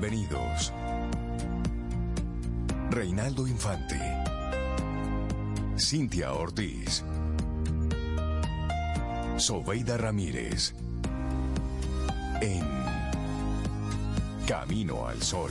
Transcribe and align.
Bienvenidos. 0.00 0.72
Reinaldo 2.88 3.48
Infante. 3.48 3.98
Cintia 5.76 6.34
Ortiz. 6.34 7.02
Sobeida 9.38 9.96
Ramírez. 9.96 10.72
En 12.40 12.64
Camino 14.46 15.08
al 15.08 15.20
Sol. 15.20 15.50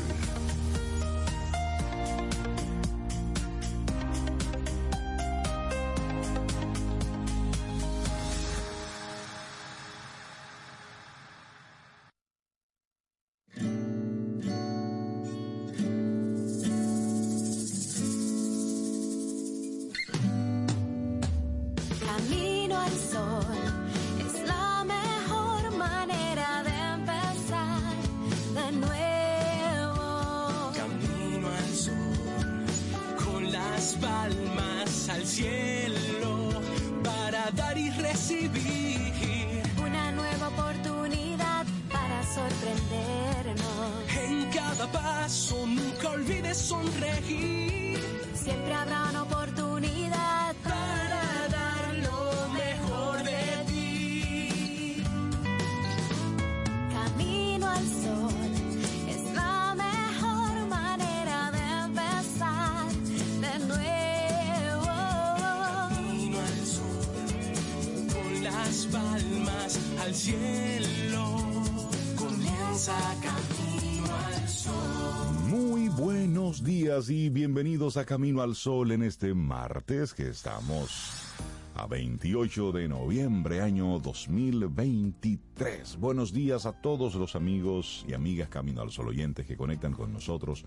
Camino 78.05 78.41
al 78.41 78.55
Sol 78.55 78.91
en 78.91 79.01
este 79.01 79.33
martes 79.33 80.13
que 80.13 80.29
estamos 80.29 81.33
a 81.75 81.87
28 81.87 82.71
de 82.71 82.87
noviembre 82.87 83.61
año 83.61 83.99
2023. 83.99 85.97
Buenos 85.97 86.31
días 86.31 86.65
a 86.65 86.73
todos 86.73 87.15
los 87.15 87.35
amigos 87.35 88.05
y 88.07 88.13
amigas 88.13 88.49
Camino 88.49 88.81
al 88.81 88.91
Sol 88.91 89.07
oyentes 89.07 89.47
que 89.47 89.57
conectan 89.57 89.93
con 89.93 90.13
nosotros 90.13 90.63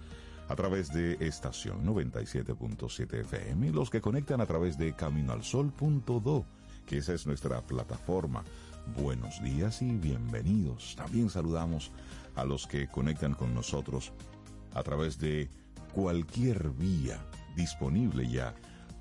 a 0.49 0.57
través 0.57 0.93
de 0.93 1.19
estación 1.21 1.87
97.7 1.87 3.21
FM 3.21 3.69
y 3.69 3.73
los 3.73 3.91
que 3.91 4.01
conectan 4.01 4.41
a 4.41 4.47
través 4.47 4.77
de 4.77 4.95
caminoalsol.do, 4.95 6.45
que 6.85 6.99
esa 6.99 7.15
es 7.15 7.27
nuestra 7.27 7.63
plataforma. 7.63 8.43
Buenos 9.01 9.41
días 9.43 9.83
y 9.83 9.93
bienvenidos. 9.93 10.97
También 10.97 11.31
saludamos 11.31 11.93
a 12.35 12.45
los 12.45 12.67
que 12.67 12.89
conectan 12.89 13.35
con 13.35 13.55
nosotros 13.55 14.13
a 14.75 14.83
través 14.83 15.19
de 15.19 15.49
cualquier 15.93 16.71
vía 16.71 17.19
disponible 17.57 18.29
ya 18.29 18.55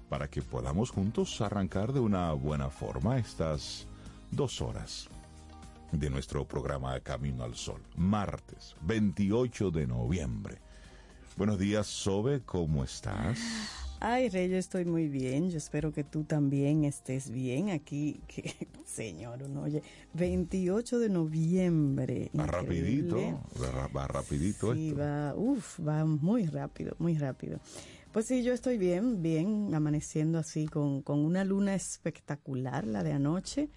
para 0.10 0.28
que 0.28 0.42
podamos 0.42 0.90
juntos 0.90 1.40
arrancar 1.42 1.94
de 1.94 2.00
una 2.00 2.34
buena 2.34 2.70
forma 2.70 3.18
estas 3.18 3.88
dos 4.32 4.62
horas 4.62 5.08
de 5.92 6.10
nuestro 6.10 6.46
programa 6.48 7.00
Camino 7.00 7.44
al 7.44 7.56
Sol, 7.56 7.82
martes 7.96 8.76
28 8.82 9.72
de 9.72 9.88
noviembre. 9.88 10.58
Buenos 11.38 11.58
días, 11.58 11.88
Sobe, 11.88 12.42
¿cómo 12.42 12.84
estás? 12.84 13.89
Ay, 14.02 14.30
Rey, 14.30 14.50
yo 14.50 14.56
estoy 14.58 14.86
muy 14.86 15.10
bien. 15.10 15.50
Yo 15.50 15.58
espero 15.58 15.92
que 15.92 16.04
tú 16.06 16.24
también 16.24 16.86
estés 16.86 17.30
bien 17.30 17.70
aquí. 17.70 18.22
Que, 18.28 18.54
señor, 18.86 19.44
uno 19.44 19.64
oye, 19.64 19.84
28 20.14 21.00
de 21.00 21.10
noviembre. 21.10 22.32
Va 22.38 22.46
rapidito, 22.46 23.18
va, 23.62 23.88
va 23.88 24.08
rapidito 24.08 24.74
Sí, 24.74 24.90
esto. 24.90 25.00
va, 25.02 25.36
uf, 25.36 25.80
va 25.86 26.06
muy 26.06 26.46
rápido, 26.46 26.96
muy 27.00 27.18
rápido. 27.18 27.60
Pues 28.14 28.26
sí, 28.26 28.42
yo 28.42 28.54
estoy 28.54 28.78
bien, 28.78 29.22
bien, 29.22 29.74
amaneciendo 29.76 30.40
así 30.40 30.66
con, 30.68 31.02
con 31.04 31.20
una 31.20 31.44
luna 31.44 31.76
espectacular, 31.76 32.88
la 32.88 33.04
de 33.04 33.12
anoche, 33.12 33.70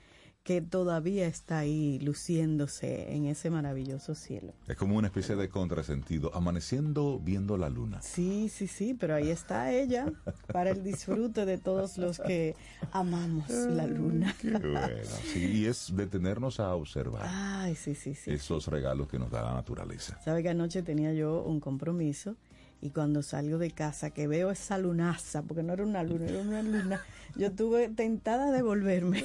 que 0.45 0.61
todavía 0.61 1.27
está 1.27 1.59
ahí 1.59 2.01
luciéndose 2.01 3.15
en 3.15 3.27
ese 3.27 3.49
maravilloso 3.49 4.15
cielo. 4.17 4.53
Es 4.67 4.77
como 4.77 4.97
una 4.97 5.07
especie 5.07 5.37
de 5.37 5.49
contrasentido, 5.49 6.35
amaneciendo 6.35 7.21
viendo 7.23 7.57
la 7.57 7.69
luna. 7.69 8.03
Sí, 8.03 8.49
sí, 8.49 8.67
sí, 8.67 8.95
pero 8.99 9.15
ahí 9.15 9.31
está 9.31 9.73
ella 9.73 10.13
para 10.53 10.71
el 10.71 10.83
disfrute 10.83 11.47
de 11.47 11.59
todos 11.59 11.97
los 11.97 12.19
que 12.19 12.57
amamos 12.91 13.49
la 13.51 13.87
luna. 13.87 14.35
Qué 14.41 14.51
bueno, 14.59 14.89
sí, 15.33 15.45
y 15.45 15.67
es 15.67 15.95
detenernos 15.95 16.59
a 16.59 16.75
observar 16.75 17.23
Ay, 17.25 17.77
sí, 17.77 17.95
sí, 17.95 18.15
sí. 18.15 18.33
esos 18.33 18.67
regalos 18.67 19.09
que 19.09 19.19
nos 19.19 19.31
da 19.31 19.43
la 19.43 19.55
naturaleza. 19.55 20.21
Sabe 20.25 20.43
que 20.43 20.49
anoche 20.49 20.83
tenía 20.83 21.13
yo 21.13 21.43
un 21.43 21.61
compromiso 21.61 22.37
y 22.83 22.91
cuando 22.91 23.23
salgo 23.23 23.59
de 23.59 23.71
casa 23.71 24.11
que 24.11 24.27
veo 24.27 24.51
esa 24.51 24.77
lunaza, 24.77 25.43
porque 25.43 25.63
no 25.63 25.73
era 25.73 25.85
una 25.85 26.03
luna, 26.03 26.27
era 26.27 26.41
una 26.41 26.63
luna, 26.63 27.01
yo 27.37 27.47
estuve 27.47 27.89
tentada 27.89 28.51
de 28.51 28.61
volverme 28.61 29.23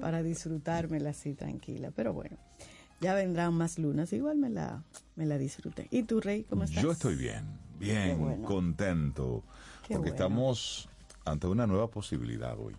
para 0.00 0.22
disfrutármela 0.22 1.10
así 1.10 1.34
tranquila. 1.34 1.90
Pero 1.94 2.14
bueno, 2.14 2.38
ya 3.02 3.14
vendrán 3.14 3.52
más 3.54 3.78
lunas, 3.78 4.10
igual 4.14 4.38
me 4.38 4.48
la, 4.48 4.82
me 5.16 5.26
la 5.26 5.36
disfruté. 5.36 5.86
¿Y 5.90 6.04
tú, 6.04 6.20
Rey, 6.20 6.44
cómo 6.44 6.64
estás? 6.64 6.82
Yo 6.82 6.92
estoy 6.92 7.14
bien, 7.14 7.44
bien, 7.78 8.18
bueno. 8.18 8.48
contento, 8.48 9.44
Qué 9.86 9.94
porque 9.94 10.10
bueno. 10.10 10.24
estamos 10.24 10.88
ante 11.26 11.46
una 11.46 11.66
nueva 11.66 11.88
posibilidad 11.90 12.58
hoy. 12.58 12.74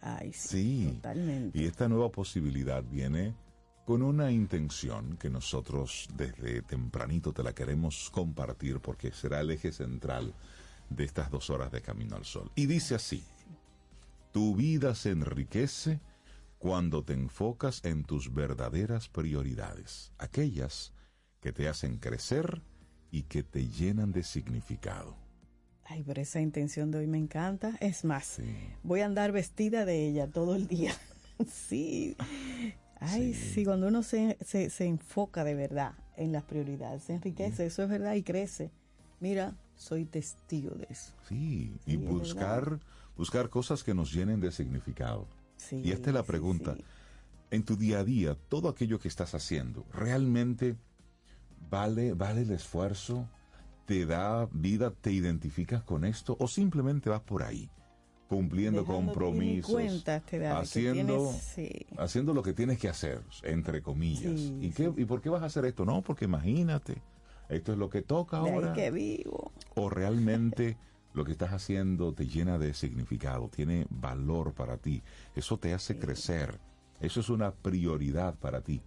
Ay, 0.00 0.32
sí, 0.32 0.86
Sí, 0.88 0.92
totalmente. 0.96 1.56
y 1.58 1.66
esta 1.66 1.88
nueva 1.88 2.10
posibilidad 2.10 2.82
viene 2.82 3.32
con 3.88 4.02
una 4.02 4.30
intención 4.30 5.16
que 5.16 5.30
nosotros 5.30 6.08
desde 6.14 6.60
tempranito 6.60 7.32
te 7.32 7.42
la 7.42 7.54
queremos 7.54 8.10
compartir 8.10 8.80
porque 8.80 9.12
será 9.12 9.40
el 9.40 9.50
eje 9.50 9.72
central 9.72 10.34
de 10.90 11.04
estas 11.04 11.30
dos 11.30 11.48
horas 11.48 11.72
de 11.72 11.80
Camino 11.80 12.14
al 12.14 12.26
Sol. 12.26 12.50
Y 12.54 12.66
dice 12.66 12.96
así, 12.96 13.24
tu 14.30 14.54
vida 14.54 14.94
se 14.94 15.08
enriquece 15.12 16.00
cuando 16.58 17.02
te 17.02 17.14
enfocas 17.14 17.82
en 17.82 18.04
tus 18.04 18.34
verdaderas 18.34 19.08
prioridades, 19.08 20.12
aquellas 20.18 20.92
que 21.40 21.54
te 21.54 21.66
hacen 21.66 21.96
crecer 21.96 22.60
y 23.10 23.22
que 23.22 23.42
te 23.42 23.68
llenan 23.68 24.12
de 24.12 24.22
significado. 24.22 25.16
Ay, 25.86 26.04
pero 26.06 26.20
esa 26.20 26.42
intención 26.42 26.90
de 26.90 26.98
hoy 26.98 27.06
me 27.06 27.16
encanta. 27.16 27.78
Es 27.80 28.04
más, 28.04 28.26
Sí. 28.26 28.54
voy 28.82 29.00
a 29.00 29.06
andar 29.06 29.32
vestida 29.32 29.86
de 29.86 30.06
ella 30.06 30.26
todo 30.30 30.56
el 30.56 30.68
día. 30.68 30.92
sí. 31.50 32.16
Ay, 33.00 33.32
Sí. 33.34 33.54
sí, 33.54 33.64
cuando 33.64 33.88
uno 33.88 34.02
se, 34.02 34.36
se, 34.44 34.70
se 34.70 34.86
enfoca 34.86 35.44
de 35.44 35.54
verdad 35.54 35.92
en 36.16 36.32
las 36.32 36.42
prioridades, 36.42 37.04
se 37.04 37.14
enriquece, 37.14 37.66
eso 37.66 37.82
es 37.82 37.88
verdad, 37.88 38.14
y 38.14 38.22
crece. 38.22 38.70
Mira, 39.20 39.56
soy 39.76 40.04
testigo 40.04 40.74
de 40.74 40.86
eso. 40.90 41.12
Sí, 41.28 41.72
Sí, 41.84 41.92
y 41.92 41.96
buscar, 41.96 42.80
buscar 43.16 43.48
cosas 43.50 43.84
que 43.84 43.94
nos 43.94 44.12
llenen 44.12 44.40
de 44.40 44.50
significado. 44.50 45.26
Sí, 45.56 45.80
Y 45.84 45.92
esta 45.92 46.10
es 46.10 46.14
la 46.14 46.22
pregunta. 46.24 46.76
En 47.50 47.64
tu 47.64 47.76
día 47.76 48.00
a 48.00 48.04
día, 48.04 48.36
todo 48.48 48.68
aquello 48.68 48.98
que 48.98 49.08
estás 49.08 49.34
haciendo, 49.34 49.86
¿realmente 49.92 50.76
vale, 51.70 52.12
vale 52.14 52.42
el 52.42 52.50
esfuerzo? 52.50 53.26
¿Te 53.86 54.04
da 54.04 54.46
vida? 54.52 54.90
¿Te 54.90 55.12
identificas 55.12 55.82
con 55.82 56.04
esto? 56.04 56.36
¿O 56.40 56.46
simplemente 56.48 57.08
vas 57.08 57.22
por 57.22 57.42
ahí, 57.42 57.70
cumpliendo 58.28 58.84
compromisos, 58.84 59.70
cuenta 59.72 60.20
te 60.20 60.38
da 60.38 60.48
de 60.50 60.54
que 60.54 60.60
haciendo, 60.62 61.16
tienes- 61.16 61.42
sí. 61.42 61.70
haciendo 61.96 62.34
lo 62.34 62.42
que 62.42 62.52
tienes 62.52 62.78
que 62.78 62.88
hacer, 62.88 63.22
entre 63.42 63.82
comillas? 63.82 64.38
Sí, 64.38 64.58
¿Y, 64.60 64.70
qué, 64.70 64.92
¿Y 64.96 65.04
por 65.06 65.20
qué 65.22 65.30
vas 65.30 65.42
a 65.42 65.46
hacer 65.46 65.64
esto? 65.64 65.84
No, 65.84 66.02
porque 66.02 66.26
imagínate, 66.26 67.02
esto 67.48 67.72
es 67.72 67.78
lo 67.78 67.88
que 67.88 68.02
toca 68.02 68.42
De 68.42 68.50
ahora 68.50 68.72
que 68.74 68.90
vivo. 68.90 69.52
o 69.74 69.88
realmente 69.88 70.76
lo 71.14 71.24
que 71.24 71.32
estás 71.32 71.52
haciendo 71.52 72.12
te 72.12 72.26
llena 72.26 72.58
de 72.58 72.74
significado, 72.74 73.48
tiene 73.48 73.86
valor 73.90 74.52
para 74.52 74.76
ti, 74.76 75.02
eso 75.34 75.58
te 75.58 75.72
hace 75.72 75.98
crecer, 75.98 76.60
eso 77.00 77.20
es 77.20 77.30
una 77.30 77.52
prioridad 77.52 78.34
para 78.38 78.60
ti. 78.60 78.82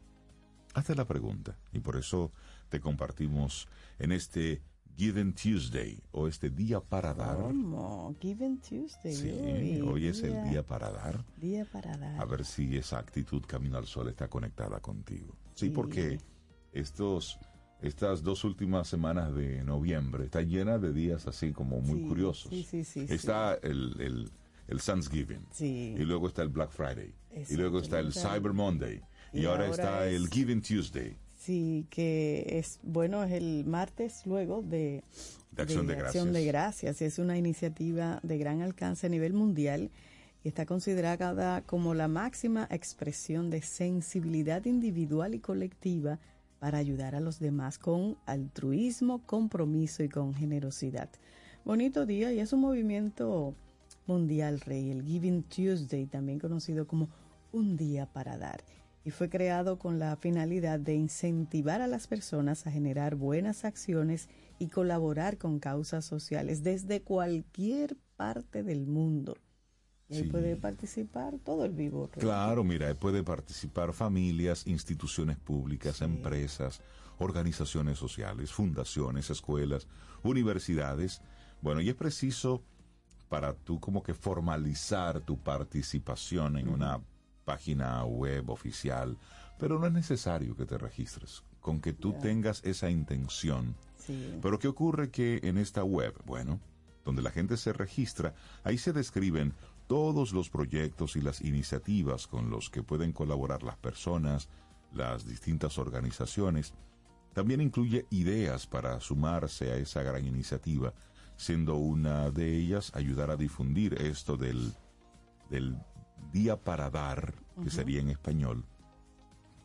Hazte 0.74 0.96
la 0.96 1.06
pregunta 1.06 1.58
y 1.74 1.80
por 1.80 1.98
eso 1.98 2.32
te 2.70 2.80
compartimos 2.80 3.68
en 4.00 4.12
este 4.14 4.62
Given 5.02 5.34
Tuesday 5.34 6.00
o 6.12 6.28
este 6.28 6.52
día 6.52 6.80
para 6.80 7.12
dar. 7.16 7.36
¿Cómo? 7.38 8.16
Given 8.22 8.62
Tuesday. 8.62 9.16
Sí, 9.16 9.32
uy, 9.32 9.82
hoy 9.82 10.06
es 10.06 10.22
el 10.22 10.48
día 10.48 10.62
para 10.62 10.92
dar. 10.92 11.26
Día 11.38 11.66
para 11.66 11.98
dar. 11.98 12.22
A 12.22 12.26
ver 12.26 12.46
si 12.46 12.78
esa 12.78 13.00
actitud 13.00 13.42
camino 13.48 13.80
al 13.80 13.88
sol 13.88 14.10
está 14.10 14.28
conectada 14.28 14.80
contigo. 14.80 15.36
Sí, 15.56 15.66
Sí. 15.66 15.72
porque 15.72 16.20
estos, 16.72 17.40
estas 17.82 18.22
dos 18.22 18.44
últimas 18.44 18.88
semanas 18.88 19.34
de 19.34 19.64
noviembre 19.64 20.26
está 20.26 20.44
llena 20.44 20.78
de 20.78 20.94
días 20.94 21.26
así 21.26 21.52
como 21.52 21.82
muy 21.82 22.02
Sí, 22.02 22.08
curiosos. 22.08 22.50
sí, 22.52 22.62
sí, 22.64 22.84
sí, 22.84 23.06
está 23.10 23.56
el, 23.56 24.00
el, 24.00 24.32
el 24.68 24.82
Thanksgiving. 24.84 25.48
Sí. 25.50 25.96
Y 25.98 26.06
luego 26.06 26.28
está 26.28 26.44
el 26.44 26.50
Black 26.50 26.70
Friday. 26.70 27.12
y 27.50 27.56
luego 27.56 27.80
está 27.80 27.98
el 28.00 28.14
Cyber 28.14 28.54
Monday. 28.54 29.02
Y, 29.34 29.40
Y 29.40 29.46
ahora, 29.46 29.66
ahora 29.66 29.72
está 29.72 30.08
es- 30.08 30.14
el 30.22 30.28
Giving 30.30 30.62
Tuesday. 30.62 31.18
Sí, 31.42 31.88
que 31.90 32.60
es, 32.60 32.80
bueno, 32.84 33.24
es 33.24 33.32
el 33.32 33.66
martes 33.66 34.28
luego 34.28 34.62
de, 34.62 35.04
De 35.52 35.64
Acción 35.64 35.88
de 35.88 35.96
Acción 35.96 36.34
de 36.34 36.46
Gracias. 36.46 36.84
Gracias. 36.94 37.14
Es 37.14 37.18
una 37.18 37.36
iniciativa 37.36 38.20
de 38.22 38.38
gran 38.38 38.62
alcance 38.62 39.08
a 39.08 39.10
nivel 39.10 39.34
mundial 39.34 39.90
y 40.44 40.50
está 40.50 40.68
considerada 40.68 41.64
como 41.64 41.96
la 41.96 42.08
máxima 42.08 42.68
expresión 42.70 43.50
de 43.50 43.64
sensibilidad 43.64 44.66
individual 44.66 45.34
y 45.34 45.40
colectiva 45.40 46.20
para 46.60 46.78
ayudar 46.78 47.16
a 47.16 47.20
los 47.20 47.40
demás 47.40 47.80
con 47.80 48.18
altruismo, 48.28 49.26
compromiso 49.26 50.04
y 50.04 50.10
con 50.10 50.36
generosidad. 50.36 51.10
Bonito 51.66 52.06
día 52.06 52.32
y 52.32 52.40
es 52.40 52.54
un 52.54 52.62
movimiento 52.62 53.56
mundial, 54.06 54.62
Rey, 54.62 54.92
el 54.92 55.04
Giving 55.04 55.42
Tuesday, 55.42 56.06
también 56.06 56.38
conocido 56.38 56.86
como 56.86 57.10
un 57.52 57.78
día 57.78 58.06
para 58.06 58.38
dar. 58.38 58.62
Y 59.04 59.12
fue 59.12 59.30
creado 59.30 59.80
con 59.80 59.98
la 59.98 60.16
finalidad 60.16 60.80
de 60.80 60.96
incentivar 60.96 61.82
a 61.82 61.88
las 61.88 62.08
personas 62.08 62.68
a 62.68 62.72
generar 62.72 63.16
buenas 63.16 63.66
acciones 63.66 64.30
y 64.60 64.68
colaborar 64.68 65.38
con 65.38 65.60
causas 65.60 66.06
sociales 66.06 66.64
desde 66.64 67.02
cualquier 67.02 67.98
parte 68.16 68.64
del 68.64 68.86
mundo. 68.86 69.36
Sí. 70.10 70.24
puede 70.24 70.58
participar 70.58 71.40
todo 71.40 71.64
el 71.64 71.72
vivo. 71.72 72.10
Claro, 72.10 72.66
mira, 72.66 72.90
ahí 72.90 72.96
puede 72.96 73.24
participar 73.24 73.94
familias, 73.94 74.68
instituciones 74.68 75.38
públicas, 75.38 76.02
empresas, 76.02 76.82
organizaciones 77.18 77.98
sociales, 77.98 78.52
fundaciones, 78.52 79.30
escuelas, 79.30 79.88
universidades. 80.22 81.22
Bueno, 81.62 81.80
y 81.80 81.88
es 81.88 81.96
preciso 81.96 82.62
para 83.30 83.54
tú 83.54 83.80
como 83.80 84.04
que 84.04 84.14
formalizar 84.14 85.22
tu 85.22 85.38
participación 85.38 86.58
en 86.58 86.68
una 86.68 87.02
página 87.46 88.04
web 88.06 88.50
oficial, 88.50 89.18
pero 89.60 89.80
no 89.80 89.88
es 89.88 89.94
necesario 89.94 90.56
que 90.56 90.66
te 90.66 90.78
registres. 90.78 91.44
Con 91.60 91.80
que 91.80 91.94
tú 91.94 92.14
tengas 92.14 92.64
esa 92.64 92.90
intención, 92.90 93.76
Sí. 93.98 94.40
pero 94.42 94.58
¿qué 94.58 94.68
ocurre 94.68 95.12
que 95.12 95.40
en 95.44 95.58
esta 95.58 95.84
web, 95.84 96.16
bueno, 96.26 96.60
donde 97.06 97.22
la 97.22 97.30
gente 97.32 97.58
se 97.58 97.72
registra, 97.74 98.34
ahí 98.64 98.78
se 98.78 98.94
describen 98.94 99.54
todos 99.88 100.32
los 100.34 100.50
proyectos 100.50 101.16
y 101.16 101.22
las 101.22 101.42
iniciativas 101.42 102.26
con 102.28 102.50
los 102.50 102.70
que 102.70 102.82
pueden 102.82 103.12
colaborar 103.12 103.62
las 103.64 103.78
personas, 103.78 104.50
las 104.94 105.28
distintas 105.28 105.78
organizaciones. 105.78 106.74
También 107.34 107.62
incluye 107.62 108.06
ideas 108.10 108.68
para 108.68 109.00
sumarse 109.00 109.72
a 109.72 109.76
esa 109.76 110.02
gran 110.04 110.26
iniciativa, 110.26 110.94
siendo 111.38 111.76
una 111.76 112.30
de 112.32 112.58
ellas 112.58 112.92
ayudar 112.96 113.32
a 113.32 113.36
difundir 113.38 113.94
esto 114.02 114.38
del, 114.38 114.74
del 115.50 115.78
Día 116.32 116.58
para 116.58 116.90
Dar, 116.90 117.34
que 117.64 117.70
sería 117.70 118.02
en 118.02 118.10
español, 118.10 118.66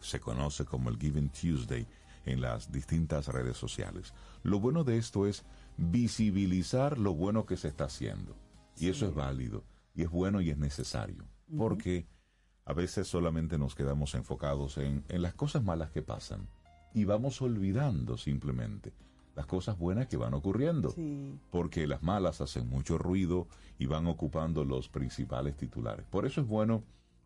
se 0.01 0.21
conoce 0.21 0.65
como 0.65 0.91
el 0.91 0.99
Giving 0.99 1.31
Tuesday 1.31 1.87
en 2.25 2.41
las 2.41 2.71
distintas 2.73 3.29
redes 3.29 3.57
sociales. 3.57 4.15
Lo 4.43 4.61
bueno 4.61 4.85
de 4.85 4.99
esto 4.99 5.27
es 5.27 5.45
visibilizar 5.77 6.99
lo 6.99 7.15
bueno 7.15 7.47
que 7.47 7.57
se 7.57 7.69
está 7.69 7.85
haciendo. 7.85 8.37
Y 8.77 8.89
eso 8.89 9.07
es 9.07 9.15
válido, 9.15 9.65
y 9.95 10.03
es 10.03 10.11
bueno 10.11 10.41
y 10.41 10.51
es 10.51 10.59
necesario. 10.59 11.25
Porque 11.57 12.07
a 12.65 12.73
veces 12.73 13.07
solamente 13.07 13.59
nos 13.59 13.75
quedamos 13.75 14.15
enfocados 14.15 14.77
en, 14.79 15.05
en 15.09 15.23
las 15.23 15.35
cosas 15.35 15.63
malas 15.63 15.91
que 15.91 16.03
pasan 16.03 16.49
y 16.93 17.05
vamos 17.05 17.41
olvidando 17.41 18.17
simplemente 18.17 18.93
las 19.37 19.47
cosas 19.47 19.79
buenas 19.79 20.09
que 20.09 20.17
van 20.17 20.35
ocurriendo. 20.35 20.91
Sí. 20.91 21.39
Porque 21.51 21.87
las 21.87 22.03
malas 22.03 22.41
hacen 22.41 22.69
mucho 22.69 22.99
ruido 22.99 23.47
y 23.79 23.87
van 23.87 24.07
ocupando 24.07 24.65
los 24.65 24.89
principales 24.89 25.57
titulares. 25.57 26.07
Por 26.07 26.27
eso 26.27 26.41
es 26.41 26.47
bueno 26.47 26.83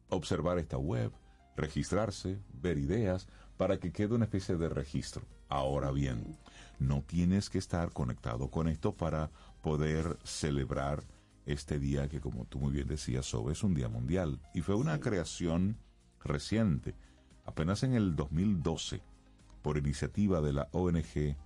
observar 0.08 0.58
esta 0.58 0.76
web, 0.76 1.12
registrarse, 1.56 2.38
ver 2.52 2.78
ideas, 2.78 3.28
para 3.56 3.78
que 3.78 3.92
quede 3.92 4.14
una 4.14 4.24
especie 4.24 4.56
de 4.56 4.68
registro. 4.68 5.22
Ahora 5.48 5.92
bien, 5.92 6.36
no 6.80 7.02
tienes 7.02 7.48
que 7.48 7.58
estar 7.58 7.92
conectado 7.92 8.50
con 8.50 8.68
esto 8.68 8.92
para 8.92 9.30
poder 9.62 10.18
celebrar 10.24 11.04
este 11.46 11.78
día 11.78 12.08
que, 12.08 12.20
como 12.20 12.44
tú 12.44 12.58
muy 12.58 12.72
bien 12.72 12.88
decías, 12.88 13.26
Sobe, 13.26 13.52
es 13.52 13.62
un 13.62 13.74
día 13.74 13.88
mundial. 13.88 14.40
Y 14.52 14.62
fue 14.62 14.74
una 14.74 14.98
creación 14.98 15.76
reciente, 16.24 16.94
apenas 17.44 17.82
en 17.84 17.94
el 17.94 18.16
2012, 18.16 19.00
por 19.62 19.78
iniciativa 19.78 20.40
de 20.40 20.52
la 20.54 20.68
ONG 20.72 21.36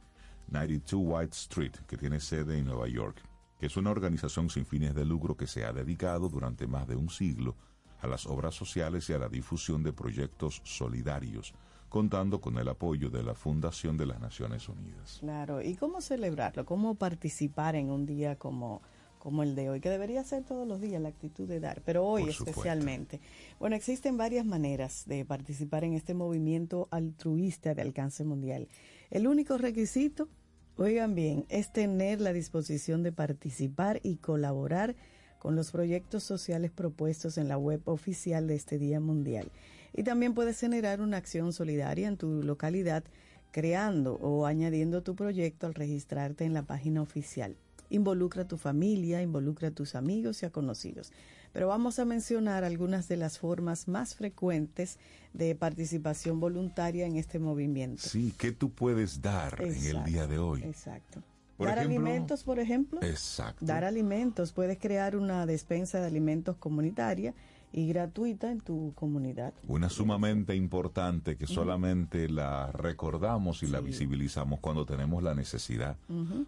92 0.49 1.03
White 1.05 1.33
Street, 1.33 1.73
que 1.87 1.97
tiene 1.97 2.21
sede 2.21 2.59
en 2.59 2.67
Nueva 2.67 2.89
York, 2.89 3.23
que 3.59 3.67
es 3.67 3.77
una 3.77 3.91
organización 3.91 4.51
sin 4.51 4.67
fines 4.67 4.95
de 4.95 5.05
lucro 5.05 5.37
que 5.37 5.47
se 5.47 5.65
ha 5.65 5.73
dedicado 5.73 6.29
durante 6.29 6.67
más 6.67 6.87
de 6.87 6.97
un 6.97 7.09
siglo 7.09 7.57
a 8.05 8.07
las 8.07 8.27
obras 8.27 8.55
sociales 8.55 9.09
y 9.09 9.15
a 9.15 9.19
la 9.19 9.29
difusión 9.29 9.83
de 9.83 9.93
proyectos 9.93 10.61
solidarios, 10.65 11.55
contando 11.89 12.41
con 12.41 12.59
el 12.59 12.69
apoyo 12.69 13.09
de 13.09 13.23
la 13.23 13.35
Fundación 13.35 13.97
de 13.97 14.07
las 14.07 14.21
Naciones 14.21 14.69
Unidas. 14.69 15.19
Claro, 15.21 15.63
¿y 15.63 15.75
cómo 15.75 16.01
celebrarlo? 16.01 16.65
¿Cómo 16.65 16.97
participar 16.97 17.77
en 17.77 17.91
un 17.91 18.05
día 18.05 18.37
como, 18.37 18.83
como 19.19 19.43
el 19.43 19.55
de 19.55 19.71
hoy? 19.71 19.81
Que 19.81 19.91
debería 19.91 20.23
ser 20.25 20.45
todos 20.45 20.69
los 20.69 20.81
días 20.81 21.01
la 21.01 21.09
actitud 21.09 21.49
de 21.49 21.61
dar, 21.61 21.83
pero 21.83 22.05
hoy 22.05 22.29
especialmente. 22.29 23.21
Bueno, 23.59 23.77
existen 23.77 24.17
varias 24.19 24.45
maneras 24.45 25.05
de 25.07 25.25
participar 25.25 25.85
en 25.85 25.95
este 25.95 26.15
movimiento 26.15 26.89
altruista 26.91 27.75
de 27.75 27.83
alcance 27.83 28.25
mundial. 28.25 28.69
El 29.15 29.29
único 29.29 29.57
requisito, 29.59 30.29
oigan 30.77 31.15
bien, 31.15 31.47
es 31.49 31.73
tener 31.73 32.21
la 32.21 32.33
disposición 32.33 33.05
de 33.05 33.13
participar 33.13 34.01
y 34.03 34.17
colaborar 34.17 34.97
con 35.39 35.55
los 35.55 35.71
proyectos 35.71 36.25
sociales 36.25 36.73
propuestos 36.73 37.39
en 37.39 37.47
la 37.47 37.57
web 37.57 37.81
oficial 37.85 38.49
de 38.49 38.57
este 38.57 38.77
Día 38.77 38.99
Mundial. 38.99 39.53
Y 39.93 40.03
también 40.03 40.35
puedes 40.35 40.59
generar 40.59 41.01
una 41.01 41.17
acción 41.17 41.53
solidaria 41.53 42.09
en 42.09 42.17
tu 42.17 42.43
localidad 42.43 43.05
creando 43.53 44.15
o 44.15 44.47
añadiendo 44.47 45.05
tu 45.05 45.15
proyecto 45.15 45.69
al 45.69 45.75
registrarte 45.75 46.45
en 46.45 46.53
la 46.53 46.65
página 46.65 47.01
oficial. 47.01 47.55
Involucra 47.91 48.43
a 48.43 48.49
tu 48.49 48.57
familia, 48.57 49.23
involucra 49.23 49.69
a 49.69 49.71
tus 49.71 49.95
amigos 49.95 50.43
y 50.43 50.47
a 50.47 50.51
conocidos. 50.51 51.13
Pero 51.55 51.69
vamos 51.69 51.99
a 52.01 52.05
mencionar 52.05 52.65
algunas 52.65 53.07
de 53.09 53.17
las 53.17 53.39
formas 53.39 53.87
más 53.89 54.17
frecuentes 54.17 54.99
de 55.33 55.55
participación 55.55 56.41
voluntaria 56.41 57.07
en 57.07 57.17
este 57.17 57.39
movimiento. 57.39 58.03
Sí, 58.03 58.35
¿qué 58.37 58.51
tú 58.53 58.71
puedes 58.71 59.23
dar 59.23 59.63
en 59.63 59.69
el 59.71 59.77
Exacto, 59.77 60.11
día 60.11 60.27
de 60.27 60.39
hoy? 60.39 60.63
Exacto. 60.65 61.23
Por 61.57 61.69
Dar 61.69 61.79
ejemplo- 61.79 62.01
alimentos, 62.01 62.43
por 62.43 62.59
ejemplo. 62.59 63.01
Exacto. 63.03 63.65
Dar 63.65 63.85
alimentos. 63.85 64.51
Puedes 64.53 64.79
crear 64.79 65.15
una 65.17 65.47
despensa 65.47 66.01
de 66.01 66.07
alimentos 66.09 66.57
comunitaria 66.57 67.33
y 67.73 67.87
gratuita 67.87 68.51
en 68.51 68.61
tu 68.61 68.93
comunidad. 68.97 69.55
Una 69.69 69.89
sumamente 69.89 70.57
importante 70.57 71.37
que 71.37 71.47
solamente 71.47 72.29
la 72.29 72.73
recordamos 72.73 73.63
y 73.63 73.69
la 73.69 73.81
visibilizamos 73.81 74.59
cuando 74.59 74.85
tenemos 74.85 75.23
la 75.23 75.37
necesidad. 75.37 75.97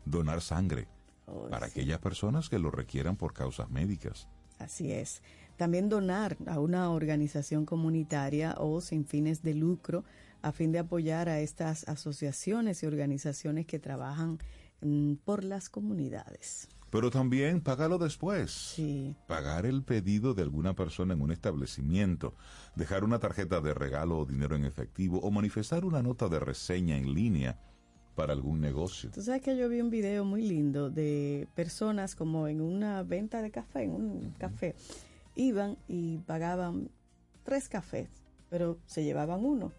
Donar 0.04 0.40
sangre 0.42 0.88
Oh, 1.28 1.48
para 1.48 1.66
sí. 1.66 1.72
aquellas 1.80 1.98
personas 1.98 2.48
que 2.48 2.58
lo 2.58 2.70
requieran 2.70 3.16
por 3.16 3.32
causas 3.32 3.68
médicas. 3.70 4.28
Así 4.58 4.92
es. 4.92 5.22
También 5.56 5.88
donar 5.88 6.36
a 6.46 6.60
una 6.60 6.90
organización 6.90 7.64
comunitaria 7.64 8.54
o 8.58 8.80
sin 8.80 9.06
fines 9.06 9.42
de 9.42 9.54
lucro 9.54 10.04
a 10.42 10.52
fin 10.52 10.70
de 10.70 10.78
apoyar 10.78 11.28
a 11.28 11.40
estas 11.40 11.88
asociaciones 11.88 12.82
y 12.82 12.86
organizaciones 12.86 13.66
que 13.66 13.78
trabajan 13.78 14.38
mm, 14.82 15.14
por 15.24 15.44
las 15.44 15.68
comunidades. 15.68 16.68
Pero 16.90 17.10
también 17.10 17.60
págalo 17.60 17.98
después. 17.98 18.50
Sí. 18.52 19.14
Pagar 19.26 19.66
el 19.66 19.82
pedido 19.82 20.34
de 20.34 20.42
alguna 20.42 20.74
persona 20.74 21.14
en 21.14 21.20
un 21.20 21.32
establecimiento, 21.32 22.34
dejar 22.76 23.02
una 23.02 23.18
tarjeta 23.18 23.60
de 23.60 23.74
regalo 23.74 24.18
o 24.18 24.24
dinero 24.24 24.56
en 24.56 24.64
efectivo 24.64 25.18
o 25.20 25.30
manifestar 25.30 25.84
una 25.84 26.02
nota 26.02 26.28
de 26.28 26.38
reseña 26.38 26.96
en 26.96 27.12
línea 27.12 27.58
para 28.16 28.32
algún 28.32 28.60
negocio. 28.60 29.10
Tú 29.12 29.22
sabes 29.22 29.42
que 29.42 29.56
yo 29.56 29.68
vi 29.68 29.80
un 29.80 29.90
video 29.90 30.24
muy 30.24 30.42
lindo 30.42 30.90
de 30.90 31.46
personas 31.54 32.16
como 32.16 32.48
en 32.48 32.60
una 32.60 33.02
venta 33.02 33.42
de 33.42 33.50
café, 33.52 33.84
en 33.84 33.92
un 33.92 34.34
café, 34.38 34.74
iban 35.36 35.76
y 35.86 36.18
pagaban 36.18 36.90
tres 37.44 37.68
cafés, 37.68 38.08
pero 38.48 38.78
se 38.86 39.04
llevaban 39.04 39.44
uno 39.44 39.70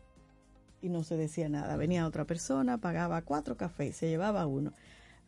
y 0.82 0.90
no 0.90 1.04
se 1.04 1.18
decía 1.18 1.50
nada. 1.50 1.76
Venía 1.76 2.08
otra 2.08 2.26
persona, 2.26 2.78
pagaba 2.78 3.24
cuatro 3.24 3.58
cafés, 3.58 3.98
se 3.98 4.08
llevaba 4.08 4.46
uno. 4.46 4.72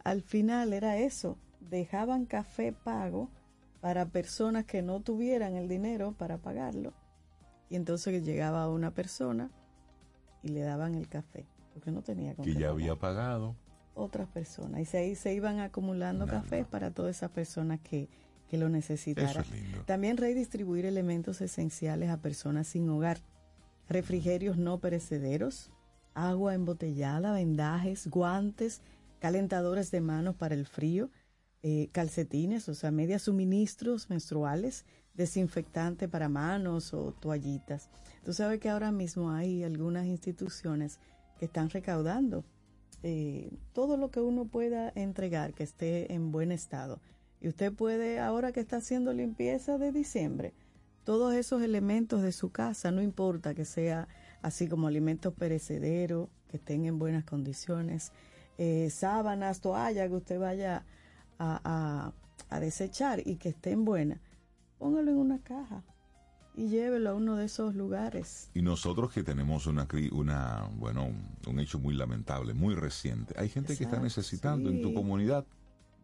Al 0.03 0.21
final 0.21 0.71
era 0.71 0.97
eso, 0.97 1.37
dejaban 1.59 2.25
café 2.25 2.71
pago 2.71 3.29
para 3.81 4.05
personas 4.05 4.65
que 4.65 4.81
no 4.81 5.01
tuvieran 5.01 5.55
el 5.55 5.67
dinero 5.67 6.13
para 6.17 6.37
pagarlo. 6.37 6.93
Y 7.69 7.75
entonces 7.75 8.23
llegaba 8.23 8.69
una 8.69 8.91
persona 8.91 9.51
y 10.43 10.49
le 10.49 10.61
daban 10.61 10.95
el 10.95 11.07
café, 11.07 11.45
porque 11.79 11.91
no 11.91 12.01
tenía 12.01 12.35
con 12.35 12.43
Que 12.43 12.51
ya 12.51 12.59
pagar 12.59 12.71
había 12.71 12.95
pagado. 12.95 13.55
otras 13.93 14.27
personas. 14.27 14.81
Y 14.81 15.15
se, 15.15 15.33
iban 15.33 15.59
acumulando 15.59 16.25
Nada. 16.25 16.41
cafés 16.41 16.65
para 16.65 16.91
todas 16.91 17.15
esas 17.15 17.31
personas 17.31 17.79
que, 17.79 18.09
que 18.49 18.57
lo 18.57 18.67
necesitaran. 18.67 19.29
Eso 19.29 19.39
es 19.39 19.51
lindo. 19.51 19.83
También 19.85 20.17
redistribuir 20.17 20.85
elementos 20.85 21.39
esenciales 21.41 22.09
a 22.09 22.17
personas 22.17 22.67
sin 22.67 22.89
hogar. 22.89 23.19
Refrigerios 23.87 24.57
no 24.57 24.79
perecederos, 24.79 25.71
agua 26.13 26.53
embotellada, 26.53 27.31
vendajes, 27.31 28.07
guantes, 28.07 28.81
calentadores 29.19 29.89
de 29.89 30.01
manos 30.01 30.35
para 30.35 30.55
el 30.55 30.65
frío, 30.65 31.09
eh, 31.63 31.87
calcetines, 31.91 32.67
o 32.69 32.75
sea, 32.75 32.91
medias 32.91 33.23
suministros 33.23 34.09
menstruales, 34.09 34.85
desinfectante 35.13 36.07
para 36.07 36.29
manos 36.29 36.93
o 36.93 37.13
toallitas. 37.13 37.89
Tú 38.23 38.33
sabes 38.33 38.59
que 38.59 38.69
ahora 38.69 38.91
mismo 38.91 39.31
hay 39.31 39.63
algunas 39.63 40.05
instituciones 40.05 40.99
que 41.39 41.45
están 41.45 41.69
recaudando 41.69 42.43
eh, 43.01 43.49
todo 43.71 43.95
lo 43.95 44.11
que 44.11 44.19
uno 44.19 44.45
pueda 44.45 44.91
entregar 44.93 45.53
que 45.53 45.63
esté 45.63 46.13
en 46.13 46.31
buen 46.31 46.51
estado. 46.51 46.99
Y 47.39 47.47
usted 47.47 47.73
puede, 47.73 48.19
ahora 48.19 48.51
que 48.51 48.59
está 48.59 48.77
haciendo 48.77 49.13
limpieza 49.13 49.77
de 49.77 49.93
diciembre, 49.93 50.53
todos 51.05 51.33
esos 51.33 51.61
elementos 51.61 52.21
de 52.21 52.33
su 52.33 52.51
casa, 52.51 52.91
no 52.91 53.01
importa 53.01 53.55
que 53.55 53.63
sea 53.63 54.09
así 54.41 54.67
como 54.67 54.87
alimentos 54.87 55.33
perecederos, 55.33 56.27
que 56.49 56.57
estén 56.57 56.85
en 56.85 56.99
buenas 56.99 57.23
condiciones, 57.23 58.11
eh, 58.57 58.89
sábanas, 58.89 59.61
toallas 59.61 60.09
que 60.09 60.15
usted 60.15 60.39
vaya 60.39 60.85
a, 61.37 62.11
a, 62.49 62.59
desechar 62.59 63.25
y 63.25 63.37
que 63.37 63.49
estén 63.49 63.85
buenas, 63.85 64.19
póngalo 64.77 65.11
en 65.11 65.17
una 65.17 65.39
caja 65.39 65.83
y 66.55 66.67
llévelo 66.69 67.11
a 67.11 67.13
uno 67.15 67.35
de 67.35 67.45
esos 67.45 67.75
lugares. 67.75 68.49
Y 68.53 68.61
nosotros 68.61 69.11
que 69.11 69.23
tenemos 69.23 69.67
una, 69.67 69.87
una 70.11 70.69
bueno, 70.77 71.11
un, 71.47 71.59
hecho 71.59 71.79
muy 71.79 71.95
lamentable, 71.95 72.53
muy 72.53 72.75
reciente, 72.75 73.33
hay 73.37 73.49
gente 73.49 73.77
que 73.77 73.83
está 73.83 73.99
necesitando 73.99 74.69
en 74.69 74.81
tu 74.81 74.93
comunidad 74.93 75.45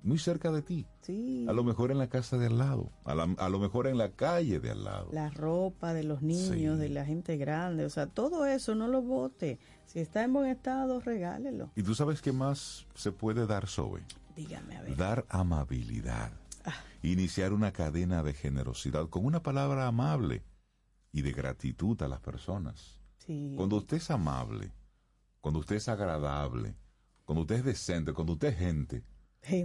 muy 0.05 0.19
cerca 0.19 0.51
de 0.51 0.61
ti. 0.61 0.85
Sí. 1.01 1.45
A 1.49 1.53
lo 1.53 1.63
mejor 1.63 1.91
en 1.91 1.97
la 1.97 2.07
casa 2.07 2.37
de 2.37 2.45
al 2.45 2.59
lado, 2.59 2.91
a, 3.05 3.49
lo 3.49 3.59
mejor 3.59 3.87
en 3.87 3.97
la 3.97 4.11
calle 4.11 4.59
de 4.59 4.69
al 4.69 4.83
lado. 4.83 5.09
La 5.11 5.29
ropa 5.31 5.93
de 5.93 6.03
los 6.03 6.21
niños, 6.21 6.77
de 6.77 6.89
la 6.89 7.05
gente 7.05 7.37
grande, 7.37 7.85
o 7.85 7.89
sea, 7.89 8.05
todo 8.05 8.45
eso 8.45 8.75
no 8.75 8.87
lo 8.87 9.01
bote. 9.01 9.59
Si 9.85 9.99
está 9.99 10.23
en 10.23 10.33
buen 10.33 10.49
estado, 10.49 10.99
regálelo. 10.99 11.71
¿Y 11.75 11.83
tú 11.83 11.95
sabes 11.95 12.21
qué 12.21 12.31
más 12.31 12.85
se 12.93 13.11
puede 13.11 13.47
dar, 13.47 13.67
Zoe? 13.67 14.03
Dígame, 14.35 14.77
a 14.77 14.81
ver. 14.83 14.95
Dar 14.95 15.25
amabilidad. 15.29 16.31
Ah. 16.65 16.73
Iniciar 17.03 17.53
una 17.53 17.71
cadena 17.71 18.23
de 18.23 18.33
generosidad 18.33 19.09
con 19.09 19.25
una 19.25 19.43
palabra 19.43 19.87
amable 19.87 20.43
y 21.11 21.21
de 21.21 21.31
gratitud 21.31 22.01
a 22.01 22.07
las 22.07 22.19
personas. 22.19 22.99
Sí. 23.19 23.53
Cuando 23.55 23.77
usted 23.77 23.97
es 23.97 24.11
amable, 24.11 24.71
cuando 25.41 25.59
usted 25.59 25.75
es 25.75 25.87
agradable, 25.87 26.75
cuando 27.23 27.41
usted 27.41 27.55
es 27.55 27.65
decente, 27.65 28.13
cuando 28.13 28.33
usted 28.33 28.49
es 28.49 28.57
gente, 28.57 29.03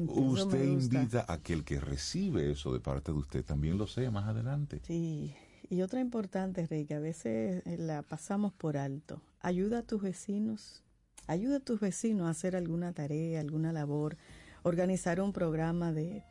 usted 0.09 0.64
invita 0.64 1.25
a 1.26 1.38
que 1.38 1.52
el 1.52 1.64
que 1.64 1.80
recibe 1.80 2.50
eso 2.50 2.73
de 2.73 2.80
parte 2.80 3.12
de 3.12 3.19
usted 3.19 3.45
también 3.45 3.78
lo 3.78 3.87
sea 3.87 4.11
más 4.11 4.28
adelante. 4.28 4.80
Sí, 4.87 5.35
y 5.69 5.83
otra 5.83 6.00
importante, 6.00 6.66
Rey, 6.66 6.85
que 6.85 6.95
a 6.95 7.00
veces 7.00 7.62
eh, 7.64 7.76
la 7.78 8.02
pasamos 8.02 8.52
por 8.52 8.76
alto. 8.76 9.23
Ayuda 9.40 9.78
a 9.78 9.83
tus 9.83 10.02
vecinos, 10.02 10.83
ayuda 11.26 11.57
a 11.57 11.61
tus 11.61 11.80
vecinos 11.80 12.26
a 12.26 12.30
hacer 12.30 12.57
alguna 12.57 12.92
tarea, 12.92 13.40
alguna 13.40 13.73
labor, 13.73 14.16
organizar 14.62 15.21
un 15.21 15.33
programa 15.33 15.92
de, 15.92 16.25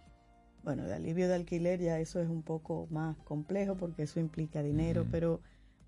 bueno, 0.64 0.84
de 0.84 0.94
alivio 0.94 1.28
de 1.28 1.36
alquiler, 1.36 1.80
ya 1.80 2.00
eso 2.00 2.20
es 2.20 2.30
un 2.30 2.44
poco 2.44 2.88
más 2.92 3.18
complejo 3.18 3.76
porque 3.76 4.04
eso 4.04 4.20
implica 4.20 4.62
dinero, 4.62 5.06
pero 5.12 5.40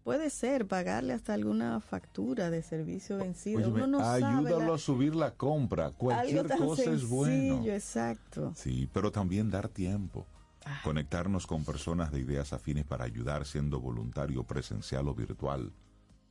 Puede 0.03 0.31
ser 0.31 0.67
pagarle 0.67 1.13
hasta 1.13 1.35
alguna 1.35 1.79
factura 1.79 2.49
de 2.49 2.63
servicio 2.63 3.17
vencido. 3.17 3.69
Uno 3.69 3.85
no 3.85 3.99
ayúdalo 3.99 4.73
a 4.73 4.79
subir 4.79 5.15
la 5.15 5.31
compra. 5.31 5.91
Cualquier 5.91 6.47
cosa 6.47 6.91
es 6.91 7.07
bueno. 7.07 7.63
exacto. 7.67 8.53
Sí, 8.55 8.89
pero 8.91 9.11
también 9.11 9.51
dar 9.51 9.69
tiempo. 9.69 10.25
Ah. 10.65 10.79
Conectarnos 10.83 11.45
con 11.45 11.63
personas 11.63 12.11
de 12.11 12.19
ideas 12.19 12.51
afines 12.51 12.85
para 12.85 13.05
ayudar 13.05 13.45
siendo 13.45 13.79
voluntario 13.79 14.43
presencial 14.43 15.07
o 15.07 15.13
virtual. 15.13 15.71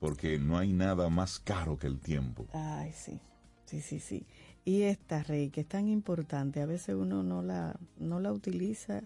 Porque 0.01 0.39
no 0.39 0.59
hay 0.59 0.73
nada 0.73 1.09
más 1.09 1.39
caro 1.39 1.79
que 1.79 1.87
el 1.87 2.01
tiempo. 2.01 2.47
Ay, 2.53 2.93
sí. 2.93 3.21
Sí, 3.67 3.81
sí, 3.81 4.01
sí. 4.01 4.27
Y 4.65 4.83
esta, 4.83 5.23
Rey, 5.23 5.51
que 5.51 5.63
es 5.63 5.69
tan 5.69 5.89
importante, 5.89 6.61
a 6.61 6.67
veces 6.67 6.95
uno 6.95 7.23
no 7.23 7.43
la, 7.43 7.79
no 7.99 8.21
la 8.21 8.33
utiliza. 8.33 9.03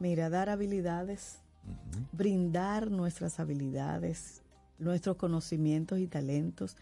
Mira, 0.00 0.28
dar 0.28 0.48
habilidades 0.48 1.40
brindar 2.12 2.90
nuestras 2.90 3.40
habilidades, 3.40 4.42
nuestros 4.78 5.16
conocimientos 5.16 5.98
y 5.98 6.06
talentos, 6.06 6.76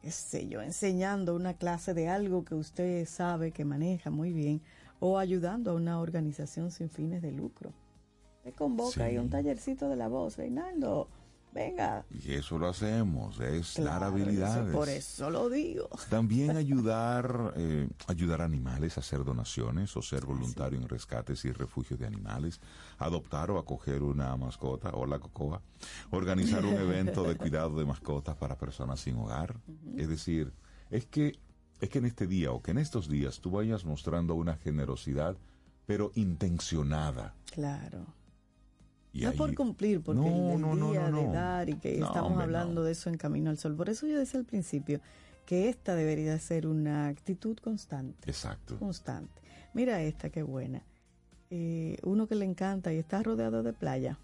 qué 0.00 0.10
sé 0.10 0.48
yo, 0.48 0.62
enseñando 0.62 1.34
una 1.34 1.54
clase 1.54 1.94
de 1.94 2.08
algo 2.08 2.44
que 2.44 2.54
usted 2.54 3.06
sabe 3.06 3.52
que 3.52 3.64
maneja 3.64 4.10
muy 4.10 4.32
bien 4.32 4.60
o 5.00 5.18
ayudando 5.18 5.70
a 5.70 5.74
una 5.74 6.00
organización 6.00 6.70
sin 6.70 6.88
fines 6.88 7.22
de 7.22 7.32
lucro. 7.32 7.72
Me 8.44 8.52
convoca 8.52 9.04
ahí 9.04 9.18
un 9.18 9.30
tallercito 9.30 9.88
de 9.88 9.96
la 9.96 10.08
voz, 10.08 10.36
Reinaldo 10.36 11.08
venga. 11.52 12.04
Y 12.10 12.32
eso 12.32 12.58
lo 12.58 12.68
hacemos, 12.68 13.38
es 13.40 13.74
dar 13.82 14.02
habilidades. 14.02 14.74
por 14.74 14.88
eso 14.88 15.30
lo 15.30 15.48
digo. 15.48 15.88
También 16.08 16.56
ayudar, 16.56 17.54
eh, 17.56 17.88
ayudar 18.06 18.42
a 18.42 18.44
animales 18.44 18.96
a 18.96 19.00
hacer 19.00 19.24
donaciones 19.24 19.96
o 19.96 20.02
ser 20.02 20.24
voluntario 20.24 20.78
en 20.78 20.88
rescates 20.88 21.44
y 21.44 21.52
refugios 21.52 22.00
de 22.00 22.06
animales, 22.06 22.60
adoptar 22.98 23.50
o 23.50 23.58
acoger 23.58 24.02
una 24.02 24.36
mascota, 24.36 24.90
o 24.90 25.06
la 25.06 25.18
cocoa, 25.18 25.62
organizar 26.10 26.64
un 26.64 26.74
evento 26.74 27.24
de 27.24 27.36
cuidado 27.36 27.78
de 27.78 27.84
mascotas 27.84 28.36
para 28.36 28.56
personas 28.56 29.00
sin 29.00 29.16
hogar. 29.16 29.60
Es 29.96 30.08
decir, 30.08 30.52
es 30.90 31.06
que, 31.06 31.38
es 31.80 31.88
que 31.88 31.98
en 31.98 32.06
este 32.06 32.26
día 32.26 32.52
o 32.52 32.62
que 32.62 32.70
en 32.70 32.78
estos 32.78 33.08
días 33.08 33.40
tú 33.40 33.50
vayas 33.50 33.84
mostrando 33.84 34.34
una 34.34 34.56
generosidad, 34.56 35.36
pero 35.86 36.12
intencionada. 36.14 37.34
Claro 37.52 38.21
no 39.14 39.30
es 39.30 39.36
por 39.36 39.54
cumplir, 39.54 40.02
porque 40.02 40.26
el, 40.26 40.60
día 40.90 41.10
de 41.10 41.26
dar 41.28 41.68
y 41.68 41.74
que 41.76 41.98
estamos 41.98 42.40
hablando 42.40 42.82
de 42.82 42.92
eso 42.92 43.10
en 43.10 43.16
Camino 43.16 43.50
al 43.50 43.58
Sol. 43.58 43.76
Por 43.76 43.90
eso 43.90 44.06
yo 44.06 44.18
decía 44.18 44.40
al 44.40 44.46
principio 44.46 45.00
que 45.44 45.68
esta 45.68 45.94
debería 45.94 46.38
ser 46.38 46.66
una 46.66 47.08
actitud 47.08 47.58
constante. 47.58 48.30
Exacto. 48.30 48.78
Constante. 48.78 49.42
Mira 49.74 50.02
esta, 50.02 50.30
qué 50.30 50.42
buena. 50.42 50.82
Eh, 51.50 51.98
uno 52.02 52.26
que 52.26 52.34
le 52.34 52.46
encanta 52.46 52.92
y 52.92 52.98
está 52.98 53.22
rodeado 53.22 53.62
de 53.62 53.72
playa. 53.72 54.18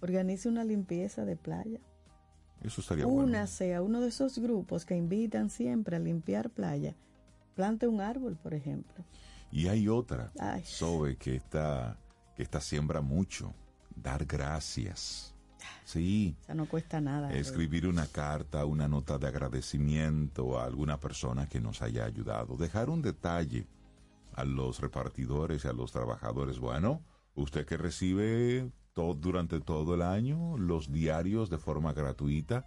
Organice 0.00 0.48
una 0.48 0.64
limpieza 0.64 1.24
de 1.24 1.36
playa. 1.36 1.80
Eso 2.62 2.80
estaría 2.80 3.06
una 3.06 3.46
sea 3.46 3.82
uno 3.82 4.00
de 4.00 4.08
esos 4.08 4.38
grupos 4.38 4.84
que 4.84 4.94
invitan 4.94 5.50
siempre 5.50 5.96
a 5.96 5.98
limpiar 5.98 6.50
playa. 6.50 6.94
Plante 7.54 7.86
un 7.86 8.00
árbol, 8.00 8.36
por 8.42 8.54
ejemplo. 8.54 9.04
Y 9.52 9.66
hay 9.68 9.88
otra, 9.88 10.32
Sobe, 10.64 11.16
que 11.16 11.36
está 11.36 11.98
esta 12.42 12.60
siembra 12.60 13.00
mucho. 13.00 13.54
Dar 13.94 14.24
gracias. 14.24 15.34
Sí. 15.84 16.36
O 16.42 16.44
sea, 16.46 16.54
no 16.54 16.66
cuesta 16.66 17.00
nada. 17.00 17.32
Escribir 17.32 17.86
una 17.86 18.06
carta, 18.06 18.64
una 18.64 18.88
nota 18.88 19.18
de 19.18 19.28
agradecimiento 19.28 20.58
a 20.58 20.64
alguna 20.64 20.98
persona 20.98 21.48
que 21.48 21.60
nos 21.60 21.82
haya 21.82 22.04
ayudado. 22.04 22.56
Dejar 22.56 22.90
un 22.90 23.02
detalle 23.02 23.66
a 24.34 24.44
los 24.44 24.80
repartidores 24.80 25.64
y 25.64 25.68
a 25.68 25.72
los 25.72 25.92
trabajadores. 25.92 26.58
Bueno, 26.58 27.02
usted 27.34 27.66
que 27.66 27.76
recibe 27.76 28.70
todo, 28.94 29.14
durante 29.14 29.60
todo 29.60 29.94
el 29.94 30.02
año 30.02 30.56
los 30.56 30.92
diarios 30.92 31.50
de 31.50 31.58
forma 31.58 31.92
gratuita, 31.92 32.64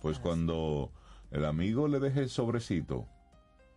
pues 0.00 0.18
cuando 0.18 0.92
el 1.30 1.44
amigo 1.44 1.88
le 1.88 2.00
deje 2.00 2.20
el 2.20 2.30
sobrecito, 2.30 3.06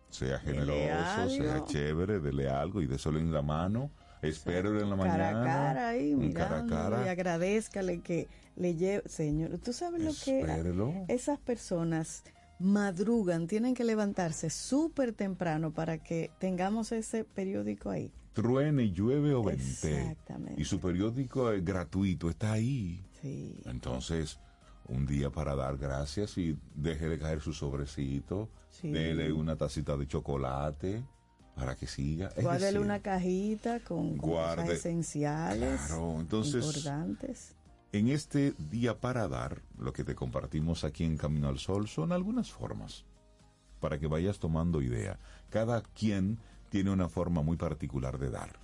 sea 0.08 0.38
generoso, 0.38 1.28
sea 1.28 1.64
chévere, 1.64 2.20
dele 2.20 2.48
algo 2.48 2.80
y 2.80 2.86
déselo 2.86 3.18
en 3.18 3.32
la 3.32 3.42
mano 3.42 3.90
Espero 4.28 4.80
en 4.80 4.90
la 4.90 4.96
mañana. 4.96 5.16
Cara 5.16 5.40
a 5.40 5.44
cara 5.44 5.88
ahí, 5.88 6.14
mirando 6.14 7.04
y 7.04 7.08
agradezcale 7.08 8.00
que 8.00 8.28
le 8.56 8.74
lleve. 8.74 9.08
Señor, 9.08 9.58
¿tú 9.58 9.72
sabes 9.72 10.02
lo 10.02 10.12
que 10.24 11.04
esas 11.08 11.38
personas 11.38 12.24
madrugan, 12.58 13.46
tienen 13.46 13.74
que 13.74 13.84
levantarse 13.84 14.50
súper 14.50 15.12
temprano 15.12 15.72
para 15.72 15.98
que 15.98 16.30
tengamos 16.38 16.92
ese 16.92 17.24
periódico 17.24 17.90
ahí? 17.90 18.12
Truene, 18.32 18.90
llueve 18.90 19.34
o 19.34 19.42
vente. 19.42 19.62
Exactamente. 19.62 20.60
Y 20.60 20.64
su 20.64 20.80
periódico 20.80 21.52
es 21.52 21.64
gratuito, 21.64 22.30
está 22.30 22.52
ahí. 22.52 23.04
Sí. 23.20 23.60
Entonces, 23.66 24.40
un 24.88 25.06
día 25.06 25.30
para 25.30 25.54
dar 25.54 25.76
gracias 25.76 26.36
y 26.38 26.58
déjele 26.74 27.18
caer 27.18 27.40
su 27.40 27.52
sobrecito, 27.52 28.50
sí. 28.70 28.90
dele 28.90 29.32
una 29.32 29.56
tacita 29.56 29.96
de 29.96 30.06
chocolate 30.06 31.04
para 31.54 31.76
que 31.76 31.86
siga. 31.86 32.30
Guárdele 32.36 32.78
una 32.78 33.00
cajita 33.00 33.80
con 33.80 34.16
cosas 34.16 34.68
esenciales, 34.68 35.80
entonces, 35.90 36.64
importantes. 36.64 37.54
En 37.92 38.08
este 38.08 38.54
día 38.70 39.00
para 39.00 39.28
dar, 39.28 39.62
lo 39.78 39.92
que 39.92 40.02
te 40.02 40.14
compartimos 40.14 40.82
aquí 40.84 41.04
en 41.04 41.16
Camino 41.16 41.48
al 41.48 41.58
Sol 41.58 41.86
son 41.86 42.10
algunas 42.10 42.50
formas 42.50 43.04
para 43.78 43.98
que 43.98 44.08
vayas 44.08 44.38
tomando 44.38 44.82
idea. 44.82 45.18
Cada 45.50 45.82
quien 45.82 46.38
tiene 46.70 46.90
una 46.90 47.08
forma 47.08 47.42
muy 47.42 47.56
particular 47.56 48.18
de 48.18 48.30
dar 48.30 48.58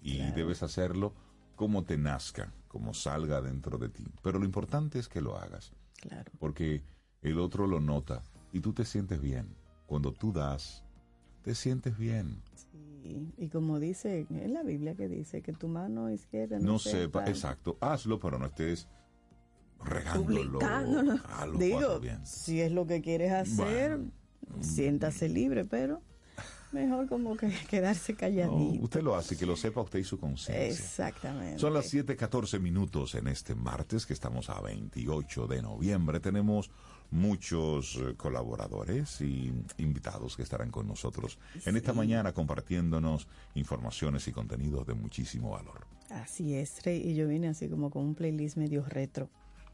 y 0.00 0.30
debes 0.32 0.62
hacerlo 0.62 1.14
como 1.56 1.82
te 1.82 1.98
nazca, 1.98 2.52
como 2.68 2.94
salga 2.94 3.40
dentro 3.40 3.78
de 3.78 3.88
ti. 3.88 4.06
Pero 4.22 4.38
lo 4.38 4.44
importante 4.44 5.00
es 5.00 5.08
que 5.08 5.20
lo 5.20 5.36
hagas. 5.36 5.72
Claro. 6.00 6.30
Porque 6.38 6.84
el 7.22 7.40
otro 7.40 7.66
lo 7.66 7.80
nota 7.80 8.22
y 8.52 8.60
tú 8.60 8.72
te 8.72 8.84
sientes 8.84 9.20
bien. 9.20 9.56
Cuando 9.86 10.12
tú 10.12 10.32
das, 10.32 10.84
te 11.48 11.54
sientes 11.54 11.96
bien. 11.96 12.42
Sí, 13.02 13.32
y 13.38 13.48
como 13.48 13.80
dice 13.80 14.26
en 14.28 14.52
la 14.52 14.62
Biblia 14.62 14.94
que 14.94 15.08
dice 15.08 15.40
que 15.40 15.54
tu 15.54 15.66
mano 15.66 16.10
izquierda 16.10 16.58
no, 16.58 16.72
no 16.72 16.78
sepa, 16.78 17.24
exacto, 17.26 17.78
hazlo, 17.80 18.20
pero 18.20 18.38
no 18.38 18.44
estés 18.44 18.86
regándolo 19.82 20.58
publicándolo. 20.58 21.18
a 21.26 21.46
los 21.46 21.58
Digo, 21.58 22.00
si 22.24 22.60
es 22.60 22.70
lo 22.70 22.86
que 22.86 23.00
quieres 23.00 23.32
hacer, 23.32 23.96
Bueno. 23.96 24.62
siéntase 24.62 25.30
libre, 25.30 25.64
pero 25.64 26.02
mejor 26.72 27.08
como 27.08 27.34
que 27.34 27.48
quedarse 27.70 28.12
No, 28.12 28.18
calladito. 28.18 28.84
usted 28.84 29.00
lo 29.02 29.16
hace, 29.16 29.38
que 29.38 29.46
lo 29.46 29.56
sepa 29.56 29.80
usted 29.80 30.00
y 30.00 30.04
su 30.04 30.18
conciencia. 30.20 30.66
Exactamente. 30.66 31.58
Son 31.58 31.72
las 31.72 31.90
7:14 31.90 32.60
minutos 32.60 33.14
en 33.14 33.26
este 33.28 33.54
martes, 33.54 34.04
que 34.04 34.12
estamos 34.12 34.50
a 34.50 34.60
28 34.60 35.46
de 35.46 35.62
noviembre. 35.62 36.20
Tenemos 36.20 36.70
muchos 37.10 37.96
eh, 37.96 38.14
colaboradores 38.16 39.20
y 39.20 39.52
invitados 39.78 40.36
que 40.36 40.42
estarán 40.42 40.70
con 40.70 40.86
nosotros 40.86 41.38
en 41.64 41.76
esta 41.76 41.92
mañana 41.92 42.32
compartiéndonos 42.32 43.28
informaciones 43.54 44.28
y 44.28 44.32
contenidos 44.32 44.86
de 44.86 44.94
muchísimo 44.94 45.50
valor. 45.50 45.86
Así 46.10 46.54
es, 46.54 46.82
Rey, 46.84 47.02
y 47.02 47.14
yo 47.14 47.28
vine 47.28 47.48
así 47.48 47.68
como 47.68 47.90
con 47.90 48.04
un 48.04 48.14
playlist 48.14 48.56
medio 48.56 48.84
retro. 48.84 49.28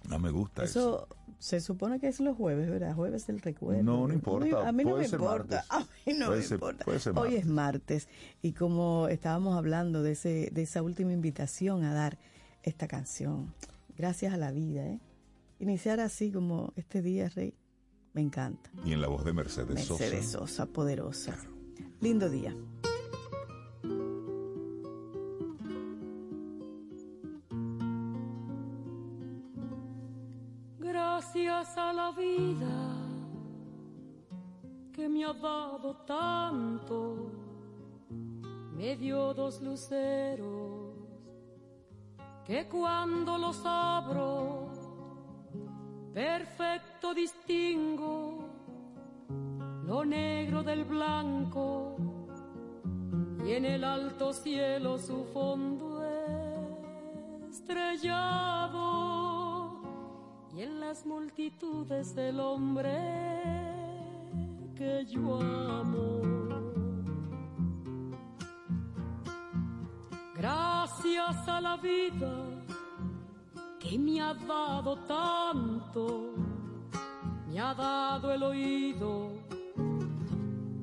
No 0.09 0.19
me 0.19 0.31
gusta 0.31 0.65
eso. 0.65 1.07
Eso 1.07 1.09
se 1.39 1.61
supone 1.61 1.99
que 1.99 2.09
es 2.09 2.21
los 2.21 2.37
jueves, 2.37 2.69
¿verdad? 2.69 2.95
Jueves 2.95 3.27
del 3.27 3.41
recuerdo. 3.41 3.83
No, 3.83 4.07
no 4.07 4.13
importa, 4.13 4.69
A 4.69 4.73
mí 4.73 4.85
no 4.85 4.97
me 4.97 5.05
importa. 5.05 5.65
A 5.71 5.81
mí 5.81 6.15
no 6.17 6.31
me 6.31 6.45
importa. 6.45 6.85
Hoy 7.17 7.37
es 7.37 7.47
martes 7.47 8.09
y 8.43 8.53
como 8.53 9.09
estábamos 9.09 9.57
hablando 9.57 10.03
de 10.03 10.13
ese 10.13 10.51
de 10.53 10.63
esa 10.63 10.83
última 10.83 11.13
invitación 11.13 11.85
a 11.85 11.95
dar 11.95 12.19
esta 12.63 12.87
canción, 12.87 13.55
gracias 13.97 14.33
a 14.33 14.37
la 14.37 14.53
vida, 14.53 14.87
¿eh? 14.87 15.01
Iniciar 15.59 16.01
así 16.01 16.31
como 16.31 16.73
este 16.77 17.03
día, 17.03 17.29
Rey, 17.29 17.55
me 18.13 18.21
encanta. 18.21 18.71
Y 18.85 18.93
en 18.93 19.01
la 19.01 19.09
voz 19.09 19.25
de 19.25 19.33
Mercedes, 19.33 19.75
Mercedes 19.75 20.27
Sosa. 20.27 20.47
Sosa, 20.47 20.67
poderosa. 20.67 21.39
Lindo 22.01 22.29
día. 22.29 22.55
Gracias 30.79 31.77
a 31.77 31.93
la 31.93 32.11
vida 32.13 32.95
que 34.93 35.09
me 35.09 35.25
ha 35.25 35.33
dado 35.33 35.97
tanto, 36.07 37.31
me 38.77 38.97
dio 38.97 39.35
dos 39.35 39.61
luceros 39.61 40.95
que 42.45 42.69
cuando 42.69 43.39
los 43.39 43.63
abro, 43.65 44.71
perfecto 46.15 47.13
distingo 47.13 48.49
lo 49.85 50.05
negro 50.05 50.63
del 50.63 50.85
blanco 50.85 51.97
y 53.45 53.53
en 53.53 53.65
el 53.65 53.83
alto 53.83 54.33
cielo 54.33 54.97
su 54.97 55.25
fondo 55.33 56.01
estrellado 57.51 58.63
y 60.57 60.63
en 60.63 60.79
las 60.79 61.05
multitudes 61.05 62.15
del 62.15 62.39
hombre 62.39 62.93
que 64.77 65.05
yo 65.07 65.41
amo. 65.41 66.23
Gracias 70.37 71.49
a 71.49 71.61
la 71.61 71.77
vida 71.77 72.54
que 73.85 73.99
me 73.99 74.19
ha 74.19 74.33
dado 74.33 74.97
tanto, 75.07 76.33
me 77.47 77.61
ha 77.61 77.75
dado 77.75 78.33
el 78.33 78.43
oído 78.43 79.29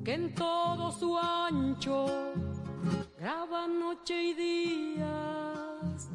que 0.04 0.14
en 0.14 0.32
todo 0.34 0.92
su 0.92 1.18
ancho 1.18 2.06
graba 3.18 3.66
noche 3.66 4.22
y 4.22 4.34
días, 4.34 6.10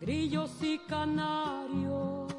grillos 0.00 0.50
y 0.62 0.78
canarios, 0.78 2.32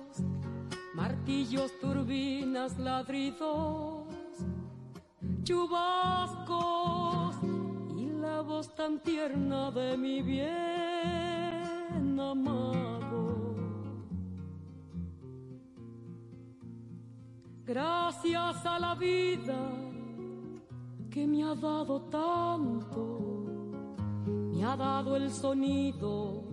martillos, 0.96 1.72
turbinas, 1.80 2.80
ladridos, 2.80 4.08
chubascos 5.44 7.36
y 7.96 8.08
la 8.20 8.42
voz 8.42 8.74
tan 8.74 9.00
tierna 9.00 9.70
de 9.70 9.96
mi 9.96 10.24
bien 10.24 10.80
amado. 12.20 13.11
Gracias 17.66 18.66
a 18.66 18.80
la 18.80 18.96
vida 18.96 19.70
que 21.12 21.28
me 21.28 21.44
ha 21.44 21.54
dado 21.54 22.02
tanto, 22.10 23.20
me 24.26 24.66
ha 24.66 24.76
dado 24.76 25.16
el 25.16 25.32
sonido 25.32 26.44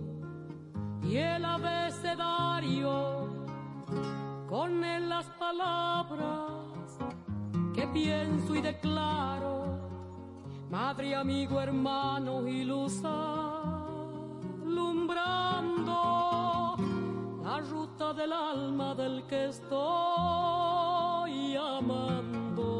y 1.01 1.17
el 1.17 1.43
abecedario, 1.45 3.27
con 4.47 4.83
él 4.83 5.09
las 5.09 5.25
palabras 5.31 6.99
que 7.73 7.87
pienso 7.87 8.55
y 8.55 8.61
declaro, 8.61 9.79
madre, 10.69 11.15
amigo, 11.15 11.59
hermano 11.59 12.47
y 12.47 12.65
luz 12.65 13.01
alumbrando 13.03 14.09
la 17.49 17.59
ruta 17.61 18.13
del 18.13 18.31
alma 18.31 18.93
del 18.93 19.25
que 19.25 19.47
estoy 19.47 19.75
amando. 21.55 22.71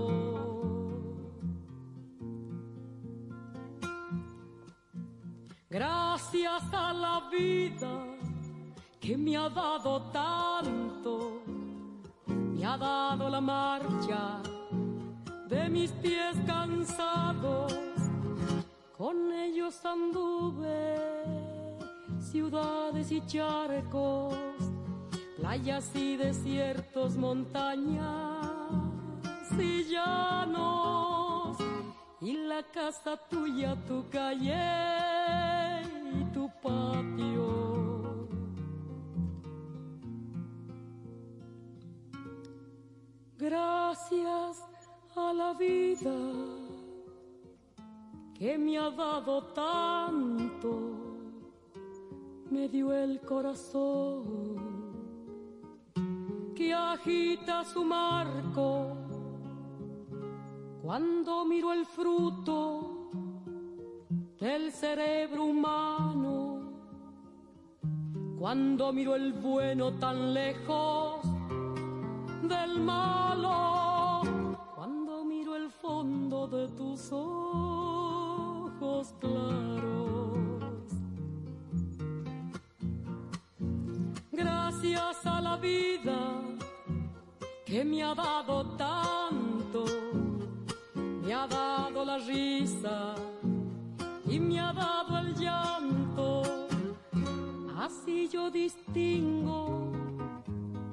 Gracias 5.71 6.63
a 6.71 6.93
la 6.93 7.29
vida 7.31 7.93
que 8.99 9.17
me 9.17 9.35
ha 9.37 9.49
dado 9.49 10.03
tanto, 10.11 11.41
me 12.27 12.63
ha 12.63 12.77
dado 12.77 13.27
la 13.27 13.41
marcha 13.41 14.39
de 15.47 15.67
mis 15.67 15.91
pies 15.93 16.35
cansados, 16.45 17.73
con 18.95 19.31
ellos 19.31 19.83
anduve 19.83 21.48
ciudades 22.21 23.11
y 23.11 23.25
charcos, 23.25 24.35
playas 25.37 25.95
y 25.95 26.17
desiertos, 26.17 27.15
montañas 27.15 28.49
y 29.57 29.83
llanos, 29.85 31.57
y 32.21 32.33
la 32.33 32.63
casa 32.63 33.17
tuya, 33.29 33.75
tu 33.87 34.07
calle 34.09 35.81
y 36.13 36.23
tu 36.33 36.49
patio. 36.61 38.27
Gracias 43.37 44.63
a 45.15 45.33
la 45.33 45.53
vida 45.53 46.11
que 48.39 48.57
me 48.57 48.77
ha 48.77 48.89
dado 48.89 49.43
tanto, 49.53 50.98
me 52.51 52.67
dio 52.67 52.93
el 52.93 53.19
corazón 53.21 54.57
que 56.55 56.73
agita 56.73 57.63
su 57.63 57.83
marco 57.83 58.97
cuando 60.81 61.45
miro 61.45 61.71
el 61.71 61.85
fruto 61.85 63.09
del 64.39 64.71
cerebro 64.71 65.45
humano, 65.45 66.61
cuando 68.39 68.93
miro 68.93 69.15
el 69.15 69.33
bueno 69.33 69.91
tan 69.93 70.33
lejos 70.33 71.21
del 72.43 72.79
malo, 72.79 74.21
cuando 74.75 75.25
miro 75.25 75.55
el 75.55 75.69
fondo 75.69 76.47
de 76.47 76.67
tus 76.69 77.11
ojos 77.11 79.13
claros. 79.19 80.28
A 85.25 85.41
la 85.41 85.57
vida 85.57 86.17
que 87.65 87.83
me 87.83 88.03
ha 88.03 88.13
dado 88.13 88.65
tanto, 88.77 89.85
me 90.95 91.33
ha 91.33 91.47
dado 91.47 92.05
la 92.05 92.17
risa 92.17 93.15
y 94.25 94.39
me 94.39 94.59
ha 94.59 94.71
dado 94.71 95.17
el 95.19 95.35
llanto. 95.35 96.43
Así 97.77 98.29
yo 98.29 98.49
distingo 98.49 99.89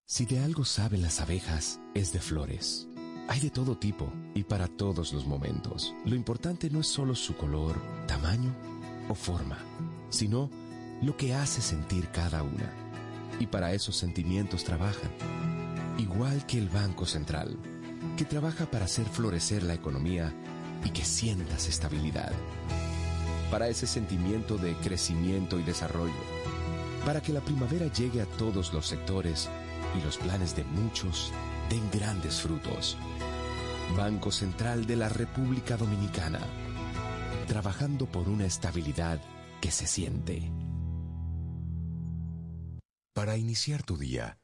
Si 0.05 0.25
de 0.25 0.39
algo 0.39 0.63
saben 0.63 1.01
las 1.01 1.19
abejas, 1.19 1.81
es 1.93 2.13
de 2.13 2.21
flores. 2.21 2.87
Hay 3.27 3.41
de 3.41 3.49
todo 3.49 3.77
tipo 3.77 4.13
y 4.33 4.45
para 4.45 4.69
todos 4.69 5.11
los 5.11 5.25
momentos. 5.25 5.93
Lo 6.05 6.15
importante 6.15 6.69
no 6.69 6.79
es 6.79 6.87
solo 6.87 7.15
su 7.15 7.35
color, 7.35 7.75
tamaño 8.07 8.55
o 9.09 9.13
forma, 9.13 9.57
sino 10.09 10.49
lo 11.01 11.17
que 11.17 11.33
hace 11.33 11.61
sentir 11.61 12.07
cada 12.11 12.41
una. 12.41 12.71
Y 13.41 13.47
para 13.47 13.73
esos 13.73 13.97
sentimientos 13.97 14.63
trabajan. 14.63 15.11
Igual 15.97 16.45
que 16.45 16.59
el 16.59 16.69
Banco 16.69 17.05
Central, 17.05 17.57
que 18.15 18.23
trabaja 18.23 18.71
para 18.71 18.85
hacer 18.85 19.05
florecer 19.05 19.63
la 19.63 19.73
economía 19.73 20.33
y 20.85 20.91
que 20.91 21.03
sientas 21.03 21.67
estabilidad. 21.67 22.31
Para 23.51 23.67
ese 23.67 23.85
sentimiento 23.85 24.57
de 24.57 24.75
crecimiento 24.75 25.59
y 25.59 25.63
desarrollo. 25.63 26.38
Para 27.05 27.21
que 27.21 27.33
la 27.33 27.41
primavera 27.41 27.87
llegue 27.91 28.21
a 28.21 28.25
todos 28.25 28.73
los 28.73 28.87
sectores 28.87 29.49
y 29.97 30.03
los 30.03 30.17
planes 30.17 30.55
de 30.55 30.63
muchos 30.63 31.31
den 31.69 31.89
grandes 31.91 32.41
frutos. 32.41 32.97
Banco 33.97 34.31
Central 34.31 34.85
de 34.85 34.95
la 34.95 35.09
República 35.09 35.77
Dominicana. 35.77 36.39
Trabajando 37.47 38.05
por 38.05 38.29
una 38.29 38.45
estabilidad 38.45 39.19
que 39.61 39.71
se 39.71 39.87
siente. 39.87 40.51
Para 43.13 43.37
iniciar 43.37 43.83
tu 43.83 43.97
día, 43.97 44.38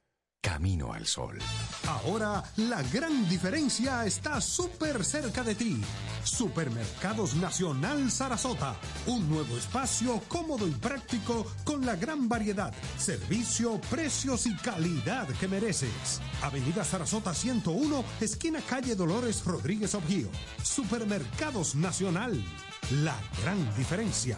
Camino 0.46 0.94
al 0.94 1.08
Sol. 1.08 1.40
Ahora 1.88 2.44
la 2.58 2.84
gran 2.84 3.28
diferencia 3.28 4.06
está 4.06 4.40
súper 4.40 5.04
cerca 5.04 5.42
de 5.42 5.56
ti. 5.56 5.82
Supermercados 6.24 7.34
Nacional 7.34 8.12
Sarasota. 8.12 8.76
Un 9.08 9.28
nuevo 9.28 9.58
espacio 9.58 10.22
cómodo 10.28 10.68
y 10.68 10.72
práctico 10.72 11.48
con 11.64 11.84
la 11.84 11.96
gran 11.96 12.30
variedad, 12.30 12.72
servicio, 12.96 13.82
precios 13.90 14.46
y 14.46 14.56
calidad 14.58 15.28
que 15.40 15.48
mereces. 15.48 16.22
Avenida 16.44 16.84
Sarasota 16.84 17.34
101, 17.34 18.06
esquina 18.22 18.62
calle 18.62 18.96
Dolores 18.96 19.44
Rodríguez 19.46 19.96
Objío. 19.96 20.30
Supermercados 20.62 21.74
Nacional. 21.74 22.46
La 22.92 23.18
gran 23.42 23.76
diferencia. 23.76 24.38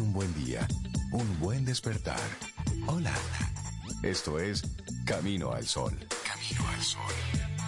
Un 0.00 0.14
buen 0.14 0.32
día, 0.44 0.66
un 1.12 1.40
buen 1.40 1.64
despertar. 1.66 2.18
Hola. 2.86 3.12
Esto 4.02 4.38
es 4.38 4.62
Camino 5.04 5.52
al 5.52 5.66
Sol. 5.66 5.94
Camino 6.24 6.68
al 6.70 6.82
Sol. 6.82 7.59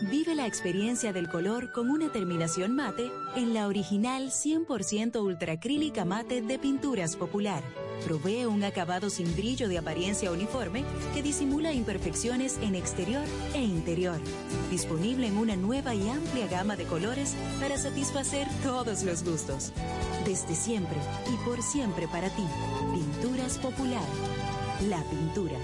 Vive 0.00 0.36
la 0.36 0.46
experiencia 0.46 1.12
del 1.12 1.28
color 1.28 1.72
con 1.72 1.90
una 1.90 2.12
terminación 2.12 2.72
mate 2.76 3.10
en 3.34 3.52
la 3.52 3.66
original 3.66 4.28
100% 4.28 5.20
ultracrílica 5.20 6.04
mate 6.04 6.40
de 6.40 6.56
Pinturas 6.56 7.16
Popular. 7.16 7.64
Provee 8.04 8.46
un 8.46 8.62
acabado 8.62 9.10
sin 9.10 9.34
brillo 9.34 9.68
de 9.68 9.76
apariencia 9.78 10.30
uniforme 10.30 10.84
que 11.14 11.22
disimula 11.22 11.72
imperfecciones 11.72 12.58
en 12.62 12.76
exterior 12.76 13.24
e 13.54 13.60
interior. 13.60 14.20
Disponible 14.70 15.26
en 15.26 15.36
una 15.36 15.56
nueva 15.56 15.96
y 15.96 16.08
amplia 16.08 16.46
gama 16.46 16.76
de 16.76 16.84
colores 16.84 17.34
para 17.60 17.76
satisfacer 17.76 18.46
todos 18.62 19.02
los 19.02 19.24
gustos. 19.24 19.72
Desde 20.24 20.54
siempre 20.54 20.96
y 21.26 21.44
por 21.44 21.60
siempre 21.60 22.06
para 22.06 22.30
ti. 22.30 22.44
Pinturas 22.94 23.58
Popular. 23.58 24.06
La 24.88 25.02
pintura. 25.10 25.58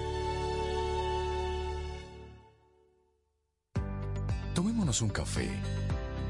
Tomémonos 4.65 5.03
un 5.03 5.11
café. 5.11 5.51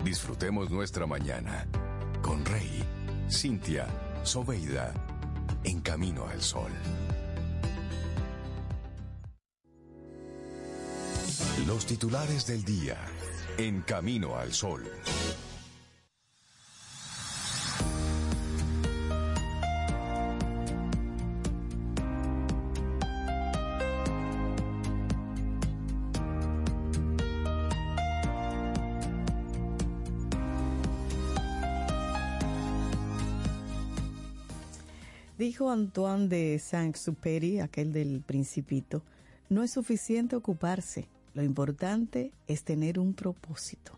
Disfrutemos 0.03 0.69
nuestra 0.69 1.07
mañana 1.07 1.69
con 2.21 2.45
Rey, 2.45 2.83
Cintia, 3.31 3.87
Soveida, 4.25 4.93
en 5.63 5.81
Camino 5.81 6.27
al 6.27 6.43
Sol. 6.43 6.73
Los 11.69 11.87
titulares 11.87 12.45
del 12.49 12.65
día 12.65 12.97
en 13.57 13.83
Camino 13.83 14.37
al 14.37 14.53
Sol. 14.53 14.83
Dijo 35.55 35.71
Antoine 35.71 36.27
de 36.27 36.59
Saint-Exupéry, 36.59 37.61
aquel 37.61 37.93
del 37.93 38.23
Principito, 38.23 39.05
no 39.49 39.63
es 39.63 39.71
suficiente 39.71 40.35
ocuparse, 40.35 41.07
lo 41.33 41.45
importante 41.45 42.33
es 42.49 42.65
tener 42.65 42.99
un 42.99 43.15
propósito. 43.15 43.97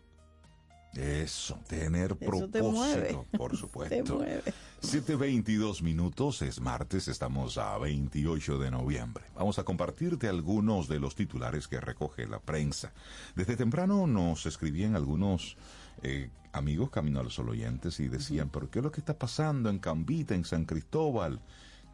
Eso, 0.93 1.59
tener 1.67 2.15
Eso 2.21 2.47
te 2.47 2.61
mueve. 2.61 3.07
propósito, 3.07 3.25
por 3.39 3.57
supuesto. 3.57 4.17
mueve. 4.17 4.53
7.22 4.83 5.81
minutos, 5.81 6.43
es 6.43 6.61
martes, 6.61 7.07
estamos 7.07 7.57
a 7.57 7.75
28 7.79 8.59
de 8.59 8.69
noviembre. 8.69 9.23
Vamos 9.33 9.57
a 9.57 9.63
compartirte 9.63 10.27
algunos 10.27 10.87
de 10.87 10.99
los 10.99 11.15
titulares 11.15 11.67
que 11.67 11.81
recoge 11.81 12.27
la 12.27 12.37
prensa. 12.37 12.93
Desde 13.35 13.57
temprano 13.57 14.05
nos 14.05 14.45
escribían 14.45 14.95
algunos 14.95 15.57
eh, 16.03 16.29
amigos 16.53 16.89
Camino 16.89 17.19
a 17.19 17.23
los 17.23 17.35
Sol 17.35 17.49
oyentes 17.49 17.99
y 17.99 18.07
decían, 18.07 18.49
pero 18.49 18.69
¿qué 18.69 18.79
es 18.79 18.85
lo 18.85 18.91
que 18.91 19.01
está 19.01 19.17
pasando 19.17 19.69
en 19.69 19.79
Cambita, 19.79 20.35
en 20.35 20.45
San 20.45 20.65
Cristóbal? 20.65 21.41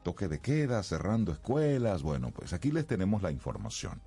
Toque 0.03 0.27
de 0.27 0.39
queda, 0.39 0.83
cerrando 0.83 1.31
escuelas. 1.31 2.03
Bueno, 2.03 2.31
pues 2.31 2.53
aquí 2.53 2.71
les 2.71 2.85
tenemos 2.85 3.21
la 3.21 3.31
información. 3.31 4.01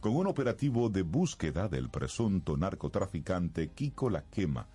Con 0.00 0.16
un 0.16 0.26
operativo 0.26 0.90
de 0.90 1.02
búsqueda 1.02 1.68
del 1.68 1.88
presunto 1.88 2.56
narcotraficante 2.56 3.68
Kiko 3.68 4.10
La 4.10 4.22
Quema, 4.24 4.68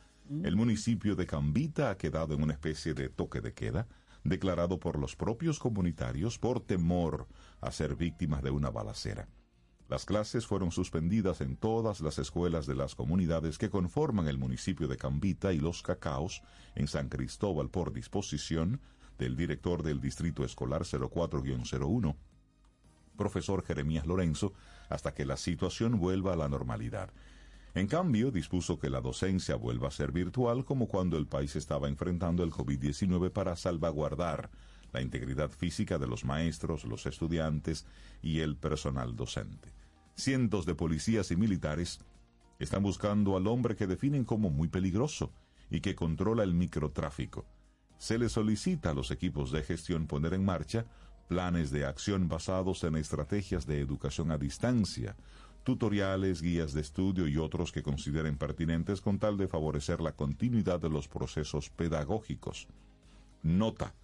el 0.44 0.56
municipio 0.56 1.16
de 1.16 1.26
Cambita 1.26 1.90
ha 1.90 1.98
quedado 1.98 2.36
en 2.36 2.44
una 2.44 2.54
especie 2.54 2.94
de 2.94 3.10
toque 3.10 3.42
de 3.42 3.54
queda, 3.54 3.88
declarado 4.24 4.80
por 4.80 5.00
los 5.00 5.16
propios 5.16 5.60
comunitarios 5.60 6.38
por 6.38 6.60
temor 6.60 7.28
a 7.62 7.72
ser 7.72 7.96
víctimas 7.96 8.44
de 8.44 8.52
una 8.52 8.70
balacera. 8.70 9.28
Las 9.90 10.06
clases 10.06 10.46
fueron 10.46 10.72
suspendidas 10.72 11.42
en 11.42 11.56
todas 11.56 12.00
las 12.02 12.20
escuelas 12.20 12.68
de 12.68 12.76
las 12.76 12.94
comunidades 12.94 13.58
que 13.58 13.72
conforman 13.72 14.28
el 14.28 14.38
municipio 14.38 14.88
de 14.88 14.98
Cambita 14.98 15.52
y 15.52 15.58
Los 15.58 15.82
Cacaos 15.82 16.44
en 16.76 16.88
San 16.88 17.10
Cristóbal 17.10 17.72
por 17.72 17.92
disposición 17.92 18.82
del 19.18 19.36
director 19.36 19.82
del 19.82 20.00
Distrito 20.00 20.46
Escolar 20.46 20.84
04-01, 20.84 22.16
profesor 23.18 23.66
Jeremías 23.66 24.06
Lorenzo, 24.06 24.54
hasta 24.90 25.16
que 25.16 25.26
la 25.26 25.38
situación 25.38 26.00
vuelva 26.00 26.34
a 26.34 26.38
la 26.38 26.50
normalidad. 26.50 27.10
En 27.74 27.88
cambio, 27.88 28.30
dispuso 28.30 28.78
que 28.78 28.92
la 28.92 29.02
docencia 29.02 29.56
vuelva 29.56 29.88
a 29.88 29.92
ser 29.92 30.12
virtual 30.12 30.66
como 30.66 30.88
cuando 30.88 31.18
el 31.18 31.26
país 31.26 31.56
estaba 31.56 31.88
enfrentando 31.88 32.44
el 32.44 32.52
COVID-19 32.52 33.32
para 33.32 33.56
salvaguardar 33.56 34.52
la 34.94 35.02
integridad 35.02 35.50
física 35.50 35.98
de 35.98 36.06
los 36.06 36.26
maestros, 36.26 36.86
los 36.86 37.08
estudiantes 37.08 37.88
y 38.22 38.42
el 38.42 38.56
personal 38.56 39.16
docente. 39.16 39.79
Cientos 40.20 40.66
de 40.66 40.76
policías 40.76 41.32
y 41.32 41.38
militares 41.38 42.02
están 42.60 42.84
buscando 42.84 43.38
al 43.38 43.48
hombre 43.48 43.78
que 43.78 43.88
definen 43.88 44.26
como 44.26 44.50
muy 44.50 44.68
peligroso 44.68 45.32
y 45.70 45.80
que 45.80 45.96
controla 45.96 46.44
el 46.44 46.54
microtráfico. 46.54 47.46
Se 47.98 48.18
le 48.18 48.28
solicita 48.28 48.90
a 48.90 48.94
los 48.94 49.12
equipos 49.12 49.50
de 49.54 49.64
gestión 49.64 50.08
poner 50.08 50.34
en 50.34 50.44
marcha 50.44 50.86
planes 51.30 51.72
de 51.72 51.86
acción 51.86 52.28
basados 52.28 52.84
en 52.84 52.98
estrategias 52.98 53.66
de 53.66 53.80
educación 53.80 54.32
a 54.32 54.38
distancia, 54.38 55.16
tutoriales, 55.64 56.42
guías 56.42 56.74
de 56.74 56.82
estudio 56.82 57.26
y 57.30 57.38
otros 57.38 57.72
que 57.72 57.82
consideren 57.82 58.38
pertinentes 58.38 59.00
con 59.00 59.20
tal 59.20 59.38
de 59.38 59.48
favorecer 59.48 60.02
la 60.02 60.12
continuidad 60.12 60.82
de 60.82 60.90
los 60.90 61.08
procesos 61.08 61.70
pedagógicos. 61.70 62.68
Nota. 63.42 63.96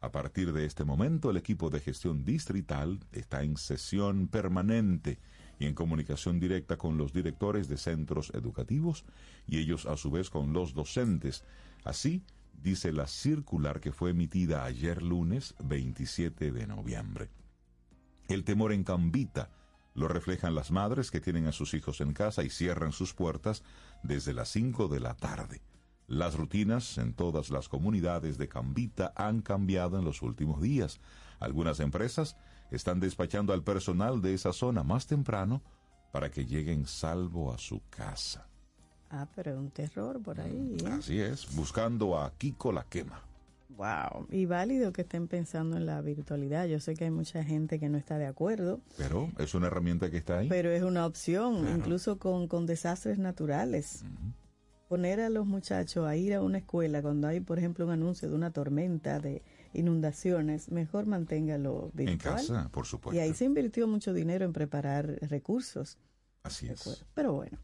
A 0.00 0.12
partir 0.12 0.52
de 0.52 0.66
este 0.66 0.84
momento, 0.84 1.30
el 1.30 1.36
equipo 1.36 1.68
de 1.68 1.80
gestión 1.80 2.24
distrital 2.24 3.00
está 3.10 3.42
en 3.42 3.56
sesión 3.56 4.28
permanente 4.28 5.18
y 5.58 5.66
en 5.66 5.74
comunicación 5.74 6.40
directa 6.40 6.76
con 6.76 6.96
los 6.96 7.12
directores 7.12 7.68
de 7.68 7.76
centros 7.76 8.30
educativos 8.34 9.04
y 9.46 9.58
ellos 9.58 9.86
a 9.86 9.96
su 9.96 10.10
vez 10.10 10.30
con 10.30 10.52
los 10.52 10.74
docentes. 10.74 11.44
Así, 11.84 12.22
dice 12.62 12.92
la 12.92 13.06
circular 13.06 13.80
que 13.80 13.92
fue 13.92 14.10
emitida 14.10 14.64
ayer 14.64 15.02
lunes 15.02 15.54
27 15.62 16.52
de 16.52 16.66
noviembre. 16.66 17.30
El 18.28 18.44
temor 18.44 18.72
en 18.72 18.84
Cambita 18.84 19.50
lo 19.94 20.08
reflejan 20.08 20.54
las 20.54 20.70
madres 20.70 21.10
que 21.10 21.20
tienen 21.20 21.46
a 21.46 21.52
sus 21.52 21.74
hijos 21.74 22.00
en 22.00 22.12
casa 22.14 22.42
y 22.42 22.50
cierran 22.50 22.92
sus 22.92 23.14
puertas 23.14 23.62
desde 24.02 24.32
las 24.32 24.48
5 24.48 24.88
de 24.88 25.00
la 25.00 25.14
tarde. 25.14 25.62
Las 26.06 26.34
rutinas 26.34 26.98
en 26.98 27.14
todas 27.14 27.50
las 27.50 27.68
comunidades 27.68 28.36
de 28.36 28.48
Cambita 28.48 29.12
han 29.16 29.40
cambiado 29.40 29.98
en 29.98 30.04
los 30.04 30.20
últimos 30.20 30.60
días. 30.60 31.00
Algunas 31.40 31.80
empresas 31.80 32.36
están 32.70 33.00
despachando 33.00 33.52
al 33.52 33.62
personal 33.62 34.20
de 34.22 34.34
esa 34.34 34.52
zona 34.52 34.82
más 34.82 35.06
temprano 35.06 35.62
para 36.12 36.30
que 36.30 36.46
lleguen 36.46 36.86
salvo 36.86 37.52
a 37.52 37.58
su 37.58 37.80
casa. 37.90 38.46
Ah, 39.10 39.28
pero 39.34 39.52
es 39.52 39.58
un 39.58 39.70
terror 39.70 40.20
por 40.22 40.40
ahí. 40.40 40.76
¿eh? 40.84 40.88
Así 40.88 41.20
es, 41.20 41.54
buscando 41.54 42.18
a 42.18 42.32
Kiko 42.36 42.72
la 42.72 42.84
quema. 42.84 43.22
Wow. 43.76 44.28
Y 44.30 44.46
válido 44.46 44.92
que 44.92 45.02
estén 45.02 45.26
pensando 45.26 45.76
en 45.76 45.86
la 45.86 46.00
virtualidad. 46.00 46.66
Yo 46.66 46.78
sé 46.78 46.94
que 46.94 47.04
hay 47.04 47.10
mucha 47.10 47.42
gente 47.42 47.80
que 47.80 47.88
no 47.88 47.98
está 47.98 48.18
de 48.18 48.26
acuerdo, 48.26 48.80
Pero 48.96 49.30
es 49.38 49.54
una 49.54 49.66
herramienta 49.66 50.10
que 50.10 50.18
está 50.18 50.38
ahí. 50.38 50.48
pero 50.48 50.70
es 50.70 50.82
una 50.84 51.06
opción, 51.06 51.66
incluso 51.76 52.18
con, 52.18 52.46
con 52.46 52.66
desastres 52.66 53.18
naturales. 53.18 54.04
Poner 54.88 55.20
a 55.20 55.28
los 55.28 55.46
muchachos 55.46 56.06
a 56.06 56.14
ir 56.14 56.34
a 56.34 56.42
una 56.42 56.58
escuela 56.58 57.02
cuando 57.02 57.26
hay, 57.26 57.40
por 57.40 57.58
ejemplo, 57.58 57.84
un 57.86 57.90
anuncio 57.92 58.28
de 58.28 58.34
una 58.36 58.52
tormenta, 58.52 59.18
de 59.18 59.42
inundaciones, 59.74 60.70
mejor 60.70 61.06
manténgalo 61.06 61.90
virtual. 61.92 62.08
en 62.08 62.18
casa, 62.18 62.68
por 62.70 62.86
supuesto. 62.86 63.16
Y 63.16 63.20
ahí 63.20 63.34
se 63.34 63.44
invirtió 63.44 63.86
mucho 63.86 64.12
dinero 64.12 64.44
en 64.44 64.52
preparar 64.52 65.06
recursos. 65.28 65.98
Así 66.42 66.68
es. 66.68 67.04
Pero 67.14 67.32
bueno. 67.32 67.58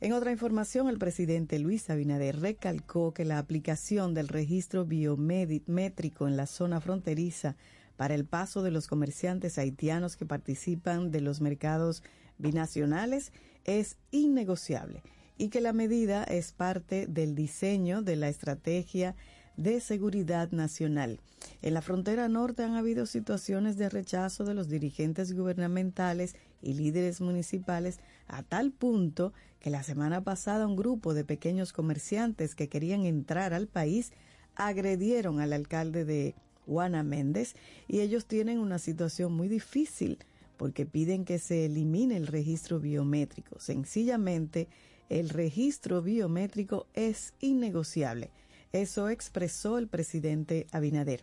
En 0.00 0.12
otra 0.12 0.32
información, 0.32 0.88
el 0.88 0.98
presidente 0.98 1.60
Luis 1.60 1.88
Abinader 1.88 2.40
recalcó 2.40 3.14
que 3.14 3.24
la 3.24 3.38
aplicación 3.38 4.14
del 4.14 4.26
registro 4.26 4.84
biométrico 4.84 6.26
en 6.26 6.36
la 6.36 6.46
zona 6.46 6.80
fronteriza 6.80 7.56
para 7.96 8.16
el 8.16 8.24
paso 8.24 8.64
de 8.64 8.72
los 8.72 8.88
comerciantes 8.88 9.58
haitianos 9.58 10.16
que 10.16 10.26
participan 10.26 11.12
de 11.12 11.20
los 11.20 11.40
mercados 11.40 12.02
binacionales 12.36 13.32
es 13.64 13.96
innegociable 14.10 15.04
y 15.38 15.50
que 15.50 15.60
la 15.60 15.72
medida 15.72 16.24
es 16.24 16.52
parte 16.52 17.06
del 17.06 17.36
diseño 17.36 18.02
de 18.02 18.16
la 18.16 18.28
estrategia 18.28 19.14
de 19.56 19.80
seguridad 19.80 20.50
nacional. 20.50 21.20
En 21.60 21.74
la 21.74 21.82
frontera 21.82 22.28
norte 22.28 22.62
han 22.62 22.74
habido 22.74 23.06
situaciones 23.06 23.76
de 23.76 23.88
rechazo 23.88 24.44
de 24.44 24.54
los 24.54 24.68
dirigentes 24.68 25.34
gubernamentales 25.34 26.36
y 26.62 26.74
líderes 26.74 27.20
municipales 27.20 27.98
a 28.28 28.42
tal 28.42 28.70
punto 28.70 29.32
que 29.60 29.70
la 29.70 29.82
semana 29.82 30.22
pasada 30.22 30.66
un 30.66 30.76
grupo 30.76 31.14
de 31.14 31.24
pequeños 31.24 31.72
comerciantes 31.72 32.54
que 32.54 32.68
querían 32.68 33.04
entrar 33.06 33.54
al 33.54 33.66
país 33.66 34.12
agredieron 34.54 35.40
al 35.40 35.52
alcalde 35.52 36.04
de 36.04 36.34
Juana 36.66 37.02
Méndez 37.02 37.54
y 37.88 38.00
ellos 38.00 38.26
tienen 38.26 38.58
una 38.58 38.78
situación 38.78 39.32
muy 39.32 39.48
difícil 39.48 40.18
porque 40.56 40.86
piden 40.86 41.24
que 41.24 41.38
se 41.38 41.66
elimine 41.66 42.16
el 42.16 42.26
registro 42.26 42.78
biométrico. 42.78 43.58
Sencillamente, 43.58 44.68
el 45.08 45.28
registro 45.28 46.02
biométrico 46.02 46.86
es 46.94 47.34
innegociable. 47.40 48.30
Eso 48.72 49.10
expresó 49.10 49.78
el 49.78 49.88
presidente 49.88 50.66
Abinader. 50.72 51.22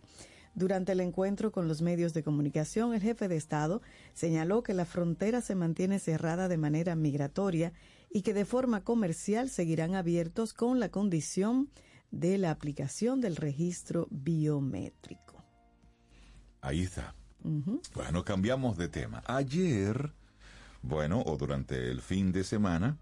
Durante 0.54 0.92
el 0.92 1.00
encuentro 1.00 1.52
con 1.52 1.68
los 1.68 1.80
medios 1.80 2.12
de 2.12 2.22
comunicación, 2.22 2.94
el 2.94 3.00
jefe 3.00 3.28
de 3.28 3.36
Estado 3.36 3.82
señaló 4.14 4.62
que 4.62 4.74
la 4.74 4.84
frontera 4.84 5.40
se 5.40 5.54
mantiene 5.54 5.98
cerrada 5.98 6.48
de 6.48 6.58
manera 6.58 6.96
migratoria 6.96 7.72
y 8.10 8.22
que 8.22 8.34
de 8.34 8.44
forma 8.44 8.82
comercial 8.82 9.48
seguirán 9.48 9.94
abiertos 9.94 10.52
con 10.52 10.80
la 10.80 10.88
condición 10.90 11.70
de 12.10 12.38
la 12.38 12.50
aplicación 12.50 13.20
del 13.20 13.36
registro 13.36 14.08
biométrico. 14.10 15.44
Ahí 16.60 16.82
está. 16.82 17.14
Bueno, 17.94 18.24
cambiamos 18.24 18.76
de 18.76 18.88
tema. 18.88 19.22
Ayer, 19.26 20.12
bueno, 20.82 21.22
o 21.24 21.36
durante 21.36 21.90
el 21.90 22.02
fin 22.02 22.32
de 22.32 22.44
semana, 22.44 22.98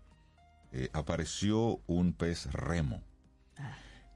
eh, 0.70 0.90
apareció 0.92 1.80
un 1.86 2.12
pez 2.12 2.52
remo 2.52 3.02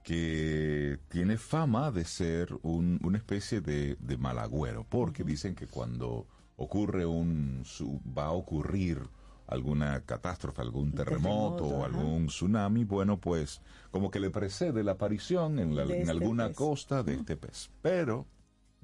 que 0.03 0.99
tiene 1.09 1.39
fama 1.39 1.91
de 1.91 2.05
ser 2.05 2.49
un- 2.63 2.99
una 3.05 3.19
especie 3.19 3.61
de, 3.61 3.97
de 4.01 4.17
malagüero, 4.19 4.85
porque 4.89 5.25
dicen 5.25 5.55
que 5.55 5.67
cuando 5.67 6.27
ocurre 6.57 7.07
un, 7.07 7.63
su- 7.65 8.01
va 8.17 8.27
a 8.27 8.33
ocurrir 8.33 9.01
alguna 9.47 10.01
catástrofe, 10.05 10.63
algún 10.63 10.93
terremoto, 10.93 11.57
terremoto, 11.57 11.65
o 11.67 11.85
ajá. 11.85 11.87
algún 11.97 12.27
tsunami, 12.29 12.85
bueno, 12.85 13.19
pues 13.19 13.61
como 13.91 14.11
que 14.11 14.19
le 14.21 14.31
precede 14.31 14.83
la 14.83 14.93
aparición 14.93 15.59
en, 15.59 15.77
la- 15.77 15.83
en 15.85 15.91
este 15.93 16.11
alguna 16.11 16.49
pez. 16.49 16.57
costa 16.57 17.03
de 17.03 17.15
este 17.15 17.37
pez. 17.37 17.71
Pero 17.83 18.27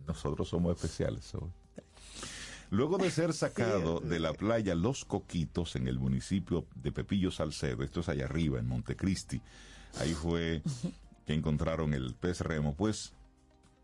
nosotros 0.07 0.49
somos 0.49 0.77
especiales 0.77 1.35
hoy. 1.35 1.51
Luego 2.71 2.99
de 2.99 3.11
ser 3.11 3.33
sacado 3.33 4.01
de 4.01 4.19
la 4.21 4.35
playa 4.35 4.75
Los 4.75 5.05
Coquitos 5.05 5.75
en 5.77 5.89
el 5.89 5.99
municipio 5.99 6.67
de 6.75 6.93
Pepillo 6.93 7.31
Salcedo, 7.31 7.83
esto 7.83 8.01
es 8.01 8.09
allá 8.11 8.27
arriba 8.27 8.59
en 8.59 8.67
Montecristi, 8.69 9.41
ahí 10.01 10.13
fue 10.13 10.63
que 11.29 11.35
encontraron 11.35 11.93
el 11.93 12.15
pez 12.15 12.41
remo, 12.41 12.75
pues 12.75 13.13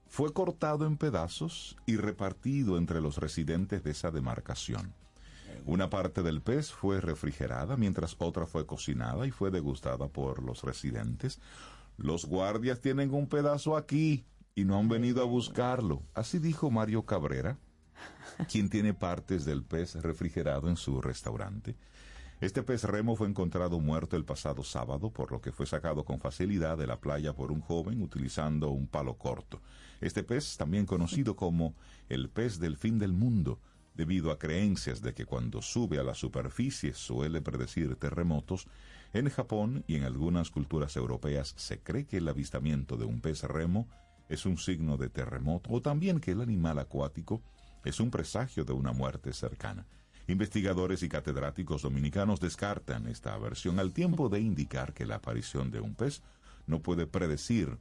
fue 0.07 0.33
cortado 0.33 0.87
en 0.87 0.97
pedazos 0.97 1.77
y 1.85 1.99
repartido 1.99 2.79
entre 2.79 3.03
los 3.03 3.19
residentes 3.19 3.85
de 3.85 3.91
esa 3.91 4.11
demarcación. 4.11 4.95
Una 5.67 5.91
parte 5.91 6.23
del 6.23 6.41
pez 6.41 6.73
fue 6.73 7.03
refrigerada, 7.03 7.77
mientras 7.77 8.17
otra 8.19 8.47
fue 8.47 8.65
cocinada 8.65 9.27
y 9.27 9.31
fue 9.31 9.51
degustada 9.51 10.09
por 10.09 10.43
los 10.43 10.63
residentes. 10.63 11.39
Los 11.99 12.25
guardias 12.25 12.81
tienen 12.81 13.13
un 13.13 13.27
pedazo 13.27 13.77
aquí 13.77 14.25
y 14.55 14.65
no 14.65 14.79
han 14.79 14.89
venido 14.89 15.21
a 15.21 15.27
buscarlo. 15.27 16.03
Así 16.15 16.39
dijo 16.39 16.71
Mario 16.71 17.03
Cabrera, 17.03 17.59
quien 18.51 18.71
tiene 18.71 18.95
partes 18.95 19.45
del 19.45 19.65
pez 19.65 19.97
refrigerado 19.97 20.71
en 20.71 20.79
su 20.79 21.03
restaurante. 21.03 21.77
Este 22.45 22.63
pez 22.63 22.85
remo 22.85 23.17
fue 23.17 23.27
encontrado 23.27 23.81
muerto 23.81 24.19
el 24.19 24.27
pasado 24.27 24.63
sábado, 24.65 25.11
por 25.11 25.33
lo 25.33 25.41
que 25.41 25.51
fue 25.51 25.65
sacado 25.65 26.05
con 26.05 26.21
facilidad 26.21 26.77
de 26.77 26.87
la 26.87 27.01
playa 27.01 27.33
por 27.33 27.51
un 27.51 27.63
joven 27.63 28.03
utilizando 28.03 28.69
un 28.69 28.87
palo 28.87 29.17
corto. 29.17 29.63
Este 30.03 30.23
pez, 30.23 30.59
también 30.59 30.85
conocido 30.85 31.37
como 31.37 31.75
el 32.11 32.29
pez 32.29 32.59
del 32.59 32.77
fin 32.77 32.99
del 32.99 33.15
mundo, 33.15 33.61
debido 33.95 34.31
a 34.31 34.39
creencias 34.39 35.01
de 35.01 35.15
que 35.15 35.25
cuando 35.25 35.63
sube 35.63 35.99
a 35.99 36.03
la 36.03 36.13
superficie 36.13 36.93
suele 36.93 37.41
predecir 37.41 37.97
terremotos, 37.97 38.67
en 39.15 39.31
Japón 39.31 39.83
y 39.87 39.97
en 39.97 40.05
algunas 40.05 40.51
culturas 40.51 40.97
europeas 40.97 41.55
se 41.57 41.81
cree 41.81 42.05
que 42.05 42.19
el 42.19 42.29
avistamiento 42.29 42.99
de 42.99 43.07
un 43.07 43.23
pez 43.23 43.43
remo 43.45 43.89
es 44.29 44.45
un 44.45 44.59
signo 44.59 44.99
de 44.99 45.09
terremoto 45.09 45.71
o 45.71 45.81
también 45.81 46.21
que 46.21 46.33
el 46.33 46.43
animal 46.43 46.79
acuático 46.79 47.41
es 47.87 48.01
un 48.01 48.11
presagio 48.11 48.67
de 48.67 48.75
una 48.75 48.93
muerte 48.93 49.33
cercana. 49.33 49.87
Investigadores 50.27 51.03
y 51.03 51.09
catedráticos 51.09 51.83
dominicanos 51.83 52.41
descartan 52.41 53.09
esta 53.09 53.37
versión 53.37 53.79
al 53.79 53.93
tiempo 53.93 54.31
de 54.31 54.41
indicar 54.41 54.95
que 54.95 55.05
la 55.05 55.17
aparición 55.17 55.71
de 55.71 55.81
un 55.81 55.95
pez 55.95 56.23
no 56.67 56.81
puede 56.81 57.07
predecir 57.07 57.79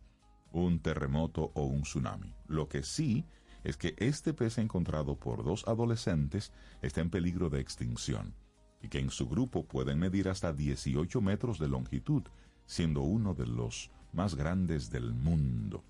un 0.51 0.79
terremoto 0.79 1.51
o 1.53 1.63
un 1.63 1.84
tsunami. 1.84 2.36
Lo 2.47 2.67
que 2.67 2.84
sí 2.84 3.25
es 3.63 3.77
que 3.77 3.95
este 3.97 4.34
pez 4.34 4.58
encontrado 4.58 5.15
por 5.15 5.43
dos 5.45 5.65
adolescentes 5.67 6.51
está 6.82 6.99
en 6.99 7.10
peligro 7.10 7.49
de 7.49 7.62
extinción 7.62 8.36
y 8.82 8.89
que 8.89 8.99
en 8.99 9.10
su 9.10 9.29
grupo 9.29 9.65
pueden 9.65 9.99
medir 9.99 10.27
hasta 10.27 10.51
18 10.51 11.21
metros 11.21 11.58
de 11.60 11.69
longitud, 11.69 12.23
siendo 12.65 13.01
uno 13.01 13.34
de 13.34 13.47
los 13.47 13.89
más 14.12 14.36
grandes 14.36 14.89
del 14.89 15.13
mundo. 15.13 15.84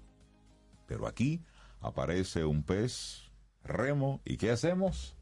Pero 0.86 1.08
aquí 1.08 1.42
aparece 1.82 2.46
un 2.46 2.62
pez 2.62 3.32
remo 3.64 4.22
y 4.24 4.38
¿qué 4.38 4.52
hacemos? 4.52 5.18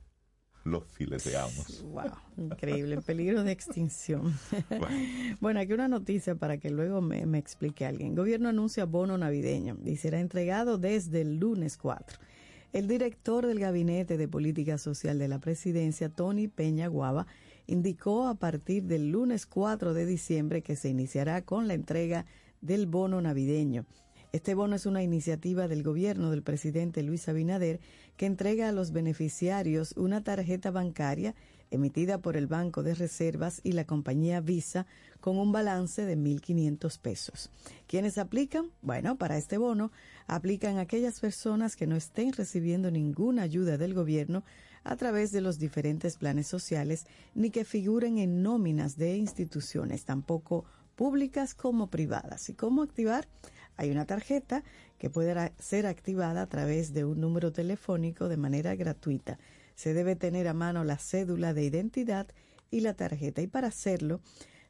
Lo 0.64 0.82
fileteamos. 0.82 1.84
Wow, 1.84 2.12
increíble, 2.38 2.96
en 2.96 3.02
peligro 3.02 3.44
de 3.44 3.52
extinción. 3.52 4.38
Bueno. 4.70 4.88
Bueno, 5.40 5.60
aquí 5.60 5.74
una 5.74 5.88
noticia 5.88 6.36
para 6.36 6.58
que 6.58 6.70
luego 6.70 7.02
me, 7.02 7.26
me 7.26 7.40
explique 7.40 7.86
alguien. 7.86 8.16
Gobierno 8.16 8.50
anuncia 8.50 8.86
bono 8.86 9.18
navideño 9.18 9.78
y 9.84 9.96
será 9.96 10.20
entregado 10.20 10.78
desde 10.78 11.22
el 11.22 11.38
lunes 11.38 11.78
4. 11.78 12.20
El 12.74 12.88
director 12.88 13.46
del 13.46 13.60
Gabinete 13.60 14.18
de 14.18 14.28
Política 14.28 14.78
Social 14.78 15.20
de 15.20 15.28
la 15.28 15.40
Presidencia, 15.40 16.10
Tony 16.10 16.48
Peña 16.48 16.88
Guava, 16.88 17.28
indicó 17.68 18.28
a 18.28 18.36
partir 18.36 18.84
del 18.84 19.12
lunes 19.12 19.46
4 19.46 19.94
de 19.94 20.06
diciembre 20.06 20.62
que 20.62 20.76
se 20.76 20.90
iniciará 20.90 21.42
con 21.42 21.68
la 21.68 21.74
entrega 21.74 22.26
del 22.62 22.86
bono 22.86 23.20
navideño. 23.20 23.86
Este 24.34 24.56
bono 24.56 24.78
es 24.78 24.86
una 24.86 25.04
iniciativa 25.04 25.68
del 25.68 25.84
gobierno 25.84 26.32
del 26.32 26.42
presidente 26.42 27.04
Luis 27.04 27.28
Abinader 27.28 27.82
que 28.16 28.26
entrega 28.26 28.70
a 28.70 28.72
los 28.72 28.94
beneficiarios 28.94 29.94
una 29.98 30.24
tarjeta 30.24 30.72
bancaria 30.72 31.36
emitida 31.70 32.18
por 32.18 32.38
el 32.38 32.48
Banco 32.48 32.82
de 32.82 32.96
Reservas 32.96 33.60
y 33.62 33.74
la 33.74 33.84
compañía 33.84 34.40
Visa 34.40 34.88
con 35.20 35.38
un 35.38 35.52
balance 35.52 36.06
de 36.06 36.16
1.500 36.16 36.98
pesos. 37.00 37.50
¿Quiénes 37.88 38.18
aplican? 38.18 38.72
Bueno, 38.82 39.18
para 39.18 39.38
este 39.38 39.58
bono 39.58 39.92
aplican 40.28 40.78
aquellas 40.78 41.20
personas 41.20 41.76
que 41.76 41.88
no 41.88 41.98
estén 41.98 42.32
recibiendo 42.32 42.90
ninguna 42.90 43.42
ayuda 43.42 43.78
del 43.78 43.94
gobierno 43.94 44.46
a 44.86 44.96
través 44.96 45.34
de 45.34 45.42
los 45.42 45.60
diferentes 45.60 46.16
planes 46.16 46.48
sociales 46.48 47.06
ni 47.36 47.52
que 47.52 47.66
figuren 47.66 48.18
en 48.18 48.44
nóminas 48.44 48.96
de 48.96 49.18
instituciones, 49.18 50.06
tampoco 50.06 50.64
públicas 50.96 51.54
como 51.54 51.88
privadas. 51.88 52.48
¿Y 52.50 52.54
cómo 52.54 52.82
activar? 52.82 53.28
Hay 53.78 53.92
una 53.92 54.06
tarjeta 54.06 54.64
que 54.98 55.10
puede 55.10 55.54
ser 55.60 55.86
activada 55.86 56.44
a 56.44 56.48
través 56.48 56.94
de 56.94 57.06
un 57.06 57.20
número 57.20 57.52
telefónico 57.52 58.30
de 58.30 58.38
manera 58.38 58.76
gratuita. 58.76 59.40
Se 59.76 59.94
debe 59.94 60.16
tener 60.16 60.48
a 60.48 60.54
mano 60.54 60.84
la 60.84 60.98
cédula 60.98 61.54
de 61.54 61.64
identidad 61.64 62.28
y 62.70 62.82
la 62.82 62.94
tarjeta. 62.94 63.42
Y 63.42 63.48
para 63.48 63.68
hacerlo, 63.68 64.22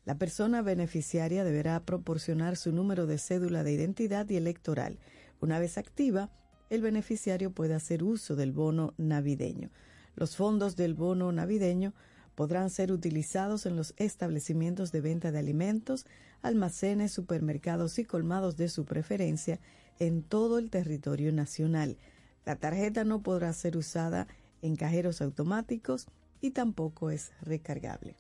La 0.03 0.15
persona 0.15 0.63
beneficiaria 0.63 1.43
deberá 1.43 1.79
proporcionar 1.81 2.57
su 2.57 2.71
número 2.71 3.05
de 3.05 3.19
cédula 3.19 3.63
de 3.63 3.73
identidad 3.73 4.27
y 4.29 4.35
electoral. 4.35 4.97
Una 5.41 5.59
vez 5.59 5.77
activa, 5.77 6.31
el 6.71 6.81
beneficiario 6.81 7.51
puede 7.51 7.75
hacer 7.75 8.03
uso 8.03 8.35
del 8.35 8.51
bono 8.51 8.95
navideño. 8.97 9.69
Los 10.15 10.35
fondos 10.35 10.75
del 10.75 10.95
bono 10.95 11.31
navideño 11.31 11.93
podrán 12.35 12.69
ser 12.69 12.91
utilizados 12.91 13.65
en 13.65 13.75
los 13.75 13.93
establecimientos 13.97 14.91
de 14.91 15.01
venta 15.01 15.31
de 15.31 15.39
alimentos, 15.39 16.05
almacenes, 16.41 17.11
supermercados 17.11 17.99
y 17.99 18.05
colmados 18.05 18.57
de 18.57 18.69
su 18.69 18.85
preferencia 18.85 19.59
en 19.99 20.23
todo 20.23 20.57
el 20.57 20.69
territorio 20.69 21.31
nacional. 21.31 21.97
La 22.45 22.55
tarjeta 22.55 23.03
no 23.03 23.21
podrá 23.21 23.53
ser 23.53 23.77
usada 23.77 24.27
en 24.61 24.75
cajeros 24.75 25.21
automáticos 25.21 26.07
y 26.41 26.51
tampoco 26.51 27.11
es 27.11 27.31
recargable. 27.41 28.15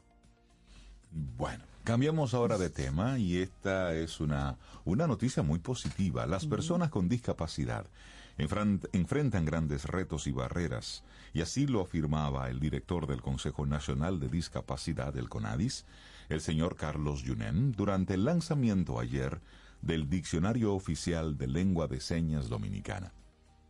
Bueno, 1.37 1.63
cambiamos 1.83 2.33
ahora 2.33 2.57
de 2.57 2.69
tema 2.69 3.17
y 3.17 3.37
esta 3.37 3.93
es 3.95 4.19
una, 4.19 4.57
una 4.85 5.07
noticia 5.07 5.43
muy 5.43 5.59
positiva. 5.59 6.25
Las 6.25 6.45
personas 6.45 6.89
con 6.89 7.09
discapacidad 7.09 7.87
enfrentan 8.41 9.45
grandes 9.45 9.85
retos 9.85 10.27
y 10.27 10.31
barreras, 10.31 11.03
y 11.33 11.41
así 11.41 11.67
lo 11.67 11.81
afirmaba 11.81 12.49
el 12.49 12.59
director 12.59 13.07
del 13.07 13.21
Consejo 13.21 13.65
Nacional 13.65 14.19
de 14.19 14.29
Discapacidad, 14.29 15.13
del 15.13 15.29
CONADIS, 15.29 15.85
el 16.29 16.41
señor 16.41 16.75
Carlos 16.75 17.23
Yunen, 17.23 17.71
durante 17.73 18.15
el 18.15 18.25
lanzamiento 18.25 18.99
ayer 18.99 19.41
del 19.81 20.09
Diccionario 20.09 20.73
Oficial 20.73 21.37
de 21.37 21.47
Lengua 21.47 21.87
de 21.87 21.99
Señas 21.99 22.49
Dominicana. 22.49 23.13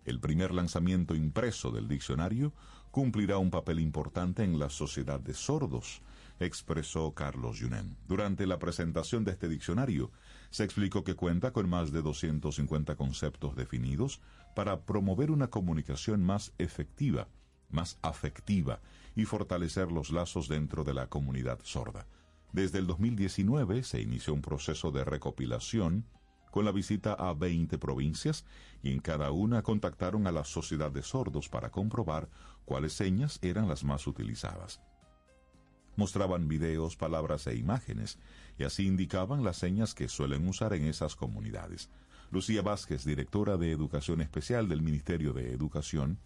El 0.06 0.20
primer 0.20 0.54
lanzamiento 0.54 1.16
impreso 1.16 1.72
del 1.72 1.88
diccionario 1.88 2.54
cumplirá 2.90 3.38
un 3.38 3.52
papel 3.52 3.80
importante 3.80 4.44
en 4.44 4.58
la 4.60 4.70
sociedad 4.70 5.20
de 5.20 5.34
sordos, 5.34 6.02
expresó 6.40 7.14
Carlos 7.14 7.60
Yunen. 7.60 7.98
Durante 8.08 8.48
la 8.48 8.60
presentación 8.60 9.24
de 9.24 9.32
este 9.32 9.48
diccionario, 9.48 10.12
se 10.50 10.64
explicó 10.64 11.04
que 11.04 11.16
cuenta 11.16 11.52
con 11.52 11.70
más 11.70 11.92
de 11.92 12.02
250 12.02 12.96
conceptos 12.96 13.56
definidos 13.56 14.22
para 14.54 14.86
promover 14.86 15.32
una 15.32 15.50
comunicación 15.50 16.24
más 16.24 16.54
efectiva, 16.58 17.28
más 17.70 17.98
afectiva 18.02 18.80
y 19.16 19.26
fortalecer 19.26 19.92
los 19.92 20.12
lazos 20.12 20.48
dentro 20.48 20.84
de 20.84 20.94
la 20.94 21.08
comunidad 21.08 21.60
sorda. 21.64 22.08
Desde 22.54 22.80
el 22.80 22.88
2019 22.88 23.84
se 23.84 24.02
inició 24.02 24.34
un 24.34 24.42
proceso 24.42 24.92
de 24.92 25.06
recopilación 25.06 26.06
con 26.52 26.66
la 26.66 26.72
visita 26.72 27.14
a 27.14 27.34
20 27.34 27.78
provincias 27.78 28.46
y 28.84 28.92
en 28.92 29.00
cada 29.00 29.32
una 29.32 29.64
contactaron 29.64 30.28
a 30.28 30.32
la 30.32 30.44
Sociedad 30.44 30.92
de 30.92 31.02
Sordos 31.02 31.48
para 31.48 31.72
comprobar 31.72 32.30
cuáles 32.66 32.94
señas 32.94 33.40
eran 33.42 33.70
las 33.70 33.84
más 33.84 34.06
utilizadas. 34.06 34.82
Mostraban 35.96 36.48
videos, 36.48 36.96
palabras 36.98 37.48
e 37.48 37.56
imágenes 37.56 38.20
y 38.58 38.64
así 38.64 38.86
indicaban 38.86 39.44
las 39.44 39.58
señas 39.58 39.94
que 39.94 40.08
suelen 40.08 40.48
usar 40.48 40.74
en 40.74 40.86
esas 40.86 41.16
comunidades. 41.16 41.90
Lucía 42.32 42.62
Vázquez, 42.62 43.04
directora 43.04 43.58
de 43.58 43.72
Educación 43.72 44.22
Especial 44.22 44.70
del 44.70 44.82
Ministerio 44.82 45.34
de 45.34 45.52
Educación, 45.52 46.18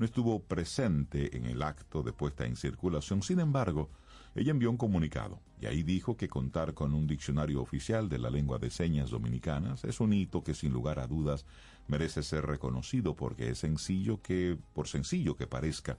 no 0.00 0.04
estuvo 0.04 0.42
presente 0.42 1.36
en 1.36 1.44
el 1.44 1.62
acto 1.62 2.02
de 2.02 2.12
puesta 2.12 2.44
en 2.44 2.56
circulación, 2.56 3.22
sin 3.22 3.38
embargo, 3.38 3.88
ella 4.34 4.50
envió 4.50 4.68
un 4.68 4.76
comunicado 4.76 5.40
y 5.60 5.66
ahí 5.66 5.84
dijo 5.84 6.16
que 6.16 6.28
contar 6.28 6.74
con 6.74 6.92
un 6.92 7.06
diccionario 7.06 7.62
oficial 7.62 8.08
de 8.08 8.18
la 8.18 8.30
lengua 8.30 8.58
de 8.58 8.68
señas 8.68 9.10
dominicanas 9.10 9.84
es 9.84 10.00
un 10.00 10.12
hito 10.12 10.42
que 10.42 10.54
sin 10.54 10.72
lugar 10.72 10.98
a 10.98 11.06
dudas 11.06 11.46
merece 11.86 12.24
ser 12.24 12.46
reconocido 12.46 13.14
porque 13.14 13.50
es 13.50 13.58
sencillo 13.58 14.20
que, 14.20 14.58
por 14.72 14.88
sencillo 14.88 15.36
que 15.36 15.46
parezca, 15.46 15.98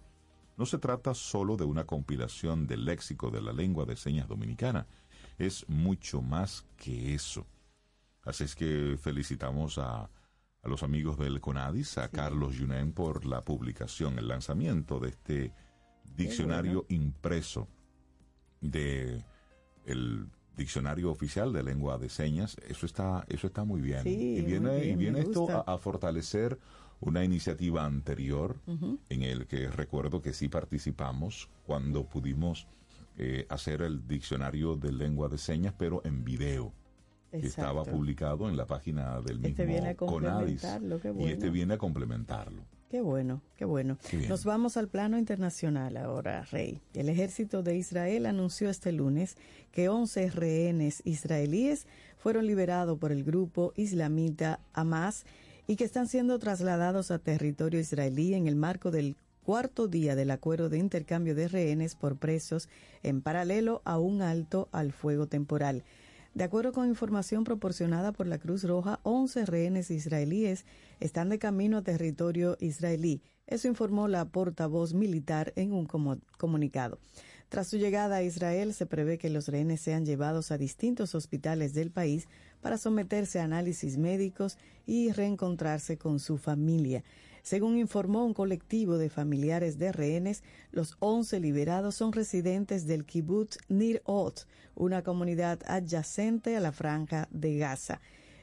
no 0.57 0.65
se 0.65 0.79
trata 0.79 1.13
solo 1.13 1.55
de 1.55 1.63
una 1.63 1.85
compilación 1.85 2.67
del 2.67 2.83
léxico 2.83 3.31
de 3.31 3.41
la 3.41 3.53
lengua 3.53 3.85
de 3.85 3.95
señas 3.95 4.27
dominicana, 4.27 4.85
es 5.37 5.63
mucho 5.69 6.21
más 6.21 6.65
que 6.75 7.13
eso. 7.13 7.45
Así 8.25 8.43
es 8.43 8.55
que 8.55 8.97
felicitamos 8.99 9.77
a, 9.77 10.09
a 10.65 10.67
los 10.67 10.83
amigos 10.83 11.17
del 11.17 11.39
CONADIS, 11.39 11.99
a 11.99 12.09
Carlos 12.09 12.55
Yunen 12.55 12.91
por 12.91 13.25
la 13.25 13.43
publicación, 13.43 14.17
el 14.17 14.27
lanzamiento 14.27 14.99
de 14.99 15.09
este 15.09 15.53
diccionario 16.15 16.85
impreso 16.89 17.67
de 18.61 19.23
el 19.85 20.27
diccionario 20.55 21.11
oficial 21.11 21.53
de 21.53 21.63
lengua 21.63 21.97
de 21.97 22.09
señas, 22.09 22.57
eso 22.67 22.85
está, 22.85 23.25
eso 23.27 23.47
está 23.47 23.63
muy 23.63 23.81
bien. 23.81 24.01
y 24.05 24.41
viene, 24.41 24.85
y 24.85 24.95
viene 24.95 25.19
esto 25.19 25.47
a, 25.49 25.77
fortalecer 25.77 26.57
una 27.01 27.23
iniciativa 27.23 27.85
anterior 27.85 28.59
en 29.09 29.21
el 29.21 29.47
que 29.47 29.69
recuerdo 29.69 30.21
que 30.21 30.33
sí 30.33 30.47
participamos 30.47 31.49
cuando 31.65 32.05
pudimos 32.05 32.67
eh, 33.17 33.45
hacer 33.49 33.81
el 33.81 34.07
diccionario 34.07 34.77
de 34.77 34.93
lengua 34.93 35.27
de 35.29 35.37
señas, 35.37 35.73
pero 35.77 36.01
en 36.05 36.23
video. 36.23 36.73
Que 37.41 37.47
estaba 37.47 37.83
publicado 37.83 38.49
en 38.49 38.57
la 38.57 38.65
página 38.65 39.21
del 39.21 39.45
este 39.45 39.65
mismo 39.65 39.95
CONADIS. 39.95 40.65
Y 41.19 41.27
este 41.27 41.49
viene 41.49 41.75
a 41.75 41.77
complementarlo. 41.77 42.63
Qué 42.89 43.01
bueno, 43.01 43.41
qué 43.57 43.65
bueno. 43.65 43.97
Nos 44.29 44.45
vamos 44.45 44.77
al 44.77 44.87
plano 44.87 45.17
internacional 45.17 45.97
ahora, 45.97 46.43
Rey. 46.43 46.81
El 46.93 47.09
ejército 47.09 47.63
de 47.63 47.75
Israel 47.75 48.25
anunció 48.25 48.69
este 48.69 48.91
lunes 48.91 49.37
que 49.71 49.89
11 49.89 50.29
rehenes 50.29 51.01
israelíes 51.03 51.87
fueron 52.17 52.45
liberados 52.45 52.97
por 52.97 53.11
el 53.11 53.23
grupo 53.23 53.73
islamita 53.75 54.59
Hamas 54.73 55.25
y 55.67 55.75
que 55.75 55.83
están 55.83 56.07
siendo 56.07 56.39
trasladados 56.39 57.11
a 57.11 57.19
territorio 57.19 57.79
israelí 57.79 58.33
en 58.33 58.47
el 58.47 58.55
marco 58.55 58.91
del 58.91 59.17
cuarto 59.43 59.87
día 59.87 60.15
del 60.15 60.31
acuerdo 60.31 60.69
de 60.69 60.77
intercambio 60.77 61.35
de 61.35 61.47
rehenes 61.47 61.95
por 61.95 62.17
presos 62.17 62.69
en 63.03 63.21
paralelo 63.21 63.81
a 63.83 63.99
un 63.99 64.21
alto 64.21 64.69
al 64.71 64.91
fuego 64.91 65.27
temporal. 65.27 65.83
De 66.35 66.43
acuerdo 66.43 66.73
con 66.73 66.89
información 66.89 67.45
proporcionada 67.45 68.11
por 68.11 68.27
la 68.27 68.37
Cruz 68.37 68.65
Roja, 68.65 68.99
11 69.03 69.45
rehenes 69.45 69.89
israelíes 69.89 70.65
están 70.99 71.29
de 71.29 71.39
camino 71.39 71.77
a 71.77 71.81
territorio 71.81 72.57
israelí. 72.59 73.21
Eso 73.47 73.69
informó 73.69 74.09
la 74.09 74.25
portavoz 74.25 74.93
militar 74.93 75.53
en 75.55 75.71
un 75.71 75.87
comunicado. 76.37 76.99
Tras 77.47 77.69
su 77.69 77.77
llegada 77.77 78.17
a 78.17 78.23
Israel, 78.23 78.73
se 78.73 78.85
prevé 78.85 79.17
que 79.17 79.29
los 79.29 79.47
rehenes 79.47 79.79
sean 79.79 80.05
llevados 80.05 80.51
a 80.51 80.57
distintos 80.57 81.15
hospitales 81.15 81.73
del 81.73 81.89
país 81.89 82.27
para 82.59 82.77
someterse 82.77 83.39
a 83.39 83.45
análisis 83.45 83.97
médicos 83.97 84.57
y 84.85 85.13
reencontrarse 85.13 85.97
con 85.97 86.19
su 86.19 86.37
familia. 86.37 87.05
Según 87.45 87.77
informó 87.77 88.25
un 88.25 88.33
colectivo 88.33 88.97
de 88.97 89.11
familiares 89.11 89.77
de 89.77 89.91
rehenes, 89.91 90.41
los 90.71 90.97
11 90.97 91.39
liberados 91.39 91.93
son 91.93 92.11
residentes 92.11 92.87
del 92.87 93.05
kibbutz 93.05 93.59
Nir 93.69 94.01
Ot, 94.05 94.47
una 94.73 95.03
comunidad 95.03 95.59
adyacente 95.67 96.57
a 96.57 96.59
la 96.59 96.71
franja 96.71 97.27
de 97.29 97.59
Gaza. 97.59 98.01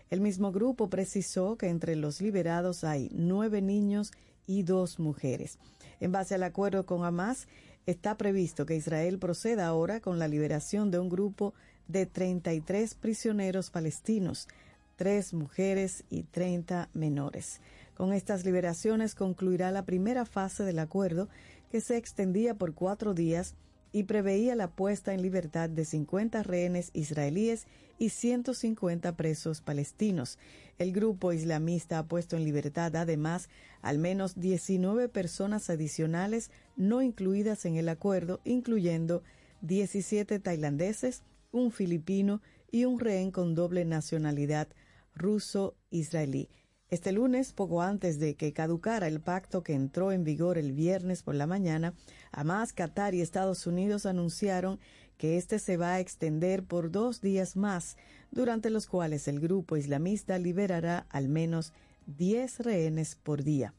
El 0.08 0.20
mismo 0.20 0.52
grupo 0.52 0.88
precisó 0.88 1.56
que 1.56 1.68
entre 1.68 1.96
los 1.96 2.20
liberados 2.20 2.84
hay 2.84 3.08
nueve 3.12 3.60
niños 3.60 4.12
y 4.46 4.62
dos 4.62 5.00
mujeres. 5.00 5.58
En 5.98 6.12
base 6.12 6.36
al 6.36 6.44
acuerdo 6.44 6.86
con 6.86 7.04
Hamas, 7.04 7.48
está 7.86 8.16
previsto 8.16 8.66
que 8.66 8.76
Israel 8.76 9.18
proceda 9.18 9.66
ahora 9.66 9.98
con 9.98 10.20
la 10.20 10.28
liberación 10.28 10.92
de 10.92 11.00
un 11.00 11.08
grupo 11.08 11.54
de 11.88 12.06
33 12.06 12.94
prisioneros 12.94 13.68
palestinos, 13.70 14.46
tres 14.94 15.34
mujeres 15.34 16.04
y 16.08 16.22
30 16.22 16.88
menores. 16.92 17.60
Con 18.02 18.12
estas 18.12 18.44
liberaciones 18.44 19.14
concluirá 19.14 19.70
la 19.70 19.84
primera 19.84 20.24
fase 20.26 20.64
del 20.64 20.80
acuerdo 20.80 21.28
que 21.70 21.80
se 21.80 21.96
extendía 21.96 22.52
por 22.52 22.74
cuatro 22.74 23.14
días 23.14 23.54
y 23.92 24.02
preveía 24.02 24.56
la 24.56 24.72
puesta 24.72 25.14
en 25.14 25.22
libertad 25.22 25.70
de 25.70 25.84
50 25.84 26.42
rehenes 26.42 26.90
israelíes 26.94 27.68
y 28.00 28.08
150 28.08 29.16
presos 29.16 29.60
palestinos. 29.60 30.40
El 30.78 30.90
grupo 30.90 31.32
islamista 31.32 32.00
ha 32.00 32.08
puesto 32.08 32.36
en 32.36 32.42
libertad 32.42 32.96
además 32.96 33.48
al 33.82 34.00
menos 34.00 34.34
19 34.34 35.08
personas 35.08 35.70
adicionales 35.70 36.50
no 36.74 37.02
incluidas 37.02 37.64
en 37.66 37.76
el 37.76 37.88
acuerdo, 37.88 38.40
incluyendo 38.42 39.22
17 39.60 40.40
tailandeses, 40.40 41.22
un 41.52 41.70
filipino 41.70 42.42
y 42.68 42.84
un 42.84 42.98
rehén 42.98 43.30
con 43.30 43.54
doble 43.54 43.84
nacionalidad 43.84 44.66
ruso-israelí. 45.14 46.48
Este 46.92 47.10
lunes, 47.10 47.54
poco 47.54 47.80
antes 47.80 48.18
de 48.18 48.34
que 48.34 48.52
caducara 48.52 49.08
el 49.08 49.18
pacto 49.18 49.62
que 49.62 49.72
entró 49.72 50.12
en 50.12 50.24
vigor 50.24 50.58
el 50.58 50.72
viernes 50.72 51.22
por 51.22 51.34
la 51.34 51.46
mañana, 51.46 51.94
Hamas, 52.32 52.74
Qatar 52.74 53.14
y 53.14 53.22
Estados 53.22 53.66
Unidos 53.66 54.04
anunciaron 54.04 54.78
que 55.16 55.38
este 55.38 55.58
se 55.58 55.78
va 55.78 55.94
a 55.94 56.00
extender 56.00 56.64
por 56.64 56.90
dos 56.90 57.22
días 57.22 57.56
más, 57.56 57.96
durante 58.30 58.68
los 58.68 58.86
cuales 58.88 59.26
el 59.26 59.40
grupo 59.40 59.78
islamista 59.78 60.36
liberará 60.36 61.06
al 61.08 61.30
menos 61.30 61.72
10 62.08 62.60
rehenes 62.60 63.14
por 63.14 63.42
día. 63.42 63.72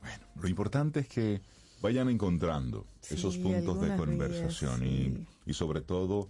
Bueno, 0.00 0.26
lo 0.42 0.48
importante 0.48 0.98
es 0.98 1.06
que 1.06 1.40
vayan 1.82 2.08
encontrando 2.08 2.84
esos 3.08 3.38
puntos 3.38 3.80
de 3.80 3.94
conversación 3.94 4.84
y, 4.84 5.24
y 5.46 5.54
sobre 5.54 5.82
todo 5.82 6.26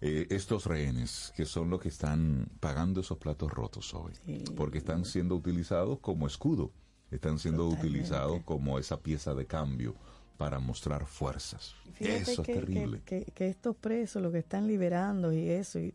eh, 0.00 0.26
estos 0.30 0.66
rehenes, 0.66 1.32
que 1.36 1.46
son 1.46 1.70
los 1.70 1.80
que 1.80 1.88
están 1.88 2.48
pagando 2.60 3.00
esos 3.00 3.18
platos 3.18 3.50
rotos 3.52 3.94
hoy, 3.94 4.12
porque 4.56 4.78
están 4.78 5.04
siendo 5.04 5.34
utilizados 5.34 5.98
como 6.00 6.26
escudo, 6.26 6.70
están 7.10 7.38
siendo 7.38 7.66
utilizados 7.68 8.42
como 8.44 8.78
esa 8.78 9.00
pieza 9.00 9.34
de 9.34 9.46
cambio 9.46 9.94
para 10.36 10.58
mostrar 10.58 11.06
fuerzas. 11.06 11.74
Fíjate 11.94 12.32
Eso 12.32 12.42
que, 12.42 12.52
es 12.52 12.58
terrible. 12.60 13.00
Que, 13.06 13.24
que- 13.24 13.32
que 13.32 13.48
estos 13.48 13.74
presos, 13.76 14.22
lo 14.22 14.30
que 14.30 14.38
están 14.38 14.66
liberando 14.66 15.32
y 15.32 15.48
eso, 15.48 15.78
y 15.78 15.94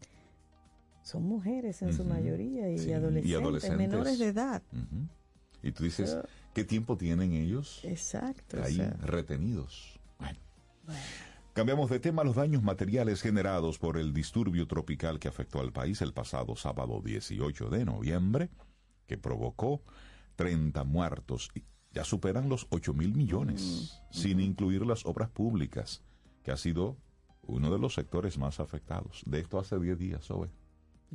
son 1.04 1.24
mujeres 1.24 1.82
en 1.84 1.96
su 1.96 2.04
mayoría 2.06 2.70
y, 2.72 2.78
Sí, 2.80 2.90
y 2.90 2.94
adolescentes, 2.94 3.78
menores 3.78 4.18
de 4.20 4.28
edad. 4.28 4.62
Y 5.62 5.72
tú 5.74 5.84
dices, 5.84 6.12
Pero- 6.16 6.28
¿qué 6.56 6.64
tiempo 6.64 6.98
tienen 6.98 7.34
ellos 7.34 7.82
Exacto. 7.84 8.58
o 8.60 8.64
ahí 8.64 8.78
sea, 8.78 8.92
retenidos? 9.04 10.00
Bueno. 10.18 10.40
Cambiamos 11.54 11.90
de 11.90 12.00
tema. 12.00 12.24
Los 12.24 12.36
daños 12.36 12.64
materiales 12.64 13.22
generados 13.22 13.78
por 13.78 13.98
el 13.98 14.14
disturbio 14.14 14.68
tropical 14.68 15.20
que 15.20 15.28
afectó 15.28 15.60
al 15.60 15.74
país 15.74 16.02
el 16.02 16.14
pasado 16.14 16.56
sábado 16.56 17.02
18 17.04 17.70
de 17.70 17.84
noviembre, 17.84 18.50
que 19.06 19.18
provocó 19.18 19.82
30 20.38 20.86
muertos, 20.86 21.50
y 21.54 21.64
ya 21.92 22.06
superan 22.06 22.48
los 22.48 22.68
8 22.70 22.94
mil 22.94 23.14
millones, 23.14 24.02
sin 24.12 24.40
incluir 24.40 24.86
las 24.86 25.06
obras 25.06 25.30
públicas, 25.30 26.02
que 26.44 26.52
ha 26.52 26.58
sido 26.58 26.98
uno 27.42 27.70
de 27.70 27.80
los 27.80 27.96
sectores 27.96 28.38
más 28.38 28.62
afectados. 28.62 29.22
De 29.26 29.40
esto 29.40 29.60
hace 29.60 29.78
10 29.78 30.00
días, 30.00 30.32
Obe. 30.32 30.50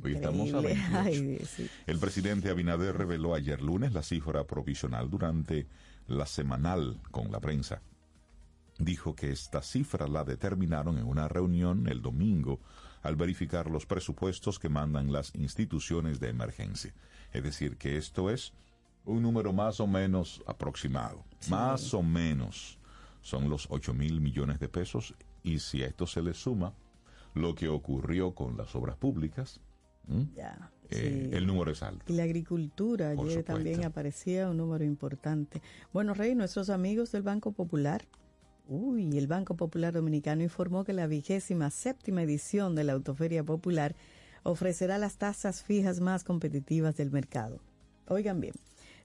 Hoy 0.03 0.13
estamos 0.13 0.53
a 0.53 0.59
increíble. 0.59 0.83
28. 0.93 0.97
Ay, 1.03 1.21
Dios, 1.21 1.49
sí. 1.49 1.67
El 1.87 1.97
presidente 1.97 2.51
Abinader 2.51 2.95
reveló 2.95 3.33
ayer 3.33 3.59
lunes 3.59 3.91
la 3.93 4.03
cifra 4.03 4.45
provisional 4.45 5.09
durante 5.09 5.67
la 6.05 6.27
semanal 6.27 7.01
con 7.09 7.31
la 7.31 7.39
prensa. 7.39 7.81
Dijo 8.79 9.15
que 9.15 9.31
esta 9.31 9.61
cifra 9.61 10.07
la 10.07 10.23
determinaron 10.23 10.97
en 10.97 11.05
una 11.05 11.27
reunión 11.27 11.87
el 11.87 12.01
domingo 12.01 12.59
al 13.01 13.15
verificar 13.15 13.69
los 13.69 13.85
presupuestos 13.85 14.59
que 14.59 14.69
mandan 14.69 15.11
las 15.11 15.33
instituciones 15.35 16.19
de 16.19 16.29
emergencia. 16.29 16.93
Es 17.31 17.43
decir, 17.43 17.77
que 17.77 17.97
esto 17.97 18.29
es 18.29 18.53
un 19.05 19.23
número 19.23 19.53
más 19.53 19.79
o 19.79 19.87
menos 19.87 20.43
aproximado. 20.45 21.23
Más 21.49 21.93
o 21.93 22.03
menos 22.03 22.77
son 23.21 23.49
los 23.49 23.67
8 23.69 23.93
mil 23.93 24.21
millones 24.21 24.59
de 24.59 24.69
pesos 24.69 25.15
y 25.43 25.59
si 25.59 25.83
a 25.83 25.87
esto 25.87 26.05
se 26.05 26.21
le 26.21 26.33
suma 26.33 26.73
lo 27.33 27.55
que 27.55 27.69
ocurrió 27.69 28.33
con 28.33 28.57
las 28.57 28.75
obras 28.75 28.97
públicas, 28.97 29.61
eh, 30.09 31.29
sí. 31.29 31.35
el 31.35 31.45
número 31.45 31.71
es 31.71 31.83
alto. 31.83 32.11
Y 32.11 32.15
la 32.15 32.23
agricultura, 32.23 33.13
Por 33.15 33.25
ayer 33.25 33.39
supuesto. 33.39 33.53
también 33.53 33.85
aparecía 33.85 34.49
un 34.49 34.57
número 34.57 34.83
importante. 34.83 35.61
Bueno, 35.93 36.13
Rey, 36.13 36.35
nuestros 36.35 36.69
amigos 36.69 37.11
del 37.11 37.23
Banco 37.23 37.51
Popular, 37.51 38.05
uy, 38.67 39.17
el 39.17 39.27
Banco 39.27 39.55
Popular 39.55 39.93
Dominicano 39.93 40.43
informó 40.43 40.83
que 40.83 40.91
la 40.93 41.07
vigésima 41.07 41.71
séptima 41.71 42.23
edición 42.23 42.75
de 42.75 42.83
la 42.83 42.91
Autoferia 42.93 43.43
Popular 43.43 43.95
ofrecerá 44.43 44.97
las 44.97 45.17
tasas 45.17 45.63
fijas 45.63 45.99
más 45.99 46.23
competitivas 46.23 46.95
del 46.95 47.11
mercado. 47.11 47.59
Oigan 48.07 48.39
bien, 48.39 48.53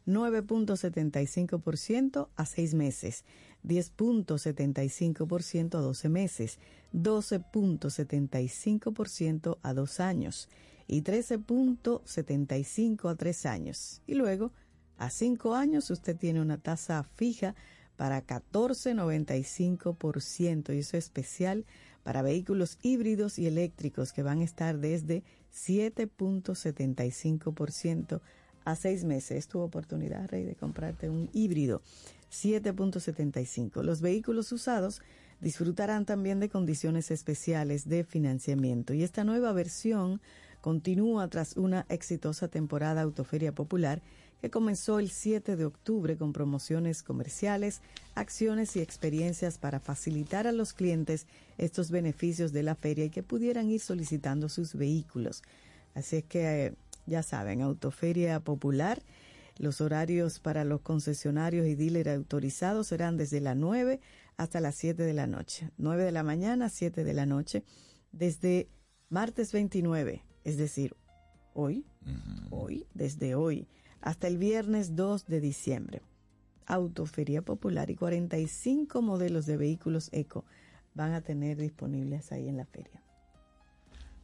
9.75% 0.07 2.29
a 2.37 2.47
seis 2.47 2.75
meses, 2.75 3.25
10.75% 3.65 5.77
a 5.77 5.81
12 5.81 6.09
meses, 6.09 6.61
12.75% 6.93 9.59
a 9.63 9.75
dos 9.75 10.01
años 10.01 10.49
y 10.87 11.03
13.75 11.03 13.11
a 13.11 13.17
tres 13.17 13.47
años. 13.47 14.03
Y 14.07 14.15
luego, 14.15 14.53
a 14.99 15.11
cinco 15.11 15.55
años, 15.55 15.91
usted 15.91 16.17
tiene 16.17 16.41
una 16.41 16.59
tasa 16.59 17.03
fija 17.17 17.57
para 17.97 18.27
14.95% 18.27 20.75
y 20.75 20.79
eso 20.79 20.97
es 20.97 21.05
especial 21.05 21.67
para 22.03 22.23
vehículos 22.23 22.79
híbridos 22.83 23.39
y 23.39 23.47
eléctricos 23.47 24.13
que 24.13 24.23
van 24.23 24.41
a 24.41 24.45
estar 24.45 24.79
desde 24.79 25.23
7.75% 25.55 28.21
a 28.65 28.77
seis 28.77 29.03
meses. 29.05 29.39
Es 29.39 29.49
tu 29.49 29.59
oportunidad, 29.61 30.29
Rey, 30.29 30.45
de 30.45 30.55
comprarte 30.55 31.11
un 31.11 31.29
híbrido. 31.33 31.83
7.75. 32.31 33.83
Los 33.83 34.01
vehículos 34.01 34.53
usados 34.53 35.03
disfrutarán 35.41 36.07
también 36.07 36.39
de 36.41 36.49
condiciones 36.49 37.11
especiales 37.11 37.89
de 37.89 38.05
financiamiento 38.05 38.95
y 38.95 39.03
esta 39.03 39.25
nueva 39.25 39.53
versión 39.53 40.21
continúa 40.61 41.27
tras 41.29 41.57
una 41.57 41.85
exitosa 41.89 42.47
temporada 42.49 43.03
Autoferia 43.03 43.53
Popular 43.53 44.03
que 44.43 44.51
comenzó 44.51 44.99
el 44.99 45.09
7 45.09 45.55
de 45.55 45.65
octubre 45.65 46.17
con 46.17 46.33
promociones 46.33 47.05
comerciales, 47.05 47.81
acciones 48.17 48.75
y 48.75 48.81
experiencias 48.81 49.57
para 49.57 49.79
facilitar 49.79 50.49
a 50.49 50.53
los 50.53 50.73
clientes 50.73 51.29
estos 51.59 51.93
beneficios 51.93 52.53
de 52.53 52.65
la 52.65 52.75
feria 52.75 53.05
y 53.05 53.11
que 53.11 53.23
pudieran 53.23 53.71
ir 53.71 53.79
solicitando 53.79 54.49
sus 54.49 54.75
vehículos. 54.75 55.45
Así 55.95 56.17
es 56.17 56.25
que 56.25 56.67
eh, 56.67 56.75
ya 57.07 57.23
saben, 57.23 57.63
Autoferia 57.63 58.41
Popular, 58.41 59.01
los 59.59 59.81
horarios 59.81 60.41
para 60.41 60.65
los 60.65 60.81
concesionarios 60.81 61.69
y 61.69 61.77
dealers 61.77 62.11
autorizados 62.11 62.89
serán 62.89 63.17
desde 63.17 63.41
las 63.41 63.57
9 63.57 64.01
hasta 64.39 64.59
las 64.59 64.75
7 64.75 65.05
de 65.05 65.13
la 65.13 65.29
noche. 65.29 65.71
9 65.79 66.03
de 66.03 66.11
la 66.11 66.25
mañana, 66.25 66.69
7 66.69 67.05
de 67.05 67.15
la 67.15 67.27
noche, 67.27 67.63
desde 68.11 68.69
martes 69.09 69.53
29, 69.53 70.25
es 70.43 70.57
decir, 70.57 70.97
hoy, 71.55 71.85
hoy, 72.51 72.87
desde 72.93 73.37
hoy, 73.37 73.69
hasta 74.03 74.27
el 74.27 74.37
viernes 74.37 74.95
2 74.97 75.27
de 75.27 75.41
diciembre. 75.41 76.03
Autoferia 76.67 77.43
Popular 77.43 77.91
y 77.91 77.97
45 77.97 79.03
modelos 79.03 79.47
de 79.47 79.57
vehículos 79.57 80.11
eco 80.13 80.45
van 80.95 81.13
a 81.13 81.23
tener 81.23 81.57
disponibles 81.57 82.33
ahí 82.33 82.49
en 82.49 82.57
la 82.57 82.67
feria. 82.67 83.03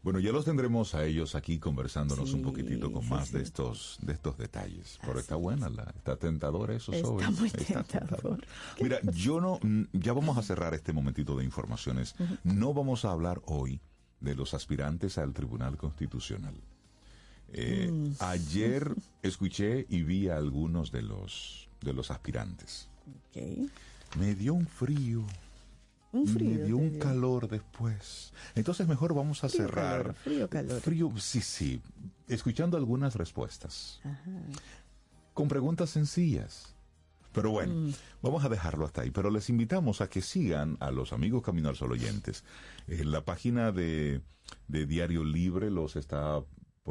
Bueno, 0.03 0.21
ya 0.21 0.31
los 0.31 0.45
tendremos 0.45 0.95
a 0.95 1.05
ellos 1.05 1.35
aquí 1.35 1.59
conversándonos 1.59 2.33
un 2.33 2.43
poquitito 2.43 2.93
con 2.93 3.03
sí, 3.03 3.11
más 3.11 3.29
sí. 3.29 3.37
de 3.37 3.43
estos 3.43 3.99
de 4.01 4.13
estos 4.13 4.39
detalles. 4.39 4.99
Pero 5.01 5.15
Así 5.15 5.21
está 5.21 5.37
buena, 5.37 5.69
la, 5.69 5.83
está 5.97 6.17
tentador 6.17 6.71
eso, 6.71 6.93
Está 6.93 7.31
muy 7.31 7.49
Está 7.49 7.83
tentador. 7.83 8.47
Mira, 8.81 9.01
yo 9.13 9.41
no, 9.41 9.59
mm, 9.61 9.85
ya 9.93 10.13
vamos 10.13 10.39
a 10.39 10.43
cerrar 10.43 10.75
este 10.75 10.93
momentito 10.93 11.37
de 11.37 11.45
informaciones. 11.45 12.15
No 12.45 12.73
vamos 12.73 13.05
a 13.05 13.11
hablar 13.11 13.43
hoy 13.45 13.81
de 14.21 14.35
los 14.35 14.55
aspirantes 14.55 15.19
al 15.19 15.35
Tribunal 15.35 15.77
Constitucional. 15.77 16.55
Eh, 17.53 17.89
Mm. 17.91 18.13
Ayer 18.21 18.95
escuché 19.23 19.87
y 19.89 20.03
vi 20.03 20.29
a 20.29 20.37
algunos 20.37 20.93
de 20.93 21.03
los 21.03 21.69
de 21.81 21.93
los 21.93 22.11
aspirantes. 22.11 22.89
Me 24.19 24.35
dio 24.35 24.55
un 24.55 24.67
frío. 24.67 25.25
Un 26.13 26.27
frío. 26.27 26.51
Me 26.59 26.65
dio 26.65 26.77
un 26.77 26.91
dio. 26.93 26.99
calor 26.99 27.49
después. 27.49 28.33
Entonces 28.55 28.89
mejor 28.89 29.15
vamos 29.15 29.45
a 29.45 29.49
Frío, 29.49 29.63
cerrar. 29.67 30.01
calor, 30.03 30.15
frío, 30.15 30.49
calor. 30.51 30.81
Frío, 30.81 31.13
sí, 31.19 31.41
sí. 31.41 31.81
Escuchando 32.27 32.77
algunas 32.77 33.15
respuestas. 33.15 34.01
Ajá. 34.05 34.31
Con 35.35 35.49
preguntas 35.49 35.91
sencillas. 35.91 36.75
Pero 37.33 37.51
bueno, 37.51 37.75
Mm. 37.75 37.93
vamos 38.23 38.45
a 38.45 38.49
dejarlo 38.49 38.85
hasta 38.87 39.03
ahí. 39.03 39.11
Pero 39.11 39.31
les 39.31 39.49
invitamos 39.51 40.01
a 40.01 40.09
que 40.09 40.23
sigan 40.23 40.77
a 40.81 40.91
los 40.91 41.13
amigos 41.13 41.43
Camino 41.43 41.69
al 41.69 41.77
Sol 41.77 41.93
oyentes. 41.93 42.43
Eh, 42.89 43.05
la 43.05 43.25
página 43.25 43.71
de, 43.71 44.23
de 44.67 44.87
Diario 44.87 45.23
Libre 45.25 45.71
los 45.71 45.95
está 45.97 46.43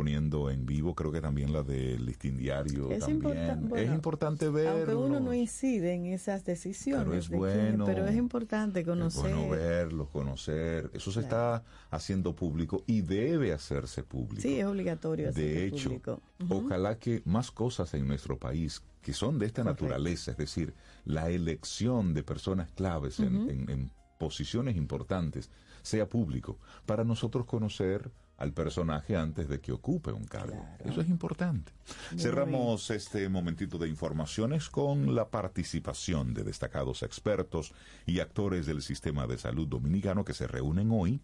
poniendo 0.01 0.51
en 0.51 0.67
vivo. 0.67 0.93
Creo 0.93 1.11
que 1.11 1.21
también 1.21 1.51
la 1.51 1.63
de 1.63 1.97
Listín 1.97 2.37
Diario 2.37 2.91
Es 2.91 2.99
también. 2.99 3.21
bueno, 3.67 3.75
es 3.75 3.89
importante 3.89 4.47
verlo. 4.47 4.71
Aunque 4.77 4.93
uno 4.93 5.19
no 5.19 5.33
incide 5.33 5.95
en 5.95 6.05
esas 6.05 6.45
decisiones, 6.45 7.03
Pero 7.07 7.17
es 7.17 7.23
de 7.29 7.29
quién- 7.29 7.39
bueno. 7.79 7.85
pero 7.85 8.05
es 8.05 8.15
importante 8.15 8.81
Es 8.81 8.85
conocer. 8.85 9.33
bueno 9.33 9.49
verlos, 9.49 10.09
conocer. 10.09 10.91
Eso 10.93 11.11
se 11.11 11.21
está 11.21 11.63
haciendo 11.89 12.35
público 12.35 12.83
y 12.85 13.01
debe 13.01 13.51
hacerse 13.53 14.03
público. 14.03 14.43
Sí, 14.43 14.59
es 14.59 14.65
obligatorio 14.67 15.31
De 15.31 15.65
hecho, 15.65 15.85
público. 15.89 16.21
ojalá 16.47 16.99
que 16.99 17.23
más 17.25 17.49
cosas 17.49 17.91
en 17.95 18.07
nuestro 18.07 18.37
país 18.37 18.83
que 19.01 19.13
son 19.13 19.39
de 19.39 19.47
esta 19.47 19.63
naturaleza, 19.63 20.29
es 20.29 20.37
decir, 20.37 20.75
la 21.05 21.31
elección 21.31 22.13
de 22.13 22.21
personas 22.21 22.69
claves 22.71 23.19
en, 23.19 23.49
en- 23.49 23.69
en 23.71 23.91
posiciones 24.19 24.75
importantes, 24.75 25.49
sea 25.81 26.07
público, 26.07 26.59
para 26.85 27.03
nosotros 27.03 27.45
conocer 27.47 28.11
al 28.37 28.53
personaje 28.53 29.15
antes 29.15 29.49
de 29.49 29.59
que 29.59 29.71
ocupe 29.71 30.11
un 30.11 30.25
cargo. 30.25 30.61
Claro. 30.77 30.91
Eso 30.91 31.01
es 31.01 31.09
importante. 31.09 31.71
Muy 32.11 32.21
Cerramos 32.21 32.89
este 32.91 33.27
momentito 33.29 33.77
de 33.77 33.89
informaciones 33.89 34.69
con 34.69 35.15
la 35.15 35.29
participación 35.29 36.33
de 36.33 36.43
destacados 36.43 37.01
expertos 37.03 37.73
y 38.05 38.19
actores 38.19 38.67
del 38.67 38.81
sistema 38.83 39.25
de 39.25 39.39
salud 39.39 39.67
dominicano 39.67 40.23
que 40.23 40.33
se 40.33 40.47
reúnen 40.47 40.91
hoy, 40.91 41.19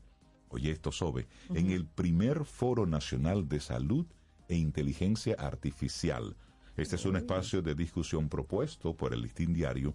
oye 0.50 0.72
esto 0.72 0.92
Sobe, 0.92 1.28
en 1.54 1.72
el 1.72 1.86
primer 1.86 2.46
Foro 2.46 2.88
Nacional 2.88 3.48
de 3.48 3.60
Salud 3.60 4.08
e 4.48 4.56
Inteligencia 4.56 5.36
Artificial. 5.38 6.36
Este 6.76 6.96
es 6.96 7.06
un 7.06 7.16
espacio 7.16 7.62
de 7.62 7.76
discusión 7.76 8.28
propuesto 8.28 8.96
por 8.98 9.14
el 9.14 9.22
Listín 9.22 9.54
Diario 9.54 9.94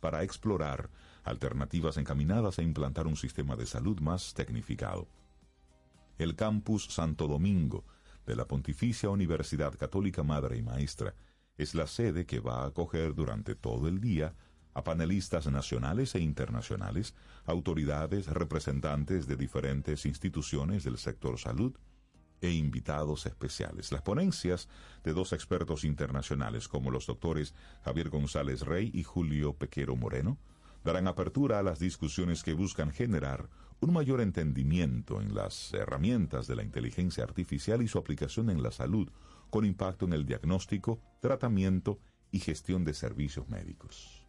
para 0.00 0.22
explorar 0.22 0.90
alternativas 1.24 1.96
encaminadas 1.96 2.58
a 2.58 2.62
implantar 2.62 3.06
un 3.06 3.16
sistema 3.16 3.56
de 3.56 3.64
salud 3.64 3.98
más 4.00 4.34
tecnificado 4.34 5.08
el 6.18 6.34
campus 6.34 6.86
Santo 6.86 7.28
Domingo 7.28 7.84
de 8.26 8.34
la 8.34 8.46
Pontificia 8.46 9.08
Universidad 9.08 9.76
Católica 9.78 10.24
Madre 10.24 10.58
y 10.58 10.62
Maestra 10.62 11.14
es 11.56 11.74
la 11.74 11.86
sede 11.86 12.26
que 12.26 12.40
va 12.40 12.62
a 12.62 12.66
acoger 12.66 13.14
durante 13.14 13.54
todo 13.54 13.88
el 13.88 14.00
día 14.00 14.34
a 14.74 14.84
panelistas 14.84 15.46
nacionales 15.46 16.14
e 16.14 16.20
internacionales, 16.20 17.14
autoridades, 17.46 18.26
representantes 18.26 19.26
de 19.26 19.36
diferentes 19.36 20.06
instituciones 20.06 20.84
del 20.84 20.98
sector 20.98 21.38
salud 21.38 21.76
e 22.40 22.50
invitados 22.50 23.26
especiales. 23.26 23.90
Las 23.90 24.02
ponencias 24.02 24.68
de 25.02 25.12
dos 25.12 25.32
expertos 25.32 25.84
internacionales 25.84 26.68
como 26.68 26.90
los 26.90 27.06
doctores 27.06 27.54
Javier 27.82 28.10
González 28.10 28.62
Rey 28.62 28.90
y 28.92 29.02
Julio 29.02 29.54
Pequero 29.54 29.96
Moreno 29.96 30.38
darán 30.84 31.08
apertura 31.08 31.58
a 31.58 31.62
las 31.62 31.78
discusiones 31.78 32.42
que 32.42 32.54
buscan 32.54 32.90
generar 32.92 33.48
un 33.80 33.92
mayor 33.92 34.20
entendimiento 34.20 35.20
en 35.20 35.34
las 35.34 35.72
herramientas 35.72 36.46
de 36.46 36.56
la 36.56 36.62
inteligencia 36.62 37.24
artificial 37.24 37.82
y 37.82 37.88
su 37.88 37.98
aplicación 37.98 38.50
en 38.50 38.62
la 38.62 38.70
salud, 38.70 39.08
con 39.50 39.64
impacto 39.64 40.04
en 40.06 40.12
el 40.12 40.26
diagnóstico, 40.26 41.00
tratamiento 41.20 41.98
y 42.30 42.40
gestión 42.40 42.84
de 42.84 42.94
servicios 42.94 43.48
médicos. 43.48 44.26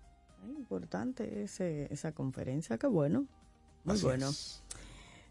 Importante 0.58 1.44
ese, 1.44 1.92
esa 1.92 2.14
conferencia, 2.14 2.78
qué 2.78 2.88
bueno. 2.88 3.26
Muy 3.84 3.96
Así 3.96 4.04
bueno. 4.06 4.30
es. 4.30 4.64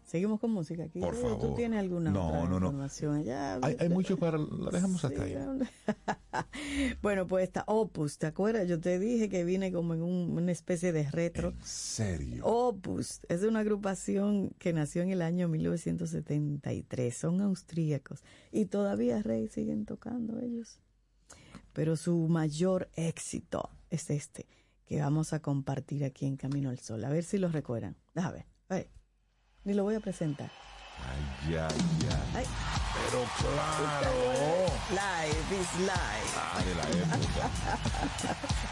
Seguimos 0.09 0.39
con 0.39 0.49
música 0.49 0.83
aquí. 0.85 0.99
Por 0.99 1.13
favor. 1.15 1.39
¿Tú 1.39 1.53
tienes 1.55 1.77
alguna 1.79 2.09
No, 2.09 2.29
otra 2.29 2.43
no, 2.49 2.59
no. 2.59 2.65
información 2.67 3.15
allá? 3.17 3.59
Hay, 3.61 3.77
hay 3.79 3.89
mucho 3.89 4.17
para... 4.17 4.39
La 4.39 4.71
dejamos 4.71 5.05
hasta 5.05 5.21
ahí. 5.23 5.35
bueno, 7.03 7.27
pues 7.27 7.43
está 7.43 7.63
Opus, 7.67 8.17
¿te 8.17 8.25
acuerdas? 8.25 8.67
Yo 8.67 8.79
te 8.79 8.97
dije 8.97 9.29
que 9.29 9.43
vine 9.43 9.71
como 9.71 9.93
en 9.93 10.01
un- 10.01 10.35
una 10.37 10.51
especie 10.51 10.91
de 10.91 11.09
retro. 11.11 11.49
¿En 11.49 11.63
serio? 11.63 12.43
Opus 12.45 13.21
es 13.29 13.43
una 13.43 13.59
agrupación 13.59 14.49
que 14.57 14.73
nació 14.73 15.03
en 15.03 15.11
el 15.11 15.21
año 15.21 15.47
1973. 15.47 17.15
Son 17.15 17.41
austríacos 17.41 18.23
y 18.51 18.65
todavía 18.65 19.21
Rey 19.21 19.47
siguen 19.47 19.85
tocando 19.85 20.39
ellos. 20.39 20.79
Pero 21.73 21.95
su 21.95 22.27
mayor 22.29 22.89
éxito 22.95 23.69
es 23.91 24.09
este 24.09 24.47
que 24.87 24.99
vamos 24.99 25.33
a 25.33 25.39
compartir 25.39 26.03
aquí 26.03 26.25
en 26.25 26.35
Camino 26.35 26.71
al 26.71 26.79
Sol. 26.79 27.05
A 27.05 27.09
ver 27.09 27.23
si 27.23 27.37
lo 27.37 27.49
recuerdan. 27.49 27.95
Déjame 28.15 28.37
ver. 28.37 28.45
Ay, 28.69 28.87
ni 29.65 29.73
lo 29.73 29.83
voy 29.83 29.95
a 29.95 29.99
presentar. 29.99 30.49
Ay, 31.07 31.55
ay, 31.55 31.57
ay. 31.57 32.35
Ay. 32.35 32.45
Pero 32.93 33.23
claro. 33.37 34.11
Live 34.89 35.61
is 35.61 35.79
live. 35.79 36.31
Ah, 36.35 36.61
de 36.63 36.75
la 36.75 36.83
época. 36.83 37.49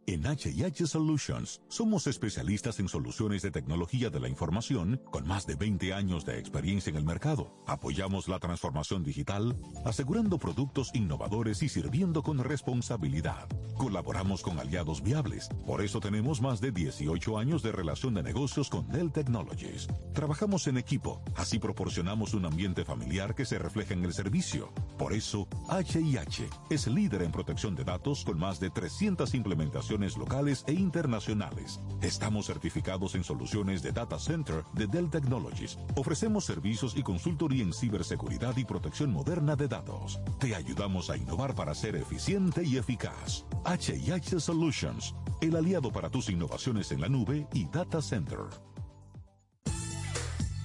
En 0.04 0.26
HH 0.26 0.88
Solutions 0.88 1.60
somos 1.68 2.08
especialistas 2.08 2.80
en 2.80 2.88
soluciones 2.88 3.42
de 3.42 3.52
tecnología 3.52 4.10
de 4.10 4.18
la 4.18 4.28
información 4.28 5.00
con 5.12 5.28
más 5.28 5.46
de 5.46 5.54
20 5.54 5.94
años 5.94 6.24
de 6.24 6.40
experiencia 6.40 6.90
en 6.90 6.96
el 6.96 7.04
mercado. 7.04 7.62
Apoyamos 7.68 8.26
la 8.26 8.40
transformación 8.40 9.04
digital, 9.04 9.56
asegurando 9.84 10.38
productos 10.38 10.90
innovadores 10.92 11.62
y 11.62 11.68
sirviendo 11.68 12.24
con 12.24 12.40
responsabilidad. 12.40 13.46
Colaboramos 13.82 14.42
con 14.42 14.60
aliados 14.60 15.02
viables, 15.02 15.48
por 15.66 15.82
eso 15.82 15.98
tenemos 15.98 16.40
más 16.40 16.60
de 16.60 16.70
18 16.70 17.36
años 17.36 17.64
de 17.64 17.72
relación 17.72 18.14
de 18.14 18.22
negocios 18.22 18.70
con 18.70 18.88
Dell 18.88 19.10
Technologies. 19.10 19.88
Trabajamos 20.12 20.68
en 20.68 20.78
equipo, 20.78 21.20
así 21.34 21.58
proporcionamos 21.58 22.32
un 22.32 22.44
ambiente 22.44 22.84
familiar 22.84 23.34
que 23.34 23.44
se 23.44 23.58
refleja 23.58 23.94
en 23.94 24.04
el 24.04 24.14
servicio. 24.14 24.72
Por 24.96 25.12
eso, 25.12 25.48
HIH 25.68 26.48
es 26.70 26.86
líder 26.86 27.22
en 27.22 27.32
protección 27.32 27.74
de 27.74 27.82
datos 27.82 28.24
con 28.24 28.38
más 28.38 28.60
de 28.60 28.70
300 28.70 29.34
implementaciones 29.34 30.16
locales 30.16 30.62
e 30.68 30.74
internacionales. 30.74 31.80
Estamos 32.02 32.46
certificados 32.46 33.16
en 33.16 33.24
soluciones 33.24 33.82
de 33.82 33.90
Data 33.90 34.20
Center 34.20 34.62
de 34.74 34.86
Dell 34.86 35.10
Technologies. 35.10 35.76
Ofrecemos 35.96 36.44
servicios 36.44 36.96
y 36.96 37.02
consultoría 37.02 37.64
en 37.64 37.72
ciberseguridad 37.72 38.56
y 38.56 38.64
protección 38.64 39.10
moderna 39.10 39.56
de 39.56 39.66
datos. 39.66 40.20
Te 40.38 40.54
ayudamos 40.54 41.10
a 41.10 41.16
innovar 41.16 41.56
para 41.56 41.74
ser 41.74 41.96
eficiente 41.96 42.62
y 42.62 42.76
eficaz. 42.76 43.44
HIH 43.72 44.38
Solutions, 44.38 45.14
el 45.40 45.56
aliado 45.56 45.90
para 45.90 46.10
tus 46.10 46.28
innovaciones 46.28 46.92
en 46.92 47.00
la 47.00 47.08
nube 47.08 47.46
y 47.54 47.64
Data 47.64 48.02
Center. 48.02 48.40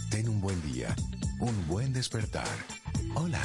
Ten 0.09 0.27
un 0.27 0.41
buen 0.41 0.61
día, 0.61 0.93
un 1.39 1.67
buen 1.67 1.93
despertar. 1.93 2.47
Hola. 3.15 3.41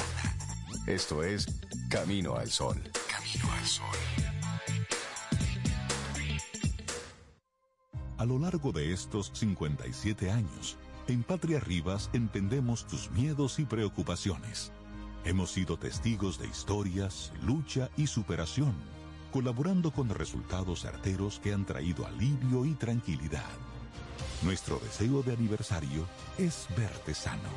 Esto 0.85 1.23
es 1.23 1.45
Camino 1.89 2.35
al 2.35 2.49
Sol. 2.49 2.75
Camino 3.09 3.53
al 3.53 3.65
Sol. 3.65 3.85
A 8.17 8.25
lo 8.25 8.39
largo 8.39 8.73
de 8.73 8.91
estos 8.91 9.31
57 9.33 10.29
años, 10.29 10.77
en 11.07 11.23
Patria 11.23 11.61
Rivas 11.61 12.09
entendemos 12.11 12.85
tus 12.85 13.09
miedos 13.11 13.59
y 13.59 13.65
preocupaciones. 13.65 14.73
Hemos 15.23 15.51
sido 15.51 15.77
testigos 15.77 16.37
de 16.37 16.47
historias, 16.47 17.31
lucha 17.45 17.89
y 17.95 18.07
superación, 18.07 18.73
colaborando 19.33 19.89
con 19.89 20.09
resultados 20.09 20.81
certeros 20.81 21.39
que 21.39 21.53
han 21.53 21.65
traído 21.65 22.05
alivio 22.05 22.65
y 22.65 22.75
tranquilidad. 22.75 23.49
Nuestro 24.43 24.77
deseo 24.77 25.23
de 25.23 25.33
aniversario 25.33 26.05
es 26.37 26.67
verte 26.77 27.15
sano, 27.15 27.49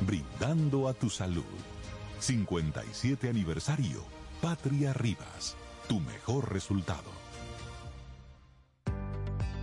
brindando 0.00 0.88
a 0.88 0.94
tu 0.94 1.08
salud. 1.08 1.44
57 2.18 3.28
aniversario, 3.28 4.02
Patria 4.42 4.92
Rivas, 4.92 5.54
tu 5.88 6.00
mejor 6.00 6.52
resultado. 6.52 7.12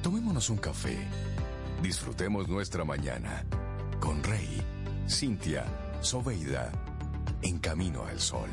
Tomémonos 0.02 0.50
un 0.50 0.58
café. 0.58 0.98
Disfrutemos 1.84 2.48
nuestra 2.48 2.86
mañana 2.86 3.44
con 4.00 4.24
Rey, 4.24 4.62
Cintia, 5.10 5.66
Soveida, 6.00 6.72
en 7.42 7.60
camino 7.60 8.06
al 8.06 8.22
sol. 8.22 8.50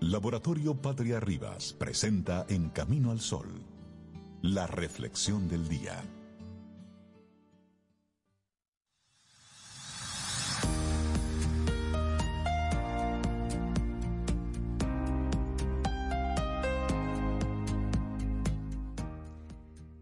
Laboratorio 0.00 0.80
Patria 0.80 1.18
Rivas 1.18 1.72
presenta 1.72 2.46
En 2.48 2.68
Camino 2.68 3.10
al 3.10 3.18
Sol, 3.18 3.48
la 4.42 4.68
reflexión 4.68 5.48
del 5.48 5.68
día. 5.68 6.00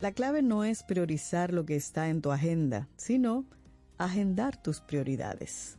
La 0.00 0.12
clave 0.12 0.42
no 0.42 0.62
es 0.64 0.82
priorizar 0.82 1.54
lo 1.54 1.64
que 1.64 1.76
está 1.76 2.10
en 2.10 2.20
tu 2.20 2.32
agenda, 2.32 2.90
sino 2.98 3.46
agendar 3.96 4.62
tus 4.62 4.82
prioridades. 4.82 5.75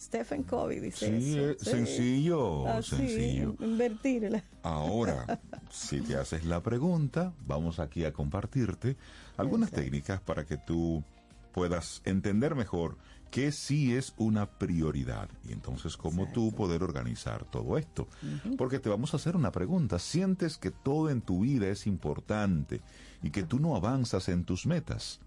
Stephen 0.00 0.44
Covey 0.44 0.80
dice 0.80 1.20
Sí, 1.20 1.36
eso. 1.38 1.50
eh, 1.50 1.56
sencillo, 1.60 2.66
Así, 2.66 2.96
sencillo. 2.96 3.54
Invertirla. 3.60 4.42
Ahora, 4.62 5.40
si 5.70 6.00
te 6.00 6.16
haces 6.16 6.44
la 6.44 6.62
pregunta, 6.62 7.34
vamos 7.46 7.78
aquí 7.80 8.04
a 8.04 8.12
compartirte 8.12 8.96
algunas 9.36 9.70
técnicas 9.70 10.20
para 10.20 10.46
que 10.46 10.56
tú 10.56 11.04
puedas 11.52 12.00
entender 12.04 12.54
mejor 12.54 12.96
qué 13.30 13.52
sí 13.52 13.94
es 13.94 14.14
una 14.16 14.46
prioridad 14.58 15.28
y 15.48 15.52
entonces 15.52 15.96
cómo 15.96 16.32
tú 16.32 16.52
poder 16.52 16.82
organizar 16.82 17.44
todo 17.44 17.76
esto. 17.78 18.08
Porque 18.56 18.78
te 18.78 18.88
vamos 18.88 19.12
a 19.12 19.18
hacer 19.18 19.36
una 19.36 19.52
pregunta. 19.52 19.98
¿Sientes 19.98 20.56
que 20.58 20.70
todo 20.70 21.10
en 21.10 21.20
tu 21.20 21.40
vida 21.40 21.68
es 21.68 21.86
importante 21.86 22.80
y 23.22 23.30
que 23.30 23.42
tú 23.42 23.60
no 23.60 23.76
avanzas 23.76 24.28
en 24.30 24.44
tus 24.44 24.66
metas? 24.66 25.20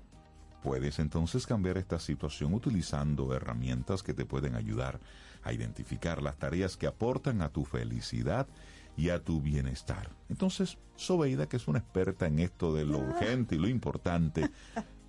Puedes 0.64 1.00
entonces 1.00 1.46
cambiar 1.46 1.78
esta 1.78 2.00
situación 2.00 2.54
utilizando 2.54 3.34
herramientas 3.36 4.02
que 4.02 4.14
te 4.14 4.26
pueden 4.26 4.56
ayudar 4.56 5.02
a 5.44 5.52
identificar 5.52 6.24
las 6.24 6.38
tareas 6.38 6.78
que 6.78 6.88
aportan 6.88 7.42
a 7.42 7.50
tu 7.50 7.66
felicidad 7.66 8.48
y 8.96 9.10
a 9.10 9.22
tu 9.22 9.42
bienestar. 9.42 10.10
Entonces, 10.30 10.78
Sobeida, 10.96 11.50
que 11.50 11.58
es 11.58 11.68
una 11.68 11.80
experta 11.80 12.28
en 12.28 12.40
esto 12.40 12.74
de 12.74 12.86
lo 12.86 13.00
urgente 13.00 13.56
y 13.56 13.60
lo 13.60 13.68
importante, 13.68 14.50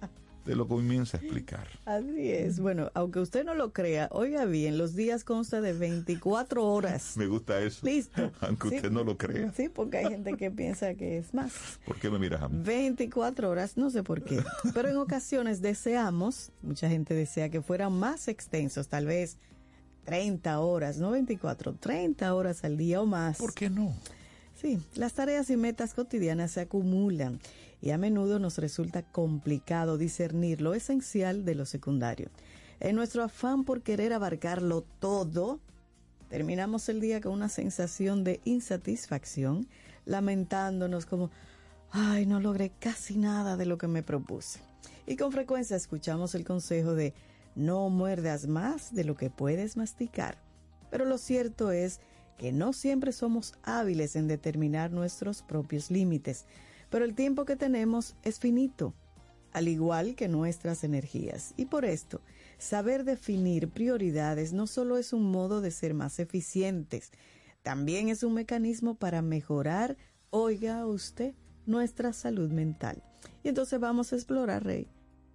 te 0.45 0.55
lo 0.55 0.69
comienza 0.69 1.17
a 1.17 1.21
explicar. 1.21 1.67
Así 1.87 2.31
es. 2.31 2.61
Bueno, 2.61 2.91
aunque 2.95 3.19
usted 3.21 3.45
no 3.45 3.55
lo 3.55 3.73
crea, 3.73 4.09
oiga 4.13 4.45
bien, 4.45 4.77
los 4.79 4.95
días 4.95 5.25
constan 5.25 5.63
de 5.63 5.73
24 5.73 6.65
horas. 6.67 7.17
Me 7.17 7.27
gusta 7.27 7.61
eso. 7.61 7.87
Listo. 7.87 8.31
Aunque 8.41 8.69
Sí. 8.69 8.77
usted 8.77 8.91
no 8.91 9.05
lo 9.05 9.17
crea. 9.17 9.53
Sí, 9.57 9.69
porque 9.69 9.99
hay 9.99 10.07
gente 10.09 10.35
que 10.37 10.51
piensa 10.51 10.95
que 10.95 11.19
es 11.19 11.33
más. 11.33 11.53
¿Por 11.87 11.99
qué 11.99 12.11
me 12.11 12.19
miras 12.19 12.43
a 12.43 12.49
mí? 12.49 12.59
24 12.63 13.49
horas, 13.51 13.77
no 13.77 13.91
sé 13.91 14.03
por 14.03 14.23
qué. 14.23 14.43
Pero 14.75 14.89
en 14.89 14.97
ocasiones 14.99 15.63
deseamos, 15.63 16.51
mucha 16.63 16.89
gente 16.89 17.15
desea 17.15 17.49
que 17.49 17.63
fueran 17.63 17.93
más 17.93 18.29
extensos, 18.29 18.89
tal 18.89 19.07
vez 19.07 19.39
30 20.05 20.61
horas, 20.61 20.99
no 20.99 21.11
24, 21.13 21.75
30 21.75 22.35
horas 22.35 22.65
al 22.65 22.77
día 22.77 23.01
o 23.01 23.07
más. 23.07 23.39
¿Por 23.39 23.55
qué 23.55 23.71
no? 23.71 23.95
Sí, 24.61 24.79
las 24.95 25.15
tareas 25.15 25.49
y 25.51 25.57
metas 25.57 25.95
cotidianas 25.95 26.51
se 26.53 26.61
acumulan 26.61 27.41
y 27.85 27.91
a 27.91 27.99
menudo 27.99 28.39
nos 28.39 28.57
resulta 28.57 29.03
complicado 29.03 29.99
discernir 29.99 30.63
lo 30.63 30.73
esencial 30.73 31.45
de 31.45 31.55
lo 31.55 31.67
secundario. 31.67 32.31
En 32.81 32.97
nuestro 32.97 33.23
afán 33.23 33.65
por 33.65 33.83
querer 33.83 34.15
abarcarlo 34.15 34.87
todo, 35.01 35.61
terminamos 36.31 36.89
el 36.89 37.03
día 37.03 37.21
con 37.21 37.33
una 37.33 37.51
sensación 37.51 38.25
de 38.25 38.41
insatisfacción, 38.45 39.69
lamentándonos 40.07 41.05
como, 41.05 41.31
ay, 41.91 42.25
no 42.25 42.41
logré 42.41 42.71
casi 42.71 43.19
nada 43.19 43.59
de 43.59 43.67
lo 43.67 43.77
que 43.77 43.87
me 43.87 44.03
propuse. 44.03 44.61
Y 45.07 45.17
con 45.17 45.31
frecuencia 45.31 45.77
escuchamos 45.77 46.35
el 46.35 46.47
consejo 46.47 46.95
de 46.95 47.13
no 47.55 47.91
muerdas 47.91 48.47
más 48.47 48.95
de 48.95 49.05
lo 49.05 49.15
que 49.15 49.29
puedes 49.29 49.77
masticar. 49.77 50.39
Pero 50.91 51.05
lo 51.05 51.19
cierto 51.19 51.71
es 51.71 52.01
que 52.39 52.51
no 52.51 52.73
siempre 52.73 53.13
somos 53.13 53.53
hábiles 53.63 54.17
en 54.17 54.27
determinar 54.27 54.91
nuestros 54.91 55.43
propios 55.43 55.91
límites, 55.91 56.47
pero 56.95 57.07
el 57.07 57.17
tiempo 57.17 57.45
que 57.45 57.57
tenemos 57.57 58.15
es 58.23 58.39
finito, 58.39 58.95
al 59.53 59.67
igual 59.67 60.15
que 60.15 60.29
nuestras 60.29 60.85
energías. 60.85 61.53
Y 61.57 61.65
por 61.65 61.85
esto, 61.85 62.21
saber 62.57 63.03
definir 63.03 63.69
prioridades 63.69 64.53
no 64.53 64.69
solo 64.69 64.97
es 64.97 65.13
un 65.13 65.29
modo 65.29 65.61
de 65.61 65.73
ser 65.73 65.93
más 65.93 66.21
eficientes, 66.21 67.11
también 67.65 68.11
es 68.11 68.23
un 68.23 68.35
mecanismo 68.35 68.95
para 68.95 69.23
mejorar, 69.23 69.97
oiga 70.31 70.87
usted, 70.87 71.35
nuestra 71.67 72.13
salud 72.13 72.53
mental. 72.53 73.03
Y 73.43 73.49
entonces 73.49 73.81
vamos 73.81 74.13
a 74.13 74.15
explorar, 74.15 74.63
Rey, 74.63 74.87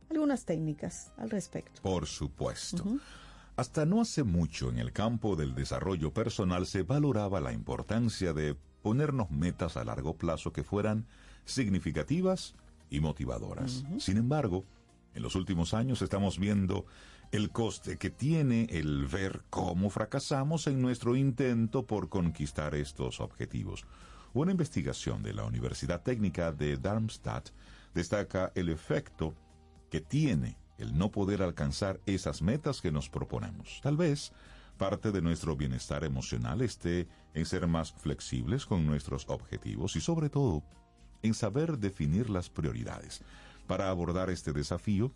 algunas 0.10 0.46
técnicas 0.46 1.12
al 1.18 1.30
respecto. 1.30 1.82
Por 1.82 2.06
supuesto. 2.06 2.86
Hasta 3.58 3.86
no 3.86 4.00
hace 4.00 4.24
mucho 4.24 4.70
en 4.70 4.80
el 4.80 4.94
campo 4.94 5.36
del 5.36 5.56
desarrollo 5.56 6.14
personal 6.14 6.68
se 6.68 6.84
valoraba 6.84 7.42
la 7.42 7.52
importancia 7.52 8.32
de 8.32 8.56
ponernos 8.82 9.30
metas 9.30 9.76
a 9.76 9.84
largo 9.84 10.16
plazo 10.16 10.54
que 10.54 10.64
fueran 10.64 11.06
significativas 11.52 12.56
y 12.90 13.00
motivadoras. 13.00 13.84
Sin 13.98 14.18
embargo, 14.18 14.66
en 15.14 15.24
los 15.24 15.36
últimos 15.36 15.74
años 15.74 16.02
estamos 16.02 16.40
viendo 16.40 16.86
el 17.32 17.52
coste 17.52 17.98
que 17.98 18.10
tiene 18.10 18.68
el 18.72 19.06
ver 19.06 19.44
cómo 19.50 19.90
fracasamos 19.90 20.68
en 20.68 20.82
nuestro 20.82 21.16
intento 21.16 21.86
por 21.86 22.10
conquistar 22.10 22.74
estos 22.76 23.20
objetivos. 23.20 23.86
Una 24.34 24.52
investigación 24.52 25.24
de 25.24 25.34
la 25.34 25.44
Universidad 25.44 26.02
Técnica 26.02 26.52
de 26.52 26.78
Darmstadt 26.78 27.50
destaca 27.94 28.52
el 28.56 28.70
efecto 28.70 29.36
que 29.90 30.02
tiene 30.02 30.58
el 30.78 30.98
no 30.98 31.12
poder 31.12 31.42
alcanzar 31.42 32.00
esas 32.06 32.42
metas 32.42 32.82
que 32.82 32.92
nos 32.92 33.10
proponemos. 33.10 33.80
Tal 33.84 33.98
vez 33.98 34.32
parte 34.78 35.12
de 35.12 35.22
nuestro 35.22 35.56
bienestar 35.56 36.04
emocional 36.04 36.62
esté 36.62 37.08
en 37.34 37.46
ser 37.46 37.68
más 37.68 37.92
flexibles 37.92 38.66
con 38.66 38.86
nuestros 38.86 39.26
objetivos 39.28 39.96
y 39.96 40.02
sobre 40.02 40.30
todo 40.30 40.64
en 41.22 41.34
saber 41.34 41.78
definir 41.78 42.30
las 42.30 42.50
prioridades. 42.50 43.22
Para 43.68 43.90
abordar 43.90 44.30
este 44.30 44.54
desafío, 44.54 45.12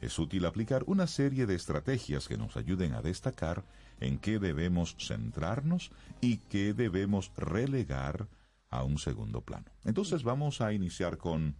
Es 0.00 0.18
útil 0.18 0.46
aplicar 0.46 0.84
una 0.86 1.06
serie 1.06 1.46
de 1.46 1.54
estrategias 1.54 2.28
que 2.28 2.36
nos 2.36 2.56
ayuden 2.56 2.94
a 2.94 3.02
destacar 3.02 3.64
en 4.00 4.18
qué 4.18 4.38
debemos 4.38 4.96
centrarnos 4.98 5.90
y 6.20 6.36
qué 6.36 6.72
debemos 6.72 7.32
relegar 7.36 8.28
a 8.70 8.84
un 8.84 8.98
segundo 8.98 9.40
plano. 9.40 9.66
Entonces 9.84 10.22
vamos 10.22 10.60
a 10.60 10.72
iniciar 10.72 11.18
con 11.18 11.56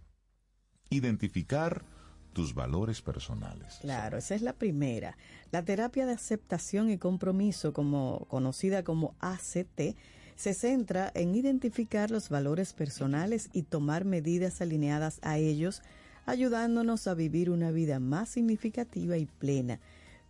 identificar 0.89 1.83
tus 2.31 2.53
valores 2.53 3.01
personales. 3.01 3.79
Claro, 3.81 4.17
esa 4.17 4.35
es 4.35 4.41
la 4.41 4.53
primera. 4.53 5.17
La 5.51 5.65
terapia 5.65 6.05
de 6.05 6.13
aceptación 6.13 6.89
y 6.89 6.97
compromiso, 6.97 7.73
como 7.73 8.25
conocida 8.29 8.83
como 8.83 9.15
ACT, 9.19 9.97
se 10.39 10.53
centra 10.53 11.11
en 11.15 11.35
identificar 11.35 12.11
los 12.11 12.29
valores 12.29 12.71
personales 12.71 13.49
y 13.51 13.63
tomar 13.63 14.05
medidas 14.05 14.61
alineadas 14.61 15.19
a 15.21 15.37
ellos, 15.37 15.81
ayudándonos 16.25 17.07
a 17.07 17.13
vivir 17.13 17.49
una 17.49 17.71
vida 17.71 17.99
más 17.99 18.29
significativa 18.29 19.17
y 19.17 19.25
plena. 19.25 19.81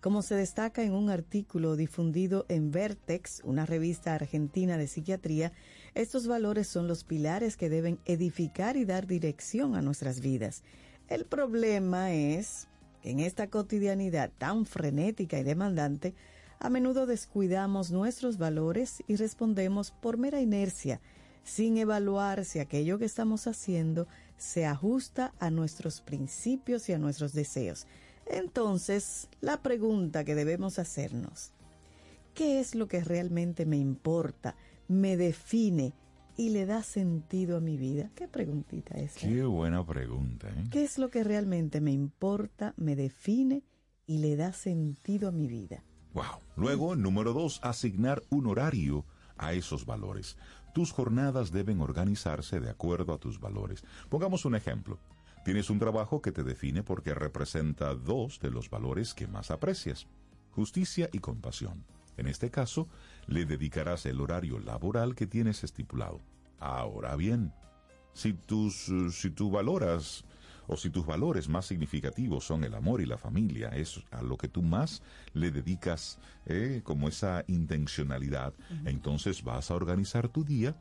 Como 0.01 0.24
se 0.24 0.34
destaca 0.34 0.82
en 0.82 0.93
un 0.93 1.12
artículo 1.12 1.76
difundido 1.76 2.47
en 2.49 2.72
Vertex, 2.72 3.43
una 3.43 3.68
revista 3.68 4.16
argentina 4.16 4.80
de 4.80 4.88
psiquiatría, 4.88 5.51
estos 5.93 6.26
valores 6.26 6.68
son 6.68 6.88
los 6.88 7.03
pilares 7.03 7.55
que 7.55 7.70
deben 7.70 7.99
edificar 8.05 8.78
y 8.78 8.86
dar 8.86 9.05
dirección 9.05 9.76
a 9.76 9.84
nuestras 9.84 10.22
vidas. 10.22 10.64
El 11.07 11.26
problema 11.26 12.14
es 12.14 12.68
que 13.03 13.12
en 13.12 13.20
esta 13.20 13.45
cotidianidad 13.45 14.32
tan 14.39 14.66
frenética 14.66 15.38
y 15.38 15.43
demandante, 15.43 16.16
a 16.60 16.70
menudo 16.70 17.05
descuidamos 17.05 17.91
nuestros 17.91 18.38
valores 18.38 19.01
y 19.07 19.16
respondemos 19.16 19.91
por 19.91 20.18
mera 20.18 20.41
inercia, 20.41 20.99
sin 21.43 21.78
evaluar 21.78 22.43
si 22.43 22.60
aquello 22.60 22.99
que 22.99 23.05
estamos 23.05 23.47
haciendo 23.47 24.07
se 24.38 24.66
ajusta 24.66 25.34
a 25.39 25.49
nuestros 25.49 26.01
principios 26.01 26.89
y 26.89 26.93
a 26.93 26.99
nuestros 26.99 27.34
deseos. 27.34 27.88
Entonces, 28.26 29.30
la 29.41 29.62
pregunta 29.62 30.24
que 30.24 30.36
debemos 30.36 30.80
hacernos, 30.80 31.53
¿qué 32.34 32.60
es 32.60 32.76
lo 32.76 32.88
que 32.88 33.03
realmente 33.03 33.66
me 33.66 33.78
importa, 33.78 34.55
me 34.88 35.18
define 35.18 35.93
y 36.36 36.49
le 36.49 36.66
da 36.66 36.84
sentido 36.84 37.57
a 37.57 37.62
mi 37.62 37.78
vida? 37.78 38.12
¿Qué 38.16 38.28
preguntita 38.28 38.97
es? 38.97 39.14
Qué 39.16 39.43
buena 39.43 39.86
pregunta. 39.86 40.49
¿eh? 40.49 40.68
¿Qué 40.72 40.84
es 40.84 40.97
lo 40.97 41.10
que 41.10 41.24
realmente 41.24 41.82
me 41.82 41.91
importa, 41.91 42.74
me 42.78 42.95
define 42.95 43.64
y 44.05 44.20
le 44.20 44.36
da 44.36 44.53
sentido 44.53 45.30
a 45.30 45.32
mi 45.32 45.47
vida? 45.47 45.84
Luego, 46.55 46.95
número 46.95 47.34
dos, 47.34 47.60
asignar 47.64 48.22
un 48.30 48.47
horario 48.47 49.05
a 49.38 49.53
esos 49.53 49.86
valores. 49.86 50.38
Tus 50.74 50.91
jornadas 50.91 51.51
deben 51.51 51.82
organizarse 51.82 52.60
de 52.60 52.70
acuerdo 52.70 53.14
a 53.14 53.18
tus 53.18 53.39
valores. 53.39 53.84
Pongamos 54.10 54.45
un 54.45 54.55
ejemplo. 54.55 54.99
Tienes 55.45 55.70
un 55.70 55.80
trabajo 55.80 56.22
que 56.22 56.32
te 56.32 56.43
define 56.43 56.84
porque 56.84 57.16
representa 57.16 57.95
dos 57.95 58.39
de 58.39 58.51
los 58.51 58.70
valores 58.70 59.14
que 59.14 59.28
más 59.28 59.51
aprecias, 59.51 60.07
justicia 60.51 61.10
y 61.14 61.20
compasión. 61.20 61.86
En 62.18 62.28
este 62.28 62.51
caso, 62.51 62.89
le 63.28 63.45
dedicarás 63.45 64.05
el 64.05 64.20
horario 64.20 64.60
laboral 64.60 65.16
que 65.16 65.28
tienes 65.28 65.64
estipulado. 65.64 66.20
Ahora 66.60 67.16
bien, 67.16 67.53
si, 68.14 68.34
tus, 68.34 68.89
eh, 68.89 69.10
si 69.12 69.30
tú 69.30 69.49
valoras 69.49 70.26
o 70.70 70.78
si 70.78 70.89
tus 70.91 71.05
valores 71.05 71.49
más 71.49 71.65
significativos 71.65 72.45
son 72.45 72.63
el 72.63 72.76
amor 72.76 73.01
y 73.01 73.05
la 73.05 73.17
familia, 73.17 73.70
es 73.70 74.01
a 74.11 74.22
lo 74.22 74.38
que 74.38 74.47
tú 74.47 74.61
más 74.61 75.01
le 75.34 75.49
dedicas 75.51 76.20
eh, 76.45 76.82
como 76.84 77.09
esa 77.09 77.43
intencionalidad, 77.47 78.53
entonces 78.86 79.43
vas 79.43 79.72
a 79.72 79.76
organizar 79.76 80.30
tu 80.30 80.45
día 80.45 80.76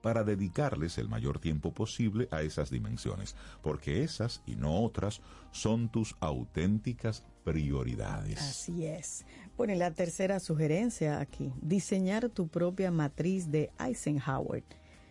para 0.00 0.22
dedicarles 0.22 0.96
el 0.96 1.08
mayor 1.08 1.40
tiempo 1.40 1.74
posible 1.74 2.28
a 2.30 2.42
esas 2.42 2.70
dimensiones, 2.70 3.34
porque 3.62 4.04
esas 4.04 4.42
y 4.46 4.54
no 4.54 4.80
otras 4.82 5.20
son 5.50 5.90
tus 5.90 6.16
auténticas 6.20 7.24
prioridades. 7.44 8.40
Así 8.40 8.86
es. 8.86 9.26
Bueno, 9.56 9.72
y 9.72 9.76
la 9.76 9.90
tercera 9.90 10.38
sugerencia 10.38 11.18
aquí, 11.18 11.52
diseñar 11.60 12.28
tu 12.28 12.46
propia 12.46 12.92
matriz 12.92 13.50
de 13.50 13.72
Eisenhower. 13.80 14.62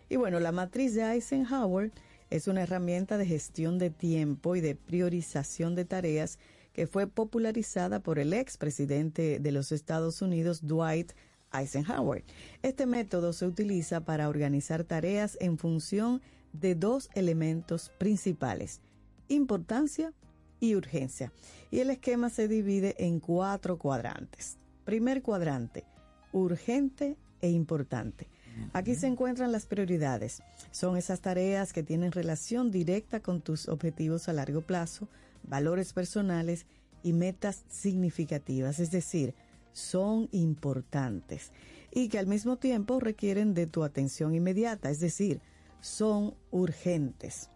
Y 0.08 0.16
bueno, 0.16 0.40
la 0.40 0.52
matriz 0.52 0.94
de 0.94 1.02
Eisenhower 1.02 1.92
es 2.30 2.48
una 2.48 2.62
herramienta 2.62 3.18
de 3.18 3.26
gestión 3.26 3.78
de 3.78 3.90
tiempo 3.90 4.56
y 4.56 4.60
de 4.60 4.74
priorización 4.74 5.74
de 5.74 5.84
tareas 5.84 6.38
que 6.72 6.86
fue 6.86 7.06
popularizada 7.06 8.00
por 8.00 8.18
el 8.18 8.32
expresidente 8.32 9.40
de 9.40 9.52
los 9.52 9.72
Estados 9.72 10.22
Unidos, 10.22 10.66
Dwight 10.66 11.12
Eisenhower. 11.52 12.24
Este 12.62 12.86
método 12.86 13.32
se 13.32 13.46
utiliza 13.46 14.04
para 14.04 14.28
organizar 14.28 14.84
tareas 14.84 15.36
en 15.40 15.58
función 15.58 16.20
de 16.52 16.74
dos 16.74 17.08
elementos 17.14 17.90
principales, 17.98 18.80
importancia 19.28 20.12
y 20.60 20.74
urgencia. 20.74 21.32
Y 21.70 21.80
el 21.80 21.90
esquema 21.90 22.30
se 22.30 22.48
divide 22.48 22.94
en 22.98 23.20
cuatro 23.20 23.78
cuadrantes. 23.78 24.58
Primer 24.84 25.22
cuadrante, 25.22 25.84
urgente 26.32 27.16
e 27.40 27.50
importante. 27.50 28.28
Aquí 28.72 28.94
se 28.94 29.06
encuentran 29.06 29.52
las 29.52 29.66
prioridades. 29.66 30.42
Son 30.70 30.96
esas 30.96 31.20
tareas 31.20 31.72
que 31.72 31.82
tienen 31.82 32.12
relación 32.12 32.70
directa 32.70 33.20
con 33.20 33.40
tus 33.40 33.68
objetivos 33.68 34.28
a 34.28 34.32
largo 34.32 34.60
plazo, 34.60 35.08
valores 35.42 35.92
personales 35.92 36.66
y 37.02 37.12
metas 37.12 37.64
significativas, 37.68 38.80
es 38.80 38.90
decir, 38.90 39.34
son 39.72 40.28
importantes 40.32 41.52
y 41.92 42.08
que 42.08 42.18
al 42.18 42.26
mismo 42.26 42.56
tiempo 42.56 43.00
requieren 43.00 43.54
de 43.54 43.66
tu 43.66 43.82
atención 43.84 44.34
inmediata, 44.34 44.90
es 44.90 45.00
decir, 45.00 45.40
son 45.80 46.34
urgentes. 46.50 47.50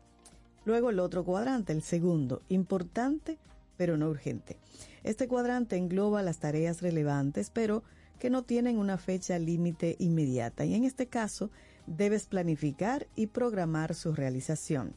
Luego 0.65 0.91
el 0.91 1.01
otro 1.01 1.25
cuadrante, 1.25 1.73
el 1.73 1.83
segundo, 1.83 2.43
importante 2.49 3.39
pero 3.77 3.97
no 3.97 4.09
urgente. 4.09 4.59
Este 5.03 5.27
cuadrante 5.27 5.77
engloba 5.77 6.23
las 6.23 6.39
tareas 6.39 6.83
relevantes 6.83 7.51
pero 7.51 7.83
que 8.23 8.31
no 8.31 8.45
tienen 8.45 8.79
una 8.79 8.99
fecha 8.99 9.37
límite 9.37 9.97
inmediata 9.99 10.65
y 10.65 10.77
en 10.77 10.85
este 10.85 11.09
caso 11.09 11.51
debes 11.89 12.27
planificar 12.27 13.09
y 13.17 13.27
programar 13.27 13.97
su 13.97 14.13
realización. 14.13 14.95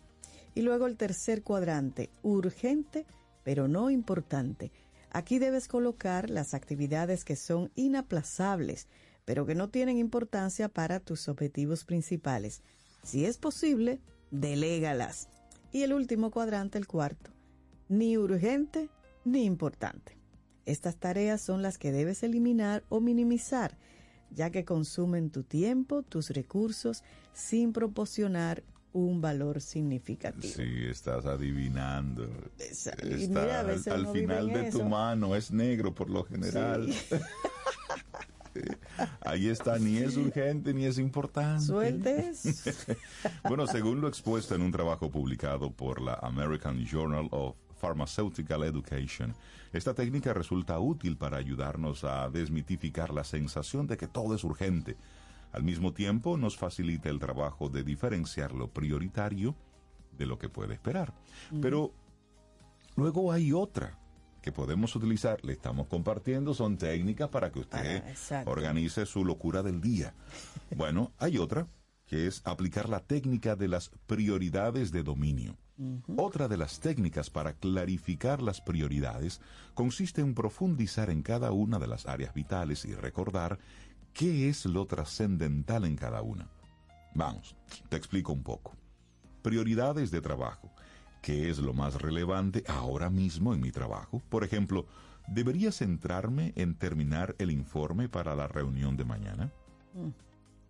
Y 0.53 0.61
luego 0.61 0.85
el 0.85 0.95
tercer 0.95 1.41
cuadrante, 1.41 2.11
urgente 2.21 3.07
pero 3.43 3.67
no 3.67 3.89
importante. 3.89 4.71
Aquí 5.09 5.39
debes 5.39 5.67
colocar 5.67 6.29
las 6.29 6.53
actividades 6.53 7.25
que 7.25 7.35
son 7.35 7.71
inaplazables, 7.73 8.87
pero 9.25 9.47
que 9.47 9.55
no 9.55 9.69
tienen 9.69 9.97
importancia 9.97 10.69
para 10.69 10.99
tus 10.99 11.27
objetivos 11.27 11.83
principales. 11.83 12.61
Si 13.01 13.25
es 13.25 13.39
posible, 13.39 14.01
delégalas. 14.29 15.29
Y 15.71 15.81
el 15.81 15.93
último 15.93 16.29
cuadrante, 16.29 16.77
el 16.77 16.85
cuarto, 16.85 17.31
ni 17.89 18.19
urgente 18.19 18.87
ni 19.23 19.45
importante. 19.45 20.15
Estas 20.65 20.95
tareas 20.97 21.41
son 21.41 21.61
las 21.61 21.77
que 21.77 21.91
debes 21.91 22.23
eliminar 22.23 22.83
o 22.89 22.99
minimizar, 22.99 23.77
ya 24.31 24.49
que 24.49 24.65
consumen 24.65 25.29
tu 25.29 25.43
tiempo, 25.43 26.01
tus 26.03 26.29
recursos, 26.31 27.03
sin 27.33 27.71
proporcionar 27.73 28.63
un 28.91 29.19
valor 29.21 29.59
significativo. 29.61 30.53
Sí, 30.55 30.85
estás 30.89 31.25
adivinando. 31.25 32.27
Esa- 32.57 32.95
y 33.03 33.13
Está 33.25 33.41
mira, 33.41 33.57
a 33.57 33.59
al, 33.59 33.65
veces 33.67 33.87
al 33.87 34.05
vive 34.07 34.21
final 34.21 34.47
de 34.47 34.71
tu 34.71 34.77
eso. 34.79 34.85
mano, 34.89 35.35
es 35.35 35.51
negro 35.51 35.93
por 35.93 36.09
lo 36.09 36.23
general. 36.23 36.91
Sí. 36.93 37.15
Ahí 39.19 39.49
está, 39.49 39.77
ni 39.79 39.97
es 39.97 40.15
urgente 40.15 40.73
ni 40.73 40.85
es 40.85 40.97
importante. 40.97 41.65
Sueltes. 41.65 42.63
Bueno, 43.43 43.67
según 43.67 43.99
lo 44.01 44.07
expuesto 44.07 44.55
en 44.55 44.61
un 44.61 44.71
trabajo 44.71 45.11
publicado 45.11 45.71
por 45.71 45.99
la 46.01 46.13
American 46.15 46.85
Journal 46.85 47.27
of 47.31 47.55
Pharmaceutical 47.85 48.63
Education, 48.63 49.35
esta 49.71 49.93
técnica 49.93 50.33
resulta 50.33 50.79
útil 50.79 51.17
para 51.17 51.37
ayudarnos 51.37 52.03
a 52.03 52.27
desmitificar 52.31 53.13
la 53.13 53.23
sensación 53.23 53.85
de 53.85 53.95
que 53.95 54.07
todo 54.07 54.33
es 54.33 54.43
urgente. 54.43 54.97
Al 55.51 55.61
mismo 55.61 55.93
tiempo, 55.93 56.35
nos 56.35 56.57
facilita 56.57 57.09
el 57.09 57.19
trabajo 57.19 57.69
de 57.69 57.83
diferenciar 57.83 58.53
lo 58.53 58.69
prioritario 58.69 59.55
de 60.17 60.25
lo 60.25 60.39
que 60.39 60.49
puede 60.49 60.73
esperar. 60.73 61.13
Pero 61.61 61.93
luego 62.95 63.31
hay 63.31 63.51
otra 63.53 63.99
que 64.41 64.51
podemos 64.51 64.95
utilizar, 64.95 65.43
le 65.45 65.53
estamos 65.53 65.85
compartiendo, 65.87 66.55
son 66.55 66.77
técnicas 66.77 67.29
para 67.29 67.51
que 67.51 67.59
usted 67.59 68.03
Ah, 68.31 68.43
organice 68.47 69.05
su 69.05 69.23
locura 69.23 69.61
del 69.61 69.79
día. 69.79 70.15
Bueno, 70.75 71.11
hay 71.19 71.37
otra 71.37 71.67
que 72.07 72.25
es 72.25 72.41
aplicar 72.45 72.89
la 72.89 73.01
técnica 73.01 73.55
de 73.55 73.67
las 73.67 73.91
prioridades 74.07 74.91
de 74.91 75.03
dominio. 75.03 75.57
Otra 76.15 76.47
de 76.47 76.57
las 76.57 76.79
técnicas 76.79 77.29
para 77.29 77.53
clarificar 77.53 78.41
las 78.41 78.61
prioridades 78.61 79.41
consiste 79.73 80.21
en 80.21 80.33
profundizar 80.33 81.09
en 81.09 81.21
cada 81.21 81.51
una 81.51 81.79
de 81.79 81.87
las 81.87 82.05
áreas 82.05 82.33
vitales 82.33 82.85
y 82.85 82.93
recordar 82.93 83.59
qué 84.13 84.47
es 84.47 84.65
lo 84.65 84.85
trascendental 84.85 85.83
en 85.85 85.97
cada 85.97 86.21
una. 86.21 86.49
Vamos, 87.13 87.55
te 87.89 87.97
explico 87.97 88.31
un 88.31 88.43
poco. 88.43 88.75
Prioridades 89.41 90.11
de 90.11 90.21
trabajo. 90.21 90.71
¿Qué 91.21 91.49
es 91.49 91.59
lo 91.59 91.73
más 91.73 92.01
relevante 92.01 92.63
ahora 92.67 93.09
mismo 93.09 93.53
en 93.53 93.59
mi 93.59 93.71
trabajo? 93.71 94.21
Por 94.29 94.43
ejemplo, 94.43 94.85
¿debería 95.27 95.71
centrarme 95.71 96.53
en 96.55 96.75
terminar 96.75 97.35
el 97.39 97.51
informe 97.51 98.07
para 98.07 98.35
la 98.35 98.47
reunión 98.47 98.95
de 98.95 99.05
mañana? 99.05 99.51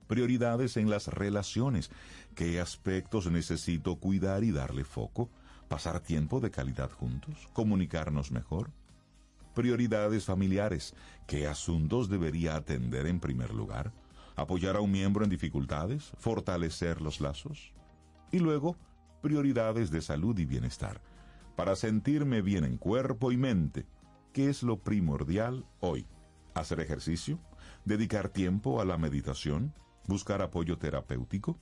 Prioridades 0.07 0.77
en 0.77 0.89
las 0.89 1.07
relaciones. 1.07 1.89
¿Qué 2.35 2.59
aspectos 2.59 3.29
necesito 3.31 3.95
cuidar 3.95 4.43
y 4.43 4.51
darle 4.51 4.83
foco? 4.83 5.29
pasar 5.67 5.99
tiempo 5.99 6.39
de 6.39 6.51
calidad 6.51 6.91
juntos, 6.91 7.49
comunicarnos 7.53 8.31
mejor. 8.31 8.71
Prioridades 9.53 10.25
familiares. 10.25 10.93
¿Qué 11.27 11.47
asuntos 11.47 12.09
debería 12.09 12.55
atender 12.55 13.07
en 13.07 13.19
primer 13.19 13.53
lugar? 13.53 13.93
Apoyar 14.35 14.75
a 14.75 14.81
un 14.81 14.91
miembro 14.91 15.23
en 15.23 15.29
dificultades, 15.29 16.11
fortalecer 16.17 17.01
los 17.01 17.21
lazos. 17.21 17.73
Y 18.31 18.39
luego, 18.39 18.75
prioridades 19.21 19.91
de 19.91 20.01
salud 20.01 20.37
y 20.37 20.45
bienestar. 20.45 21.01
Para 21.55 21.75
sentirme 21.77 22.41
bien 22.41 22.65
en 22.65 22.77
cuerpo 22.77 23.31
y 23.31 23.37
mente, 23.37 23.85
¿qué 24.33 24.49
es 24.49 24.61
lo 24.61 24.77
primordial 24.77 25.65
hoy? 25.79 26.05
¿Hacer 26.53 26.81
ejercicio? 26.81 27.39
¿Dedicar 27.85 28.27
tiempo 28.27 28.81
a 28.81 28.85
la 28.85 28.97
meditación? 28.97 29.73
¿Buscar 30.07 30.41
apoyo 30.41 30.77
terapéutico? 30.77 31.57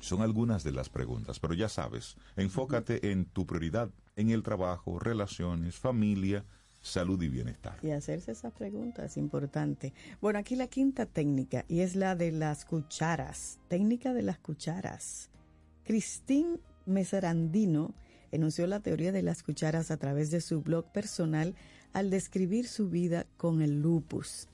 Son 0.00 0.22
algunas 0.22 0.62
de 0.64 0.72
las 0.72 0.88
preguntas, 0.88 1.40
pero 1.40 1.54
ya 1.54 1.68
sabes, 1.68 2.16
enfócate 2.36 3.10
en 3.10 3.24
tu 3.24 3.46
prioridad, 3.46 3.90
en 4.16 4.30
el 4.30 4.42
trabajo, 4.42 4.98
relaciones, 4.98 5.76
familia, 5.76 6.44
salud 6.80 7.20
y 7.22 7.28
bienestar. 7.28 7.78
Y 7.82 7.90
hacerse 7.90 8.32
esas 8.32 8.52
preguntas 8.52 9.12
es 9.12 9.16
importante. 9.16 9.94
Bueno, 10.20 10.38
aquí 10.38 10.54
la 10.54 10.66
quinta 10.66 11.06
técnica 11.06 11.64
y 11.68 11.80
es 11.80 11.96
la 11.96 12.14
de 12.14 12.30
las 12.30 12.64
cucharas. 12.64 13.58
Técnica 13.68 14.12
de 14.12 14.22
las 14.22 14.38
cucharas. 14.38 15.30
Christine 15.84 16.58
Meserandino 16.86 17.94
enunció 18.30 18.66
la 18.66 18.80
teoría 18.80 19.12
de 19.12 19.22
las 19.22 19.42
cucharas 19.42 19.90
a 19.90 19.96
través 19.96 20.30
de 20.30 20.40
su 20.40 20.60
blog 20.60 20.92
personal 20.92 21.54
al 21.92 22.10
describir 22.10 22.68
su 22.68 22.90
vida 22.90 23.26
con 23.36 23.62
el 23.62 23.80
lupus. 23.80 24.48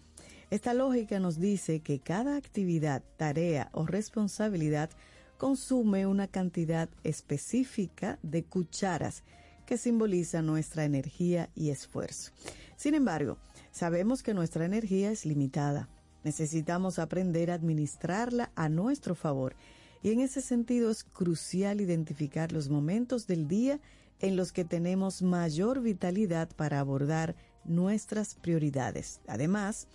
Esta 0.50 0.74
lógica 0.74 1.20
nos 1.20 1.38
dice 1.38 1.78
que 1.78 2.00
cada 2.00 2.36
actividad, 2.36 3.04
tarea 3.16 3.70
o 3.72 3.86
responsabilidad 3.86 4.90
consume 5.38 6.06
una 6.06 6.26
cantidad 6.26 6.88
específica 7.04 8.18
de 8.22 8.42
cucharas 8.42 9.22
que 9.64 9.78
simboliza 9.78 10.42
nuestra 10.42 10.84
energía 10.84 11.50
y 11.54 11.70
esfuerzo. 11.70 12.32
Sin 12.76 12.94
embargo, 12.94 13.38
sabemos 13.70 14.24
que 14.24 14.34
nuestra 14.34 14.64
energía 14.64 15.12
es 15.12 15.24
limitada. 15.24 15.88
Necesitamos 16.24 16.98
aprender 16.98 17.52
a 17.52 17.54
administrarla 17.54 18.50
a 18.56 18.68
nuestro 18.68 19.14
favor 19.14 19.54
y 20.02 20.10
en 20.10 20.18
ese 20.18 20.40
sentido 20.40 20.90
es 20.90 21.04
crucial 21.04 21.80
identificar 21.80 22.50
los 22.50 22.68
momentos 22.68 23.28
del 23.28 23.46
día 23.46 23.78
en 24.18 24.34
los 24.34 24.50
que 24.50 24.64
tenemos 24.64 25.22
mayor 25.22 25.80
vitalidad 25.80 26.48
para 26.56 26.80
abordar 26.80 27.36
nuestras 27.64 28.34
prioridades. 28.34 29.20
Además, 29.28 29.86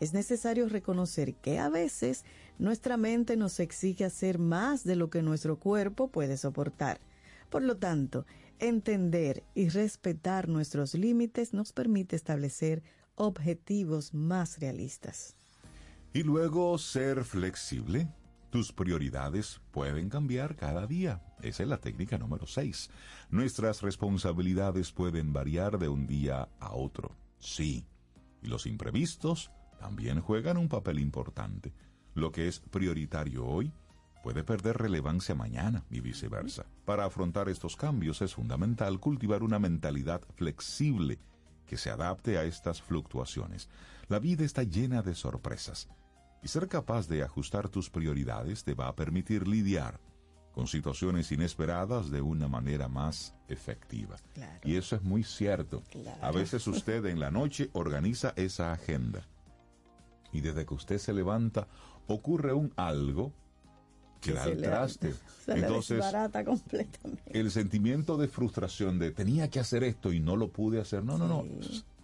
es 0.00 0.14
necesario 0.14 0.68
reconocer 0.68 1.34
que 1.34 1.58
a 1.58 1.68
veces 1.68 2.24
nuestra 2.58 2.96
mente 2.96 3.36
nos 3.36 3.60
exige 3.60 4.04
hacer 4.04 4.38
más 4.38 4.82
de 4.82 4.96
lo 4.96 5.10
que 5.10 5.22
nuestro 5.22 5.58
cuerpo 5.58 6.08
puede 6.08 6.38
soportar. 6.38 7.00
Por 7.50 7.62
lo 7.62 7.76
tanto, 7.76 8.26
entender 8.58 9.44
y 9.54 9.68
respetar 9.68 10.48
nuestros 10.48 10.94
límites 10.94 11.52
nos 11.52 11.72
permite 11.72 12.16
establecer 12.16 12.82
objetivos 13.14 14.14
más 14.14 14.58
realistas. 14.58 15.36
Y 16.14 16.22
luego 16.22 16.76
ser 16.78 17.24
flexible. 17.24 18.08
Tus 18.50 18.72
prioridades 18.72 19.60
pueden 19.70 20.08
cambiar 20.08 20.56
cada 20.56 20.86
día. 20.86 21.22
Esa 21.40 21.62
es 21.62 21.68
la 21.68 21.78
técnica 21.78 22.18
número 22.18 22.46
6. 22.46 22.90
Nuestras 23.30 23.82
responsabilidades 23.82 24.90
pueden 24.90 25.32
variar 25.32 25.78
de 25.78 25.88
un 25.88 26.06
día 26.06 26.48
a 26.58 26.74
otro. 26.74 27.14
Sí. 27.38 27.86
Y 28.42 28.48
los 28.48 28.66
imprevistos 28.66 29.52
también 29.80 30.20
juegan 30.20 30.58
un 30.58 30.68
papel 30.68 30.98
importante. 30.98 31.72
Lo 32.14 32.30
que 32.30 32.48
es 32.48 32.60
prioritario 32.60 33.46
hoy 33.46 33.72
puede 34.22 34.44
perder 34.44 34.76
relevancia 34.76 35.34
mañana 35.34 35.84
y 35.90 36.00
viceversa. 36.00 36.66
Para 36.84 37.06
afrontar 37.06 37.48
estos 37.48 37.76
cambios 37.76 38.20
es 38.20 38.34
fundamental 38.34 39.00
cultivar 39.00 39.42
una 39.42 39.58
mentalidad 39.58 40.20
flexible 40.34 41.18
que 41.66 41.78
se 41.78 41.90
adapte 41.90 42.36
a 42.36 42.44
estas 42.44 42.82
fluctuaciones. 42.82 43.70
La 44.08 44.18
vida 44.18 44.44
está 44.44 44.64
llena 44.64 45.00
de 45.02 45.14
sorpresas 45.14 45.88
y 46.42 46.48
ser 46.48 46.68
capaz 46.68 47.08
de 47.08 47.22
ajustar 47.22 47.70
tus 47.70 47.88
prioridades 47.88 48.64
te 48.64 48.74
va 48.74 48.88
a 48.88 48.94
permitir 48.96 49.48
lidiar 49.48 49.98
con 50.52 50.66
situaciones 50.66 51.32
inesperadas 51.32 52.10
de 52.10 52.20
una 52.20 52.48
manera 52.48 52.88
más 52.88 53.34
efectiva. 53.48 54.16
Claro. 54.34 54.60
Y 54.64 54.76
eso 54.76 54.96
es 54.96 55.02
muy 55.02 55.22
cierto. 55.22 55.82
Claro. 55.90 56.22
A 56.22 56.32
veces 56.32 56.66
usted 56.66 57.06
en 57.06 57.20
la 57.20 57.30
noche 57.30 57.70
organiza 57.72 58.34
esa 58.36 58.72
agenda 58.72 59.29
y 60.32 60.40
desde 60.40 60.64
que 60.66 60.74
usted 60.74 60.98
se 60.98 61.12
levanta 61.12 61.66
ocurre 62.06 62.52
un 62.52 62.72
algo 62.76 63.32
que 64.20 64.32
da 64.32 64.44
se 64.44 64.50
al 64.50 64.58
traste. 64.58 65.14
Se 65.46 65.52
Entonces, 65.52 65.96
desbarata 65.96 66.44
completamente. 66.44 67.38
el 67.38 67.50
sentimiento 67.50 68.18
de 68.18 68.28
frustración 68.28 68.98
de 68.98 69.10
tenía 69.12 69.48
que 69.48 69.58
hacer 69.60 69.82
esto 69.82 70.12
y 70.12 70.20
no 70.20 70.36
lo 70.36 70.48
pude 70.52 70.78
hacer. 70.80 71.02
No, 71.04 71.16
no, 71.16 71.26
no. 71.26 71.44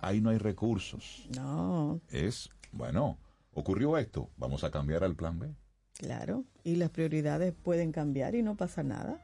Ahí 0.01 0.21
no 0.23 0.31
hay 0.31 0.39
recursos. 0.39 1.29
No, 1.37 2.01
Es, 2.11 2.49
bueno, 2.73 3.19
ocurrió 3.53 3.99
esto, 3.99 4.31
vamos 4.39 4.65
a 4.65 4.71
cambiar 4.71 5.05
al 5.05 5.15
plan 5.15 5.39
B. 5.39 5.55
claro. 5.99 6.45
Y 6.65 6.77
las 6.77 6.91
prioridades 6.91 7.53
pueden 7.63 7.93
cambiar 7.93 8.35
y 8.35 8.43
no 8.43 8.57
pasa 8.57 8.83
nada. 8.83 9.21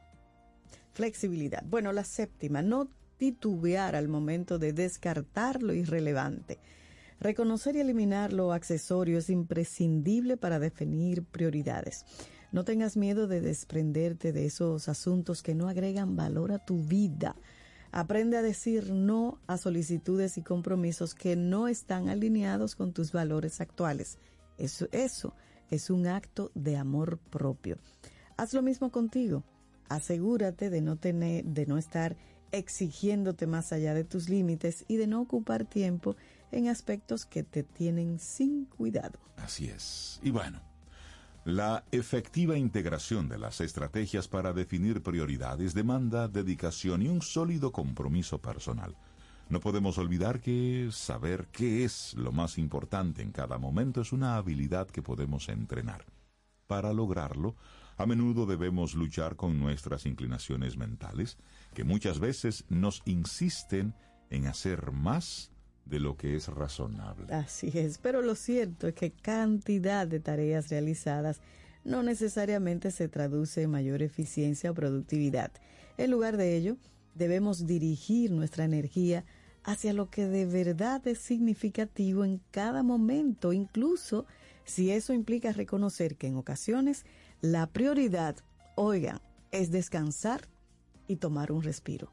Flexibilidad. 0.92 1.64
Bueno, 1.66 1.92
la 1.92 2.04
séptima, 2.04 2.62
no 2.62 2.88
titubear 3.16 3.96
al 3.96 4.08
momento 4.08 4.58
de 4.58 4.72
descartar 4.72 5.62
lo 5.62 5.72
irrelevante. 5.72 6.58
Reconocer 7.22 7.76
y 7.76 7.78
eliminar 7.78 8.32
lo 8.32 8.52
accesorio 8.52 9.18
es 9.18 9.30
imprescindible 9.30 10.36
para 10.36 10.58
definir 10.58 11.22
prioridades. 11.22 12.04
No 12.50 12.64
tengas 12.64 12.96
miedo 12.96 13.28
de 13.28 13.40
desprenderte 13.40 14.32
de 14.32 14.44
esos 14.44 14.88
asuntos 14.88 15.40
que 15.40 15.54
no 15.54 15.68
agregan 15.68 16.16
valor 16.16 16.50
a 16.50 16.58
tu 16.58 16.82
vida. 16.82 17.36
Aprende 17.92 18.38
a 18.38 18.42
decir 18.42 18.90
no 18.90 19.38
a 19.46 19.56
solicitudes 19.56 20.36
y 20.36 20.42
compromisos 20.42 21.14
que 21.14 21.36
no 21.36 21.68
están 21.68 22.08
alineados 22.08 22.74
con 22.74 22.92
tus 22.92 23.12
valores 23.12 23.60
actuales. 23.60 24.18
Eso, 24.58 24.88
eso 24.90 25.32
es 25.70 25.90
un 25.90 26.08
acto 26.08 26.50
de 26.56 26.76
amor 26.76 27.18
propio. 27.30 27.78
Haz 28.36 28.52
lo 28.52 28.62
mismo 28.62 28.90
contigo. 28.90 29.44
Asegúrate 29.88 30.70
de 30.70 30.80
no 30.80 30.96
tener, 30.96 31.44
de 31.44 31.66
no 31.66 31.78
estar 31.78 32.16
exigiéndote 32.50 33.46
más 33.46 33.72
allá 33.72 33.94
de 33.94 34.02
tus 34.02 34.28
límites 34.28 34.84
y 34.88 34.96
de 34.96 35.06
no 35.06 35.20
ocupar 35.20 35.64
tiempo 35.64 36.16
en 36.52 36.68
aspectos 36.68 37.26
que 37.26 37.42
te 37.42 37.62
tienen 37.62 38.18
sin 38.18 38.66
cuidado. 38.66 39.18
Así 39.36 39.66
es. 39.66 40.20
Y 40.22 40.30
bueno, 40.30 40.60
la 41.44 41.84
efectiva 41.90 42.56
integración 42.56 43.28
de 43.28 43.38
las 43.38 43.60
estrategias 43.60 44.28
para 44.28 44.52
definir 44.52 45.02
prioridades 45.02 45.74
demanda 45.74 46.28
dedicación 46.28 47.02
y 47.02 47.08
un 47.08 47.20
sólido 47.20 47.72
compromiso 47.72 48.40
personal. 48.40 48.96
No 49.48 49.60
podemos 49.60 49.98
olvidar 49.98 50.40
que 50.40 50.88
saber 50.92 51.48
qué 51.50 51.84
es 51.84 52.14
lo 52.14 52.32
más 52.32 52.58
importante 52.58 53.22
en 53.22 53.32
cada 53.32 53.58
momento 53.58 54.00
es 54.00 54.12
una 54.12 54.36
habilidad 54.36 54.88
que 54.88 55.02
podemos 55.02 55.48
entrenar. 55.48 56.06
Para 56.66 56.92
lograrlo, 56.92 57.56
a 57.98 58.06
menudo 58.06 58.46
debemos 58.46 58.94
luchar 58.94 59.36
con 59.36 59.58
nuestras 59.58 60.06
inclinaciones 60.06 60.76
mentales, 60.76 61.36
que 61.74 61.84
muchas 61.84 62.18
veces 62.18 62.64
nos 62.68 63.02
insisten 63.04 63.94
en 64.30 64.46
hacer 64.46 64.92
más 64.92 65.51
de 65.84 66.00
lo 66.00 66.16
que 66.16 66.36
es 66.36 66.48
razonable. 66.48 67.32
Así 67.32 67.70
es, 67.74 67.98
pero 67.98 68.22
lo 68.22 68.34
cierto 68.34 68.88
es 68.88 68.94
que 68.94 69.10
cantidad 69.10 70.06
de 70.06 70.20
tareas 70.20 70.68
realizadas 70.70 71.40
no 71.84 72.02
necesariamente 72.02 72.90
se 72.90 73.08
traduce 73.08 73.62
en 73.62 73.70
mayor 73.70 74.02
eficiencia 74.02 74.70
o 74.70 74.74
productividad. 74.74 75.52
En 75.98 76.10
lugar 76.10 76.36
de 76.36 76.56
ello, 76.56 76.76
debemos 77.14 77.66
dirigir 77.66 78.30
nuestra 78.30 78.64
energía 78.64 79.24
hacia 79.64 79.92
lo 79.92 80.10
que 80.10 80.26
de 80.26 80.46
verdad 80.46 81.06
es 81.06 81.18
significativo 81.18 82.24
en 82.24 82.40
cada 82.50 82.82
momento, 82.82 83.52
incluso 83.52 84.26
si 84.64 84.90
eso 84.90 85.12
implica 85.12 85.52
reconocer 85.52 86.16
que 86.16 86.28
en 86.28 86.36
ocasiones 86.36 87.04
la 87.40 87.66
prioridad, 87.66 88.36
oigan, 88.76 89.20
es 89.50 89.70
descansar 89.70 90.48
y 91.06 91.16
tomar 91.16 91.52
un 91.52 91.62
respiro. 91.62 92.10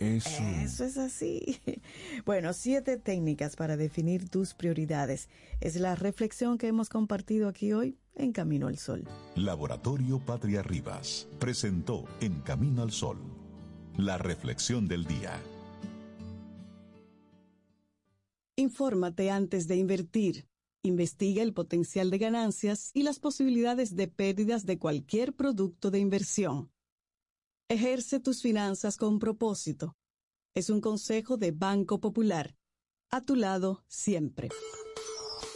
Eso. 0.00 0.42
Eso 0.42 0.84
es 0.84 0.96
así. 0.96 1.60
Bueno, 2.24 2.52
siete 2.52 2.96
técnicas 2.96 3.56
para 3.56 3.76
definir 3.76 4.28
tus 4.28 4.54
prioridades. 4.54 5.28
Es 5.60 5.76
la 5.76 5.94
reflexión 5.94 6.58
que 6.58 6.68
hemos 6.68 6.88
compartido 6.88 7.48
aquí 7.48 7.72
hoy 7.72 7.98
en 8.14 8.32
Camino 8.32 8.66
al 8.68 8.78
Sol. 8.78 9.04
Laboratorio 9.36 10.18
Patria 10.18 10.62
Rivas 10.62 11.28
presentó 11.38 12.04
En 12.20 12.40
Camino 12.40 12.82
al 12.82 12.92
Sol, 12.92 13.18
la 13.96 14.18
reflexión 14.18 14.88
del 14.88 15.04
día. 15.04 15.38
Infórmate 18.56 19.30
antes 19.30 19.68
de 19.68 19.76
invertir. 19.76 20.46
Investiga 20.82 21.42
el 21.42 21.52
potencial 21.52 22.10
de 22.10 22.18
ganancias 22.18 22.90
y 22.94 23.02
las 23.02 23.18
posibilidades 23.18 23.96
de 23.96 24.08
pérdidas 24.08 24.64
de 24.64 24.78
cualquier 24.78 25.34
producto 25.34 25.90
de 25.90 25.98
inversión. 25.98 26.70
Ejerce 27.70 28.18
tus 28.18 28.42
finanzas 28.42 28.96
con 28.96 29.20
propósito. 29.20 29.96
Es 30.56 30.70
un 30.70 30.80
consejo 30.80 31.36
de 31.36 31.52
Banco 31.52 32.00
Popular. 32.00 32.56
A 33.10 33.20
tu 33.20 33.36
lado 33.36 33.84
siempre. 33.86 34.48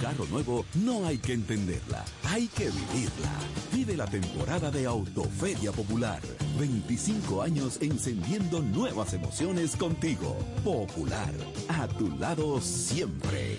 Carro 0.01 0.25
nuevo 0.25 0.65
no 0.75 1.05
hay 1.05 1.17
que 1.17 1.33
entenderla, 1.33 2.03
hay 2.23 2.47
que 2.47 2.65
vivirla. 2.65 3.31
Vive 3.73 3.95
la 3.95 4.05
temporada 4.05 4.71
de 4.71 4.85
Autoferia 4.85 5.71
Popular. 5.71 6.21
25 6.59 7.41
años 7.41 7.77
encendiendo 7.81 8.61
nuevas 8.61 9.13
emociones 9.13 9.75
contigo. 9.75 10.37
Popular, 10.63 11.33
a 11.69 11.87
tu 11.87 12.09
lado 12.17 12.61
siempre. 12.61 13.57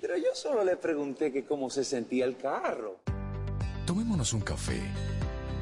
Pero 0.00 0.16
yo 0.16 0.34
solo 0.34 0.64
le 0.64 0.76
pregunté 0.76 1.32
que 1.32 1.44
cómo 1.44 1.70
se 1.70 1.84
sentía 1.84 2.24
el 2.24 2.36
carro. 2.36 3.00
Tomémonos 3.86 4.32
un 4.32 4.40
café. 4.40 4.80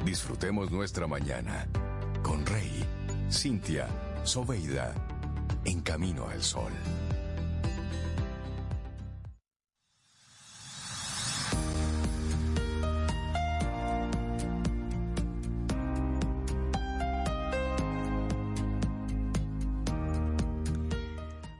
Disfrutemos 0.05 0.71
nuestra 0.71 1.07
mañana 1.07 1.67
con 2.23 2.45
Rey, 2.45 2.85
Cintia, 3.31 3.87
Soveida, 4.23 4.93
en 5.65 5.81
camino 5.81 6.27
al 6.27 6.43
sol. 6.43 6.71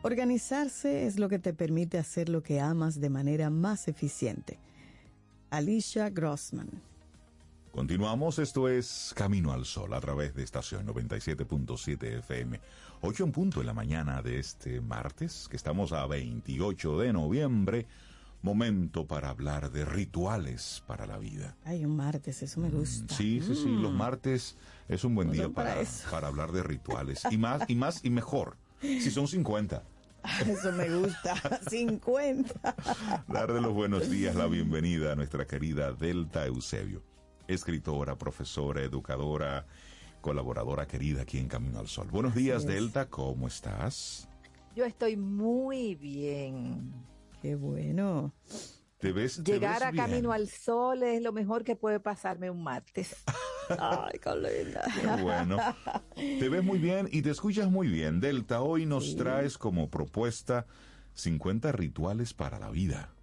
Organizarse 0.08 1.06
es 1.06 1.20
lo 1.20 1.28
que 1.28 1.38
te 1.38 1.54
permite 1.54 1.98
hacer 1.98 2.30
lo 2.30 2.42
que 2.42 2.62
amas 2.62 3.02
de 3.02 3.10
manera 3.10 3.50
más 3.50 3.90
eficiente. 3.90 4.58
Alicia 5.50 6.10
Grossman. 6.10 6.70
Continuamos, 7.74 8.40
esto 8.40 8.70
es 8.70 9.12
Camino 9.18 9.52
al 9.52 9.66
Sol 9.66 9.94
a 9.94 10.00
través 10.00 10.34
de 10.34 10.44
estación 10.44 10.88
97.7 10.88 12.20
FM. 12.20 12.58
8 13.02 13.24
en 13.26 13.32
punto 13.34 13.60
en 13.60 13.66
la 13.68 13.74
mañana 13.74 14.22
de 14.22 14.40
este 14.40 14.80
martes, 14.80 15.50
que 15.50 15.58
estamos 15.58 15.92
a 15.92 16.08
28 16.08 17.00
de 17.00 17.12
noviembre. 17.12 17.86
Momento 18.44 19.06
para 19.08 19.28
hablar 19.30 19.72
de 19.72 19.84
rituales 19.84 20.84
para 20.88 21.06
la 21.06 21.18
vida. 21.18 21.58
Ay, 21.66 21.84
un 21.84 21.98
martes, 21.98 22.42
eso 22.44 22.62
me 22.62 22.70
gusta. 22.70 23.14
Sí, 23.14 23.42
sí, 23.46 23.56
sí, 23.56 23.68
los 23.68 23.92
Mm. 23.92 23.98
martes 23.98 24.56
es 24.88 25.04
un 25.04 25.16
buen 25.16 25.28
No 25.28 25.34
día 25.34 25.50
para 25.50 25.76
para, 25.76 25.86
para 26.10 26.28
hablar 26.28 26.54
de 26.54 26.64
rituales. 26.64 27.24
Y 27.30 27.38
más, 27.38 27.64
y 27.70 27.76
más, 27.76 28.06
y 28.06 28.10
mejor. 28.10 28.56
Si 28.80 29.12
son 29.12 29.28
50. 29.28 29.84
Eso 30.48 30.72
me 30.72 30.90
gusta. 30.90 31.36
50. 31.70 32.76
Darle 33.28 33.62
los 33.62 33.74
buenos 33.74 34.10
días, 34.10 34.36
la 34.36 34.48
bienvenida 34.48 35.14
a 35.14 35.16
nuestra 35.16 35.46
querida 35.46 35.94
Delta 35.94 36.46
Eusebio, 36.46 37.04
escritora, 37.48 38.18
profesora, 38.18 38.82
educadora, 38.82 39.66
colaboradora 40.22 40.88
querida 40.88 41.22
aquí 41.22 41.38
en 41.38 41.48
Camino 41.48 41.80
al 41.80 41.88
Sol. 41.88 42.08
Buenos 42.12 42.36
días. 42.36 42.66
Delta, 42.66 43.10
¿cómo 43.10 43.48
estás? 43.48 44.28
Yo 44.76 44.86
estoy 44.86 45.18
muy 45.18 45.96
bien. 45.96 46.94
Qué 47.42 47.56
bueno. 47.56 48.34
¿Te 49.00 49.12
ves, 49.12 49.42
te 49.44 49.54
Llegar 49.54 49.80
ves 49.80 49.84
a 49.84 49.92
bien? 49.92 50.06
Camino 50.06 50.32
al 50.32 50.48
Sol 50.50 51.04
es 51.04 51.22
lo 51.22 51.32
mejor 51.32 51.64
que 51.64 51.76
puede 51.76 52.00
pasarme 52.00 52.50
un 52.50 52.64
martes. 52.64 53.16
Ay, 53.80 54.20
qué 54.20 54.36
linda. 54.36 54.84
Qué 54.94 55.24
bueno. 55.24 55.58
Te 56.16 56.50
ves 56.50 56.64
muy 56.64 56.80
bien 56.80 57.10
y 57.12 57.22
te 57.22 57.32
escuchas 57.32 57.70
muy 57.70 57.88
bien. 57.88 58.20
Delta, 58.20 58.62
hoy 58.62 58.86
nos 58.86 59.16
traes 59.16 59.58
como 59.58 59.90
propuesta 59.90 60.66
50 61.14 61.72
rituales 61.72 62.34
para 62.34 62.60
la 62.60 62.70
vida. 62.70 63.14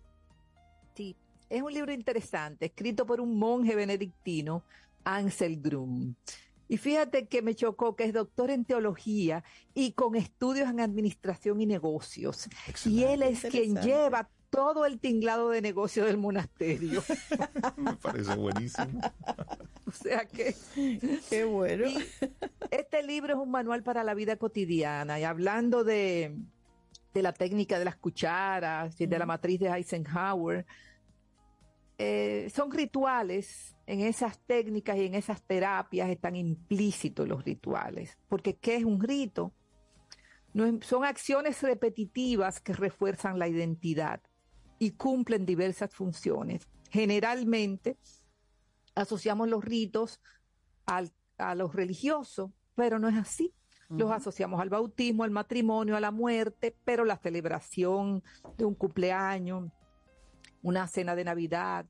Sí, 0.95 1.17
es 1.49 1.63
un 1.63 1.73
libro 1.73 1.93
interesante, 1.93 2.67
escrito 2.67 3.07
por 3.07 3.21
un 3.21 3.39
monje 3.39 3.75
benedictino, 3.75 4.65
Ansel 5.05 5.61
Grum. 5.61 6.15
Y 6.67 6.79
fíjate 6.79 7.27
que 7.27 7.43
me 7.43 7.55
chocó 7.55 7.95
que 7.95 8.05
es 8.05 8.13
doctor 8.13 8.51
en 8.51 8.65
teología 8.65 9.45
y 9.75 9.93
con 9.93 10.17
estudios 10.17 10.71
en 10.71 10.81
administración 10.81 11.61
y 11.61 11.67
negocios. 11.67 12.49
Y 12.87 13.05
él 13.05 13.23
es 13.23 13.43
quien 13.43 13.77
lleva 13.77 14.31
todo 14.55 14.87
el 14.87 15.01
tinglado 15.01 15.51
de 15.51 15.61
negocio 15.61 16.05
del 16.05 16.17
monasterio. 16.17 17.03
Me 17.77 17.95
parece 17.97 18.37
buenísimo. 18.37 19.01
o 19.87 19.91
sea 19.91 20.25
que 20.27 20.55
Qué 21.29 21.45
bueno. 21.45 21.89
Y 21.89 21.97
este 22.71 23.03
libro 23.03 23.35
es 23.35 23.41
un 23.41 23.51
manual 23.51 23.83
para 23.83 24.05
la 24.05 24.15
vida 24.15 24.37
cotidiana 24.37 25.19
y 25.19 25.25
hablando 25.25 25.83
de, 25.83 26.37
de 27.13 27.23
la 27.23 27.33
técnica 27.33 27.79
de 27.79 27.85
las 27.85 27.97
cucharas 27.97 29.01
y 29.01 29.07
de 29.07 29.19
la 29.19 29.27
matriz 29.27 29.59
de 29.59 29.69
Eisenhower, 29.69 30.65
eh, 31.99 32.49
son 32.55 32.71
rituales, 32.71 33.75
en 33.87 34.01
esas 34.01 34.39
técnicas 34.47 34.97
y 34.97 35.05
en 35.07 35.15
esas 35.15 35.43
terapias 35.43 36.09
están 36.11 36.37
implícitos 36.37 37.29
los 37.29 37.45
rituales, 37.45 38.19
porque 38.29 38.55
¿qué 38.57 38.77
es 38.77 38.85
un 38.85 39.01
rito? 39.01 39.53
No 40.55 40.65
es- 40.65 40.87
son 40.87 41.05
acciones 41.05 41.61
repetitivas 41.63 42.61
que 42.61 42.73
refuerzan 42.73 43.39
la 43.39 43.47
identidad 43.49 44.21
y 44.79 44.93
cumplen 44.93 45.47
diversas 45.47 45.95
funciones. 45.95 46.69
Generalmente 46.91 47.97
asociamos 48.95 49.49
los 49.49 49.65
ritos 49.65 50.21
al- 50.87 51.13
a 51.39 51.55
los 51.55 51.75
religiosos, 51.75 52.51
pero 52.75 52.99
no 52.99 53.09
es 53.09 53.17
así. 53.17 53.53
Los 53.91 54.11
asociamos 54.11 54.61
al 54.61 54.71
bautismo, 54.71 55.25
al 55.25 55.31
matrimonio, 55.31 55.95
a 55.97 56.01
la 56.01 56.11
muerte, 56.11 56.77
pero 56.85 57.05
la 57.05 57.17
celebración 57.19 58.23
de 58.57 58.65
un 58.65 58.75
cumpleaños, 58.75 59.71
una 60.63 60.89
cena 60.89 61.15
de 61.15 61.25
Navidad, 61.25 61.87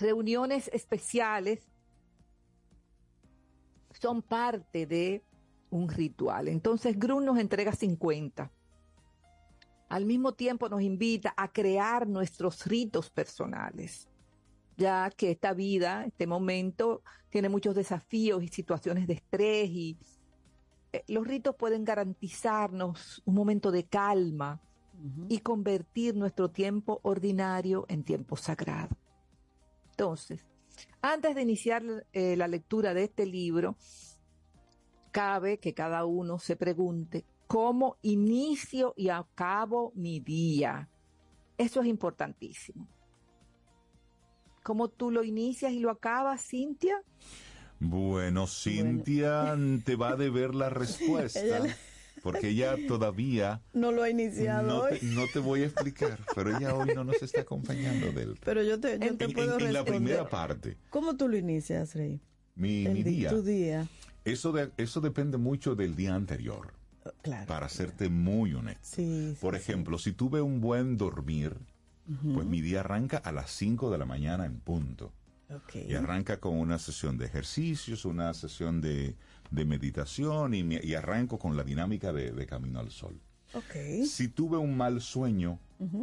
reuniones 0.00 0.68
especiales 0.72 1.68
son 4.00 4.22
parte 4.22 4.86
de 4.86 5.22
un 5.70 5.88
ritual. 5.88 6.48
Entonces 6.48 6.98
Grun 6.98 7.24
nos 7.24 7.38
entrega 7.38 7.72
50. 7.72 8.50
Al 9.88 10.04
mismo 10.04 10.32
tiempo 10.34 10.68
nos 10.68 10.82
invita 10.82 11.34
a 11.36 11.52
crear 11.52 12.06
nuestros 12.06 12.66
ritos 12.66 13.10
personales 13.10 14.08
ya 14.78 15.10
que 15.10 15.32
esta 15.32 15.52
vida, 15.52 16.04
este 16.06 16.26
momento, 16.26 17.02
tiene 17.28 17.48
muchos 17.48 17.74
desafíos 17.74 18.42
y 18.42 18.48
situaciones 18.48 19.06
de 19.08 19.14
estrés 19.14 19.68
y 19.68 19.98
eh, 20.92 21.04
los 21.08 21.26
ritos 21.26 21.56
pueden 21.56 21.84
garantizarnos 21.84 23.20
un 23.26 23.34
momento 23.34 23.72
de 23.72 23.84
calma 23.84 24.62
y 25.28 25.40
convertir 25.40 26.14
nuestro 26.14 26.50
tiempo 26.50 27.00
ordinario 27.02 27.86
en 27.88 28.04
tiempo 28.04 28.36
sagrado. 28.36 28.96
Entonces, 29.90 30.46
antes 31.02 31.34
de 31.34 31.42
iniciar 31.42 31.82
eh, 32.12 32.36
la 32.36 32.46
lectura 32.46 32.94
de 32.94 33.04
este 33.04 33.26
libro, 33.26 33.76
cabe 35.10 35.58
que 35.58 35.74
cada 35.74 36.04
uno 36.04 36.38
se 36.38 36.54
pregunte, 36.54 37.24
¿cómo 37.48 37.96
inicio 38.02 38.94
y 38.96 39.08
acabo 39.08 39.92
mi 39.96 40.20
día? 40.20 40.88
Eso 41.56 41.80
es 41.80 41.86
importantísimo. 41.88 42.86
¿Cómo 44.62 44.88
tú 44.88 45.10
lo 45.10 45.24
inicias 45.24 45.72
y 45.72 45.80
lo 45.80 45.90
acabas, 45.90 46.46
Cintia? 46.46 47.02
Bueno, 47.80 48.46
Cintia 48.46 49.56
te 49.84 49.96
va 49.96 50.10
a 50.10 50.16
deber 50.16 50.54
la 50.54 50.68
respuesta. 50.68 51.40
Ella 51.40 51.60
le- 51.60 51.74
Porque 52.22 52.48
ella 52.48 52.76
todavía 52.86 53.62
No 53.72 53.92
lo 53.92 54.02
ha 54.02 54.10
iniciado 54.10 54.66
no 54.68 54.82
hoy. 54.82 54.98
te, 54.98 55.06
no 55.06 55.26
te 55.26 55.38
voy 55.38 55.62
a 55.62 55.66
explicar, 55.66 56.18
pero 56.34 56.54
ella 56.56 56.74
hoy 56.74 56.92
no 56.94 57.04
nos 57.04 57.22
está 57.22 57.42
acompañando 57.42 58.12
Delta. 58.12 58.40
Pero 58.44 58.62
yo 58.62 58.78
te, 58.80 58.98
yo 58.98 59.06
En, 59.06 59.16
te 59.18 59.28
puedo 59.28 59.58
en 59.58 59.72
la 59.72 59.84
primera 59.84 60.28
parte, 60.28 60.76
¿Cómo 60.90 61.16
tú 61.16 61.28
lo 61.28 61.36
inicias, 61.36 61.94
Rey? 61.94 62.20
mi, 62.56 62.84
día, 63.04 63.30
Tu 63.30 63.42
día. 63.42 63.86
eso, 64.24 64.50
de, 64.52 64.72
eso 64.76 65.00
depende 65.00 65.38
mucho 65.38 65.76
del 65.76 65.94
día 65.94 66.14
anterior, 66.16 66.72
Claro. 67.22 67.46
para 67.46 67.68
serte 67.68 68.08
muy 68.08 68.54
honesto. 68.54 68.96
Sí. 68.96 69.36
Por 69.40 69.54
ejemplo, 69.54 69.98
si 69.98 70.12
tuve 70.12 70.40
un 70.40 70.60
buen 70.60 70.96
dormir, 70.96 71.56
pues 72.34 72.46
mi 72.46 72.60
día 72.60 72.80
arranca 72.80 73.18
a 73.18 73.32
las 73.32 73.50
5 73.50 73.90
de 73.90 73.98
la 73.98 74.04
mañana 74.04 74.46
en 74.46 74.60
punto. 74.60 75.12
Y 75.74 75.94
arranca 75.94 76.40
con 76.40 76.58
una 76.58 76.78
sesión 76.78 77.16
de 77.16 77.24
ejercicios, 77.24 78.04
una 78.04 78.34
sesión 78.34 78.82
de, 78.82 79.16
de 79.50 79.64
meditación 79.64 80.52
y, 80.54 80.94
arranco 80.94 81.38
con 81.38 81.56
la 81.56 81.64
dinámica 81.64 82.12
de, 82.12 82.32
de 82.32 82.46
Camino 82.46 82.80
al 82.80 82.90
Sol. 82.90 83.18
Si 84.04 84.28
tuve 84.28 84.58
un 84.58 84.76
mal 84.76 85.00
sueño, 85.00 85.58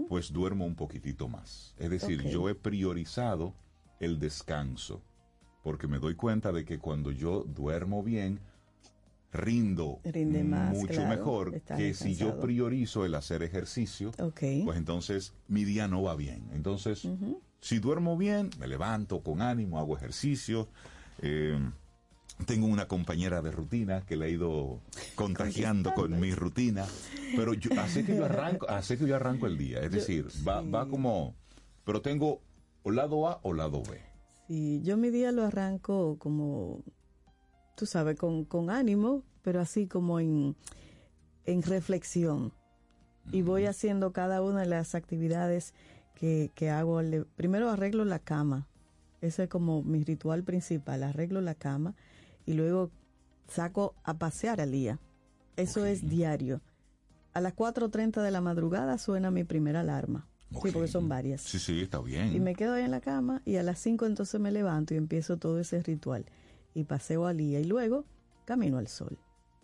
pues 0.09 0.31
duermo 0.33 0.65
un 0.65 0.75
poquitito 0.75 1.27
más. 1.27 1.75
Es 1.77 1.89
decir, 1.89 2.23
yo 2.23 2.49
he 2.49 2.55
priorizado 2.55 3.53
el 3.99 4.19
descanso, 4.19 5.03
porque 5.63 5.87
me 5.87 5.99
doy 5.99 6.15
cuenta 6.15 6.51
de 6.51 6.65
que 6.65 6.79
cuando 6.79 7.11
yo 7.11 7.43
duermo 7.43 8.03
bien, 8.03 8.39
rindo 9.35 9.99
Rinde 10.03 10.43
más, 10.43 10.73
mucho 10.73 10.93
claro, 10.93 11.09
mejor 11.09 11.61
que 11.61 11.93
si 11.93 12.15
yo 12.15 12.39
priorizo 12.39 13.05
el 13.05 13.15
hacer 13.15 13.43
ejercicio, 13.43 14.11
Ok. 14.19 14.41
pues 14.63 14.77
entonces 14.77 15.33
mi 15.47 15.63
día 15.65 15.87
no 15.87 16.01
va 16.03 16.15
bien. 16.15 16.49
Entonces, 16.53 17.07
si 17.61 17.79
duermo 17.79 18.17
bien, 18.17 18.49
me 18.59 18.67
levanto 18.67 19.21
con 19.21 19.41
ánimo, 19.41 19.79
hago 19.79 19.95
ejercicio. 19.97 20.67
eh, 21.19 21.57
tengo 22.45 22.67
una 22.67 22.85
compañera 22.87 23.41
de 23.41 23.49
rutina 23.51 24.01
que 24.05 24.17
le 24.17 24.25
ha 24.25 24.29
ido 24.29 24.81
contagiando 25.15 25.93
con 25.93 26.19
mi 26.19 26.33
rutina, 26.33 26.85
pero 27.35 27.53
yo, 27.53 27.71
así 27.79 28.03
que 28.03 28.13
yo 28.17 28.25
arranco, 28.25 28.67
así 28.69 28.97
que 28.97 29.07
yo 29.07 29.15
arranco 29.15 29.47
el 29.47 29.57
día, 29.57 29.79
es 29.79 29.91
decir, 29.91 30.27
va, 30.45 30.59
va 30.61 30.85
como, 30.89 31.33
pero 31.85 32.01
tengo 32.01 32.41
o 32.83 32.91
lado 32.91 33.29
A 33.29 33.39
o 33.43 33.53
lado 33.53 33.81
B. 33.89 34.01
Sí, 34.47 34.81
yo 34.83 34.97
mi 34.97 35.11
día 35.11 35.31
lo 35.31 35.45
arranco 35.45 36.17
como, 36.19 36.83
tú 37.75 37.85
sabes, 37.85 38.17
con, 38.17 38.45
con 38.45 38.69
ánimo, 38.69 39.23
pero 39.41 39.61
así 39.61 39.87
como 39.87 40.19
en, 40.19 40.55
en 41.45 41.61
reflexión. 41.61 42.53
Y 43.31 43.41
voy 43.41 43.65
haciendo 43.65 44.11
cada 44.11 44.41
una 44.41 44.61
de 44.61 44.67
las 44.67 44.95
actividades 44.95 45.73
que, 46.13 46.51
que 46.55 46.69
hago. 46.69 47.01
Primero 47.35 47.69
arreglo 47.69 48.05
la 48.05 48.19
cama. 48.19 48.67
Ese 49.21 49.43
es 49.43 49.49
como 49.49 49.83
mi 49.83 50.03
ritual 50.03 50.43
principal. 50.43 51.03
Arreglo 51.03 51.41
la 51.41 51.55
cama 51.55 51.95
y 52.45 52.53
luego 52.53 52.91
saco 53.47 53.95
a 54.03 54.15
pasear 54.15 54.61
al 54.61 54.71
día. 54.71 54.99
Eso 55.55 55.85
es 55.85 56.07
diario. 56.07 56.61
A 57.33 57.41
las 57.41 57.55
4.30 57.55 58.21
de 58.21 58.31
la 58.31 58.41
madrugada 58.41 58.97
suena 58.97 59.31
mi 59.31 59.43
primera 59.43 59.81
alarma. 59.81 60.27
Sí, 60.51 60.71
porque 60.71 60.87
son 60.87 61.09
varias. 61.09 61.41
Sí, 61.41 61.59
sí, 61.59 61.81
está 61.81 61.99
bien. 61.99 62.33
Y 62.33 62.39
me 62.39 62.55
quedo 62.55 62.73
ahí 62.73 62.83
en 62.83 62.91
la 62.91 63.01
cama 63.01 63.41
y 63.45 63.57
a 63.57 63.63
las 63.63 63.79
5 63.79 64.05
entonces 64.05 64.39
me 64.39 64.51
levanto 64.51 64.93
y 64.93 64.97
empiezo 64.97 65.37
todo 65.37 65.59
ese 65.59 65.81
ritual. 65.81 66.25
Y 66.75 66.83
paseo 66.83 67.25
al 67.25 67.37
día 67.37 67.59
y 67.59 67.63
luego 67.65 68.05
camino 68.45 68.77
al 68.77 68.87
sol. 68.87 69.17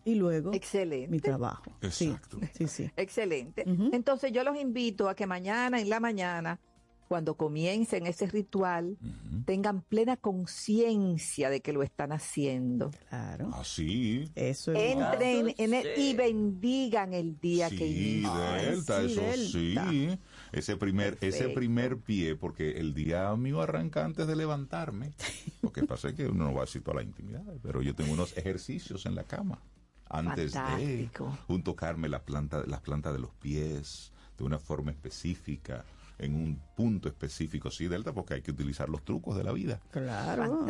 Y 0.03 0.16
luego 0.16 0.51
Excelente. 0.53 1.07
mi 1.09 1.20
trabajo. 1.20 1.72
Exacto. 1.82 2.39
Sí, 2.39 2.47
sí, 2.57 2.68
sí. 2.68 2.91
Excelente. 2.97 3.64
Entonces 3.91 4.32
yo 4.32 4.43
los 4.43 4.57
invito 4.59 5.07
a 5.09 5.16
que 5.16 5.28
mañana 5.28 5.80
en 5.80 5.89
la 5.89 5.99
mañana, 5.99 6.59
cuando 7.07 7.36
comiencen 7.36 8.07
ese 8.07 8.26
ritual, 8.26 8.97
tengan 9.45 9.82
plena 9.82 10.16
conciencia 10.18 11.49
de 11.49 11.59
que 11.62 11.74
lo 11.74 11.84
están 11.84 12.14
haciendo. 12.14 12.89
Claro. 13.09 13.49
Así. 13.53 14.32
Eso 14.34 14.72
Entren 14.74 15.53
en 15.57 15.74
él 15.74 15.88
y 15.97 16.14
bendigan 16.16 17.14
el 17.14 17.38
día 17.39 17.70
que 17.70 17.78
Sí, 17.78 18.20
inicia. 18.24 18.51
Delta, 18.53 19.01
Sí, 19.01 19.12
eso 19.14 19.22
Delta. 19.59 19.89
sí. 19.89 20.20
Ese 20.52 20.76
primer, 20.76 21.18
ese 21.22 21.49
primer 21.49 21.97
pie, 21.97 22.36
porque 22.36 22.72
el 22.72 22.93
día 22.93 23.34
mío 23.36 23.62
arranca 23.62 24.04
antes 24.04 24.28
de 24.28 24.36
levantarme. 24.36 25.14
Lo 25.62 25.72
que 25.72 25.84
pasa 25.84 26.10
es 26.10 26.16
que 26.16 26.28
uno 26.28 26.45
no 26.45 26.54
va 26.54 26.64
a 26.64 26.66
decir 26.66 26.84
toda 26.84 26.97
la 26.97 27.04
intimidad, 27.04 27.43
pero 27.64 27.82
yo 27.82 27.95
tengo 27.95 28.12
unos 28.12 28.38
ejercicios 28.38 29.06
en 29.06 29.16
la 29.16 29.24
cama. 29.24 29.62
Antes 30.10 30.54
Fantástico. 30.54 31.38
de 31.47 31.54
un 31.54 31.64
tocarme 31.64 32.10
la 32.10 32.24
planta, 32.24 32.64
las 32.68 32.82
plantas 32.82 33.14
de 33.14 33.20
los 33.20 33.34
pies 33.36 34.12
de 34.38 34.43
una 34.43 34.60
forma 34.60 34.91
específica, 34.91 35.86
en 36.22 36.36
un 36.36 36.61
punto 36.76 37.09
específico, 37.09 37.72
sí, 37.72 37.88
Delta, 37.88 38.13
porque 38.13 38.36
hay 38.36 38.41
que 38.43 38.51
utilizar 38.51 38.88
los 38.88 39.03
trucos 39.03 39.36
de 39.36 39.43
la 39.43 39.51
vida. 39.51 39.82
Claro. 39.89 40.65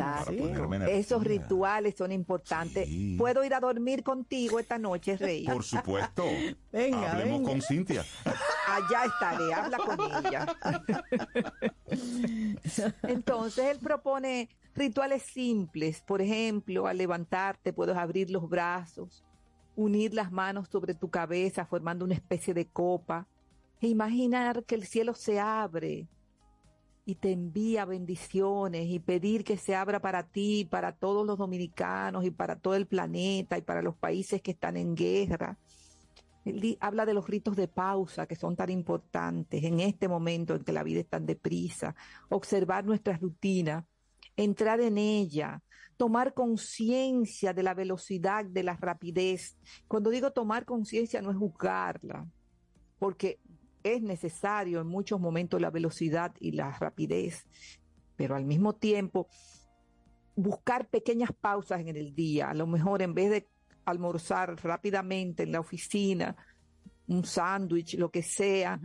Esos 0.88 1.22
rituales 1.22 1.94
son 1.96 2.10
importantes. 2.10 2.88
Sí. 2.88 3.16
¿Puedo 3.18 3.44
ir 3.44 3.52
a 3.52 3.60
dormir 3.60 4.02
contigo 4.02 4.58
esta 4.58 4.78
noche, 4.78 5.16
Rey? 5.18 5.44
Por 5.44 5.62
supuesto. 5.62 6.24
Venga, 6.72 7.12
Hablemos 7.12 7.40
venga. 7.40 7.50
con 7.50 7.60
Cintia. 7.60 8.04
Allá 8.66 9.04
estaré, 9.04 9.52
habla 9.52 9.78
con 9.78 10.26
ella. 10.26 10.56
Entonces 13.02 13.66
él 13.66 13.78
propone 13.78 14.48
rituales 14.74 15.22
simples. 15.22 16.00
Por 16.00 16.22
ejemplo, 16.22 16.86
al 16.86 16.96
levantarte 16.96 17.74
puedes 17.74 17.96
abrir 17.96 18.30
los 18.30 18.48
brazos, 18.48 19.22
unir 19.76 20.14
las 20.14 20.32
manos 20.32 20.68
sobre 20.68 20.94
tu 20.94 21.10
cabeza 21.10 21.66
formando 21.66 22.06
una 22.06 22.14
especie 22.14 22.54
de 22.54 22.66
copa 22.68 23.28
imaginar 23.88 24.64
que 24.64 24.74
el 24.74 24.84
cielo 24.84 25.14
se 25.14 25.40
abre 25.40 26.08
y 27.04 27.16
te 27.16 27.32
envía 27.32 27.84
bendiciones 27.84 28.86
y 28.88 29.00
pedir 29.00 29.44
que 29.44 29.56
se 29.56 29.74
abra 29.74 30.00
para 30.00 30.28
ti, 30.28 30.66
para 30.70 30.92
todos 30.92 31.26
los 31.26 31.36
dominicanos 31.36 32.24
y 32.24 32.30
para 32.30 32.56
todo 32.56 32.76
el 32.76 32.86
planeta 32.86 33.58
y 33.58 33.62
para 33.62 33.82
los 33.82 33.96
países 33.96 34.40
que 34.40 34.52
están 34.52 34.76
en 34.76 34.94
guerra. 34.94 35.58
Él 36.44 36.76
habla 36.80 37.06
de 37.06 37.14
los 37.14 37.28
ritos 37.28 37.56
de 37.56 37.68
pausa 37.68 38.26
que 38.26 38.36
son 38.36 38.56
tan 38.56 38.70
importantes 38.70 39.62
en 39.62 39.80
este 39.80 40.08
momento 40.08 40.54
en 40.54 40.64
que 40.64 40.72
la 40.72 40.82
vida 40.82 41.00
es 41.00 41.08
tan 41.08 41.26
deprisa, 41.26 41.94
observar 42.28 42.84
nuestra 42.84 43.16
rutina, 43.16 43.86
entrar 44.36 44.80
en 44.80 44.98
ella, 44.98 45.62
tomar 45.96 46.34
conciencia 46.34 47.52
de 47.52 47.62
la 47.62 47.74
velocidad, 47.74 48.44
de 48.44 48.62
la 48.62 48.76
rapidez. 48.76 49.56
Cuando 49.86 50.10
digo 50.10 50.32
tomar 50.32 50.64
conciencia 50.64 51.22
no 51.22 51.30
es 51.30 51.36
juzgarla, 51.36 52.26
porque 52.98 53.40
es 53.82 54.02
necesario 54.02 54.80
en 54.80 54.86
muchos 54.86 55.20
momentos 55.20 55.60
la 55.60 55.70
velocidad 55.70 56.34
y 56.40 56.52
la 56.52 56.70
rapidez, 56.78 57.46
pero 58.16 58.34
al 58.36 58.44
mismo 58.44 58.74
tiempo 58.74 59.28
buscar 60.34 60.88
pequeñas 60.88 61.30
pausas 61.32 61.80
en 61.80 61.96
el 61.96 62.14
día, 62.14 62.50
a 62.50 62.54
lo 62.54 62.66
mejor 62.66 63.02
en 63.02 63.14
vez 63.14 63.30
de 63.30 63.48
almorzar 63.84 64.56
rápidamente 64.62 65.42
en 65.42 65.52
la 65.52 65.60
oficina, 65.60 66.36
un 67.08 67.24
sándwich, 67.24 67.98
lo 67.98 68.10
que 68.10 68.22
sea, 68.22 68.80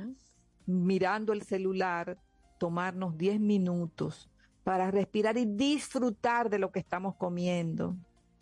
mirando 0.66 1.34
el 1.34 1.43
celular, 1.43 2.18
tomarnos 2.60 3.18
10 3.18 3.39
minutos 3.39 4.30
para 4.64 4.91
respirar 4.91 5.38
y 5.38 5.45
disfrutar 5.45 6.50
de 6.50 6.60
lo 6.60 6.72
que 6.72 6.80
estamos 6.80 7.16
comiendo, 7.16 7.95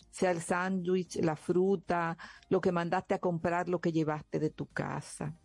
sea 0.10 0.32
el 0.32 0.41
sándwich, 0.41 1.18
la 1.18 1.36
fruta, 1.36 2.18
lo 2.49 2.62
que 2.62 2.72
mandaste 2.72 3.14
a 3.14 3.20
comprar, 3.20 3.70
lo 3.70 3.80
que 3.80 3.91
llevaste 3.91 4.39
de 4.39 4.49
tu 4.49 4.66
casa. 4.66 5.36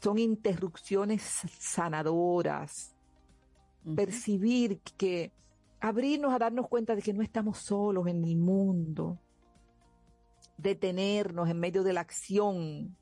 Son 0.00 0.18
interrupciones 0.18 1.22
sanadoras, 1.58 2.94
percibir 3.94 4.80
que 4.96 5.32
abrirnos 5.80 6.32
a 6.32 6.38
darnos 6.38 6.68
cuenta 6.68 6.94
de 6.94 7.02
que 7.02 7.12
no 7.12 7.22
estamos 7.22 7.58
solos 7.58 8.06
en 8.06 8.24
el 8.24 8.36
mundo, 8.36 9.18
detenernos 10.56 11.48
en 11.48 11.58
medio 11.58 11.82
de 11.82 11.92
la 11.92 12.00
acción 12.00 12.96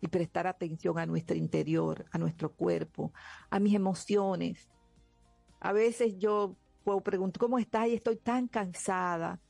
y 0.00 0.08
prestar 0.08 0.46
atención 0.46 0.98
a 0.98 1.06
nuestro 1.06 1.36
interior, 1.36 2.04
a 2.12 2.18
nuestro 2.18 2.52
cuerpo, 2.52 3.12
a 3.50 3.58
mis 3.58 3.74
emociones. 3.74 4.68
A 5.60 5.72
veces 5.72 6.18
yo 6.18 6.56
puedo 6.84 7.00
preguntar, 7.00 7.40
¿cómo 7.40 7.58
estás? 7.58 7.88
Y 7.88 7.94
estoy 7.94 8.16
tan 8.16 8.46
cansada. 8.46 9.40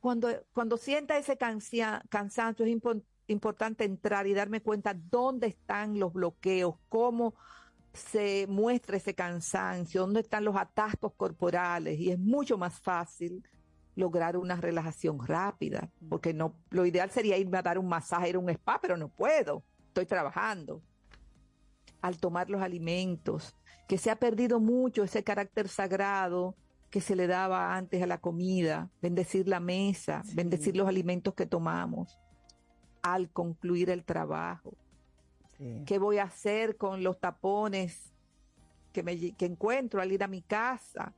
Cuando, 0.00 0.28
cuando 0.52 0.76
sienta 0.76 1.16
ese 1.16 1.36
cansia- 1.36 2.02
cansancio 2.10 2.66
es 2.66 2.72
impo- 2.72 3.02
importante 3.30 3.84
entrar 3.84 4.26
y 4.26 4.34
darme 4.34 4.60
cuenta 4.60 4.94
dónde 4.94 5.48
están 5.48 5.98
los 5.98 6.12
bloqueos, 6.12 6.74
cómo 6.88 7.34
se 7.92 8.46
muestra 8.48 8.96
ese 8.96 9.14
cansancio, 9.14 10.02
dónde 10.02 10.20
están 10.20 10.44
los 10.44 10.56
atascos 10.56 11.12
corporales. 11.14 11.98
Y 11.98 12.10
es 12.10 12.18
mucho 12.18 12.58
más 12.58 12.78
fácil 12.80 13.42
lograr 13.96 14.36
una 14.36 14.56
relajación 14.56 15.24
rápida, 15.24 15.90
porque 16.08 16.32
no 16.32 16.54
lo 16.70 16.86
ideal 16.86 17.10
sería 17.10 17.36
irme 17.36 17.58
a 17.58 17.62
dar 17.62 17.78
un 17.78 17.88
masaje, 17.88 18.30
ir 18.30 18.36
a 18.36 18.38
un 18.38 18.50
spa, 18.50 18.78
pero 18.80 18.96
no 18.96 19.08
puedo, 19.08 19.62
estoy 19.88 20.06
trabajando. 20.06 20.82
Al 22.00 22.18
tomar 22.18 22.48
los 22.48 22.62
alimentos, 22.62 23.56
que 23.86 23.98
se 23.98 24.10
ha 24.10 24.16
perdido 24.16 24.60
mucho 24.60 25.02
ese 25.02 25.22
carácter 25.22 25.68
sagrado 25.68 26.56
que 26.90 27.00
se 27.00 27.14
le 27.14 27.26
daba 27.26 27.76
antes 27.76 28.02
a 28.02 28.06
la 28.06 28.18
comida, 28.18 28.90
bendecir 29.02 29.46
la 29.48 29.60
mesa, 29.60 30.22
bendecir 30.34 30.76
los 30.76 30.88
alimentos 30.88 31.34
que 31.34 31.46
tomamos, 31.46 32.18
al 33.02 33.30
concluir 33.30 33.90
el 33.90 34.04
trabajo. 34.04 34.74
¿Qué 35.84 35.98
voy 35.98 36.16
a 36.16 36.22
hacer 36.22 36.78
con 36.78 37.02
los 37.02 37.20
tapones 37.20 38.14
que, 38.94 39.02
me, 39.02 39.34
que 39.34 39.44
encuentro 39.44 40.00
al 40.00 40.10
ir 40.10 40.22
a 40.22 40.26
mi 40.26 40.40
casa? 40.40 41.14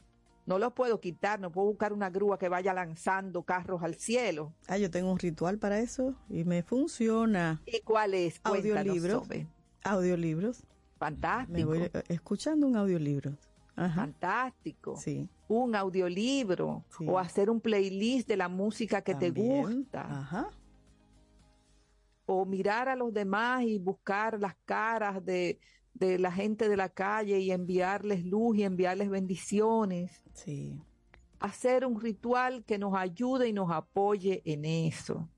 No 0.47 0.59
los 0.59 0.73
puedo 0.73 1.01
quitar, 1.01 1.39
no 1.39 1.53
puedo 1.53 1.69
buscar 1.69 1.93
una 1.93 2.11
grúa 2.11 2.39
que 2.39 2.49
vaya 2.49 2.75
lanzando 2.75 3.45
carros 3.45 3.85
al 3.85 3.95
cielo. 3.95 4.53
Ah, 4.67 4.79
yo 4.79 4.91
tengo 4.91 5.13
un 5.13 5.19
ritual 5.19 5.59
para 5.59 5.79
eso 5.79 6.17
y 6.29 6.43
me 6.43 6.65
funciona. 6.65 7.63
¿Y 7.67 7.81
cuál 7.83 8.15
es? 8.15 8.41
Audiolibros. 8.43 9.29
Audiolibros. 9.85 10.65
Fantástico. 10.99 11.53
Me 11.53 11.65
voy 11.65 11.83
eh, 11.83 12.03
escuchando 12.09 12.67
un 12.67 12.77
audiolibro. 12.77 13.37
Ajá. 13.77 14.03
Fantástico. 14.03 14.97
Sí. 14.97 15.29
Un 15.49 15.77
audiolibro 15.77 16.85
o 17.07 17.19
hacer 17.19 17.49
un 17.49 17.61
playlist 17.61 18.27
de 18.27 18.37
la 18.37 18.49
música 18.49 19.03
que 19.03 19.15
te 19.15 19.31
gusta. 19.31 20.03
Ajá. 20.03 20.51
O 22.35 22.47
mirar 22.47 22.89
a 22.89 22.97
los 22.97 23.13
demás 23.13 23.63
y 23.63 23.79
buscar 23.79 24.41
las 24.41 24.55
caras 24.65 25.25
de, 25.25 25.59
de 25.95 26.19
la 26.19 26.33
gente 26.33 26.69
de 26.69 26.77
la 26.77 26.89
calle 26.89 27.39
y 27.39 27.51
enviarles 27.51 28.25
luz 28.25 28.57
y 28.57 28.65
enviarles 28.65 29.11
bendiciones. 29.11 30.23
Sí. 30.33 30.81
Hacer 31.41 31.85
un 31.85 32.01
ritual 32.01 32.65
que 32.65 32.79
nos 32.79 32.95
ayude 32.95 33.49
y 33.49 33.53
nos 33.53 33.71
apoye 33.71 34.43
en 34.45 34.65
eso. 34.65 35.29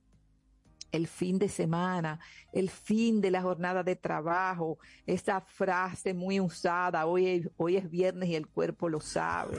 El 0.93 1.09
fin 1.09 1.39
de 1.39 1.49
semana, 1.49 2.21
el 2.53 2.71
fin 2.71 3.21
de 3.21 3.33
la 3.33 3.43
jornada 3.43 3.83
de 3.83 3.97
trabajo, 3.97 4.79
esa 5.07 5.41
frase 5.41 6.15
muy 6.15 6.39
usada, 6.39 7.07
hoy 7.07 7.27
es, 7.27 7.51
hoy 7.57 7.77
es 7.77 7.91
viernes 7.91 8.29
y 8.29 8.37
el 8.37 8.47
cuerpo 8.47 8.89
lo 8.89 9.01
sabe. 9.01 9.59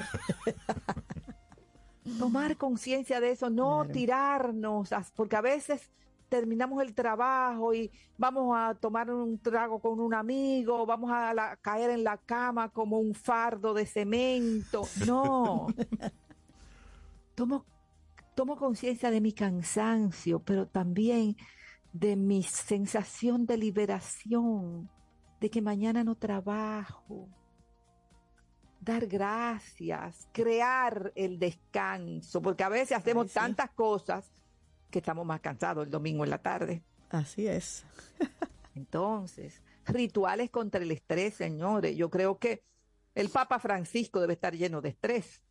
tomar 2.19 2.55
conciencia 2.55 3.19
de 3.19 3.31
eso, 3.31 3.49
no 3.49 3.85
tirarnos, 3.87 4.89
porque 5.15 5.35
a 5.35 5.41
veces 5.41 5.91
terminamos 6.35 6.83
el 6.83 6.93
trabajo 6.93 7.73
y 7.73 7.89
vamos 8.17 8.53
a 8.57 8.75
tomar 8.75 9.09
un 9.09 9.39
trago 9.39 9.79
con 9.79 10.01
un 10.01 10.13
amigo, 10.13 10.85
vamos 10.85 11.09
a 11.11 11.33
la- 11.33 11.55
caer 11.55 11.91
en 11.91 12.03
la 12.03 12.17
cama 12.17 12.67
como 12.69 12.99
un 12.99 13.13
fardo 13.13 13.73
de 13.73 13.85
cemento. 13.85 14.81
No. 15.07 15.67
tomo, 17.35 17.65
tomo 18.35 18.57
conciencia 18.57 19.11
de 19.11 19.21
mi 19.21 19.31
cansancio, 19.31 20.41
pero 20.41 20.67
también 20.67 21.37
de 21.93 22.17
mi 22.17 22.43
sensación 22.43 23.45
de 23.45 23.55
liberación, 23.57 24.89
de 25.39 25.49
que 25.49 25.61
mañana 25.61 26.03
no 26.03 26.15
trabajo. 26.15 27.29
Dar 28.81 29.07
gracias, 29.07 30.27
crear 30.33 31.13
el 31.15 31.39
descanso, 31.39 32.41
porque 32.41 32.65
a 32.65 32.69
veces 32.69 32.97
hacemos 32.97 33.31
tantas 33.31 33.71
cosas 33.71 34.34
que 34.95 34.99
estamos 34.99 35.25
más 35.25 35.41
cansados 35.41 35.83
el 35.83 35.91
domingo 35.91 36.23
en 36.23 36.29
la 36.29 36.37
tarde. 36.37 36.81
Así 37.09 37.47
es. 37.47 37.83
Entonces, 38.75 39.61
rituales 39.85 40.49
contra 40.49 40.81
el 40.81 40.89
estrés, 40.89 41.33
señores. 41.33 41.97
Yo 41.97 42.09
creo 42.09 42.39
que 42.39 42.63
el 43.13 43.27
Papa 43.27 43.59
Francisco 43.59 44.21
debe 44.21 44.31
estar 44.31 44.55
lleno 44.55 44.79
de 44.79 44.87
estrés. 44.87 45.41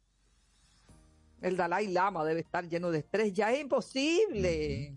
El 1.42 1.58
Dalai 1.58 1.88
Lama 1.88 2.24
debe 2.24 2.40
estar 2.40 2.66
lleno 2.66 2.90
de 2.90 3.00
estrés. 3.00 3.34
Ya 3.34 3.52
es 3.52 3.60
imposible. 3.60 4.94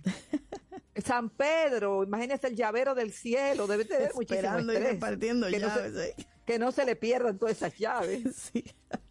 San 0.96 1.30
Pedro, 1.30 2.06
imagínese 2.06 2.48
el 2.48 2.56
llavero 2.56 2.96
del 2.96 3.12
cielo, 3.12 3.68
debe 3.68 3.84
tener 3.84 4.14
muchísimo 4.16 4.40
Esperando 4.40 4.72
y 4.72 4.78
repartiendo 4.78 5.48
que 5.50 5.60
no 5.60 5.74
se- 5.74 6.10
¿eh? 6.12 6.16
que 6.46 6.58
no 6.58 6.72
se 6.72 6.86
le 6.86 6.96
pierdan 6.96 7.38
todas 7.38 7.58
esas 7.58 7.78
llaves. 7.78 8.54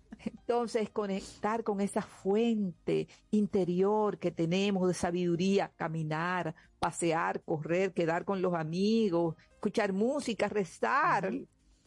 Entonces, 0.49 0.89
conectar 0.91 1.65
con 1.65 1.81
esa 1.81 2.03
fuente 2.03 3.09
interior 3.33 4.17
que 4.17 4.31
tenemos 4.31 4.87
de 4.87 4.95
sabiduría, 4.95 5.73
caminar, 5.75 6.55
pasear, 6.79 7.43
correr, 7.43 7.93
quedar 7.93 8.25
con 8.25 8.41
los 8.41 8.55
amigos, 8.55 9.35
escuchar 9.55 9.93
música, 9.93 10.49
rezar, 10.49 11.33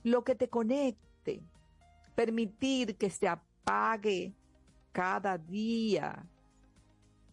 lo 0.03 0.25
que 0.25 0.35
te 0.35 0.49
conecte, 0.49 1.41
permitir 2.15 2.97
que 2.97 3.09
se 3.09 3.29
apague 3.29 4.33
cada 4.91 5.37
día 5.37 6.27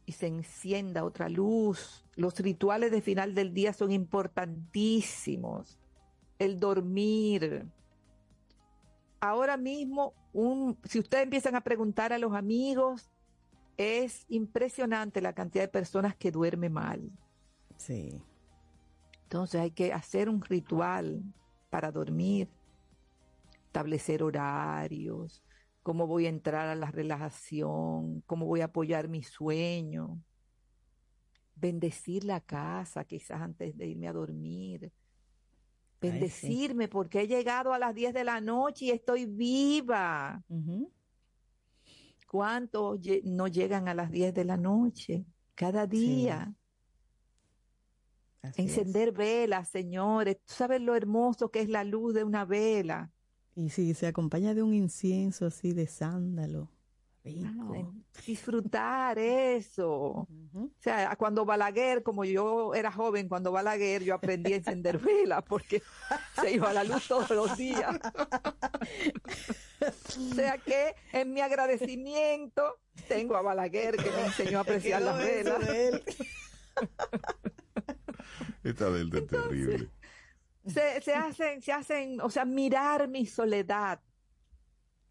y 0.04 0.12
se 0.12 0.28
encienda 0.28 1.02
otra 1.02 1.28
luz. 1.28 2.04
Los 2.14 2.38
rituales 2.38 2.92
de 2.92 3.00
final 3.00 3.34
del 3.34 3.52
día 3.52 3.72
son 3.72 3.90
importantísimos. 3.90 5.76
El 6.38 6.60
dormir, 6.60 7.66
ahora 9.20 9.56
mismo, 9.56 10.14
un, 10.36 10.78
si 10.84 10.98
ustedes 10.98 11.24
empiezan 11.24 11.54
a 11.54 11.62
preguntar 11.62 12.12
a 12.12 12.18
los 12.18 12.34
amigos, 12.34 13.08
es 13.78 14.26
impresionante 14.28 15.22
la 15.22 15.32
cantidad 15.32 15.64
de 15.64 15.68
personas 15.68 16.14
que 16.14 16.30
duermen 16.30 16.74
mal. 16.74 17.10
Sí. 17.78 18.20
Entonces 19.22 19.60
hay 19.62 19.70
que 19.70 19.94
hacer 19.94 20.28
un 20.28 20.42
ritual 20.42 21.22
para 21.70 21.90
dormir, 21.90 22.48
establecer 23.64 24.22
horarios, 24.22 25.42
cómo 25.82 26.06
voy 26.06 26.26
a 26.26 26.30
entrar 26.30 26.68
a 26.68 26.74
la 26.74 26.90
relajación, 26.90 28.20
cómo 28.26 28.44
voy 28.44 28.60
a 28.60 28.66
apoyar 28.66 29.08
mi 29.08 29.22
sueño, 29.22 30.22
bendecir 31.54 32.24
la 32.24 32.42
casa 32.42 33.04
quizás 33.04 33.40
antes 33.40 33.76
de 33.76 33.86
irme 33.86 34.08
a 34.08 34.12
dormir, 34.12 34.92
sí. 36.00 36.08
bendecirme 36.08 36.88
porque 36.88 37.22
he 37.22 37.26
llegado 37.26 37.72
a 37.72 37.78
las 37.78 37.94
10 37.94 38.14
de 38.14 38.24
la 38.24 38.40
noche 38.40 38.86
y 38.86 38.90
estoy 38.90 39.26
viva. 39.26 40.42
¿Cuántos 42.26 43.00
no 43.24 43.46
llegan 43.48 43.88
a 43.88 43.94
las 43.94 44.10
10 44.10 44.34
de 44.34 44.44
la 44.44 44.56
noche? 44.56 45.24
Cada 45.54 45.86
día. 45.86 46.54
Es. 48.42 48.58
Encender 48.58 49.12
velas, 49.12 49.68
señores. 49.68 50.36
¿Tú 50.44 50.54
sabes 50.54 50.80
lo 50.80 50.94
hermoso 50.94 51.50
que 51.50 51.60
es 51.60 51.68
la 51.68 51.82
luz 51.82 52.14
de 52.14 52.24
una 52.24 52.44
vela? 52.44 53.10
Y 53.54 53.70
si 53.70 53.94
se 53.94 54.06
acompaña 54.06 54.54
de 54.54 54.62
un 54.62 54.74
incienso 54.74 55.46
así 55.46 55.72
de 55.72 55.86
sándalo. 55.86 56.70
Rico. 57.26 57.92
Disfrutar 58.24 59.18
eso. 59.18 60.28
O 60.54 60.70
sea, 60.78 61.14
cuando 61.16 61.44
Balaguer, 61.44 62.02
como 62.02 62.24
yo 62.24 62.72
era 62.74 62.92
joven, 62.92 63.28
cuando 63.28 63.50
Balaguer, 63.50 64.04
yo 64.04 64.14
aprendí 64.14 64.52
a 64.52 64.56
encender 64.56 64.98
velas 64.98 65.42
porque 65.42 65.82
se 66.40 66.52
iba 66.52 66.72
la 66.72 66.84
luz 66.84 67.08
todos 67.08 67.30
los 67.30 67.56
días. 67.56 67.98
o 69.80 70.34
sea 70.34 70.58
que 70.58 70.94
en 71.12 71.32
mi 71.32 71.40
agradecimiento 71.40 72.78
tengo 73.08 73.36
a 73.36 73.42
Balaguer 73.42 73.96
que 73.96 74.10
me 74.10 74.26
enseñó 74.26 74.58
a 74.58 74.60
apreciar 74.62 75.02
las 75.02 75.18
velas. 75.18 75.60
Esta 78.62 78.90
delta 78.90 79.18
es 79.18 79.26
terrible. 79.26 79.90
se, 80.66 81.00
se 81.00 81.14
hacen, 81.14 81.60
se 81.60 81.72
hacen, 81.72 82.20
o 82.20 82.30
sea, 82.30 82.44
mirar 82.44 83.08
mi 83.08 83.26
soledad. 83.26 84.00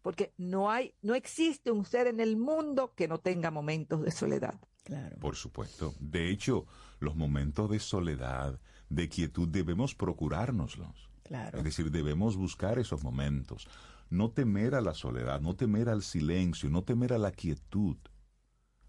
Porque 0.06 0.32
no 0.38 0.70
hay, 0.70 0.94
no 1.02 1.16
existe 1.16 1.72
un 1.72 1.84
ser 1.84 2.06
en 2.06 2.20
el 2.20 2.36
mundo 2.36 2.92
que 2.94 3.08
no 3.08 3.18
tenga 3.18 3.50
momentos 3.50 4.02
de 4.04 4.12
soledad. 4.12 4.54
Claro. 4.84 5.16
Por 5.18 5.34
supuesto. 5.34 5.94
De 5.98 6.30
hecho, 6.30 6.64
los 7.00 7.16
momentos 7.16 7.68
de 7.68 7.80
soledad, 7.80 8.60
de 8.88 9.08
quietud, 9.08 9.48
debemos 9.48 9.96
procurárnoslos. 9.96 11.10
Claro. 11.24 11.58
Es 11.58 11.64
decir, 11.64 11.90
debemos 11.90 12.36
buscar 12.36 12.78
esos 12.78 13.02
momentos. 13.02 13.66
No 14.08 14.30
temer 14.30 14.76
a 14.76 14.80
la 14.80 14.94
soledad, 14.94 15.40
no 15.40 15.56
temer 15.56 15.88
al 15.88 16.04
silencio, 16.04 16.70
no 16.70 16.84
temer 16.84 17.12
a 17.12 17.18
la 17.18 17.32
quietud. 17.32 17.96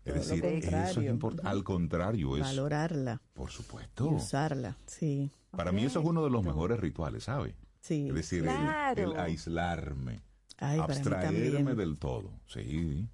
Es 0.05 0.13
Todo 0.27 0.35
decir, 0.35 0.45
eso 0.45 1.01
es 1.01 1.09
importante. 1.09 1.49
Al 1.49 1.63
contrario, 1.63 2.37
es. 2.37 2.43
Valorarla. 2.43 3.23
Por 3.33 3.49
Y 3.49 3.53
supuesto. 3.53 4.07
usarla. 4.09 4.77
Sí. 4.85 5.31
Para 5.49 5.71
mí 5.71 5.83
eso 5.83 5.99
es 5.99 6.05
uno 6.05 6.23
de 6.23 6.29
los 6.29 6.43
mejores 6.45 6.79
rituales, 6.79 7.23
¿sabe? 7.23 7.55
Sí. 7.81 8.07
Es 8.09 8.13
decir, 8.13 8.39
el- 8.47 8.55
Claro. 8.55 9.13
el, 9.13 9.19
aislarme, 9.19 10.21
Ay, 10.57 10.79
abstraerme 10.79 11.75
del 11.75 11.97
todo. 11.97 12.31
Sí. 12.47 13.07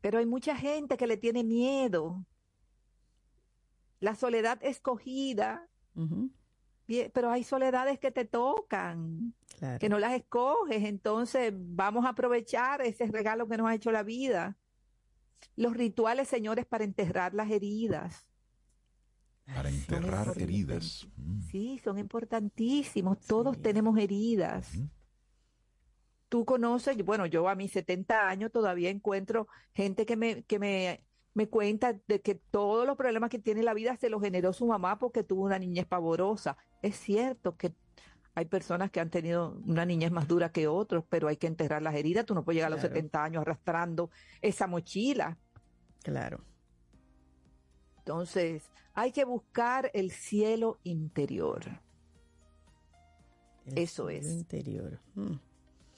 Pero 0.00 0.18
hay 0.18 0.26
mucha 0.26 0.56
gente 0.56 0.96
que 0.96 1.06
le 1.06 1.16
tiene 1.16 1.44
miedo. 1.44 2.24
La 4.00 4.14
soledad 4.14 4.58
escogida, 4.62 5.68
bien, 6.86 7.10
pero 7.12 7.30
hay 7.30 7.42
soledades 7.42 7.98
que 7.98 8.10
te 8.12 8.24
tocan, 8.24 9.34
Claro. 9.58 9.78
que 9.80 9.88
no 9.88 9.98
las 9.98 10.12
escoges. 10.12 10.84
Entonces 10.84 11.52
vamos 11.54 12.04
a 12.06 12.10
aprovechar 12.10 12.80
ese 12.80 13.06
regalo 13.06 13.48
que 13.48 13.56
nos 13.56 13.66
ha 13.68 13.74
hecho 13.74 13.90
la 13.90 14.04
vida. 14.04 14.56
Los 15.56 15.76
rituales, 15.76 16.28
señores, 16.28 16.64
para 16.64 16.84
enterrar 16.84 17.34
las 17.34 17.50
heridas. 17.50 18.24
Para 19.46 19.68
enterrar 19.68 20.32
heridas. 20.40 21.08
Mm. 21.16 21.40
Sí, 21.50 21.80
son 21.82 21.98
importantísimos. 21.98 23.18
Todos 23.26 23.60
tenemos 23.60 23.98
heridas. 23.98 24.70
Tú 26.28 26.44
conoces, 26.44 26.96
bueno, 27.04 27.26
yo 27.26 27.48
a 27.48 27.54
mis 27.54 27.72
70 27.72 28.28
años 28.28 28.52
todavía 28.52 28.90
encuentro 28.90 29.48
gente 29.74 30.04
que 30.04 30.16
me, 30.16 30.42
que 30.44 30.58
me, 30.58 31.04
me 31.34 31.48
cuenta 31.48 31.94
de 32.06 32.20
que 32.20 32.34
todos 32.34 32.86
los 32.86 32.96
problemas 32.96 33.30
que 33.30 33.38
tiene 33.38 33.62
la 33.62 33.72
vida 33.74 33.96
se 33.96 34.10
los 34.10 34.20
generó 34.22 34.52
su 34.52 34.66
mamá 34.66 34.98
porque 34.98 35.22
tuvo 35.24 35.44
una 35.44 35.58
niñez 35.58 35.86
pavorosa. 35.86 36.56
Es 36.82 36.96
cierto 36.96 37.56
que 37.56 37.72
hay 38.34 38.44
personas 38.44 38.90
que 38.90 39.00
han 39.00 39.10
tenido 39.10 39.58
una 39.66 39.84
niñez 39.86 40.12
más 40.12 40.28
dura 40.28 40.52
que 40.52 40.68
otros, 40.68 41.02
pero 41.08 41.28
hay 41.28 41.36
que 41.38 41.46
enterrar 41.46 41.82
las 41.82 41.94
heridas. 41.94 42.26
Tú 42.26 42.34
no 42.34 42.44
puedes 42.44 42.56
llegar 42.56 42.68
a 42.68 42.70
los 42.76 42.80
Claro. 42.80 42.94
70 42.94 43.24
años 43.24 43.40
arrastrando 43.40 44.10
esa 44.42 44.66
mochila. 44.66 45.38
Claro. 46.02 46.44
Entonces, 47.98 48.70
hay 48.94 49.12
que 49.12 49.24
buscar 49.24 49.90
el 49.94 50.10
cielo 50.10 50.78
interior. 50.84 51.62
El 53.66 53.78
Eso 53.78 54.08
cielo 54.08 54.26
es. 54.26 54.32
interior. 54.32 55.00
Mm, 55.14 55.34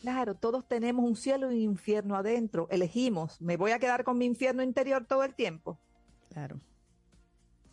Claro, 0.00 0.34
todos 0.34 0.66
tenemos 0.66 1.04
un 1.04 1.16
cielo 1.16 1.52
y 1.52 1.66
un 1.66 1.72
infierno 1.72 2.16
adentro. 2.16 2.68
Elegimos, 2.70 3.40
¿me 3.40 3.56
voy 3.56 3.72
a 3.72 3.78
quedar 3.78 4.04
con 4.04 4.16
mi 4.18 4.24
infierno 4.24 4.62
interior 4.62 5.04
todo 5.06 5.24
el 5.24 5.34
tiempo? 5.34 5.78
Claro. 6.32 6.58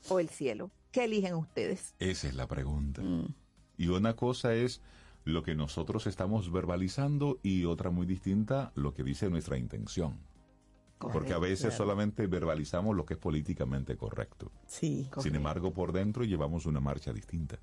¿O 0.10 0.20
el 0.20 0.30
cielo? 0.30 0.72
¿Qué 0.92 1.06
eligen 1.06 1.36
ustedes? 1.36 1.96
Esa 2.00 2.28
es 2.28 2.36
la 2.36 2.48
pregunta. 2.48 3.02
Mm, 3.02 3.34
Y 3.78 3.88
una 3.90 4.16
cosa 4.16 4.56
es 4.56 4.82
lo 5.24 5.44
que 5.44 5.54
nosotros 5.54 6.08
estamos 6.08 6.52
verbalizando 6.52 7.40
y 7.44 7.66
otra 7.66 7.92
muy 7.92 8.06
distinta, 8.08 8.72
lo 8.76 8.94
que 8.94 9.04
dice 9.04 9.30
nuestra 9.30 9.58
intención. 9.58 10.18
Porque 10.98 11.34
a 11.34 11.38
veces 11.38 11.60
Claro. 11.68 11.76
solamente 11.78 12.26
verbalizamos 12.26 12.96
lo 12.96 13.06
que 13.06 13.14
es 13.14 13.20
políticamente 13.20 13.96
correcto. 13.98 14.52
Sí. 14.66 15.10
Sin 15.20 15.36
embargo, 15.36 15.72
por 15.74 15.92
dentro 15.92 16.24
llevamos 16.24 16.66
una 16.66 16.80
marcha 16.80 17.14
distinta. 17.14 17.60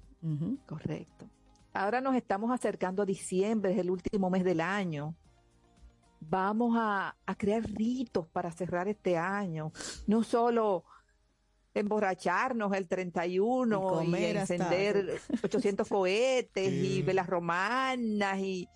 Correcto. 0.67 1.29
Ahora 1.75 2.01
nos 2.01 2.15
estamos 2.15 2.51
acercando 2.53 3.03
a 3.03 3.07
diciembre, 3.07 3.73
es 3.73 3.79
el 3.79 3.91
último 3.91 4.31
mes 4.31 4.45
del 4.45 4.61
año. 4.61 5.15
Vamos 6.21 6.75
a, 6.79 7.17
a 7.27 7.35
crear 7.35 7.63
ritos 7.65 8.27
para 8.29 8.51
cerrar 8.51 8.89
este 8.89 9.19
año. 9.19 9.73
No 10.07 10.23
solo 10.23 10.85
emborracharnos 11.75 12.73
el 12.75 12.87
31 12.89 14.03
Y 14.05 14.11
y, 14.11 14.15
hasta- 14.37 14.55
encender 14.55 15.21
800 15.43 15.89
cohetes 15.89 16.73
y 16.73 17.03
velas 17.03 17.27
romanas 17.27 18.39
y... 18.39 18.69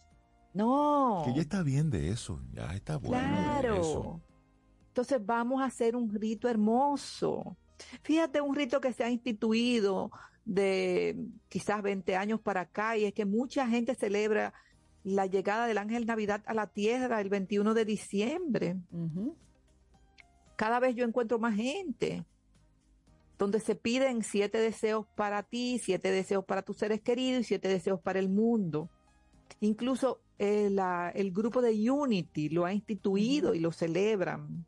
No. 0.55 1.23
Que 1.25 1.35
ya 1.35 1.43
está 1.43 1.63
bien 1.63 1.91
de 1.91 2.09
eso, 2.11 2.41
ya 2.53 2.75
está 2.75 2.97
bueno 2.97 3.21
de 3.21 3.79
eso. 3.79 4.01
Claro. 4.03 4.21
Entonces 4.89 5.25
vamos 5.25 5.63
a 5.63 5.67
hacer 5.67 5.95
un 5.95 6.11
rito 6.13 6.49
hermoso. 6.49 7.57
Fíjate 8.03 8.41
un 8.41 8.57
rito 8.57 8.81
que 8.81 8.93
se 8.93 9.05
ha 9.05 9.11
instituido 9.11 10.11
de 10.49 11.15
quizás 11.51 11.83
20 11.83 12.17
años 12.17 12.41
para 12.41 12.63
acá 12.63 12.97
y 12.97 13.05
es 13.05 13.13
que 13.13 13.27
mucha 13.27 13.69
gente 13.69 13.95
celebra 13.95 14.55
la 15.05 15.27
llegada 15.27 15.67
del 15.67 15.77
ángel 15.77 16.07
Navidad 16.07 16.43
a 16.47 16.55
la 16.55 16.67
tierra 16.69 17.21
el 17.21 17.29
21 17.29 17.75
de 17.75 17.85
diciembre. 17.85 18.77
Cada 20.57 20.81
vez 20.81 20.95
yo 20.97 21.05
encuentro 21.05 21.39
más 21.39 21.55
gente 21.55 22.25
donde 23.39 23.61
se 23.61 23.77
piden 23.77 24.23
siete 24.25 24.59
deseos 24.59 25.07
para 25.15 25.43
ti, 25.45 25.79
siete 25.79 26.11
deseos 26.11 26.45
para 26.45 26.63
tus 26.63 26.79
seres 26.79 27.01
queridos 27.03 27.43
y 27.43 27.45
siete 27.45 27.69
deseos 27.69 28.01
para 28.01 28.19
el 28.19 28.29
mundo. 28.31 28.89
Incluso 29.61 30.21
eh, 30.39 30.71
la- 30.71 31.11
el 31.15 31.31
grupo 31.31 31.61
de 31.61 31.91
Unity 31.91 32.49
lo 32.49 32.65
ha 32.65 32.73
instituido 32.73 33.55
y 33.55 33.61
lo 33.61 33.71
celebran. 33.71 34.65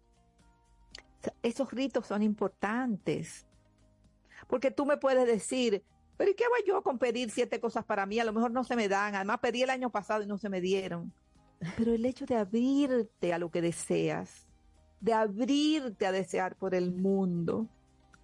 O 1.21 1.23
sea, 1.23 1.33
Esos 1.43 1.71
ritos 1.73 2.07
son 2.07 2.23
importantes. 2.23 3.47
Porque 4.51 4.73
tú 4.73 4.85
me 4.85 4.97
puedes 4.97 5.27
decir, 5.27 5.85
pero 6.17 6.33
¿y 6.33 6.35
qué 6.35 6.45
voy 6.51 6.61
yo 6.67 6.83
con 6.83 6.99
pedir 6.99 7.31
siete 7.31 7.61
cosas 7.61 7.85
para 7.85 8.05
mí? 8.05 8.19
A 8.19 8.25
lo 8.25 8.33
mejor 8.33 8.51
no 8.51 8.65
se 8.65 8.77
me 8.77 8.89
dan. 8.89 9.15
Además, 9.15 9.39
pedí 9.41 9.63
el 9.63 9.71
año 9.71 9.91
pasado 9.91 10.23
y 10.23 10.27
no 10.27 10.37
se 10.37 10.49
me 10.49 10.61
dieron. 10.61 11.15
Pero 11.77 11.95
el 11.95 12.05
hecho 12.05 12.27
de 12.27 12.35
abrirte 12.35 13.33
a 13.33 13.39
lo 13.39 13.51
que 13.51 13.63
deseas, 13.63 14.49
de 15.01 15.15
abrirte 15.15 16.05
a 16.05 16.13
desear 16.13 16.57
por 16.57 16.75
el 16.75 16.93
mundo, 16.93 17.69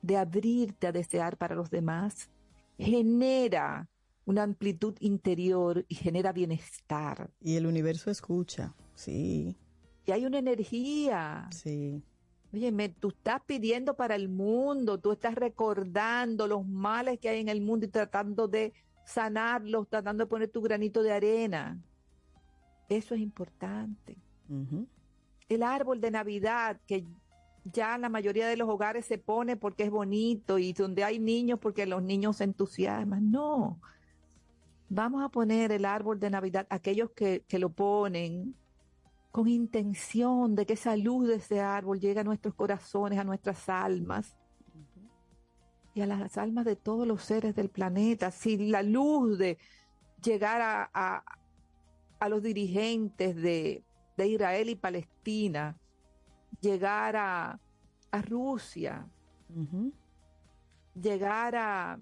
de 0.02 0.16
abrirte 0.16 0.88
a 0.88 0.92
desear 0.92 1.36
para 1.36 1.54
los 1.54 1.70
demás, 1.70 2.28
genera 2.76 3.88
una 4.24 4.42
amplitud 4.42 4.96
interior 4.98 5.84
y 5.88 5.94
genera 5.94 6.32
bienestar. 6.32 7.30
Y 7.40 7.56
el 7.56 7.66
universo 7.66 8.10
escucha, 8.10 8.74
sí. 8.94 9.56
Y 10.06 10.12
hay 10.12 10.26
una 10.26 10.38
energía. 10.38 11.48
Sí. 11.52 12.02
Oye, 12.56 12.72
me, 12.72 12.88
tú 12.88 13.08
estás 13.08 13.42
pidiendo 13.44 13.96
para 13.96 14.14
el 14.14 14.30
mundo, 14.30 14.98
tú 14.98 15.12
estás 15.12 15.34
recordando 15.34 16.46
los 16.46 16.66
males 16.66 17.20
que 17.20 17.28
hay 17.28 17.38
en 17.38 17.50
el 17.50 17.60
mundo 17.60 17.84
y 17.84 17.90
tratando 17.90 18.48
de 18.48 18.72
sanarlos, 19.04 19.86
tratando 19.90 20.24
de 20.24 20.30
poner 20.30 20.48
tu 20.48 20.62
granito 20.62 21.02
de 21.02 21.12
arena. 21.12 21.78
Eso 22.88 23.14
es 23.14 23.20
importante. 23.20 24.16
El 25.50 25.62
árbol 25.62 26.00
de 26.00 26.10
Navidad, 26.10 26.80
que 26.86 27.04
ya 27.64 27.96
en 27.96 28.00
la 28.00 28.08
mayoría 28.08 28.48
de 28.48 28.56
los 28.56 28.70
hogares 28.70 29.04
se 29.04 29.18
pone 29.18 29.58
porque 29.58 29.82
es 29.82 29.90
bonito 29.90 30.56
y 30.56 30.72
donde 30.72 31.04
hay 31.04 31.18
niños 31.18 31.58
porque 31.58 31.84
los 31.84 32.02
niños 32.02 32.38
se 32.38 32.44
entusiasman. 32.44 33.30
No. 33.30 33.78
Vamos 34.88 35.22
a 35.22 35.28
poner 35.28 35.72
el 35.72 35.84
árbol 35.84 36.18
de 36.20 36.30
Navidad, 36.30 36.66
aquellos 36.70 37.10
que, 37.10 37.44
que 37.46 37.58
lo 37.58 37.68
ponen 37.68 38.54
con 39.36 39.48
intención 39.48 40.54
de 40.54 40.64
que 40.64 40.72
esa 40.72 40.96
luz 40.96 41.28
de 41.28 41.34
ese 41.34 41.60
árbol 41.60 42.00
llegue 42.00 42.20
a 42.20 42.24
nuestros 42.24 42.54
corazones, 42.54 43.18
a 43.18 43.24
nuestras 43.24 43.68
almas 43.68 44.34
y 45.92 46.00
a 46.00 46.06
las 46.06 46.38
almas 46.38 46.64
de 46.64 46.74
todos 46.74 47.06
los 47.06 47.22
seres 47.22 47.54
del 47.54 47.68
planeta. 47.68 48.30
Si 48.30 48.56
la 48.56 48.82
luz 48.82 49.36
de 49.36 49.58
llegar 50.24 50.62
a, 50.62 50.90
a, 50.94 51.22
a 52.18 52.28
los 52.30 52.42
dirigentes 52.42 53.36
de, 53.36 53.84
de 54.16 54.26
Israel 54.26 54.70
y 54.70 54.74
Palestina, 54.74 55.76
llegar 56.62 57.16
a, 57.16 57.60
a 58.12 58.22
Rusia, 58.22 59.06
llegar 60.94 61.56
a, 61.56 62.00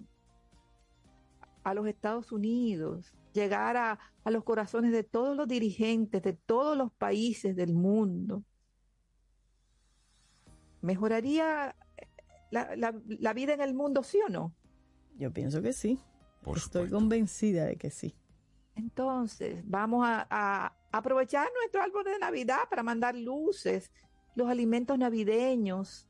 a 1.65 1.73
los 1.73 1.85
Estados 1.85 2.31
Unidos, 2.31 3.13
llegar 3.35 3.77
a, 3.77 3.99
a 4.23 4.31
los 4.31 4.43
corazones 4.43 4.91
de 4.91 5.03
todos 5.03 5.35
los 5.37 5.47
dirigentes 5.47 6.23
de 6.23 6.33
todos 6.33 6.75
los 6.77 6.91
países 6.93 7.55
del 7.55 7.73
mundo. 7.75 8.43
¿Mejoraría 10.81 11.75
la, 12.51 12.75
la- 12.75 12.95
la 13.07 13.33
vida 13.33 13.53
en 13.53 13.61
el 13.61 13.73
mundo, 13.73 14.03
sí 14.03 14.19
o 14.25 14.29
no? 14.29 14.53
Yo 15.17 15.31
pienso 15.31 15.61
que 15.61 15.73
sí. 15.73 15.99
Por 16.43 16.57
Estoy 16.57 16.89
convencida 16.89 17.65
de 17.65 17.75
que 17.75 17.89
sí. 17.89 18.15
Entonces, 18.75 19.63
vamos 19.65 20.05
a, 20.07 20.27
a 20.29 20.75
aprovechar 20.91 21.47
nuestro 21.59 21.81
árbol 21.81 22.03
de 22.03 22.19
Navidad 22.19 22.59
para 22.69 22.83
mandar 22.83 23.15
luces, 23.15 23.91
los 24.35 24.47
alimentos 24.49 24.97
navideños, 24.97 26.07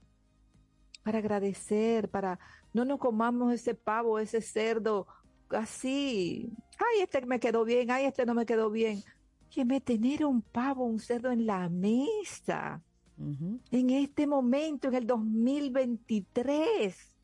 para 1.03 1.19
agradecer, 1.19 2.10
para 2.10 2.39
no 2.73 2.84
nos 2.84 2.99
comamos 2.99 3.53
ese 3.53 3.76
pavo, 3.76 4.19
ese 4.19 4.41
cerdo 4.41 5.07
así. 5.49 6.52
Ay, 6.77 7.02
este 7.02 7.26
me 7.26 7.39
quedó 7.39 7.65
bien, 7.65 7.91
ay, 7.91 8.06
este 8.06 8.26
no 8.26 8.34
me 8.34 8.45
quedó 8.45 8.69
bien. 8.69 9.03
Óyeme, 9.49 9.81
tener 9.81 10.26
un 10.26 10.41
pavo, 10.41 10.85
un 10.85 10.99
cerdo 10.99 11.31
en 11.31 11.45
la 11.45 11.69
mesa, 11.69 12.81
en 13.18 13.89
este 13.89 14.27
momento, 14.27 14.89
en 14.89 14.95
el 14.95 15.07
2023. 15.07 17.15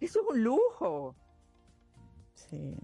Eso 0.00 0.20
es 0.20 0.26
un 0.30 0.42
lujo. 0.42 1.16
Sí. 2.34 2.76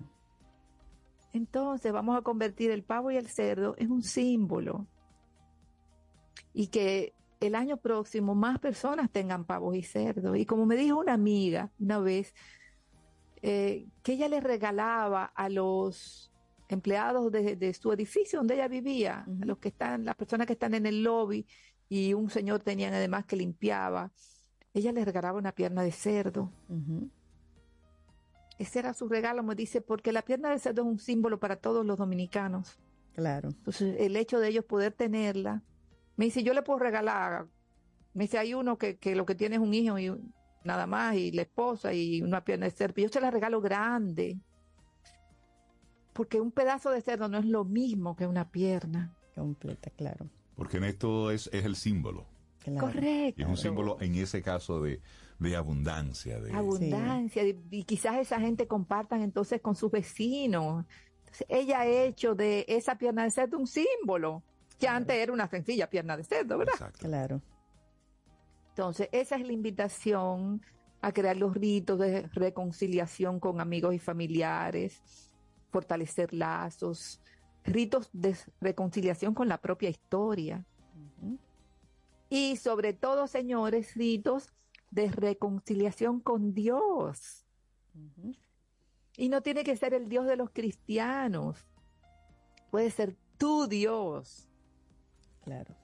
Entonces 1.32 1.92
vamos 1.92 2.18
a 2.18 2.22
convertir 2.22 2.70
el 2.70 2.82
pavo 2.82 3.10
y 3.10 3.16
el 3.16 3.28
cerdo 3.28 3.74
en 3.78 3.92
un 3.92 4.02
símbolo. 4.02 4.86
Y 6.52 6.66
que 6.66 7.14
el 7.40 7.54
año 7.54 7.76
próximo 7.76 8.34
más 8.34 8.58
personas 8.58 9.10
tengan 9.10 9.44
pavos 9.44 9.76
y 9.76 9.82
cerdos. 9.82 10.36
Y 10.36 10.46
como 10.46 10.66
me 10.66 10.76
dijo 10.76 10.98
una 10.98 11.14
amiga 11.14 11.70
una 11.78 11.98
vez, 11.98 12.34
eh, 13.42 13.88
que 14.02 14.12
ella 14.12 14.28
le 14.28 14.40
regalaba 14.40 15.24
a 15.24 15.48
los 15.48 16.32
empleados 16.68 17.30
de, 17.30 17.56
de 17.56 17.74
su 17.74 17.92
edificio 17.92 18.38
donde 18.38 18.54
ella 18.54 18.68
vivía, 18.68 19.26
a 19.26 19.44
los 19.44 19.58
que 19.58 19.68
están, 19.68 20.04
las 20.04 20.16
personas 20.16 20.46
que 20.46 20.54
están 20.54 20.74
en 20.74 20.86
el 20.86 21.02
lobby, 21.02 21.46
y 21.88 22.14
un 22.14 22.30
señor 22.30 22.60
tenía 22.60 22.88
además 22.88 23.26
que 23.26 23.36
limpiaba, 23.36 24.10
ella 24.72 24.92
le 24.92 25.04
regalaba 25.04 25.38
una 25.38 25.52
pierna 25.52 25.82
de 25.82 25.92
cerdo. 25.92 26.50
Ese 28.58 28.78
era 28.78 28.94
su 28.94 29.08
regalo, 29.08 29.42
me 29.42 29.54
dice, 29.54 29.82
porque 29.82 30.12
la 30.12 30.22
pierna 30.22 30.50
de 30.50 30.58
cerdo 30.58 30.82
es 30.82 30.88
un 30.88 30.98
símbolo 30.98 31.38
para 31.38 31.56
todos 31.56 31.84
los 31.84 31.98
dominicanos. 31.98 32.78
Claro. 33.14 33.50
Entonces, 33.50 33.96
el 33.98 34.16
hecho 34.16 34.40
de 34.40 34.48
ellos 34.48 34.64
poder 34.64 34.92
tenerla, 34.92 35.62
me 36.16 36.24
dice, 36.26 36.42
yo 36.42 36.54
le 36.54 36.62
puedo 36.62 36.78
regalar, 36.78 37.46
me 38.14 38.24
dice, 38.24 38.38
hay 38.38 38.54
uno 38.54 38.78
que, 38.78 38.96
que 38.96 39.14
lo 39.14 39.26
que 39.26 39.34
tiene 39.34 39.56
es 39.56 39.60
un 39.60 39.74
hijo 39.74 39.98
y 39.98 40.10
nada 40.64 40.86
más, 40.86 41.16
y 41.16 41.32
la 41.32 41.42
esposa 41.42 41.92
y 41.92 42.22
una 42.22 42.44
pierna 42.44 42.66
de 42.66 42.70
cerdo, 42.70 43.02
yo 43.02 43.08
se 43.08 43.20
la 43.20 43.30
regalo 43.30 43.60
grande, 43.60 44.38
porque 46.12 46.40
un 46.40 46.52
pedazo 46.52 46.90
de 46.90 47.00
cerdo 47.00 47.28
no 47.28 47.38
es 47.38 47.46
lo 47.46 47.64
mismo 47.64 48.16
que 48.16 48.26
una 48.26 48.50
pierna. 48.50 49.14
Completa, 49.34 49.90
claro. 49.90 50.26
Porque 50.54 50.76
en 50.76 50.84
esto 50.84 51.30
es, 51.30 51.48
es 51.52 51.64
el 51.64 51.76
símbolo. 51.76 52.26
Correcto. 52.78 53.40
Y 53.40 53.44
es 53.44 53.48
un 53.48 53.56
símbolo, 53.56 53.96
en 54.00 54.14
ese 54.14 54.42
caso, 54.42 54.82
de, 54.82 55.00
de 55.38 55.56
abundancia. 55.56 56.40
De, 56.40 56.52
abundancia 56.52 57.42
y, 57.46 57.58
y 57.70 57.84
quizás 57.84 58.18
esa 58.18 58.38
gente 58.38 58.66
compartan 58.66 59.22
entonces 59.22 59.60
con 59.60 59.74
sus 59.74 59.90
vecinos. 59.90 60.84
Entonces, 61.20 61.46
ella 61.48 61.80
ha 61.80 61.86
hecho 61.86 62.34
de 62.34 62.64
esa 62.68 62.96
pierna 62.96 63.24
de 63.24 63.30
cerdo 63.30 63.58
un 63.58 63.66
símbolo, 63.66 64.42
que 64.78 64.86
antes 64.86 65.16
era 65.16 65.32
una 65.32 65.48
sencilla 65.48 65.88
pierna 65.88 66.16
de 66.16 66.24
cerdo, 66.24 66.58
¿verdad? 66.58 66.92
Claro. 66.98 67.40
Entonces, 68.72 69.10
esa 69.12 69.36
es 69.36 69.46
la 69.46 69.52
invitación 69.52 70.62
a 71.02 71.12
crear 71.12 71.36
los 71.36 71.54
ritos 71.54 71.98
de 71.98 72.22
reconciliación 72.28 73.38
con 73.38 73.60
amigos 73.60 73.94
y 73.94 73.98
familiares, 73.98 75.02
fortalecer 75.70 76.32
lazos, 76.32 77.20
ritos 77.64 78.08
de 78.14 78.34
reconciliación 78.62 79.34
con 79.34 79.48
la 79.48 79.58
propia 79.58 79.90
historia. 79.90 80.64
Y 82.30 82.56
sobre 82.56 82.94
todo, 82.94 83.26
señores, 83.26 83.94
ritos 83.94 84.54
de 84.90 85.10
reconciliación 85.10 86.20
con 86.20 86.54
Dios. 86.54 87.44
Y 89.18 89.28
no 89.28 89.42
tiene 89.42 89.64
que 89.64 89.76
ser 89.76 89.92
el 89.92 90.08
Dios 90.08 90.26
de 90.26 90.36
los 90.36 90.48
cristianos. 90.48 91.58
Puede 92.70 92.90
ser 92.90 93.16
tu 93.36 93.66
Dios. 93.66 94.48
Claro. 95.44 95.81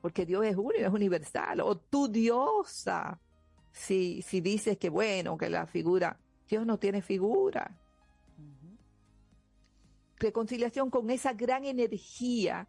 Porque 0.00 0.24
Dios 0.24 0.44
es 0.44 0.56
y 0.56 0.82
es 0.82 0.90
universal. 0.90 1.60
O 1.60 1.76
tu 1.76 2.08
diosa. 2.08 3.20
Si, 3.72 4.22
si 4.22 4.40
dices 4.40 4.78
que 4.78 4.88
bueno, 4.88 5.36
que 5.36 5.50
la 5.50 5.66
figura, 5.66 6.18
Dios 6.48 6.66
no 6.66 6.78
tiene 6.78 7.02
figura. 7.02 7.78
Reconciliación 10.16 10.90
con 10.90 11.10
esa 11.10 11.32
gran 11.32 11.64
energía 11.64 12.68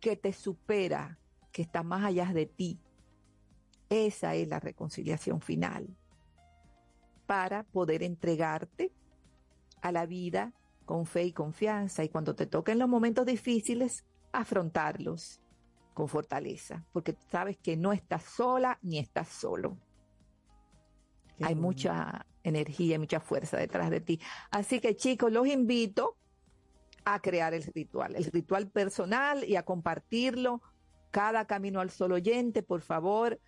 que 0.00 0.16
te 0.16 0.32
supera, 0.32 1.18
que 1.52 1.62
está 1.62 1.82
más 1.82 2.04
allá 2.04 2.32
de 2.32 2.46
ti. 2.46 2.80
Esa 3.88 4.34
es 4.34 4.48
la 4.48 4.58
reconciliación 4.58 5.40
final. 5.40 5.96
Para 7.26 7.62
poder 7.62 8.02
entregarte 8.02 8.92
a 9.80 9.92
la 9.92 10.06
vida 10.06 10.54
con 10.84 11.06
fe 11.06 11.24
y 11.24 11.32
confianza 11.32 12.02
y 12.02 12.08
cuando 12.08 12.34
te 12.34 12.46
toquen 12.46 12.78
los 12.78 12.88
momentos 12.88 13.26
difíciles, 13.26 14.04
afrontarlos 14.32 15.41
con 15.94 16.08
fortaleza, 16.08 16.84
porque 16.92 17.16
sabes 17.30 17.56
que 17.58 17.76
no 17.76 17.92
estás 17.92 18.24
sola 18.24 18.78
ni 18.82 18.98
estás 18.98 19.28
solo. 19.28 19.78
Hay 21.40 21.54
mucha 21.54 22.26
energía 22.44 22.96
y 22.96 22.98
mucha 22.98 23.20
fuerza 23.20 23.56
detrás 23.56 23.90
de 23.90 24.00
ti. 24.00 24.20
Así 24.50 24.80
que 24.80 24.96
chicos, 24.96 25.32
los 25.32 25.46
invito 25.46 26.16
a 27.04 27.20
crear 27.20 27.52
el 27.54 27.64
ritual, 27.64 28.14
el 28.14 28.24
ritual 28.24 28.68
personal 28.68 29.44
y 29.44 29.56
a 29.56 29.64
compartirlo 29.64 30.62
cada 31.10 31.46
Camino 31.46 31.80
al 31.80 31.90
Sol 31.90 32.12
oyente, 32.12 32.62
por 32.62 32.80
favor, 32.80 33.38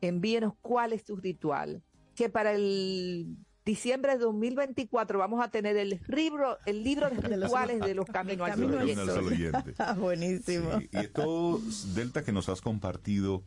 envíenos 0.00 0.54
cuál 0.62 0.92
es 0.92 1.04
tu 1.04 1.16
ritual. 1.16 1.82
Que 2.14 2.28
para 2.28 2.52
el 2.52 3.36
diciembre 3.64 4.12
de 4.12 4.18
2024 4.18 5.18
vamos 5.18 5.44
a 5.44 5.50
tener 5.50 5.76
el 5.76 6.00
libro, 6.08 6.58
el 6.66 6.82
libro 6.82 7.10
de 7.10 7.16
De 7.28 7.36
los- 7.36 7.48
rituales 7.48 7.80
de 7.80 7.94
los 7.94 8.06
Camino 8.06 8.44
al 8.44 8.54
Sol 8.54 8.72
Camino 8.72 9.26
oyente. 9.26 9.74
Buenísimo. 9.98 10.78
Sí, 10.80 10.88
y 10.92 10.96
esto, 10.98 11.60
Delta, 11.94 12.24
que 12.24 12.32
nos 12.32 12.48
has 12.48 12.60
compartido, 12.60 13.44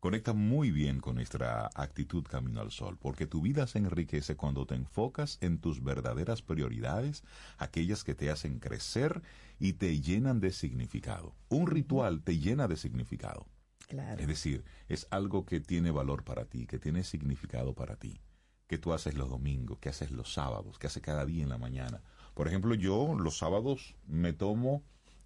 conecta 0.00 0.34
muy 0.34 0.70
bien 0.70 1.00
con 1.00 1.16
nuestra 1.16 1.70
actitud 1.74 2.24
Camino 2.24 2.60
al 2.60 2.70
Sol, 2.70 2.96
porque 2.98 3.26
tu 3.26 3.40
vida 3.42 3.66
se 3.66 3.78
enriquece 3.78 4.36
cuando 4.36 4.66
te 4.66 4.74
enfocas 4.74 5.38
en 5.40 5.58
tus 5.58 5.82
verdaderas 5.82 6.42
prioridades, 6.42 7.24
aquellas 7.58 8.04
que 8.04 8.14
te 8.14 8.30
hacen 8.30 8.60
crecer 8.60 9.22
y 9.58 9.72
te 9.74 10.00
llenan 10.00 10.38
de 10.40 10.52
significado. 10.52 11.34
Un 11.48 11.66
ritual 11.66 12.22
te 12.22 12.38
llena 12.38 12.68
de 12.68 12.76
significado. 12.76 13.46
Claro. 13.88 14.20
Es 14.20 14.26
decir, 14.26 14.64
es 14.88 15.06
algo 15.10 15.44
que 15.46 15.60
tiene 15.60 15.90
valor 15.90 16.24
para 16.24 16.44
ti, 16.44 16.66
que 16.66 16.78
tiene 16.78 17.04
significado 17.04 17.72
para 17.74 17.96
ti, 17.96 18.20
que 18.66 18.78
tú 18.78 18.92
haces 18.92 19.14
los 19.14 19.28
domingos, 19.30 19.78
que 19.78 19.88
haces 19.88 20.10
los 20.10 20.32
sábados, 20.32 20.78
que 20.78 20.86
haces 20.88 21.02
cada 21.02 21.24
día 21.24 21.42
en 21.42 21.48
la 21.48 21.58
mañana. 21.58 22.02
Por 22.34 22.48
ejemplo, 22.48 22.74
yo 22.74 23.14
los 23.18 23.38
sábados 23.38 23.94
me 24.06 24.32
tomo 24.32 24.82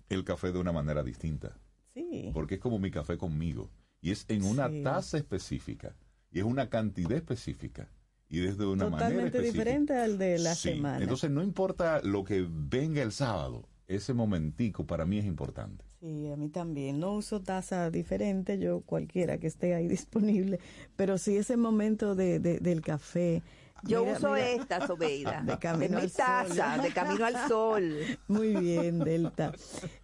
el 0.09 0.25
café 0.25 0.53
de 0.53 0.59
una 0.59 0.73
manera 0.73 1.03
distinta, 1.03 1.57
Sí. 1.95 2.31
porque 2.35 2.57
es 2.57 2.61
como 2.61 2.79
mi 2.79 2.91
café 2.91 3.17
conmigo, 3.17 3.71
y 4.01 4.11
es 4.11 4.25
en 4.29 4.45
una 4.45 4.69
Sí. 4.69 4.83
taza 4.83 5.17
específica, 5.19 5.95
y 6.31 6.39
es 6.41 6.45
una 6.45 6.69
cantidad 6.69 7.13
específica, 7.13 7.89
y 8.29 8.39
desde 8.41 8.67
una 8.67 8.85
manera 8.89 9.09
Totalmente 9.09 9.39
específica. 9.39 9.65
diferente 9.65 9.95
al 9.97 10.19
de 10.19 10.39
la 10.39 10.55
Sí, 10.55 10.71
semana. 10.75 11.03
Entonces 11.03 11.31
no 11.31 11.43
importa 11.43 12.01
lo 12.03 12.25
que 12.25 12.47
venga 12.49 13.03
el 13.03 13.13
sábado, 13.13 13.69
ese 13.95 14.15
momentico 14.15 14.87
para 14.87 15.05
mí 15.05 15.19
es 15.19 15.25
importante. 15.25 15.85
Sí, 16.01 16.31
a 16.31 16.37
mí 16.37 16.49
también. 16.49 16.99
No 17.01 17.13
uso 17.15 17.41
taza 17.43 17.91
diferente, 17.91 18.59
yo 18.59 18.81
cualquiera 18.81 19.39
que 19.39 19.47
esté 19.47 19.75
ahí 19.75 19.89
disponible, 19.99 20.59
pero 20.97 21.19
sí 21.19 21.37
ese 21.37 21.57
momento 21.57 22.15
de, 22.15 22.39
de- 22.41 22.59
del 22.61 22.81
café. 22.81 23.43
Yo 23.83 24.05
Mira, 24.05 24.19
uso 24.19 24.33
mira. 24.35 24.51
esta, 24.51 24.87
Sobeida. 24.87 25.43
De 25.43 25.59
camino 25.59 25.97
mi 25.97 26.03
al 26.03 26.11
sol. 26.11 26.17
taza, 26.27 26.79
de 26.83 26.93
camino 26.93 27.25
al 27.25 27.49
sol. 27.49 27.97
Muy 28.29 28.55
bien, 28.57 28.99
Delta. 28.99 29.53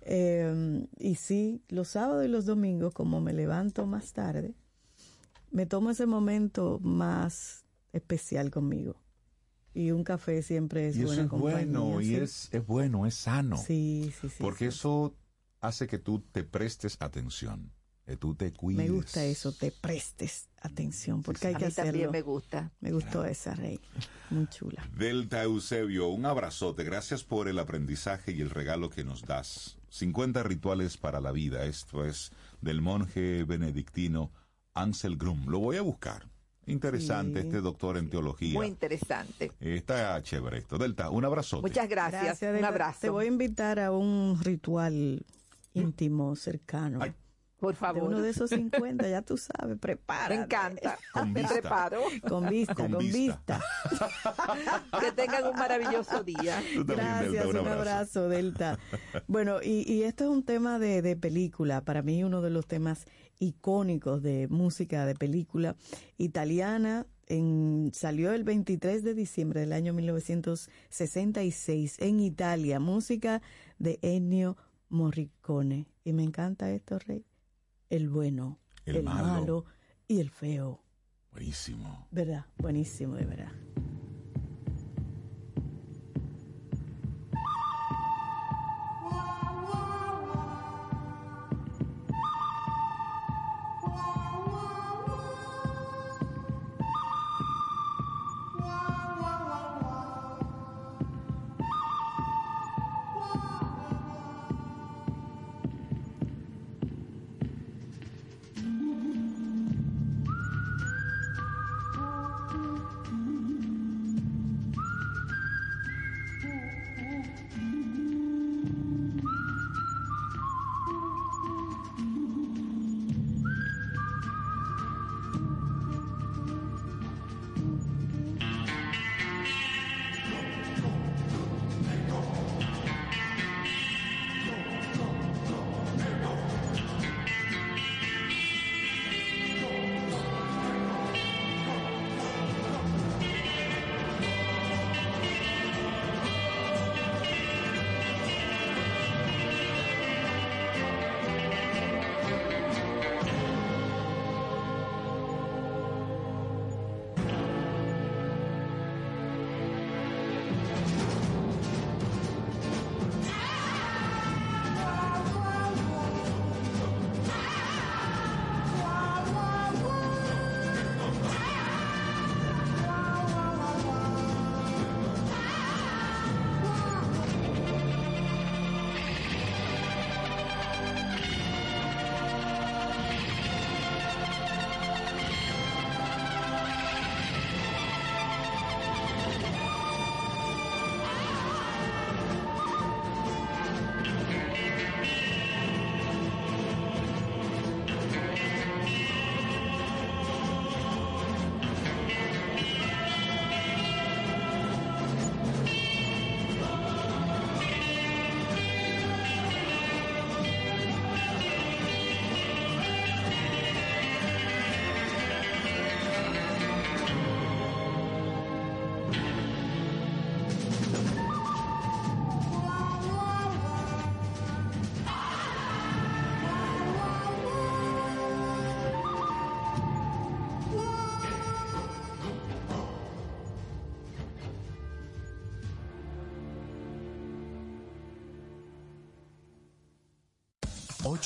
Eh, 0.00 0.86
y 0.98 1.14
sí, 1.16 1.62
los 1.68 1.88
sábados 1.88 2.24
y 2.24 2.28
los 2.28 2.46
domingos, 2.46 2.94
como 2.94 3.20
me 3.20 3.34
levanto 3.34 3.84
más 3.86 4.12
tarde, 4.14 4.54
me 5.50 5.66
tomo 5.66 5.90
ese 5.90 6.06
momento 6.06 6.78
más 6.82 7.64
especial 7.92 8.50
conmigo. 8.50 8.96
Y 9.76 9.90
un 9.90 10.04
café 10.04 10.42
siempre 10.42 10.88
es 10.88 10.96
y 10.96 11.00
eso 11.02 11.08
buena 11.08 11.22
es 11.24 11.28
bueno, 11.30 12.00
y 12.00 12.06
sí. 12.06 12.14
es, 12.16 12.48
es 12.50 12.66
bueno, 12.66 13.04
es 13.04 13.14
sano. 13.14 13.58
Sí, 13.58 14.10
sí, 14.20 14.30
sí. 14.30 14.36
Porque 14.40 14.68
eso 14.68 15.14
hace 15.60 15.86
que 15.86 15.98
tú 15.98 16.20
te 16.32 16.44
prestes 16.44 16.96
atención, 17.00 17.72
que 18.06 18.16
tú 18.16 18.34
te 18.34 18.54
cuides. 18.54 18.82
Me 18.86 18.90
gusta 18.90 19.22
eso, 19.26 19.52
te 19.52 19.70
prestes 19.72 20.48
atención, 20.62 21.22
porque 21.22 21.48
hay 21.48 21.54
A 21.54 21.58
que 21.58 21.66
mí 21.66 21.72
también 21.72 21.94
hacerlo. 21.96 22.12
me 22.12 22.22
gusta. 22.22 22.72
Me 22.80 22.90
gustó 22.90 23.26
esa, 23.26 23.54
Rey. 23.54 23.78
Muy 24.30 24.46
chula. 24.46 24.82
Delta 24.96 25.42
Eusebio, 25.42 26.08
un 26.08 26.24
abrazote. 26.24 26.82
Gracias 26.82 27.22
por 27.22 27.46
el 27.46 27.58
aprendizaje 27.58 28.32
y 28.32 28.40
el 28.40 28.48
regalo 28.48 28.88
que 28.88 29.04
nos 29.04 29.26
das. 29.26 29.76
50 29.90 30.42
rituales 30.42 30.96
para 30.96 31.20
la 31.20 31.32
vida. 31.32 31.66
Esto 31.66 32.06
es 32.06 32.32
del 32.62 32.80
monje 32.80 33.44
benedictino 33.44 34.32
Ansel 34.72 35.18
Grum. 35.18 35.48
Lo 35.48 35.58
voy 35.58 35.76
a 35.76 35.82
buscar. 35.82 36.28
Interesante 36.66 37.40
Sí. 37.42 37.46
este 37.46 37.60
doctor 37.60 37.96
en 37.96 38.10
teología. 38.10 38.54
Muy 38.54 38.66
interesante. 38.66 39.52
Está 39.60 40.20
chévere 40.22 40.58
esto. 40.58 40.78
Delta, 40.78 41.10
un 41.10 41.24
abrazote. 41.24 41.62
Muchas 41.62 41.88
gracias. 41.88 42.42
un 42.42 42.64
abrazo. 42.64 42.98
Te 43.00 43.08
voy 43.10 43.24
a 43.26 43.28
invitar 43.28 43.78
a 43.78 43.92
un 43.92 44.38
ritual 44.42 45.24
íntimo, 45.74 46.34
cercano. 46.36 47.00
Por 47.58 47.74
favor. 47.74 48.02
De 48.02 48.08
uno 48.08 48.20
de 48.20 48.28
esos 48.30 48.50
50, 48.50 49.08
ya 49.08 49.22
tú 49.22 49.38
sabes, 49.38 49.78
prepara. 49.78 50.28
Me 50.34 50.42
encanta. 50.42 50.98
Con 51.14 51.32
Me 51.32 51.40
vista. 51.40 51.54
preparo. 51.54 52.02
Con 52.28 52.48
vista, 52.50 52.74
Con 52.74 52.90
con, 52.92 52.98
vista. 52.98 53.60
vista. 53.88 54.90
Que 55.00 55.12
tengan 55.12 55.44
un 55.46 55.56
maravilloso 55.56 56.22
día. 56.22 56.62
Tú 56.74 56.84
Gracias, 56.84 57.32
Delta, 57.32 57.48
un 57.48 57.68
abrazo. 57.68 58.28
Delta. 58.28 58.78
Bueno, 59.26 59.62
y, 59.62 59.90
y 59.90 60.02
esto 60.02 60.24
es 60.24 60.30
un 60.30 60.42
tema 60.44 60.78
de, 60.78 61.00
de 61.00 61.16
película, 61.16 61.80
para 61.82 62.02
mí 62.02 62.22
uno 62.24 62.42
de 62.42 62.50
los 62.50 62.66
temas 62.66 63.06
icónicos 63.38 64.22
de 64.22 64.48
música 64.48 65.06
de 65.06 65.14
película 65.14 65.76
italiana. 66.18 67.06
En, 67.28 67.90
salió 67.92 68.32
el 68.32 68.44
23 68.44 69.02
de 69.02 69.14
diciembre 69.14 69.60
del 69.60 69.72
año 69.72 69.92
1966 69.92 71.96
en 72.00 72.20
Italia, 72.20 72.78
música 72.78 73.42
de 73.78 73.98
Ennio 74.02 74.56
Morricone. 74.88 75.86
Y 76.04 76.12
me 76.12 76.22
encanta 76.22 76.70
esto, 76.70 76.98
Rey. 77.00 77.24
El 77.90 78.08
bueno, 78.08 78.60
El 78.84 78.96
el, 78.96 79.02
malo. 79.04 79.26
malo 79.26 79.64
y 80.06 80.20
el 80.20 80.30
feo. 80.30 80.82
Buenísimo. 81.32 82.06
¿Verdad? 82.10 82.46
Buenísimo, 82.58 83.16
de 83.16 83.24
verdad. 83.26 83.52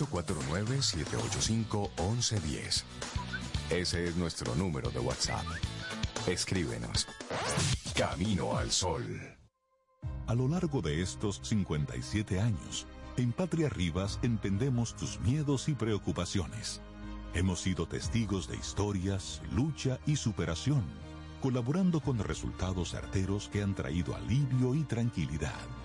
849-785-1110. 0.06 2.84
Ese 3.70 4.06
es 4.06 4.16
nuestro 4.16 4.54
número 4.56 4.90
de 4.90 5.00
WhatsApp. 5.00 5.44
Escríbenos. 6.26 7.06
Camino 7.94 8.56
al 8.56 8.70
Sol. 8.70 9.04
A 10.26 10.34
lo 10.34 10.48
largo 10.48 10.80
de 10.80 11.02
estos 11.02 11.40
57 11.42 12.40
años, 12.40 12.86
en 13.16 13.32
Patria 13.32 13.68
Rivas 13.68 14.18
entendemos 14.22 14.96
tus 14.96 15.20
miedos 15.20 15.68
y 15.68 15.74
preocupaciones. 15.74 16.80
Hemos 17.34 17.60
sido 17.60 17.86
testigos 17.86 18.48
de 18.48 18.56
historias, 18.56 19.42
lucha 19.52 19.98
y 20.06 20.16
superación, 20.16 20.82
colaborando 21.40 22.00
con 22.00 22.18
resultados 22.18 22.90
certeros 22.90 23.48
que 23.48 23.62
han 23.62 23.74
traído 23.74 24.16
alivio 24.16 24.74
y 24.74 24.82
tranquilidad. 24.84 25.79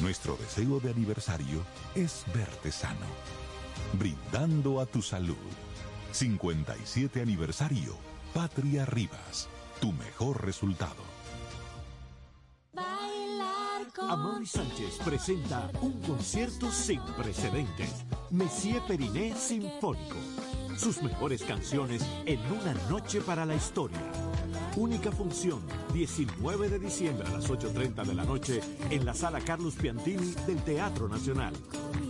Nuestro 0.00 0.36
deseo 0.36 0.78
de 0.78 0.90
aniversario 0.90 1.64
es 1.96 2.24
verte 2.32 2.70
sano, 2.70 3.06
brindando 3.94 4.80
a 4.80 4.86
tu 4.86 5.02
salud. 5.02 5.34
57 6.12 7.20
aniversario, 7.20 7.96
Patria 8.32 8.86
Rivas, 8.86 9.48
tu 9.80 9.92
mejor 9.92 10.44
resultado. 10.44 11.02
Amaury 14.08 14.46
Sánchez 14.46 14.98
presenta 15.04 15.68
un 15.82 16.00
concierto 16.02 16.70
sin 16.70 17.00
precedentes. 17.16 18.04
Messier 18.30 18.80
Periné 18.86 19.34
Sinfónico. 19.34 20.16
Sus 20.76 21.02
mejores 21.02 21.42
canciones 21.42 22.06
en 22.24 22.40
una 22.52 22.72
noche 22.88 23.20
para 23.20 23.44
la 23.44 23.56
historia. 23.56 24.00
Única 24.76 25.10
función, 25.10 25.60
19 25.92 26.68
de 26.68 26.78
diciembre 26.78 27.26
a 27.28 27.32
las 27.32 27.48
8.30 27.48 28.04
de 28.04 28.14
la 28.14 28.24
noche 28.24 28.60
en 28.90 29.04
la 29.04 29.14
sala 29.14 29.40
Carlos 29.40 29.74
Piantini 29.74 30.34
del 30.46 30.62
Teatro 30.62 31.08
Nacional. 31.08 31.52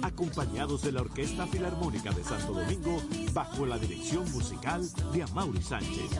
Acompañados 0.03 0.83
de 0.83 0.93
la 0.93 1.01
Orquesta 1.01 1.47
Filarmónica 1.47 2.11
de 2.13 2.25
Santo 2.25 2.53
Domingo 2.53 3.01
bajo 3.33 3.67
la 3.67 3.79
dirección 3.79 4.31
musical 4.33 4.87
de 5.13 5.23
Amaury 5.23 5.63
Sánchez. 5.63 6.11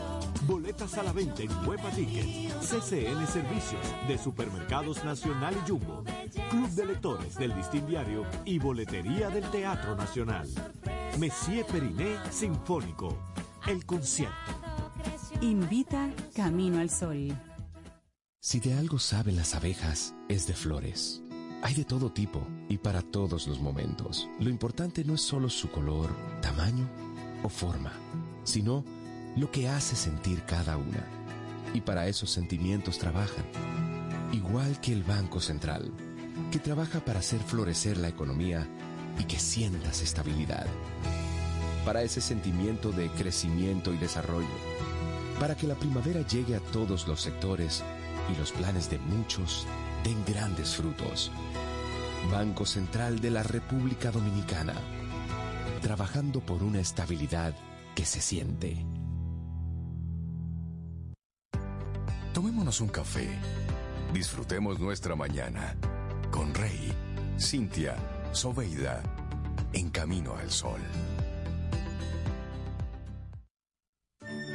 Boletas 0.47 0.97
a 0.97 1.03
la 1.03 1.13
venta 1.13 1.43
en 1.43 1.51
Huepa 1.67 1.89
Ticket, 1.91 2.51
CCN 2.61 3.27
Servicios 3.27 3.81
de 4.07 4.17
Supermercados 4.17 5.03
Nacional 5.03 5.55
y 5.55 5.69
Jumbo, 5.69 6.03
Club 6.49 6.69
de 6.69 6.85
Lectores 6.85 7.35
del 7.35 7.55
Distin 7.55 7.85
Diario 7.85 8.25
y 8.45 8.59
Boletería 8.59 9.29
del 9.29 9.49
Teatro 9.51 9.95
Nacional. 9.95 10.47
Messier 11.17 11.65
Periné 11.65 12.17
Sinfónico. 12.31 13.17
El 13.67 13.85
concierto. 13.85 14.68
Invita 15.41 16.09
Camino 16.35 16.79
al 16.79 16.89
Sol. 16.89 17.29
Si 18.41 18.59
de 18.59 18.73
algo 18.73 18.99
saben 18.99 19.35
las 19.35 19.55
abejas, 19.55 20.13
es 20.27 20.47
de 20.47 20.53
flores. 20.53 21.21
Hay 21.61 21.73
de 21.73 21.85
todo 21.85 22.11
tipo 22.11 22.45
y 22.67 22.77
para 22.77 23.01
todos 23.01 23.47
los 23.47 23.59
momentos. 23.59 24.27
Lo 24.39 24.49
importante 24.49 25.03
no 25.03 25.15
es 25.15 25.21
solo 25.21 25.49
su 25.49 25.69
color, 25.69 26.09
tamaño 26.41 26.89
o 27.43 27.49
forma, 27.49 27.93
sino 28.43 28.83
lo 29.35 29.51
que 29.51 29.69
hace 29.69 29.95
sentir 29.95 30.43
cada 30.43 30.77
una. 30.77 31.05
Y 31.73 31.81
para 31.81 32.07
esos 32.07 32.31
sentimientos 32.31 32.97
trabajan. 32.97 33.45
Igual 34.31 34.79
que 34.81 34.93
el 34.93 35.03
Banco 35.03 35.39
Central, 35.39 35.91
que 36.51 36.59
trabaja 36.59 36.99
para 36.99 37.19
hacer 37.19 37.39
florecer 37.39 37.97
la 37.97 38.09
economía 38.09 38.67
y 39.17 39.23
que 39.23 39.39
sientas 39.39 40.01
estabilidad. 40.01 40.67
Para 41.85 42.03
ese 42.03 42.21
sentimiento 42.21 42.91
de 42.91 43.09
crecimiento 43.09 43.93
y 43.93 43.97
desarrollo. 43.97 44.47
Para 45.39 45.55
que 45.55 45.67
la 45.67 45.75
primavera 45.75 46.21
llegue 46.21 46.55
a 46.55 46.59
todos 46.59 47.07
los 47.07 47.21
sectores 47.21 47.83
y 48.31 48.37
los 48.37 48.51
planes 48.51 48.89
de 48.89 48.99
muchos 48.99 49.65
den 50.03 50.23
grandes 50.25 50.75
frutos. 50.75 51.31
Banco 52.31 52.65
Central 52.65 53.19
de 53.19 53.31
la 53.31 53.43
República 53.43 54.11
Dominicana. 54.11 54.73
Trabajando 55.81 56.41
por 56.41 56.61
una 56.61 56.79
estabilidad 56.79 57.55
que 57.95 58.05
se 58.05 58.19
siente. 58.19 58.85
Tomémonos 62.33 62.81
un 62.81 62.89
café. 62.89 63.29
Disfrutemos 64.13 64.79
nuestra 64.79 65.15
mañana 65.15 65.75
con 66.31 66.53
Rey, 66.53 66.93
Cintia, 67.39 67.95
Soveida, 68.33 69.01
en 69.73 69.89
camino 69.89 70.35
al 70.35 70.51
sol. 70.51 70.79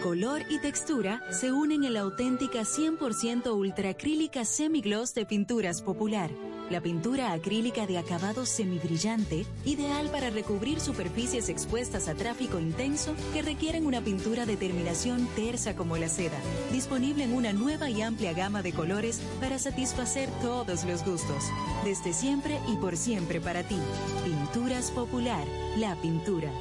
Color 0.04 0.42
y 0.50 0.58
textura 0.58 1.22
se 1.30 1.50
unen 1.50 1.82
en 1.82 1.94
la 1.94 2.00
auténtica 2.00 2.60
100% 2.60 3.50
ultracrílica 3.56 4.44
semigloss 4.44 5.14
de 5.14 5.24
Pinturas 5.24 5.80
Popular. 5.80 6.30
La 6.68 6.82
pintura 6.82 7.32
acrílica 7.32 7.86
de 7.86 7.96
acabado 7.96 8.44
semibrillante, 8.44 9.46
ideal 9.64 10.10
para 10.10 10.28
recubrir 10.28 10.78
superficies 10.78 11.48
expuestas 11.48 12.06
a 12.08 12.14
tráfico 12.14 12.60
intenso 12.60 13.14
que 13.32 13.40
requieren 13.40 13.86
una 13.86 14.02
pintura 14.02 14.44
de 14.44 14.58
terminación 14.58 15.26
tersa 15.36 15.74
como 15.74 15.96
la 15.96 16.10
seda. 16.10 16.38
Disponible 16.70 17.24
en 17.24 17.32
una 17.32 17.54
nueva 17.54 17.88
y 17.88 18.02
amplia 18.02 18.34
gama 18.34 18.60
de 18.60 18.74
colores 18.74 19.22
para 19.40 19.58
satisfacer 19.58 20.28
todos 20.42 20.84
los 20.84 21.02
gustos. 21.02 21.44
Desde 21.82 22.12
siempre 22.12 22.60
y 22.70 22.76
por 22.76 22.98
siempre 22.98 23.40
para 23.40 23.62
ti. 23.62 23.78
Pinturas 24.22 24.90
Popular, 24.90 25.46
la 25.78 25.96
pintura. 26.02 26.52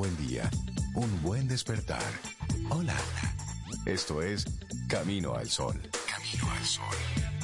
Buen 0.00 0.16
día, 0.16 0.50
un 0.94 1.22
buen 1.22 1.46
despertar. 1.46 2.00
Hola. 2.70 2.96
Esto 3.84 4.22
es 4.22 4.46
Camino 4.88 5.34
al 5.34 5.50
Sol. 5.50 5.78
Camino 6.08 6.50
al 6.50 6.64
Sol. 6.64 7.39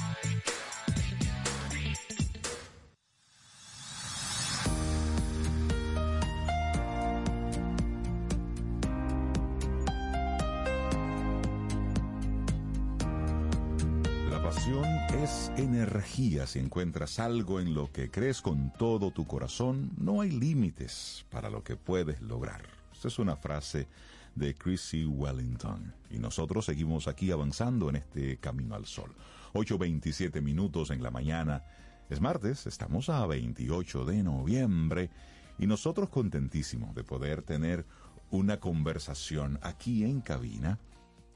Energía. 15.57 16.45
Si 16.45 16.59
encuentras 16.59 17.19
algo 17.19 17.59
en 17.59 17.73
lo 17.73 17.91
que 17.91 18.11
crees 18.11 18.41
con 18.41 18.71
todo 18.73 19.11
tu 19.11 19.25
corazón, 19.25 19.91
no 19.97 20.21
hay 20.21 20.29
límites 20.29 21.25
para 21.31 21.49
lo 21.49 21.63
que 21.63 21.75
puedes 21.75 22.21
lograr. 22.21 22.61
Esta 22.93 23.07
es 23.07 23.17
una 23.17 23.35
frase 23.35 23.87
de 24.35 24.53
Chrissy 24.53 25.05
Wellington. 25.05 25.93
Y 26.11 26.19
nosotros 26.19 26.65
seguimos 26.65 27.07
aquí 27.07 27.31
avanzando 27.31 27.89
en 27.89 27.97
este 27.97 28.37
camino 28.37 28.75
al 28.75 28.85
sol. 28.85 29.15
8.27 29.53 30.41
minutos 30.41 30.91
en 30.91 31.01
la 31.01 31.09
mañana. 31.09 31.63
Es 32.09 32.21
martes, 32.21 32.67
estamos 32.67 33.09
a 33.09 33.25
28 33.25 34.05
de 34.05 34.23
noviembre 34.23 35.09
y 35.57 35.65
nosotros 35.65 36.09
contentísimos 36.09 36.93
de 36.93 37.03
poder 37.03 37.41
tener 37.41 37.85
una 38.29 38.59
conversación 38.59 39.57
aquí 39.63 40.03
en 40.03 40.21
cabina 40.21 40.79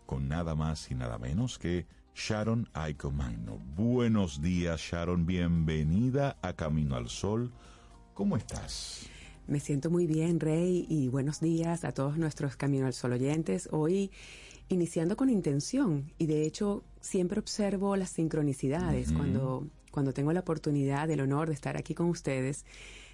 con 0.05 0.27
nada 0.27 0.55
más 0.55 0.91
y 0.91 0.95
nada 0.95 1.17
menos 1.17 1.57
que 1.57 1.87
Sharon 2.15 2.69
Aiko 2.73 3.11
Magno. 3.11 3.57
Buenos 3.75 4.41
días, 4.41 4.79
Sharon. 4.79 5.25
Bienvenida 5.25 6.37
a 6.41 6.53
Camino 6.53 6.95
al 6.95 7.09
Sol. 7.09 7.51
¿Cómo 8.13 8.37
estás? 8.37 9.07
Me 9.47 9.59
siento 9.59 9.89
muy 9.89 10.07
bien, 10.07 10.39
Rey, 10.39 10.85
y 10.89 11.07
buenos 11.07 11.39
días 11.39 11.83
a 11.83 11.93
todos 11.93 12.17
nuestros 12.17 12.55
Camino 12.55 12.85
al 12.85 12.93
Sol 12.93 13.13
oyentes. 13.13 13.69
Hoy 13.71 14.11
iniciando 14.69 15.17
con 15.17 15.29
intención 15.29 16.11
y 16.17 16.27
de 16.27 16.43
hecho 16.43 16.83
siempre 17.01 17.39
observo 17.39 17.95
las 17.95 18.11
sincronicidades 18.11 19.11
cuando, 19.11 19.67
cuando 19.91 20.13
tengo 20.13 20.31
la 20.31 20.41
oportunidad, 20.41 21.09
el 21.09 21.21
honor 21.21 21.47
de 21.47 21.53
estar 21.53 21.77
aquí 21.77 21.93
con 21.93 22.07
ustedes. 22.07 22.65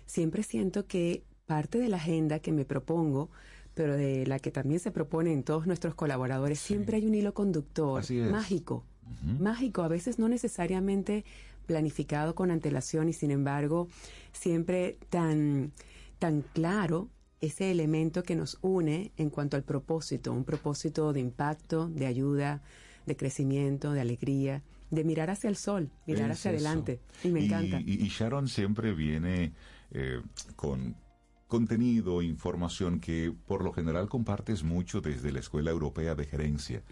Siempre 0.05 0.43
siento 0.43 0.85
que 0.85 1.23
parte 1.45 1.79
de 1.79 1.87
la 1.87 1.97
agenda 1.97 2.39
que 2.39 2.51
me 2.51 2.65
propongo, 2.65 3.29
pero 3.77 3.95
de 3.95 4.25
la 4.25 4.39
que 4.39 4.49
también 4.49 4.79
se 4.79 4.89
proponen 4.89 5.43
todos 5.43 5.67
nuestros 5.67 5.93
colaboradores, 5.93 6.59
siempre 6.59 6.97
hay 6.97 7.05
un 7.05 7.13
hilo 7.13 7.35
conductor 7.35 8.03
mágico, 8.31 8.83
mágico, 9.39 9.83
a 9.83 9.87
veces 9.87 10.17
no 10.17 10.27
necesariamente 10.27 11.23
planificado 11.67 12.33
con 12.33 12.49
antelación 12.49 13.07
y 13.07 13.13
sin 13.13 13.29
embargo 13.29 13.87
siempre 14.33 14.97
tan, 15.09 15.71
tan 16.17 16.41
claro 16.53 17.09
ese 17.39 17.69
elemento 17.69 18.23
que 18.23 18.35
nos 18.35 18.57
une 18.61 19.11
en 19.15 19.29
cuanto 19.29 19.57
al 19.57 19.63
propósito, 19.63 20.33
un 20.33 20.43
propósito 20.43 21.13
de 21.13 21.19
impacto, 21.19 21.87
de 21.87 22.07
ayuda, 22.07 22.63
de 23.05 23.15
crecimiento, 23.15 23.91
de 23.93 24.01
alegría, 24.01 24.63
de 24.89 25.03
mirar 25.03 25.29
hacia 25.29 25.49
el 25.51 25.55
sol, 25.55 25.91
mirar 26.07 26.31
Es 26.31 26.39
hacia 26.39 26.51
eso. 26.53 26.65
adelante. 26.67 26.99
Y 27.23 27.27
me 27.27 27.45
encanta. 27.45 27.79
Y, 27.81 28.03
y 28.03 28.07
Sharon 28.07 28.47
siempre 28.47 28.93
viene 28.95 29.53
eh, 29.91 30.19
con 30.55 30.95
contenido, 31.47 32.21
información 32.21 32.99
que 32.99 33.33
por 33.45 33.63
lo 33.63 33.71
general 33.71 34.09
compartes 34.09 34.63
mucho 34.63 35.01
desde 35.01 35.31
la 35.31 35.39
Escuela 35.39 35.71
Europea 35.71 36.15
de 36.15 36.25
Gerencia. 36.25 36.83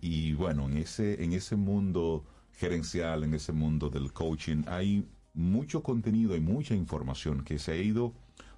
Y 0.00 0.32
bueno, 0.34 0.66
en 0.68 0.78
ese, 0.78 1.22
en 1.22 1.32
ese 1.32 1.56
mundo 1.56 2.24
gerencial, 2.52 3.24
en 3.24 3.34
ese 3.34 3.52
mundo 3.52 3.90
del 3.90 4.12
coaching, 4.12 4.62
hay 4.66 5.04
mucho 5.34 5.82
contenido 5.82 6.36
y 6.36 6.40
mucha 6.40 6.74
información 6.74 7.44
que 7.44 7.58
se 7.58 7.72
ha 7.72 7.76
ido 7.76 8.14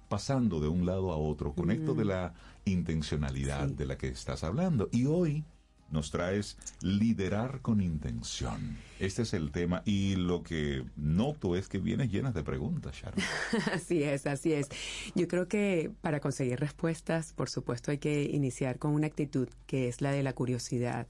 pasando 0.09 0.59
de 0.59 0.67
un 0.67 0.85
lado 0.85 1.11
a 1.11 1.17
otro 1.17 1.53
con 1.53 1.71
esto 1.71 1.93
de 1.93 2.05
la 2.05 2.33
intencionalidad 2.65 3.69
de 3.69 3.85
la 3.85 3.97
que 3.97 4.09
estás 4.09 4.43
hablando. 4.43 4.89
Y 4.91 5.05
hoy 5.05 5.45
nos 5.91 6.11
traes 6.11 6.57
liderar 6.81 7.61
con 7.61 7.81
intención. 7.81 8.77
Este 8.99 9.23
es 9.23 9.33
el 9.33 9.51
tema 9.51 9.81
y 9.85 10.15
lo 10.15 10.43
que 10.43 10.83
noto 10.95 11.55
es 11.55 11.67
que 11.67 11.79
vienes 11.79 12.11
llenas 12.11 12.33
de 12.33 12.43
preguntas, 12.43 12.95
Sharon. 12.95 13.19
Así 13.73 14.03
es, 14.03 14.27
así 14.27 14.53
es. 14.53 14.69
Yo 15.15 15.27
creo 15.27 15.47
que 15.47 15.91
para 16.01 16.19
conseguir 16.19 16.59
respuestas, 16.59 17.33
por 17.33 17.49
supuesto, 17.49 17.91
hay 17.91 17.97
que 17.97 18.23
iniciar 18.23 18.79
con 18.79 18.91
una 18.91 19.07
actitud 19.07 19.47
que 19.67 19.87
es 19.87 20.01
la 20.01 20.11
de 20.11 20.23
la 20.23 20.33
curiosidad, 20.33 21.07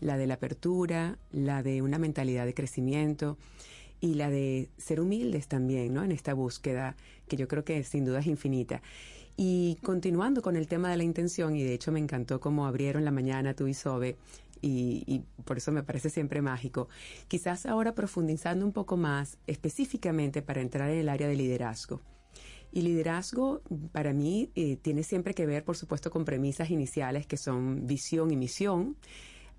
la 0.00 0.16
de 0.16 0.26
la 0.26 0.34
apertura, 0.34 1.18
la 1.30 1.62
de 1.62 1.82
una 1.82 1.98
mentalidad 1.98 2.46
de 2.46 2.54
crecimiento 2.54 3.38
y 4.00 4.14
la 4.14 4.30
de 4.30 4.68
ser 4.78 5.00
humildes 5.00 5.46
también, 5.46 5.94
¿no? 5.94 6.02
En 6.02 6.12
esta 6.12 6.34
búsqueda 6.34 6.96
que 7.28 7.36
yo 7.36 7.48
creo 7.48 7.64
que 7.64 7.82
sin 7.84 8.04
duda 8.04 8.20
es 8.20 8.26
infinita. 8.26 8.82
Y 9.36 9.78
continuando 9.82 10.42
con 10.42 10.56
el 10.56 10.66
tema 10.66 10.90
de 10.90 10.96
la 10.96 11.04
intención, 11.04 11.56
y 11.56 11.62
de 11.62 11.74
hecho 11.74 11.92
me 11.92 12.00
encantó 12.00 12.40
cómo 12.40 12.66
abrieron 12.66 13.04
la 13.04 13.10
mañana 13.10 13.54
tú 13.54 13.66
y 13.66 13.74
Sobe, 13.74 14.16
y, 14.62 15.22
por 15.44 15.58
eso 15.58 15.72
me 15.72 15.82
parece 15.82 16.08
siempre 16.08 16.40
mágico. 16.40 16.88
Quizás 17.28 17.66
ahora 17.66 17.94
profundizando 17.94 18.64
un 18.64 18.72
poco 18.72 18.96
más 18.96 19.38
específicamente 19.46 20.40
para 20.40 20.60
entrar 20.60 20.88
en 20.90 20.98
el 20.98 21.08
área 21.08 21.26
de 21.26 21.34
liderazgo. 21.34 22.00
Y 22.70 22.82
liderazgo 22.82 23.60
para 23.90 24.12
mí 24.12 24.50
eh, 24.54 24.76
tiene 24.76 25.02
siempre 25.02 25.34
que 25.34 25.46
ver, 25.46 25.64
por 25.64 25.76
supuesto, 25.76 26.10
con 26.10 26.24
premisas 26.24 26.70
iniciales 26.70 27.26
que 27.26 27.36
son 27.36 27.86
visión 27.86 28.30
y 28.30 28.36
misión. 28.36 28.96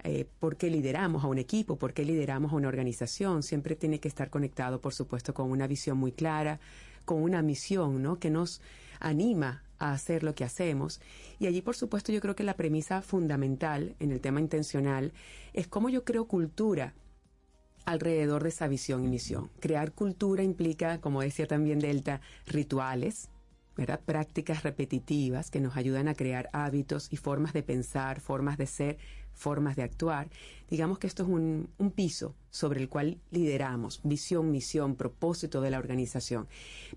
Eh, 0.03 0.25
¿Por 0.39 0.57
qué 0.57 0.69
lideramos 0.69 1.23
a 1.23 1.27
un 1.27 1.37
equipo? 1.37 1.77
¿Por 1.77 1.93
qué 1.93 2.03
lideramos 2.05 2.51
a 2.51 2.55
una 2.55 2.69
organización? 2.69 3.43
Siempre 3.43 3.75
tiene 3.75 3.99
que 3.99 4.07
estar 4.07 4.29
conectado, 4.29 4.81
por 4.81 4.93
supuesto, 4.93 5.33
con 5.33 5.51
una 5.51 5.67
visión 5.67 5.97
muy 5.97 6.11
clara, 6.11 6.59
con 7.05 7.21
una 7.21 7.41
misión, 7.41 8.01
¿no? 8.01 8.19
Que 8.19 8.29
nos 8.29 8.61
anima 8.99 9.63
a 9.79 9.91
hacer 9.91 10.23
lo 10.23 10.33
que 10.33 10.43
hacemos. 10.43 11.01
Y 11.39 11.47
allí, 11.47 11.61
por 11.61 11.75
supuesto, 11.75 12.11
yo 12.11 12.21
creo 12.21 12.35
que 12.35 12.43
la 12.43 12.55
premisa 12.55 13.01
fundamental 13.01 13.95
en 13.99 14.11
el 14.11 14.21
tema 14.21 14.39
intencional 14.39 15.13
es 15.53 15.67
cómo 15.67 15.89
yo 15.89 16.03
creo 16.03 16.25
cultura 16.25 16.93
alrededor 17.85 18.43
de 18.43 18.49
esa 18.49 18.67
visión 18.67 19.03
y 19.03 19.07
misión. 19.07 19.49
Crear 19.59 19.91
cultura 19.91 20.43
implica, 20.43 21.01
como 21.01 21.21
decía 21.21 21.47
también 21.47 21.79
Delta, 21.79 22.21
rituales, 22.45 23.29
¿verdad? 23.75 23.99
prácticas 23.99 24.63
repetitivas 24.63 25.49
que 25.49 25.59
nos 25.59 25.75
ayudan 25.75 26.07
a 26.07 26.13
crear 26.13 26.49
hábitos 26.53 27.11
y 27.11 27.17
formas 27.17 27.53
de 27.53 27.63
pensar, 27.63 28.21
formas 28.21 28.57
de 28.57 28.67
ser, 28.67 28.97
formas 29.33 29.75
de 29.75 29.83
actuar. 29.83 30.29
Digamos 30.69 30.99
que 30.99 31.07
esto 31.07 31.23
es 31.23 31.29
un, 31.29 31.69
piso 31.95 32.35
sobre 32.49 32.81
el 32.81 32.89
cual 32.89 33.19
lideramos, 33.31 33.99
visión, 34.03 34.51
misión, 34.51 34.95
propósito 34.95 35.61
de 35.61 35.71
la 35.71 35.79
organización. 35.79 36.47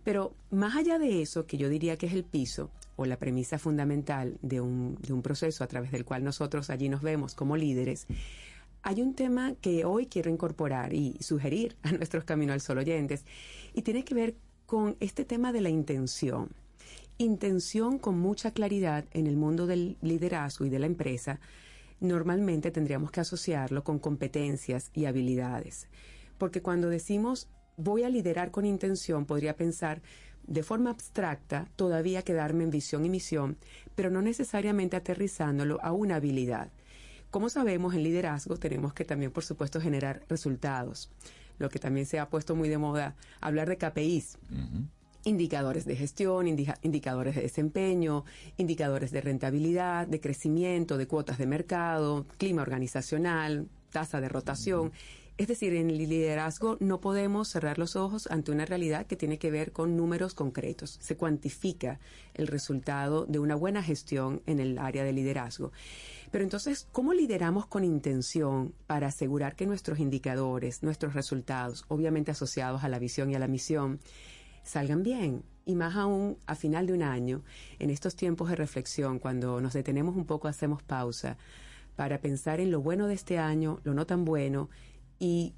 Pero 0.04 0.34
más 0.50 0.76
allá 0.76 0.98
de 0.98 1.22
eso, 1.22 1.46
que 1.46 1.56
yo 1.56 1.68
diría 1.68 1.96
que 1.96 2.06
es 2.06 2.12
el 2.12 2.24
piso 2.24 2.70
o 2.96 3.04
la 3.04 3.18
premisa 3.18 3.58
fundamental 3.58 4.38
de 4.42 4.60
un, 4.60 4.96
de 5.00 5.12
un 5.12 5.22
proceso 5.22 5.64
a 5.64 5.66
través 5.66 5.90
del 5.92 6.04
cual 6.04 6.24
nosotros 6.24 6.70
allí 6.70 6.88
nos 6.88 7.02
vemos 7.02 7.34
como 7.34 7.56
líderes, 7.56 8.06
hay 8.82 9.02
un 9.02 9.14
tema 9.14 9.54
que 9.60 9.84
hoy 9.84 10.06
quiero 10.06 10.30
incorporar 10.30 10.92
y 10.94 11.16
sugerir 11.20 11.76
a 11.82 11.90
nuestros 11.90 12.22
Camino 12.22 12.52
al 12.52 12.60
Sol 12.60 12.78
oyentes 12.78 13.24
y 13.74 13.82
tiene 13.82 14.04
que 14.04 14.14
ver 14.14 14.36
con 14.64 14.96
este 15.00 15.24
tema 15.24 15.52
de 15.52 15.60
la 15.60 15.70
intención. 15.70 16.50
Intención 17.18 17.98
con 17.98 18.18
mucha 18.18 18.52
claridad 18.52 19.04
en 19.12 19.26
el 19.26 19.36
mundo 19.36 19.66
del 19.66 19.96
liderazgo 20.02 20.66
y 20.66 20.70
de 20.70 20.78
la 20.78 20.86
empresa, 20.86 21.40
normalmente 22.00 22.70
tendríamos 22.70 23.10
que 23.10 23.20
asociarlo 23.20 23.84
con 23.84 23.98
competencias 23.98 24.90
y 24.92 25.06
habilidades. 25.06 25.88
Porque 26.38 26.62
cuando 26.62 26.88
decimos 26.88 27.48
voy 27.76 28.04
a 28.04 28.08
liderar 28.08 28.50
con 28.50 28.64
intención, 28.64 29.26
podría 29.26 29.56
pensar 29.56 30.02
de 30.46 30.62
forma 30.62 30.90
abstracta, 30.90 31.68
todavía 31.76 32.22
quedarme 32.22 32.64
en 32.64 32.70
visión 32.70 33.04
y 33.04 33.08
misión, 33.08 33.56
pero 33.94 34.10
no 34.10 34.22
necesariamente 34.22 34.96
aterrizándolo 34.96 35.78
a 35.82 35.92
una 35.92 36.16
habilidad. 36.16 36.70
Como 37.30 37.48
sabemos, 37.48 37.94
en 37.94 38.04
liderazgo 38.04 38.56
tenemos 38.56 38.94
que 38.94 39.04
también, 39.04 39.32
por 39.32 39.44
supuesto, 39.44 39.80
generar 39.80 40.22
resultados. 40.28 41.10
Lo 41.58 41.68
que 41.68 41.78
también 41.78 42.06
se 42.06 42.18
ha 42.18 42.28
puesto 42.30 42.54
muy 42.54 42.68
de 42.68 42.78
moda, 42.78 43.16
hablar 43.40 43.68
de 43.68 43.78
KPIs. 43.78 44.38
Indicadores 45.26 45.84
de 45.86 45.96
gestión, 45.96 46.46
indica- 46.46 46.78
indicadores 46.82 47.34
de 47.34 47.42
desempeño, 47.42 48.24
indicadores 48.58 49.10
de 49.10 49.20
rentabilidad, 49.20 50.06
de 50.06 50.20
crecimiento, 50.20 50.96
de 50.96 51.08
cuotas 51.08 51.36
de 51.36 51.46
mercado, 51.46 52.26
clima 52.38 52.62
organizacional, 52.62 53.66
tasa 53.90 54.20
de 54.20 54.28
rotación. 54.28 54.92
Es 55.36 55.48
decir, 55.48 55.74
en 55.74 55.90
el 55.90 55.98
liderazgo 55.98 56.76
no 56.78 57.00
podemos 57.00 57.48
cerrar 57.48 57.76
los 57.76 57.96
ojos 57.96 58.28
ante 58.30 58.52
una 58.52 58.66
realidad 58.66 59.04
que 59.04 59.16
tiene 59.16 59.36
que 59.36 59.50
ver 59.50 59.72
con 59.72 59.96
números 59.96 60.32
concretos. 60.32 60.96
Se 61.00 61.16
cuantifica 61.16 61.98
el 62.34 62.46
resultado 62.46 63.26
de 63.26 63.40
una 63.40 63.56
buena 63.56 63.82
gestión 63.82 64.42
en 64.46 64.60
el 64.60 64.78
área 64.78 65.02
de 65.02 65.12
liderazgo. 65.12 65.72
Pero 66.30 66.44
entonces, 66.44 66.86
¿cómo 66.92 67.12
lideramos 67.12 67.66
con 67.66 67.82
intención 67.82 68.74
para 68.86 69.08
asegurar 69.08 69.56
que 69.56 69.66
nuestros 69.66 69.98
indicadores, 69.98 70.84
nuestros 70.84 71.14
resultados, 71.14 71.84
obviamente 71.88 72.30
asociados 72.30 72.84
a 72.84 72.88
la 72.88 73.00
visión 73.00 73.30
y 73.30 73.34
a 73.34 73.40
la 73.40 73.48
misión, 73.48 73.98
salgan 74.66 75.02
bien? 75.02 75.42
Y 75.64 75.74
más 75.74 75.96
aún 75.96 76.36
a 76.46 76.54
final 76.54 76.86
de 76.86 76.92
un 76.92 77.02
año, 77.02 77.42
en 77.78 77.90
estos 77.90 78.14
tiempos 78.14 78.50
de 78.50 78.56
reflexión, 78.56 79.18
cuando 79.18 79.60
nos 79.60 79.72
detenemos 79.72 80.16
un 80.16 80.26
poco, 80.26 80.48
hacemos 80.48 80.82
pausa 80.82 81.38
para 81.96 82.20
pensar 82.20 82.60
en 82.60 82.70
lo 82.70 82.80
bueno 82.80 83.06
de 83.08 83.14
este 83.14 83.38
año, 83.38 83.80
lo 83.84 83.94
no 83.94 84.06
tan 84.06 84.24
bueno 84.24 84.68
y 85.18 85.54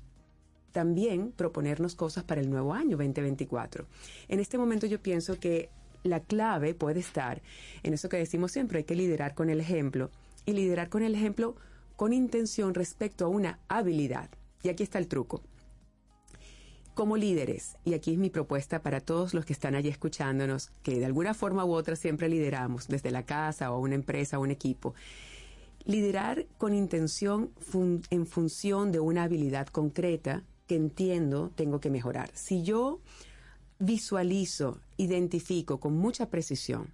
también 0.73 1.33
proponernos 1.33 1.95
cosas 1.95 2.25
para 2.25 2.41
el 2.41 2.49
nuevo 2.49 2.73
año 2.73 2.97
2024. 2.97 3.87
En 4.29 4.39
este 4.39 4.59
momento 4.59 4.87
yo 4.87 5.03
pienso 5.03 5.39
que 5.41 5.71
la 6.05 6.21
clave 6.21 6.75
puede 6.75 7.01
estar 7.01 7.43
en 7.83 7.95
eso 7.95 8.09
que 8.09 8.17
decimos 8.17 8.53
siempre, 8.53 8.79
hay 8.79 8.85
que 8.85 8.95
liderar 8.95 9.35
con 9.35 9.51
el 9.51 9.61
ejemplo 9.61 10.11
y 10.47 10.53
liderar 10.53 10.89
con 10.89 11.03
el 11.03 11.15
ejemplo 11.15 11.57
con 11.97 12.13
intención 12.13 12.75
respecto 12.75 13.25
a 13.25 13.29
una 13.29 13.59
habilidad. 13.69 14.31
Y 14.63 14.69
aquí 14.69 14.85
está 14.85 14.99
el 14.99 15.09
truco. 15.09 15.43
Como 16.99 17.17
líderes, 17.17 17.77
y 17.85 17.95
aquí 17.95 18.11
es 18.11 18.19
mi 18.19 18.29
propuesta 18.29 18.83
para 18.83 18.99
todos 18.99 19.33
los 19.33 19.45
que 19.45 19.53
están 19.53 19.77
allí 19.77 19.89
escuchándonos, 19.89 20.73
que 20.83 20.99
de 20.99 21.07
alguna 21.07 21.33
forma 21.33 21.65
u 21.65 21.73
otra 21.73 21.95
siempre 21.95 22.29
lideramos, 22.29 22.89
desde 22.89 23.13
la 23.13 23.23
casa 23.23 23.71
o 23.71 23.79
una 23.79 23.95
empresa 23.95 24.37
o 24.37 24.43
un 24.43 24.51
equipo, 24.51 24.97
liderar 25.85 26.47
con 26.59 26.75
intención 26.75 27.53
en 28.11 28.27
función 28.27 28.91
de 28.91 28.99
una 28.99 29.23
habilidad 29.23 29.69
concreta 29.69 30.43
que 30.67 30.75
entiendo 30.75 31.53
tengo 31.55 31.79
que 31.79 31.89
mejorar. 31.89 32.33
Si 32.35 32.65
yo 32.65 32.99
visualizo, 33.79 34.81
identifico 34.97 35.79
con 35.79 35.97
mucha 35.97 36.31
precisión 36.31 36.93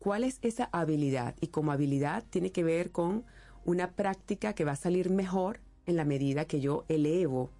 cuál 0.00 0.24
es 0.24 0.40
esa 0.42 0.68
habilidad 0.72 1.36
y 1.40 1.46
como 1.46 1.70
habilidad 1.70 2.24
tiene 2.28 2.50
que 2.50 2.64
ver 2.64 2.90
con 2.90 3.24
una 3.64 3.92
práctica 3.92 4.54
que 4.54 4.64
va 4.64 4.72
a 4.72 4.76
salir 4.76 5.10
mejor 5.10 5.60
en 5.86 5.94
la 5.94 6.04
medida 6.04 6.44
que 6.44 6.60
yo 6.60 6.84
elevo 6.88 7.52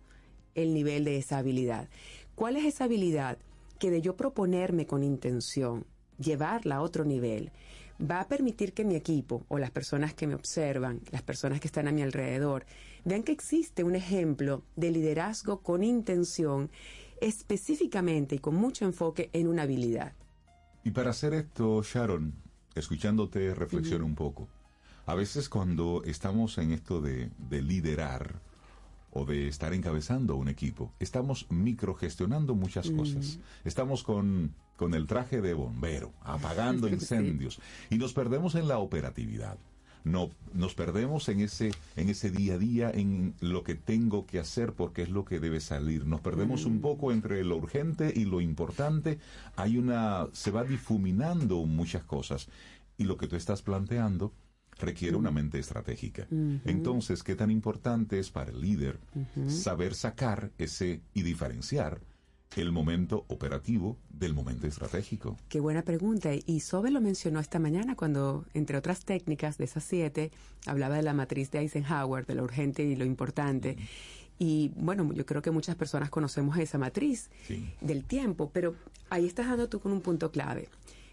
el 0.62 0.74
nivel 0.74 1.05
de 1.05 1.18
esa 1.18 1.39
habilidad. 1.39 1.89
¿Cuál 2.35 2.56
es 2.56 2.64
esa 2.64 2.85
habilidad 2.85 3.39
que 3.78 3.90
de 3.90 4.02
yo 4.02 4.16
proponerme 4.16 4.86
con 4.86 5.02
intención, 5.02 5.86
llevarla 6.18 6.76
a 6.76 6.82
otro 6.82 7.05
nivel, 7.05 7.52
va 7.98 8.20
a 8.20 8.28
permitir 8.28 8.72
que 8.72 8.85
mi 8.85 8.94
equipo 8.94 9.44
o 9.48 9.59
las 9.59 9.70
personas 9.70 10.14
que 10.14 10.26
me 10.26 10.35
observan, 10.35 11.01
las 11.10 11.22
personas 11.22 11.60
que 11.60 11.68
están 11.68 11.89
a 11.89 11.93
mi 11.93 12.02
alrededor, 12.02 12.64
vean 13.05 13.22
que 13.22 13.32
existe 13.32 13.85
un 13.85 13.94
ejemplo 13.94 14.62
de 14.76 14.90
liderazgo 14.90 15.60
con 15.60 15.82
intención 15.82 16.70
específicamente 17.20 18.36
y 18.36 18.39
con 18.39 18.55
mucho 18.55 18.85
enfoque 18.85 19.30
en 19.32 19.48
una 19.48 19.62
habilidad? 19.62 20.12
Y 20.85 20.90
para 20.90 21.10
hacer 21.10 21.35
esto, 21.35 21.82
Sharon, 21.82 22.35
escuchándote, 22.74 23.55
reflexiona 23.55 24.05
un 24.05 24.14
poco. 24.14 24.48
A 25.06 25.14
veces 25.14 25.48
cuando 25.48 26.02
estamos 26.05 26.59
en 26.59 26.72
esto 26.72 27.01
de, 27.01 27.30
de 27.39 27.62
liderar 27.62 28.40
o 29.10 29.24
de 29.24 29.48
estar 29.48 29.72
encabezando 29.72 30.36
un 30.36 30.48
equipo, 30.48 30.93
estamos 30.98 31.47
microgestionando 31.51 32.55
muchas 32.55 32.90
cosas. 32.90 33.39
Estamos 33.64 34.02
con, 34.02 34.55
con 34.76 34.94
el 34.94 35.06
traje 35.06 35.40
de 35.40 35.55
bombero, 35.55 36.12
apagando 36.22 36.86
Sí. 36.89 36.94
incendios, 36.94 37.60
y 37.90 37.97
nos 37.97 38.12
perdemos 38.12 38.55
en 38.55 38.68
la 38.68 38.78
operatividad. 38.78 39.59
No, 40.05 40.30
nos 40.55 40.74
perdemos 40.74 41.28
en 41.28 41.40
ese, 41.40 41.72
en 41.97 42.09
ese 42.09 42.30
día 42.30 42.55
a 42.55 42.59
día, 42.59 42.90
en 42.90 43.35
lo 43.40 43.62
que 43.62 43.74
tengo 43.74 44.26
que 44.26 44.39
hacer 44.39 44.72
porque 44.72 45.02
es 45.02 45.10
lo 45.10 45.24
que 45.24 45.40
debe 45.40 45.60
salir. 45.60 46.06
Nos 46.06 46.20
perdemos 46.20 46.64
un 46.64 46.80
poco 46.80 47.12
entre 47.12 47.44
lo 47.44 47.56
urgente 47.56 48.12
y 48.14 48.24
lo 48.24 48.40
importante. 48.40 49.18
Hay 49.56 49.76
una, 49.76 50.28
se 50.32 50.51
va 50.51 50.64
difuminando 50.64 51.62
muchas 51.66 52.05
cosas. 52.05 52.48
Y 52.97 53.05
lo 53.05 53.16
que 53.18 53.26
tú 53.26 53.36
estás 53.36 53.60
planteando 53.60 54.32
requiere 54.78 55.16
una 55.16 55.30
mente 55.30 55.59
estratégica. 55.59 56.26
Ujú. 56.30 56.60
Entonces, 56.64 57.22
¿qué 57.22 57.34
tan 57.34 57.50
importante 57.50 58.18
es 58.18 58.30
para 58.30 58.50
el 58.50 58.60
líder 58.60 58.98
Ujú. 59.14 59.50
saber 59.50 59.94
sacar 59.94 60.50
ese 60.59 61.02
y 61.14 61.22
diferenciar 61.22 62.00
el 62.56 62.72
momento 62.72 63.24
operativo 63.28 63.98
del 64.09 64.34
momento 64.34 64.66
estratégico? 64.66 65.36
Qué 65.48 65.60
buena 65.60 65.82
pregunta. 65.82 66.30
Y 66.34 66.60
Sobe 66.60 66.90
lo 66.90 67.00
mencionó 67.00 67.40
esta 67.40 67.59
mañana 67.59 67.94
cuando, 67.94 68.44
entre 68.55 68.78
otras 68.78 69.05
técnicas 69.05 69.59
de 69.59 69.64
esas 69.64 69.84
siete, 69.84 70.32
hablaba 70.66 70.96
de 70.96 71.02
la 71.02 71.12
matriz 71.12 71.50
de 71.50 71.60
Eisenhower, 71.60 72.26
de 72.26 72.34
lo 72.34 72.44
urgente 72.44 72.82
y 72.84 72.96
lo 72.96 73.05
importante. 73.05 73.76
Y 74.38 74.70
bueno, 74.76 75.12
yo 75.12 75.26
creo 75.26 75.42
que 75.42 75.50
muchas 75.50 75.76
personas 75.76 76.10
conocemos 76.10 76.56
esa 76.59 76.78
matriz 76.78 77.28
del 77.80 78.05
tiempo, 78.05 78.50
pero 78.52 78.76
ahí 79.10 79.26
estás 79.26 79.48
dando 79.48 79.68
tú 79.68 79.80
con 79.80 79.92
un 79.92 80.00
punto 80.00 80.30
clave. 80.30 80.68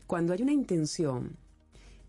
Cuando 0.07 0.33
hay 0.33 0.41
una 0.43 0.53
intención 0.53 1.35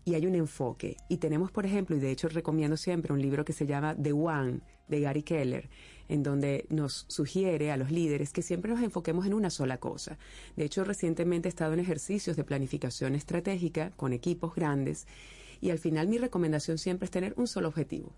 y 0.07 0.15
hay 0.15 0.25
un 0.25 0.35
enfoque. 0.35 0.95
Y 1.09 1.17
tenemos, 1.17 1.51
por 1.51 1.65
ejemplo, 1.65 1.93
y 1.93 1.99
de 1.99 2.11
hecho 2.11 2.29
recomiendo 2.29 2.77
siempre 2.77 3.11
un 3.11 3.21
libro 3.21 3.43
que 3.43 3.51
se 3.51 3.65
llama 3.65 3.93
The 3.93 4.13
One 4.13 4.61
de 4.87 5.01
Gary 5.01 5.21
Keller, 5.21 5.69
en 6.07 6.23
donde 6.23 6.65
nos 6.69 7.03
sugiere 7.09 7.71
a 7.71 7.77
los 7.77 7.91
líderes 7.91 8.31
que 8.31 8.41
siempre 8.41 8.71
nos 8.71 8.81
enfoquemos 8.81 9.25
en 9.25 9.33
una 9.33 9.49
sola 9.49 9.79
cosa. 9.79 10.17
De 10.55 10.63
hecho, 10.63 10.85
recientemente 10.85 11.49
he 11.49 11.51
estado 11.51 11.73
en 11.73 11.81
ejercicios 11.81 12.37
de 12.37 12.45
planificación 12.45 13.15
estratégica 13.15 13.91
con 13.97 14.13
equipos 14.13 14.55
grandes 14.55 15.07
y 15.59 15.71
al 15.71 15.77
final 15.77 16.07
mi 16.07 16.17
recomendación 16.17 16.77
siempre 16.77 17.03
es 17.03 17.11
tener 17.11 17.33
un 17.35 17.47
solo 17.47 17.67
objetivo. 17.67 18.13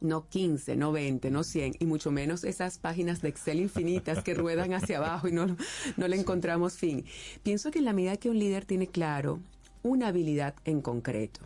No 0.00 0.30
15, 0.30 0.76
no 0.76 0.92
20, 0.92 1.30
no 1.30 1.44
100, 1.44 1.74
y 1.78 1.84
mucho 1.84 2.10
menos 2.10 2.42
esas 2.42 2.78
páginas 2.78 3.20
de 3.20 3.28
Excel 3.28 3.60
infinitas 3.60 4.24
que 4.24 4.32
ruedan 4.32 4.72
hacia 4.72 4.96
abajo 4.96 5.28
y 5.28 5.32
no, 5.32 5.58
no 5.98 6.08
le 6.08 6.16
encontramos 6.16 6.78
fin. 6.78 7.04
Pienso 7.42 7.70
que 7.70 7.80
en 7.80 7.84
la 7.84 7.92
medida 7.92 8.16
que 8.16 8.30
un 8.30 8.38
líder 8.38 8.64
tiene 8.64 8.86
claro 8.86 9.42
una 9.86 10.08
habilidad 10.08 10.54
en 10.64 10.80
concreto, 10.82 11.40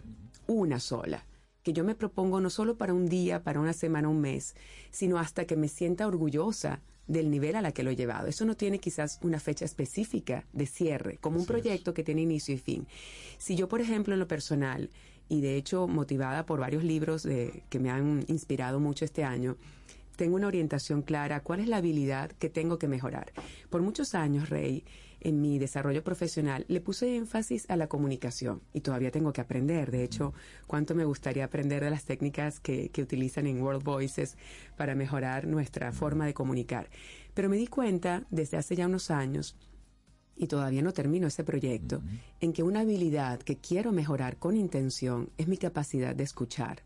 una 0.46 0.80
sola, 0.80 1.26
que 1.62 1.72
yo 1.72 1.84
me 1.84 1.94
propongo 1.94 2.40
no 2.40 2.50
solo 2.50 2.76
para 2.76 2.94
un 2.94 3.06
día, 3.06 3.42
para 3.42 3.60
una 3.60 3.72
semana, 3.72 4.08
un 4.08 4.20
mes, 4.20 4.54
sino 4.90 5.18
hasta 5.18 5.44
que 5.44 5.56
me 5.56 5.68
sienta 5.68 6.06
orgullosa 6.06 6.80
del 7.06 7.30
nivel 7.30 7.56
a 7.56 7.62
la 7.62 7.72
que 7.72 7.82
lo 7.82 7.90
he 7.90 7.96
llevado. 7.96 8.28
Eso 8.28 8.44
no 8.44 8.56
tiene 8.56 8.78
quizás 8.78 9.18
una 9.22 9.40
fecha 9.40 9.64
específica 9.64 10.44
de 10.52 10.66
cierre, 10.66 11.18
como 11.18 11.38
un 11.38 11.46
proyecto 11.46 11.92
que 11.92 12.04
tiene 12.04 12.22
inicio 12.22 12.54
y 12.54 12.58
fin. 12.58 12.86
Si 13.38 13.56
yo, 13.56 13.68
por 13.68 13.80
ejemplo, 13.80 14.14
en 14.14 14.20
lo 14.20 14.28
personal, 14.28 14.90
y 15.28 15.40
de 15.40 15.56
hecho 15.56 15.86
motivada 15.86 16.46
por 16.46 16.60
varios 16.60 16.82
libros 16.82 17.22
de, 17.22 17.62
que 17.68 17.78
me 17.78 17.90
han 17.90 18.24
inspirado 18.28 18.80
mucho 18.80 19.04
este 19.04 19.22
año, 19.22 19.56
tengo 20.16 20.36
una 20.36 20.48
orientación 20.48 21.02
clara, 21.02 21.40
cuál 21.40 21.60
es 21.60 21.68
la 21.68 21.78
habilidad 21.78 22.30
que 22.32 22.48
tengo 22.48 22.78
que 22.78 22.88
mejorar. 22.88 23.32
Por 23.70 23.82
muchos 23.82 24.14
años, 24.14 24.50
Rey, 24.50 24.84
en 25.20 25.40
mi 25.40 25.58
desarrollo 25.58 26.02
profesional, 26.02 26.64
le 26.68 26.80
puse 26.80 27.16
énfasis 27.16 27.68
a 27.68 27.76
la 27.76 27.88
comunicación 27.88 28.62
y 28.72 28.80
todavía 28.80 29.10
tengo 29.10 29.32
que 29.32 29.40
aprender. 29.40 29.90
De 29.90 30.04
hecho, 30.04 30.32
cuánto 30.66 30.94
me 30.94 31.04
gustaría 31.04 31.44
aprender 31.44 31.84
de 31.84 31.90
las 31.90 32.04
técnicas 32.04 32.60
que, 32.60 32.88
que 32.90 33.02
utilizan 33.02 33.46
en 33.46 33.60
World 33.62 33.82
Voices 33.82 34.36
para 34.76 34.94
mejorar 34.94 35.46
nuestra 35.46 35.92
forma 35.92 36.26
de 36.26 36.34
comunicar. 36.34 36.88
Pero 37.34 37.48
me 37.48 37.56
di 37.56 37.66
cuenta 37.66 38.26
desde 38.30 38.56
hace 38.56 38.76
ya 38.76 38.86
unos 38.86 39.10
años 39.10 39.56
y 40.40 40.46
todavía 40.46 40.80
no 40.80 40.92
termino 40.92 41.26
ese 41.26 41.44
proyecto, 41.44 42.00
en 42.40 42.54
que 42.54 42.62
una 42.62 42.80
habilidad 42.80 43.40
que 43.40 43.58
quiero 43.58 43.92
mejorar 43.92 44.38
con 44.38 44.56
intención 44.56 45.28
es 45.36 45.48
mi 45.48 45.58
capacidad 45.58 46.16
de 46.16 46.24
escuchar, 46.24 46.82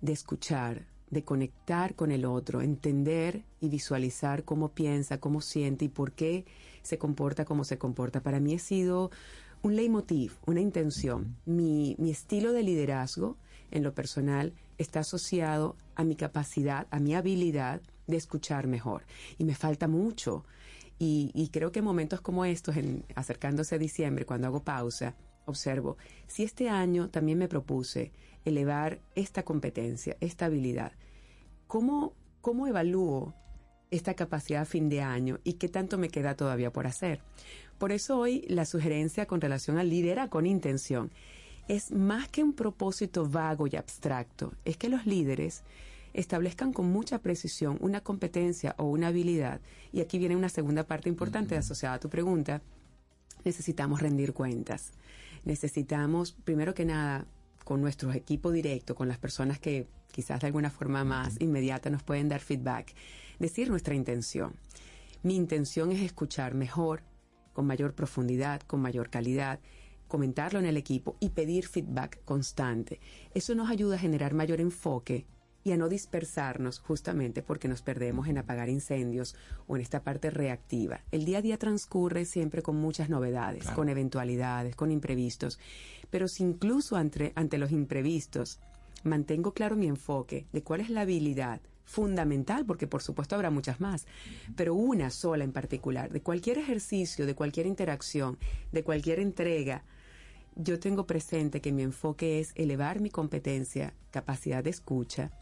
de 0.00 0.12
escuchar, 0.12 0.86
de 1.10 1.24
conectar 1.24 1.96
con 1.96 2.12
el 2.12 2.24
otro, 2.24 2.62
entender 2.62 3.44
y 3.60 3.68
visualizar 3.68 4.44
cómo 4.44 4.68
piensa, 4.68 5.18
cómo 5.18 5.40
siente 5.40 5.86
y 5.86 5.88
por 5.88 6.12
qué 6.12 6.46
se 6.82 6.98
comporta 6.98 7.44
como 7.44 7.64
se 7.64 7.78
comporta. 7.78 8.22
Para 8.22 8.40
mí 8.40 8.54
ha 8.54 8.58
sido 8.58 9.10
un 9.62 9.76
leitmotiv, 9.76 10.34
una 10.46 10.60
intención. 10.60 11.36
Mi, 11.46 11.96
mi 11.98 12.10
estilo 12.10 12.52
de 12.52 12.62
liderazgo 12.62 13.36
en 13.70 13.82
lo 13.82 13.94
personal 13.94 14.52
está 14.78 15.00
asociado 15.00 15.76
a 15.94 16.04
mi 16.04 16.16
capacidad, 16.16 16.86
a 16.90 16.98
mi 16.98 17.14
habilidad 17.14 17.80
de 18.06 18.16
escuchar 18.16 18.66
mejor. 18.66 19.04
Y 19.38 19.44
me 19.44 19.54
falta 19.54 19.88
mucho. 19.88 20.44
Y, 20.98 21.30
y 21.34 21.48
creo 21.48 21.72
que 21.72 21.78
en 21.78 21.84
momentos 21.84 22.20
como 22.20 22.44
estos, 22.44 22.76
en, 22.76 23.04
acercándose 23.14 23.76
a 23.76 23.78
diciembre, 23.78 24.26
cuando 24.26 24.48
hago 24.48 24.62
pausa, 24.62 25.14
observo, 25.46 25.96
si 26.26 26.42
este 26.44 26.68
año 26.68 27.08
también 27.10 27.38
me 27.38 27.48
propuse 27.48 28.12
elevar 28.44 29.00
esta 29.14 29.44
competencia, 29.44 30.16
esta 30.20 30.46
habilidad, 30.46 30.92
¿cómo, 31.66 32.14
cómo 32.40 32.66
evalúo 32.66 33.34
esta 33.92 34.14
capacidad 34.14 34.62
a 34.62 34.66
fin 34.66 34.88
de 34.88 35.02
año 35.02 35.38
y 35.44 35.54
qué 35.54 35.68
tanto 35.68 35.98
me 35.98 36.08
queda 36.08 36.34
todavía 36.34 36.72
por 36.72 36.88
hacer? 36.88 37.20
Por 37.78 37.92
eso 37.92 38.18
hoy 38.18 38.44
la 38.48 38.64
sugerencia 38.64 39.26
con 39.26 39.40
relación 39.40 39.78
al 39.78 39.90
lidera 39.90 40.28
con 40.28 40.46
intención 40.46 41.12
es 41.68 41.92
más 41.92 42.28
que 42.28 42.42
un 42.42 42.54
propósito 42.54 43.28
vago 43.28 43.66
y 43.68 43.76
abstracto, 43.76 44.52
es 44.64 44.76
que 44.76 44.88
los 44.88 45.06
líderes 45.06 45.62
establezcan 46.12 46.72
con 46.72 46.90
mucha 46.90 47.20
precisión 47.20 47.78
una 47.80 48.00
competencia 48.00 48.74
o 48.78 48.84
una 48.84 49.08
habilidad, 49.08 49.60
y 49.92 50.00
aquí 50.00 50.18
viene 50.18 50.36
una 50.36 50.48
segunda 50.48 50.84
parte 50.84 51.08
importante 51.08 51.56
asociada 51.56 51.94
a 51.94 52.00
tu 52.00 52.08
pregunta, 52.08 52.60
necesitamos 53.44 54.00
rendir 54.00 54.32
cuentas. 54.32 54.92
Necesitamos, 55.44 56.32
primero 56.32 56.74
que 56.74 56.84
nada, 56.84 57.26
con 57.64 57.80
nuestro 57.80 58.12
equipo 58.12 58.52
directo, 58.52 58.94
con 58.94 59.08
las 59.08 59.18
personas 59.18 59.58
que 59.58 59.86
quizás 60.12 60.40
de 60.40 60.46
alguna 60.46 60.70
forma 60.70 61.02
más 61.02 61.40
inmediata 61.40 61.90
nos 61.90 62.04
pueden 62.04 62.28
dar 62.28 62.40
feedback, 62.40 62.94
decir 63.40 63.68
nuestra 63.68 63.96
intención. 63.96 64.54
Mi 65.24 65.34
intención 65.34 65.90
es 65.90 66.00
escuchar 66.02 66.54
mejor, 66.54 67.02
con 67.52 67.66
mayor 67.66 67.94
profundidad, 67.94 68.60
con 68.62 68.80
mayor 68.80 69.10
calidad, 69.10 69.58
comentarlo 70.06 70.58
en 70.58 70.66
el 70.66 70.76
equipo 70.76 71.16
y 71.20 71.30
pedir 71.30 71.66
feedback 71.66 72.22
constante. 72.24 73.00
Eso 73.34 73.54
nos 73.54 73.70
ayuda 73.70 73.96
a 73.96 73.98
generar 73.98 74.34
mayor 74.34 74.60
enfoque 74.60 75.26
y 75.64 75.72
a 75.72 75.76
no 75.76 75.88
dispersarnos 75.88 76.80
justamente 76.80 77.42
porque 77.42 77.68
nos 77.68 77.82
perdemos 77.82 78.28
en 78.28 78.38
apagar 78.38 78.68
incendios 78.68 79.36
o 79.66 79.76
en 79.76 79.82
esta 79.82 80.02
parte 80.02 80.30
reactiva. 80.30 81.00
El 81.10 81.24
día 81.24 81.38
a 81.38 81.42
día 81.42 81.58
transcurre 81.58 82.24
siempre 82.24 82.62
con 82.62 82.76
muchas 82.76 83.08
novedades, 83.08 83.70
con 83.70 83.88
eventualidades, 83.88 84.74
con 84.76 84.90
imprevistos, 84.90 85.58
pero 86.10 86.28
si 86.28 86.42
incluso 86.42 86.96
ante, 86.96 87.32
ante 87.36 87.58
los 87.58 87.70
imprevistos 87.70 88.60
mantengo 89.04 89.54
claro 89.54 89.76
mi 89.76 89.86
enfoque 89.86 90.46
de 90.52 90.62
cuál 90.62 90.80
es 90.80 90.90
la 90.90 91.02
habilidad 91.02 91.60
fundamental, 91.84 92.64
porque 92.64 92.86
por 92.86 93.02
supuesto 93.02 93.34
habrá 93.34 93.50
muchas 93.50 93.80
más, 93.80 94.06
pero 94.56 94.74
una 94.74 95.10
sola 95.10 95.44
en 95.44 95.52
particular, 95.52 96.10
de 96.10 96.22
cualquier 96.22 96.58
ejercicio, 96.58 97.26
de 97.26 97.34
cualquier 97.34 97.66
interacción, 97.66 98.38
de 98.70 98.82
cualquier 98.82 99.18
entrega, 99.18 99.84
yo 100.56 100.78
tengo 100.78 101.06
presente 101.06 101.60
que 101.60 101.72
mi 101.72 101.82
enfoque 101.82 102.40
es 102.40 102.52
elevar 102.54 103.00
mi 103.00 103.10
competencia, 103.10 103.94
capacidad 104.10 104.62
de 104.62 104.70
escucha. 104.70 105.32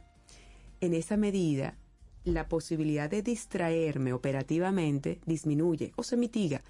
En 0.81 0.95
esa 0.95 1.17
medida, 1.17 1.77
la 2.25 2.49
posibilidad 2.49 3.11
de 3.11 3.23
distraerme 3.23 4.13
operativamente 4.13 5.21
disminuye 5.27 5.93
o 5.97 6.03
se 6.03 6.17
mitiga. 6.17 6.63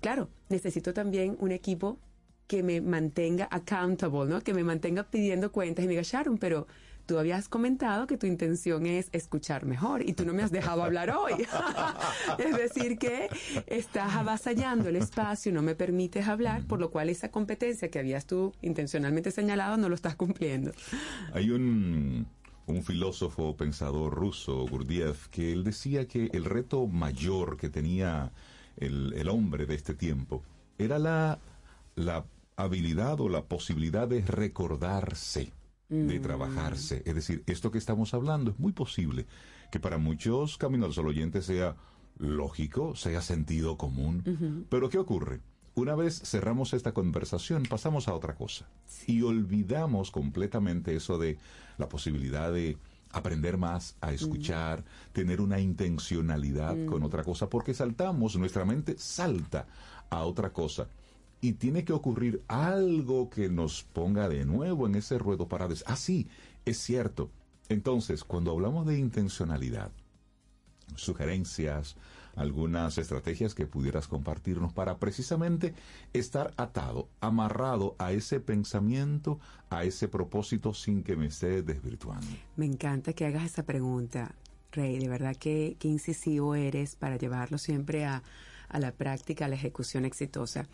Claro, 0.00 0.28
necesito 0.48 0.94
también 0.94 1.36
un 1.40 1.52
equipo 1.52 1.98
que 2.46 2.62
me 2.62 2.80
mantenga 2.80 3.48
accountable, 3.50 4.26
¿no? 4.26 4.40
Que 4.40 4.54
me 4.54 4.64
mantenga 4.64 5.04
pidiendo 5.04 5.52
cuentas 5.52 5.84
y 5.84 5.88
me 5.88 5.92
diga, 5.92 6.02
Sharon, 6.02 6.38
pero 6.38 6.66
tú 7.06 7.18
habías 7.18 7.48
comentado 7.48 8.06
que 8.06 8.16
tu 8.16 8.26
intención 8.26 8.86
es 8.86 9.08
escuchar 9.12 9.66
mejor 9.66 10.02
y 10.08 10.14
tú 10.14 10.24
no 10.24 10.32
me 10.32 10.42
has 10.42 10.50
dejado 10.50 10.82
hablar 10.82 11.10
hoy. 11.10 11.32
es 12.38 12.56
decir, 12.56 12.98
que 12.98 13.28
estás 13.66 14.14
avasallando 14.14 14.88
el 14.88 14.96
espacio, 14.96 15.52
no 15.52 15.62
me 15.62 15.74
permites 15.74 16.28
hablar, 16.28 16.64
por 16.64 16.80
lo 16.80 16.90
cual 16.90 17.08
esa 17.10 17.30
competencia 17.30 17.90
que 17.90 17.98
habías 17.98 18.26
tú 18.26 18.52
intencionalmente 18.62 19.30
señalado 19.30 19.76
no 19.76 19.88
lo 19.88 19.94
estás 19.94 20.16
cumpliendo. 20.16 20.72
Hay 21.32 21.50
un, 21.50 22.26
un 22.66 22.82
filósofo 22.82 23.56
pensador 23.56 24.14
ruso, 24.14 24.66
Gurdjieff, 24.66 25.28
que 25.28 25.52
él 25.52 25.64
decía 25.64 26.06
que 26.06 26.30
el 26.32 26.44
reto 26.44 26.86
mayor 26.86 27.56
que 27.56 27.68
tenía 27.68 28.32
el, 28.76 29.12
el 29.14 29.28
hombre 29.28 29.66
de 29.66 29.74
este 29.74 29.94
tiempo 29.94 30.42
era 30.78 30.98
la, 30.98 31.38
la 31.94 32.24
habilidad 32.56 33.20
o 33.20 33.28
la 33.28 33.44
posibilidad 33.44 34.06
de 34.08 34.22
recordarse 34.22 35.52
de 35.88 36.18
Mm. 36.18 36.22
trabajarse. 36.22 37.02
Es 37.04 37.14
decir, 37.14 37.42
esto 37.46 37.70
que 37.70 37.78
estamos 37.78 38.14
hablando 38.14 38.50
es 38.52 38.58
muy 38.58 38.72
posible 38.72 39.26
que 39.70 39.78
para 39.78 39.98
muchos 39.98 40.56
Camino 40.56 40.86
al 40.86 40.92
Sol 40.92 41.08
oyentes 41.08 41.44
sea 41.46 41.76
lógico, 42.18 42.96
sea 42.96 43.20
sentido 43.20 43.76
común. 43.76 44.66
Pero 44.70 44.88
¿qué 44.88 44.98
ocurre? 44.98 45.40
Una 45.74 45.94
vez 45.94 46.20
cerramos 46.24 46.72
esta 46.72 46.92
conversación, 46.92 47.64
pasamos 47.64 48.08
a 48.08 48.14
otra 48.14 48.34
cosa. 48.34 48.66
Y 49.06 49.22
olvidamos 49.22 50.10
completamente 50.10 50.94
eso 50.96 51.18
de 51.18 51.38
la 51.78 51.88
posibilidad 51.88 52.52
de 52.52 52.78
aprender 53.10 53.58
más 53.58 53.96
a 54.00 54.12
escuchar, 54.12 54.84
tener 55.12 55.40
una 55.40 55.60
intencionalidad 55.60 56.74
Mm. 56.76 56.86
con 56.86 57.02
otra 57.02 57.22
cosa, 57.24 57.48
porque 57.48 57.74
saltamos, 57.74 58.36
nuestra 58.36 58.64
mente 58.64 58.96
salta 58.98 59.66
a 60.10 60.24
otra 60.24 60.52
cosa. 60.52 60.88
Y 61.44 61.52
tiene 61.52 61.84
que 61.84 61.92
ocurrir 61.92 62.42
algo 62.48 63.28
que 63.28 63.50
nos 63.50 63.82
ponga 63.82 64.30
de 64.30 64.46
nuevo 64.46 64.86
en 64.86 64.94
ese 64.94 65.18
ruedo 65.18 65.46
para 65.46 65.68
decir, 65.68 65.84
ah, 65.86 65.94
sí, 65.94 66.26
es 66.64 66.78
cierto. 66.78 67.28
Entonces, 67.68 68.24
cuando 68.24 68.50
hablamos 68.50 68.86
de 68.86 68.98
intencionalidad, 68.98 69.92
sugerencias, 70.96 71.96
algunas 72.34 72.96
estrategias 72.96 73.54
que 73.54 73.66
pudieras 73.66 74.08
compartirnos 74.08 74.72
para 74.72 74.96
precisamente 74.96 75.74
estar 76.14 76.54
atado, 76.56 77.10
amarrado 77.20 77.94
a 77.98 78.12
ese 78.12 78.40
pensamiento, 78.40 79.38
a 79.68 79.84
ese 79.84 80.08
propósito 80.08 80.72
sin 80.72 81.02
que 81.02 81.14
me 81.14 81.26
esté 81.26 81.60
desvirtuando. 81.60 82.26
Me 82.56 82.64
encanta 82.64 83.12
que 83.12 83.26
hagas 83.26 83.44
esa 83.44 83.64
pregunta, 83.64 84.34
Rey. 84.72 84.98
De 84.98 85.08
verdad 85.08 85.36
que, 85.36 85.76
que 85.78 85.88
incisivo 85.88 86.54
eres 86.54 86.96
para 86.96 87.18
llevarlo 87.18 87.58
siempre 87.58 88.06
a, 88.06 88.22
a 88.70 88.78
la 88.78 88.92
práctica, 88.92 89.44
a 89.44 89.48
la 89.48 89.56
ejecución 89.56 90.06
exitosa. 90.06 90.66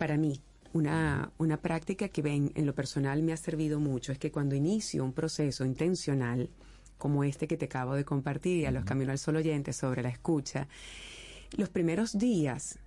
Para 0.00 0.16
mí, 0.16 0.40
una, 0.72 1.30
una 1.36 1.58
práctica 1.58 2.08
que 2.08 2.22
ven 2.22 2.52
en 2.54 2.64
lo 2.64 2.74
personal 2.74 3.22
me 3.22 3.34
ha 3.34 3.36
servido 3.36 3.80
mucho 3.80 4.12
es 4.12 4.18
que 4.18 4.32
cuando 4.32 4.54
inicio 4.54 5.04
un 5.04 5.12
proceso 5.12 5.66
intencional, 5.66 6.48
como 6.96 7.22
este 7.22 7.46
que 7.46 7.58
te 7.58 7.66
acabo 7.66 7.94
de 7.94 8.06
compartir 8.06 8.66
a 8.66 8.70
los 8.70 8.86
Camino 8.86 9.12
al 9.12 9.18
Sol 9.18 9.36
oyentes 9.36 9.76
sobre 9.76 10.02
la 10.02 10.08
escucha, 10.08 10.68
los 11.58 11.68
primeros 11.68 12.16
días 12.16 12.78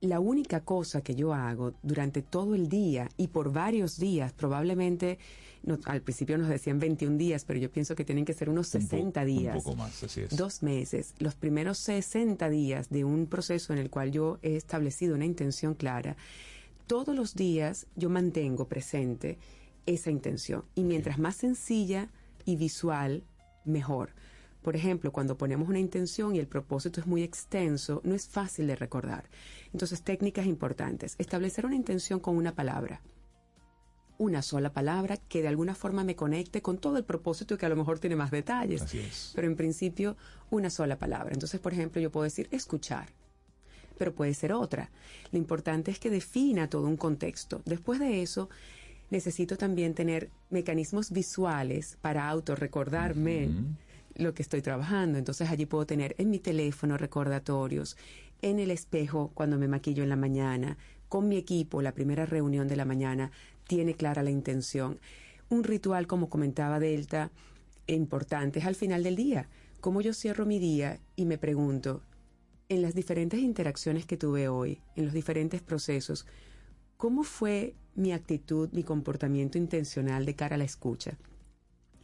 la 0.00 0.20
única 0.20 0.60
cosa 0.60 1.00
que 1.00 1.14
yo 1.14 1.34
hago 1.34 1.74
durante 1.82 2.22
todo 2.22 2.54
el 2.54 2.68
día 2.68 3.08
y 3.16 3.28
por 3.28 3.52
varios 3.52 3.98
días, 3.98 4.32
probablemente 4.32 5.18
no- 5.64 5.78
al 5.86 6.02
principio 6.02 6.38
nos 6.38 6.48
decían 6.48 6.78
21 6.78 7.18
días, 7.18 7.44
pero 7.44 7.58
yo 7.58 7.70
pienso 7.70 7.96
que 7.96 8.04
tienen 8.04 8.24
que 8.24 8.32
ser 8.32 8.48
unos 8.48 8.72
Un 8.74 8.82
po- 8.82 8.88
60 8.88 9.24
días. 9.24 9.56
Un 9.56 9.62
poco 9.62 9.76
más, 9.76 10.02
así 10.04 10.20
es. 10.20 10.36
Dos 10.36 10.62
meses, 10.62 11.14
los 11.18 11.34
primeros 11.34 11.78
60 11.78 12.48
días 12.48 12.90
de 12.90 13.04
un 13.04 13.26
proceso 13.26 13.72
en 13.72 13.80
el 13.80 13.90
cual 13.90 14.12
yo 14.12 14.38
he 14.42 14.54
establecido 14.56 15.16
una 15.16 15.24
intención 15.24 15.74
clara, 15.74 16.16
todos 16.86 17.14
los 17.14 17.34
días 17.34 17.86
yo 17.96 18.08
mantengo 18.08 18.68
presente 18.68 19.36
esa 19.84 20.10
intención. 20.10 20.64
Y 20.76 20.84
mientras 20.84 21.18
más 21.18 21.36
sencilla 21.36 22.08
y 22.44 22.54
visual, 22.56 23.24
mejor. 23.64 24.10
Por 24.68 24.76
ejemplo, 24.76 25.12
cuando 25.12 25.38
ponemos 25.38 25.66
una 25.66 25.78
intención 25.78 26.36
y 26.36 26.40
el 26.40 26.46
propósito 26.46 27.00
es 27.00 27.06
muy 27.06 27.22
extenso, 27.22 28.02
no 28.04 28.14
es 28.14 28.28
fácil 28.28 28.66
de 28.66 28.76
recordar. 28.76 29.24
Entonces, 29.72 30.02
técnicas 30.02 30.44
importantes. 30.44 31.14
Establecer 31.16 31.64
una 31.64 31.74
intención 31.74 32.20
con 32.20 32.36
una 32.36 32.54
palabra 32.54 33.00
una 34.18 34.42
sola 34.42 34.70
palabra 34.74 35.16
que 35.16 35.40
de 35.40 35.48
alguna 35.48 35.74
forma 35.74 36.04
me 36.04 36.16
conecte 36.16 36.60
con 36.60 36.76
todo 36.76 36.98
el 36.98 37.04
propósito 37.04 37.54
y 37.54 37.56
que 37.56 37.64
a 37.64 37.70
lo 37.70 37.76
mejor 37.76 37.98
tiene 37.98 38.14
más 38.14 38.30
detalles. 38.30 38.82
Así 38.82 38.98
es. 38.98 39.32
Pero 39.34 39.46
en 39.46 39.56
principio, 39.56 40.18
una 40.50 40.68
sola 40.68 40.98
palabra. 40.98 41.32
Entonces, 41.32 41.60
por 41.60 41.72
ejemplo, 41.72 42.02
yo 42.02 42.12
puedo 42.12 42.24
decir 42.24 42.46
escuchar, 42.50 43.08
pero 43.96 44.14
puede 44.14 44.34
ser 44.34 44.52
otra. 44.52 44.90
Lo 45.32 45.38
importante 45.38 45.90
es 45.90 45.98
que 45.98 46.10
defina 46.10 46.68
todo 46.68 46.88
un 46.88 46.98
contexto. 46.98 47.62
Después 47.64 48.00
de 48.00 48.20
eso, 48.20 48.50
necesito 49.08 49.56
también 49.56 49.94
tener 49.94 50.28
mecanismos 50.50 51.10
visuales 51.10 51.96
para 52.02 52.28
autorrecordarme 52.28 53.48
lo 54.18 54.34
que 54.34 54.42
estoy 54.42 54.60
trabajando. 54.60 55.18
Entonces 55.18 55.48
allí 55.48 55.64
puedo 55.64 55.86
tener 55.86 56.14
en 56.18 56.28
mi 56.28 56.38
teléfono 56.38 56.98
recordatorios, 56.98 57.96
en 58.42 58.58
el 58.58 58.70
espejo 58.70 59.30
cuando 59.34 59.58
me 59.58 59.68
maquillo 59.68 60.02
en 60.02 60.10
la 60.10 60.16
mañana, 60.16 60.76
con 61.08 61.28
mi 61.28 61.36
equipo, 61.36 61.80
la 61.80 61.92
primera 61.92 62.26
reunión 62.26 62.68
de 62.68 62.76
la 62.76 62.84
mañana, 62.84 63.30
tiene 63.66 63.94
clara 63.94 64.22
la 64.22 64.30
intención. 64.30 65.00
Un 65.48 65.64
ritual, 65.64 66.06
como 66.06 66.28
comentaba 66.28 66.78
Delta, 66.78 67.30
importante 67.86 68.58
es 68.58 68.66
al 68.66 68.74
final 68.74 69.02
del 69.02 69.16
día. 69.16 69.48
Como 69.80 70.00
yo 70.02 70.12
cierro 70.12 70.44
mi 70.44 70.58
día 70.58 71.00
y 71.16 71.24
me 71.24 71.38
pregunto, 71.38 72.02
en 72.68 72.82
las 72.82 72.94
diferentes 72.94 73.40
interacciones 73.40 74.04
que 74.04 74.18
tuve 74.18 74.48
hoy, 74.48 74.82
en 74.96 75.06
los 75.06 75.14
diferentes 75.14 75.62
procesos, 75.62 76.26
¿cómo 76.98 77.22
fue 77.22 77.74
mi 77.94 78.12
actitud, 78.12 78.68
mi 78.72 78.82
comportamiento 78.82 79.56
intencional 79.56 80.26
de 80.26 80.34
cara 80.34 80.56
a 80.56 80.58
la 80.58 80.64
escucha? 80.64 81.16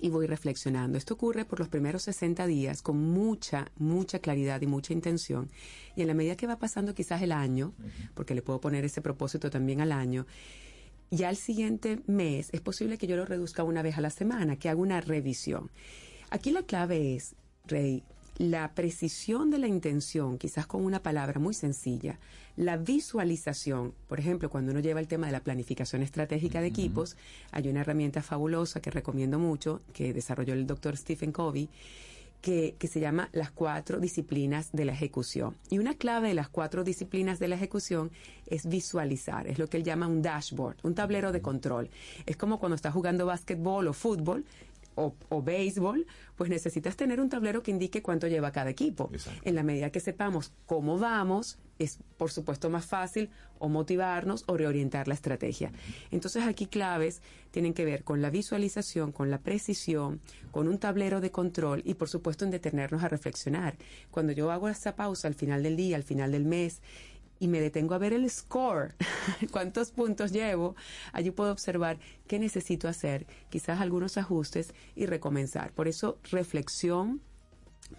Y 0.00 0.10
voy 0.10 0.26
reflexionando. 0.26 0.98
Esto 0.98 1.14
ocurre 1.14 1.44
por 1.44 1.58
los 1.58 1.68
primeros 1.68 2.02
60 2.02 2.46
días 2.46 2.82
con 2.82 2.98
mucha, 2.98 3.70
mucha 3.76 4.18
claridad 4.18 4.60
y 4.60 4.66
mucha 4.66 4.92
intención. 4.92 5.50
Y 5.96 6.02
en 6.02 6.08
la 6.08 6.14
medida 6.14 6.36
que 6.36 6.46
va 6.46 6.58
pasando 6.58 6.94
quizás 6.94 7.22
el 7.22 7.32
año, 7.32 7.72
porque 8.14 8.34
le 8.34 8.42
puedo 8.42 8.60
poner 8.60 8.84
ese 8.84 9.00
propósito 9.00 9.50
también 9.50 9.80
al 9.80 9.92
año, 9.92 10.26
ya 11.10 11.30
el 11.30 11.36
siguiente 11.36 12.00
mes 12.06 12.48
es 12.52 12.60
posible 12.60 12.98
que 12.98 13.06
yo 13.06 13.16
lo 13.16 13.24
reduzca 13.24 13.62
una 13.62 13.82
vez 13.82 13.96
a 13.96 14.00
la 14.00 14.10
semana, 14.10 14.56
que 14.56 14.68
haga 14.68 14.80
una 14.80 15.00
revisión. 15.00 15.70
Aquí 16.30 16.50
la 16.50 16.62
clave 16.62 17.14
es, 17.14 17.36
Rey, 17.66 18.02
la 18.36 18.74
precisión 18.74 19.50
de 19.50 19.58
la 19.58 19.68
intención, 19.68 20.38
quizás 20.38 20.66
con 20.66 20.84
una 20.84 21.02
palabra 21.02 21.38
muy 21.38 21.54
sencilla, 21.54 22.18
la 22.56 22.76
visualización, 22.76 23.94
por 24.08 24.18
ejemplo, 24.20 24.50
cuando 24.50 24.72
uno 24.72 24.80
lleva 24.80 25.00
el 25.00 25.08
tema 25.08 25.26
de 25.26 25.32
la 25.32 25.40
planificación 25.40 26.02
estratégica 26.02 26.60
de 26.60 26.68
equipos, 26.68 27.16
hay 27.52 27.68
una 27.68 27.80
herramienta 27.80 28.22
fabulosa 28.22 28.80
que 28.80 28.90
recomiendo 28.90 29.38
mucho, 29.38 29.82
que 29.92 30.12
desarrolló 30.12 30.54
el 30.54 30.66
doctor 30.66 30.96
Stephen 30.96 31.32
Covey, 31.32 31.68
que, 32.40 32.76
que 32.78 32.88
se 32.88 33.00
llama 33.00 33.30
las 33.32 33.50
cuatro 33.50 33.98
disciplinas 34.00 34.70
de 34.72 34.84
la 34.84 34.92
ejecución. 34.92 35.56
Y 35.70 35.78
una 35.78 35.94
clave 35.94 36.28
de 36.28 36.34
las 36.34 36.50
cuatro 36.50 36.84
disciplinas 36.84 37.38
de 37.38 37.48
la 37.48 37.54
ejecución 37.54 38.10
es 38.46 38.66
visualizar, 38.66 39.46
es 39.46 39.58
lo 39.58 39.68
que 39.68 39.78
él 39.78 39.84
llama 39.84 40.08
un 40.08 40.20
dashboard, 40.20 40.76
un 40.82 40.94
tablero 40.94 41.32
de 41.32 41.40
control. 41.40 41.88
Es 42.26 42.36
como 42.36 42.60
cuando 42.60 42.76
estás 42.76 42.92
jugando 42.92 43.24
básquetbol 43.24 43.88
o 43.88 43.94
fútbol, 43.94 44.44
o, 44.94 45.14
o 45.28 45.42
béisbol, 45.42 46.06
pues 46.36 46.50
necesitas 46.50 46.96
tener 46.96 47.20
un 47.20 47.28
tablero 47.28 47.62
que 47.62 47.70
indique 47.70 48.02
cuánto 48.02 48.28
lleva 48.28 48.52
cada 48.52 48.70
equipo. 48.70 49.10
En 49.42 49.54
la 49.54 49.62
medida 49.62 49.90
que 49.90 50.00
sepamos 50.00 50.52
cómo 50.66 50.98
vamos, 50.98 51.58
es 51.78 51.98
por 52.16 52.30
supuesto 52.30 52.70
más 52.70 52.86
fácil 52.86 53.30
o 53.58 53.68
motivarnos 53.68 54.44
o 54.46 54.56
reorientar 54.56 55.08
la 55.08 55.14
estrategia. 55.14 55.72
Entonces 56.10 56.44
aquí 56.44 56.66
claves 56.66 57.20
tienen 57.50 57.74
que 57.74 57.84
ver 57.84 58.04
con 58.04 58.22
la 58.22 58.30
visualización, 58.30 59.12
con 59.12 59.30
la 59.30 59.38
precisión, 59.38 60.20
con 60.50 60.68
un 60.68 60.78
tablero 60.78 61.20
de 61.20 61.30
control 61.30 61.82
y 61.84 61.94
por 61.94 62.08
supuesto 62.08 62.44
en 62.44 62.50
detenernos 62.50 63.02
a 63.02 63.08
reflexionar. 63.08 63.76
Cuando 64.10 64.32
yo 64.32 64.50
hago 64.50 64.68
esa 64.68 64.94
pausa 64.94 65.28
al 65.28 65.34
final 65.34 65.62
del 65.62 65.76
día, 65.76 65.96
al 65.96 66.04
final 66.04 66.32
del 66.32 66.44
mes, 66.44 66.80
y 67.44 67.48
me 67.48 67.60
detengo 67.60 67.92
a 67.94 67.98
ver 67.98 68.14
el 68.14 68.28
score, 68.30 68.94
cuántos 69.52 69.90
puntos 69.90 70.32
llevo, 70.32 70.76
allí 71.12 71.30
puedo 71.30 71.52
observar 71.52 71.98
qué 72.26 72.38
necesito 72.38 72.88
hacer, 72.88 73.26
quizás 73.50 73.82
algunos 73.82 74.16
ajustes 74.16 74.72
y 74.96 75.04
recomenzar. 75.04 75.70
Por 75.72 75.86
eso, 75.86 76.18
reflexión, 76.30 77.20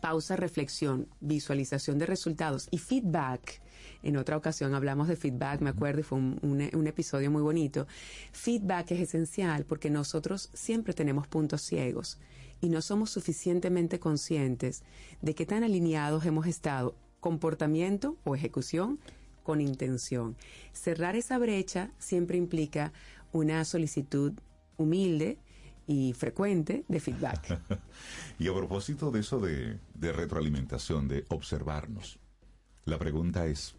pausa, 0.01 0.35
reflexión, 0.35 1.07
visualización 1.19 1.99
de 1.99 2.07
resultados 2.07 2.67
y 2.71 2.79
feedback. 2.79 3.61
En 4.01 4.17
otra 4.17 4.35
ocasión 4.35 4.73
hablamos 4.73 5.07
de 5.07 5.15
feedback, 5.15 5.61
me 5.61 5.69
acuerdo, 5.69 5.99
y 5.99 6.03
fue 6.03 6.17
un, 6.17 6.39
un- 6.41 6.87
episodio 6.87 7.29
muy 7.29 7.43
bonito. 7.43 7.85
Feedback 8.31 8.89
es 8.93 8.99
esencial 9.01 9.63
porque 9.65 9.91
nosotros 9.91 10.49
siempre 10.55 10.95
tenemos 10.95 11.27
puntos 11.27 11.61
ciegos 11.61 12.17
y 12.61 12.69
no 12.69 12.81
somos 12.81 13.11
suficientemente 13.11 13.99
conscientes 13.99 14.81
de 15.21 15.35
qué 15.35 15.45
tan 15.45 15.63
alineados 15.63 16.25
hemos 16.25 16.47
estado 16.47 16.95
comportamiento 17.19 18.17
o 18.23 18.35
ejecución 18.35 18.99
con 19.45 19.61
intención. 19.61 20.35
Cerrar 20.73 21.15
esa 21.15 21.37
brecha 21.37 21.91
siempre 21.99 22.37
implica 22.37 22.91
una 23.31 23.63
solicitud 23.63 24.33
humilde 24.75 25.37
y 25.87 26.11
frecuente 26.13 26.83
de 26.89 26.99
feedback. 26.99 27.61
Y 28.39 28.49
a 28.49 28.53
propósito 28.53 29.11
de 29.11 29.21
eso 29.21 29.39
de, 29.39 29.79
de 29.93 30.11
retroalimentación, 30.11 31.07
de 31.07 31.23
observarnos, 31.29 32.19
la 32.83 32.97
pregunta 32.97 33.45
es, 33.45 33.75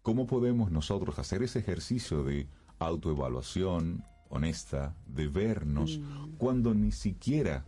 ¿cómo 0.00 0.26
podemos 0.26 0.70
nosotros 0.70 1.18
hacer 1.18 1.42
ese 1.42 1.58
ejercicio 1.58 2.24
de 2.24 2.48
autoevaluación 2.78 4.02
honesta, 4.28 4.94
de 5.06 5.28
vernos, 5.28 6.00
cuando 6.38 6.74
ni 6.74 6.92
siquiera 6.92 7.64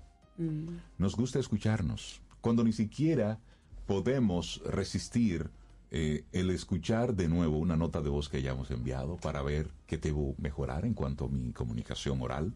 nos 0.99 1.17
gusta 1.17 1.39
escucharnos, 1.39 2.23
cuando 2.41 2.65
ni 2.65 2.73
siquiera 2.73 3.41
podemos 3.87 4.63
resistir 4.65 5.51
eh, 5.91 6.25
el 6.33 6.51
escuchar 6.51 7.15
de 7.15 7.29
nuevo 7.29 7.59
una 7.59 7.77
nota 7.77 8.03
de 8.03 8.11
voz 8.11 8.29
que 8.29 8.39
hayamos 8.39 8.71
enviado 8.71 9.17
para 9.17 9.43
ver 9.43 9.71
qué 9.87 9.97
debo 9.97 10.35
mejorar 10.39 10.85
en 10.85 10.95
cuanto 10.95 11.27
a 11.27 11.29
mi 11.29 11.53
comunicación 11.53 12.21
oral, 12.21 12.55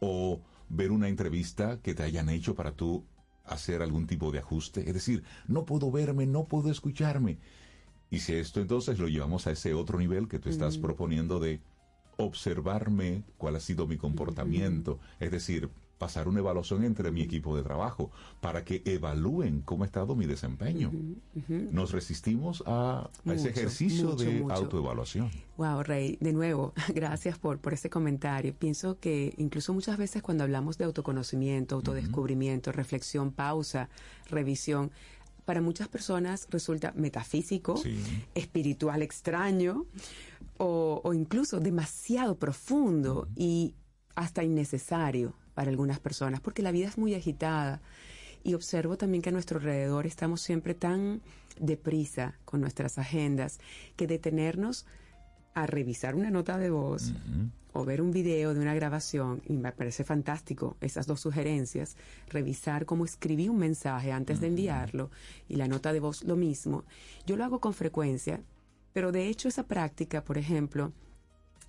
o 0.00 0.40
ver 0.68 0.90
una 0.90 1.08
entrevista 1.08 1.80
que 1.80 1.94
te 1.94 2.02
hayan 2.02 2.28
hecho 2.28 2.54
para 2.54 2.72
tú 2.72 3.04
hacer 3.44 3.82
algún 3.82 4.06
tipo 4.06 4.32
de 4.32 4.40
ajuste. 4.40 4.80
Es 4.88 4.94
decir, 4.94 5.22
no 5.46 5.64
puedo 5.64 5.90
verme, 5.90 6.26
no 6.26 6.44
puedo 6.44 6.70
escucharme. 6.70 7.38
Y 8.10 8.20
si 8.20 8.34
esto 8.34 8.60
entonces 8.60 8.98
lo 8.98 9.08
llevamos 9.08 9.46
a 9.46 9.52
ese 9.52 9.74
otro 9.74 9.98
nivel 9.98 10.28
que 10.28 10.38
tú 10.38 10.48
estás 10.48 10.78
proponiendo 10.78 11.40
de 11.40 11.60
observarme 12.16 13.22
cuál 13.36 13.56
ha 13.56 13.60
sido 13.60 13.86
mi 13.86 13.96
comportamiento, 13.96 14.98
es 15.20 15.30
decir, 15.30 15.70
pasar 15.98 16.28
una 16.28 16.40
evaluación 16.40 16.84
entre 16.84 17.10
mi 17.10 17.22
equipo 17.22 17.56
de 17.56 17.62
trabajo 17.62 18.10
para 18.40 18.64
que 18.64 18.82
evalúen 18.84 19.62
cómo 19.62 19.84
ha 19.84 19.86
estado 19.86 20.14
mi 20.14 20.26
desempeño. 20.26 20.92
Nos 21.48 21.92
resistimos 21.92 22.62
a, 22.66 23.08
a 23.24 23.32
ese 23.32 23.48
ejercicio 23.48 24.10
mucho, 24.10 24.24
de 24.24 24.44
autoevaluación. 24.48 25.30
Wow, 25.56 25.82
Rey, 25.82 26.18
de 26.20 26.32
nuevo, 26.32 26.74
gracias 26.94 27.38
por, 27.38 27.58
por 27.58 27.72
ese 27.72 27.88
comentario. 27.88 28.54
Pienso 28.54 28.98
que 28.98 29.34
incluso 29.38 29.72
muchas 29.72 29.96
veces 29.96 30.22
cuando 30.22 30.44
hablamos 30.44 30.76
de 30.78 30.84
autoconocimiento, 30.84 31.76
autodescubrimiento, 31.76 32.72
reflexión, 32.72 33.32
pausa, 33.32 33.88
revisión, 34.28 34.90
para 35.46 35.60
muchas 35.60 35.86
personas 35.86 36.48
resulta 36.50 36.92
metafísico, 36.96 37.80
espiritual 38.34 39.00
extraño 39.02 39.86
o, 40.58 41.00
o 41.04 41.14
incluso 41.14 41.60
demasiado 41.60 42.36
profundo 42.36 43.28
y 43.36 43.76
hasta 44.16 44.42
innecesario 44.42 45.34
para 45.56 45.70
algunas 45.70 45.98
personas, 45.98 46.40
porque 46.40 46.62
la 46.62 46.70
vida 46.70 46.86
es 46.86 46.98
muy 46.98 47.14
agitada. 47.14 47.80
Y 48.44 48.52
observo 48.52 48.98
también 48.98 49.22
que 49.22 49.30
a 49.30 49.32
nuestro 49.32 49.58
alrededor 49.58 50.06
estamos 50.06 50.42
siempre 50.42 50.74
tan 50.74 51.22
deprisa 51.58 52.34
con 52.44 52.60
nuestras 52.60 52.98
agendas 52.98 53.58
que 53.96 54.06
detenernos 54.06 54.84
a 55.54 55.66
revisar 55.66 56.14
una 56.14 56.30
nota 56.30 56.58
de 56.58 56.68
voz 56.68 57.14
o 57.72 57.86
ver 57.86 58.02
un 58.02 58.10
video 58.10 58.52
de 58.52 58.60
una 58.60 58.74
grabación, 58.74 59.40
y 59.46 59.54
me 59.54 59.72
parece 59.72 60.04
fantástico 60.04 60.76
esas 60.82 61.06
dos 61.06 61.20
sugerencias, 61.20 61.96
revisar 62.28 62.84
cómo 62.84 63.06
escribí 63.06 63.48
un 63.48 63.56
mensaje 63.58 64.12
antes 64.12 64.40
de 64.40 64.48
enviarlo 64.48 65.10
y 65.48 65.56
la 65.56 65.68
nota 65.68 65.94
de 65.94 66.00
voz 66.00 66.22
lo 66.24 66.36
mismo. 66.36 66.84
Yo 67.26 67.36
lo 67.36 67.44
hago 67.44 67.60
con 67.60 67.72
frecuencia, 67.72 68.42
pero 68.92 69.10
de 69.10 69.28
hecho 69.28 69.48
esa 69.48 69.62
práctica, 69.62 70.22
por 70.22 70.36
ejemplo, 70.36 70.92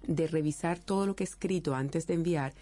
de 0.06 0.28
revisar 0.28 0.80
todo 0.80 1.06
lo 1.06 1.16
que 1.16 1.24
he 1.24 1.28
escrito 1.28 1.74
antes 1.74 2.08
de 2.08 2.14
enviar, 2.14 2.54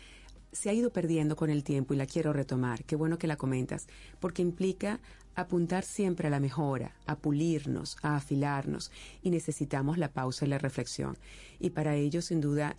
se 0.55 0.69
ha 0.69 0.73
ido 0.73 0.91
perdiendo 0.91 1.35
con 1.35 1.49
el 1.49 1.63
tiempo 1.63 1.93
y 1.93 1.97
la 1.97 2.05
quiero 2.05 2.33
retomar. 2.33 2.83
Qué 2.85 2.95
bueno 2.95 3.17
que 3.17 3.27
la 3.27 3.35
comentas, 3.35 3.87
porque 4.19 4.41
implica 4.41 4.99
apuntar 5.35 5.83
siempre 5.83 6.27
a 6.27 6.31
la 6.31 6.39
mejora, 6.39 6.95
a 7.05 7.17
pulirnos, 7.17 7.97
a 8.01 8.15
afilarnos 8.15 8.89
y 9.21 9.31
necesitamos 9.31 9.97
la 9.97 10.07
pausa 10.13 10.45
y 10.45 10.47
la 10.47 10.57
reflexión. 10.57 11.17
Y 11.59 11.71
para 11.71 11.95
ello, 11.95 12.21
sin 12.21 12.39
duda, 12.39 12.73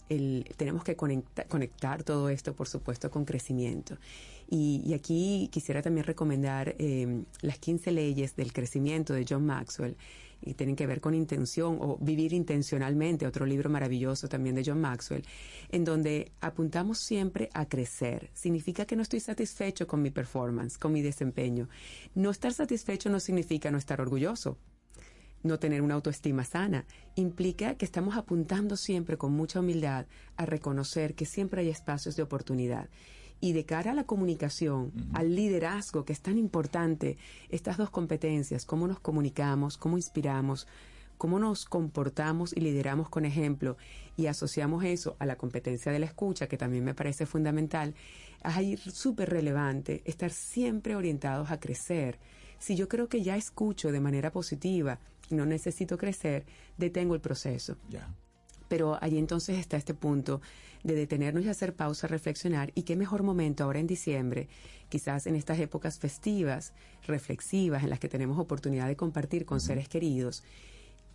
tenemos 0.56 0.82
que 0.82 0.96
conecta- 0.96 1.44
conectar 1.48 2.02
todo 2.02 2.30
esto, 2.30 2.54
por 2.54 2.66
supuesto, 2.66 3.10
con 3.10 3.26
crecimiento. 3.26 3.98
Y, 4.48 4.80
y 4.86 4.94
aquí 4.94 5.48
quisiera 5.52 5.82
también 5.82 6.06
recomendar 6.06 6.74
eh, 6.78 7.24
las 7.42 7.58
15 7.58 7.90
leyes 7.92 8.36
del 8.36 8.52
crecimiento 8.54 9.12
de 9.12 9.26
John 9.28 9.44
Maxwell 9.44 9.96
y 10.40 10.54
tienen 10.54 10.76
que 10.76 10.86
ver 10.86 11.00
con 11.00 11.14
intención 11.14 11.78
o 11.80 11.98
vivir 11.98 12.32
intencionalmente, 12.32 13.26
otro 13.26 13.46
libro 13.46 13.70
maravilloso 13.70 14.28
también 14.28 14.54
de 14.54 14.64
John 14.64 14.80
Maxwell, 14.80 15.24
en 15.70 15.84
donde 15.84 16.32
apuntamos 16.40 16.98
siempre 16.98 17.48
a 17.54 17.66
crecer. 17.66 18.30
Significa 18.34 18.84
que 18.84 18.96
no 18.96 19.02
estoy 19.02 19.20
satisfecho 19.20 19.86
con 19.86 20.02
mi 20.02 20.10
performance, 20.10 20.78
con 20.78 20.92
mi 20.92 21.02
desempeño. 21.02 21.68
No 22.14 22.30
estar 22.30 22.52
satisfecho 22.52 23.10
no 23.10 23.20
significa 23.20 23.70
no 23.70 23.78
estar 23.78 24.00
orgulloso. 24.00 24.58
No 25.42 25.58
tener 25.58 25.82
una 25.82 25.94
autoestima 25.94 26.44
sana 26.44 26.86
implica 27.14 27.76
que 27.76 27.84
estamos 27.84 28.16
apuntando 28.16 28.76
siempre 28.76 29.16
con 29.16 29.32
mucha 29.32 29.60
humildad 29.60 30.06
a 30.36 30.46
reconocer 30.46 31.14
que 31.14 31.24
siempre 31.24 31.60
hay 31.60 31.68
espacios 31.68 32.16
de 32.16 32.22
oportunidad. 32.22 32.88
Y 33.40 33.52
de 33.52 33.64
cara 33.64 33.90
a 33.90 33.94
la 33.94 34.04
comunicación, 34.04 34.92
al 35.12 35.34
liderazgo, 35.36 36.04
que 36.04 36.12
es 36.12 36.20
tan 36.20 36.38
importante, 36.38 37.18
estas 37.50 37.76
dos 37.76 37.90
competencias, 37.90 38.64
cómo 38.64 38.88
nos 38.88 38.98
comunicamos, 38.98 39.76
cómo 39.76 39.98
inspiramos, 39.98 40.66
cómo 41.18 41.38
nos 41.38 41.64
comportamos 41.64 42.56
y 42.56 42.60
lideramos 42.60 43.08
con 43.08 43.24
ejemplo, 43.24 43.76
y 44.16 44.26
asociamos 44.26 44.84
eso 44.84 45.16
a 45.18 45.26
la 45.26 45.36
competencia 45.36 45.92
de 45.92 45.98
la 45.98 46.06
escucha, 46.06 46.46
que 46.46 46.56
también 46.56 46.84
me 46.84 46.94
parece 46.94 47.26
fundamental, 47.26 47.94
es 48.44 48.56
ahí 48.56 48.76
súper 48.76 49.30
relevante 49.30 50.02
estar 50.04 50.30
siempre 50.30 50.96
orientados 50.96 51.50
a 51.50 51.60
crecer. 51.60 52.18
Si 52.58 52.74
yo 52.74 52.88
creo 52.88 53.08
que 53.08 53.22
ya 53.22 53.36
escucho 53.36 53.92
de 53.92 54.00
manera 54.00 54.30
positiva 54.32 54.98
y 55.28 55.34
no 55.34 55.44
necesito 55.44 55.98
crecer, 55.98 56.46
detengo 56.78 57.14
el 57.14 57.20
proceso. 57.20 57.76
Ya. 57.90 58.14
Pero 58.68 58.98
allí 59.00 59.18
entonces 59.18 59.58
está 59.58 59.76
este 59.76 59.94
punto 59.94 60.40
de 60.82 60.94
detenernos 60.94 61.44
y 61.44 61.48
hacer 61.48 61.74
pausa, 61.74 62.06
reflexionar. 62.06 62.72
Y 62.74 62.82
qué 62.82 62.96
mejor 62.96 63.22
momento 63.22 63.64
ahora 63.64 63.80
en 63.80 63.86
diciembre, 63.86 64.48
quizás 64.88 65.26
en 65.26 65.36
estas 65.36 65.58
épocas 65.58 65.98
festivas, 65.98 66.72
reflexivas, 67.06 67.82
en 67.82 67.90
las 67.90 68.00
que 68.00 68.08
tenemos 68.08 68.38
oportunidad 68.38 68.86
de 68.86 68.96
compartir 68.96 69.44
con 69.44 69.60
seres 69.60 69.88
queridos, 69.88 70.44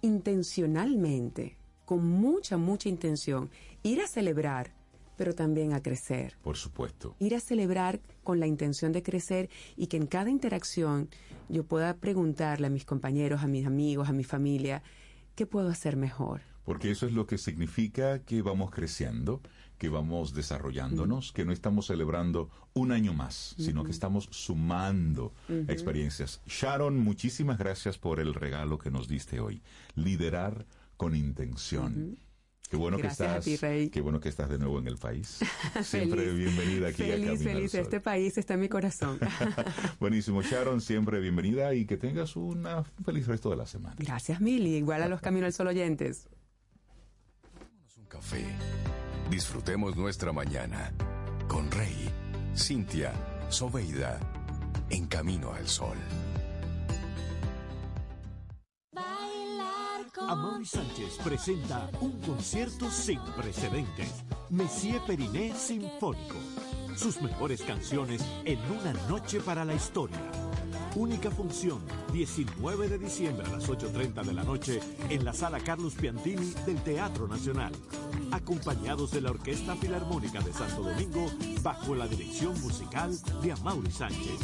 intencionalmente, 0.01 1.57
con 1.85 2.05
mucha, 2.05 2.57
mucha 2.57 2.89
intención, 2.89 3.49
ir 3.83 4.01
a 4.01 4.07
celebrar, 4.07 4.73
pero 5.17 5.35
también 5.35 5.73
a 5.73 5.81
crecer. 5.81 6.35
Por 6.41 6.57
supuesto. 6.57 7.15
Ir 7.19 7.35
a 7.35 7.39
celebrar 7.39 7.99
con 8.23 8.39
la 8.39 8.47
intención 8.47 8.91
de 8.91 9.03
crecer 9.03 9.49
y 9.77 9.87
que 9.87 9.97
en 9.97 10.07
cada 10.07 10.29
interacción 10.29 11.09
yo 11.47 11.63
pueda 11.63 11.95
preguntarle 11.97 12.67
a 12.67 12.71
mis 12.71 12.85
compañeros, 12.85 13.43
a 13.43 13.47
mis 13.47 13.65
amigos, 13.65 14.09
a 14.09 14.13
mi 14.13 14.23
familia, 14.23 14.83
¿qué 15.35 15.45
puedo 15.45 15.69
hacer 15.69 15.95
mejor? 15.95 16.50
Porque 16.71 16.89
eso 16.89 17.05
es 17.05 17.11
lo 17.11 17.27
que 17.27 17.37
significa 17.37 18.23
que 18.23 18.41
vamos 18.41 18.71
creciendo, 18.71 19.41
que 19.77 19.89
vamos 19.89 20.33
desarrollándonos, 20.33 21.33
que 21.33 21.43
no 21.43 21.51
estamos 21.51 21.87
celebrando 21.87 22.49
un 22.73 22.93
año 22.93 23.13
más, 23.13 23.55
sino 23.57 23.83
que 23.83 23.91
estamos 23.91 24.29
sumando 24.31 25.33
experiencias. 25.67 26.41
Sharon, 26.45 26.97
muchísimas 26.97 27.57
gracias 27.57 27.97
por 27.97 28.21
el 28.21 28.33
regalo 28.33 28.79
que 28.79 28.89
nos 28.89 29.09
diste 29.09 29.41
hoy. 29.41 29.61
Liderar 29.95 30.65
con 30.95 31.13
intención. 31.13 32.17
Qué 32.69 32.77
bueno 32.77 32.97
Gracias 32.97 33.17
que 33.17 33.23
a 33.23 33.37
estás, 33.37 33.83
ti, 33.83 33.89
qué 33.89 33.99
bueno 33.99 34.21
que 34.21 34.29
estás 34.29 34.49
de 34.49 34.57
nuevo 34.57 34.79
en 34.79 34.87
el 34.87 34.95
país. 34.95 35.39
Siempre 35.83 36.21
Feliz. 36.21 36.37
bienvenida 36.37 36.87
aquí 36.87 37.03
a 37.03 37.07
Feliz, 37.07 37.25
Camino 37.25 37.31
al 37.31 37.37
feliz. 37.37 37.71
Sol. 37.71 37.81
Este 37.81 37.99
país 37.99 38.37
está 38.37 38.53
en 38.53 38.59
mi 38.61 38.69
corazón. 38.69 39.19
Buenísimo, 39.99 40.41
Sharon, 40.41 40.79
siempre 40.79 41.19
bienvenida 41.19 41.73
y 41.73 41.85
que 41.85 41.97
tengas 41.97 42.37
una 42.37 42.77
un 42.77 43.03
feliz 43.03 43.27
resto 43.27 43.49
de 43.49 43.57
la 43.57 43.65
semana. 43.65 43.97
Gracias, 43.99 44.39
Mili. 44.39 44.77
Igual 44.77 45.03
a 45.03 45.09
los 45.09 45.19
Camino 45.19 45.47
al 45.47 45.51
Sol 45.51 45.67
oyentes. 45.67 46.29
Café. 48.11 48.45
Disfrutemos 49.29 49.95
nuestra 49.95 50.33
mañana 50.33 50.91
con 51.47 51.71
Rey, 51.71 52.09
Cintia, 52.53 53.13
Soveida, 53.47 54.19
en 54.89 55.07
camino 55.07 55.53
al 55.53 55.65
sol. 55.69 55.95
Amaury 60.27 60.65
Sánchez 60.65 61.19
presenta 61.23 61.89
un 62.01 62.19
concierto 62.19 62.91
sin 62.91 63.21
precedentes. 63.37 64.25
Messier 64.49 65.01
Periné 65.07 65.55
Sinfónico. 65.55 66.35
Sus 66.97 67.21
mejores 67.21 67.61
canciones 67.61 68.21
en 68.43 68.59
una 68.71 68.91
noche 69.07 69.39
para 69.39 69.63
la 69.63 69.73
historia. 69.73 70.19
Única 70.95 71.31
función, 71.31 71.79
19 72.11 72.89
de 72.89 72.97
diciembre 72.97 73.47
a 73.47 73.51
las 73.51 73.69
8.30 73.69 74.25
de 74.25 74.33
la 74.33 74.43
noche 74.43 74.81
en 75.09 75.23
la 75.23 75.33
sala 75.33 75.59
Carlos 75.61 75.95
Piantini 75.95 76.53
del 76.65 76.81
Teatro 76.83 77.29
Nacional. 77.29 77.71
Acompañados 78.31 79.11
de 79.11 79.21
la 79.21 79.31
Orquesta 79.31 79.75
Filarmónica 79.77 80.41
de 80.41 80.51
Santo 80.51 80.83
Domingo 80.83 81.27
bajo 81.61 81.95
la 81.95 82.07
dirección 82.07 82.59
musical 82.59 83.17
de 83.41 83.53
Amaury 83.53 83.89
Sánchez. 83.89 84.39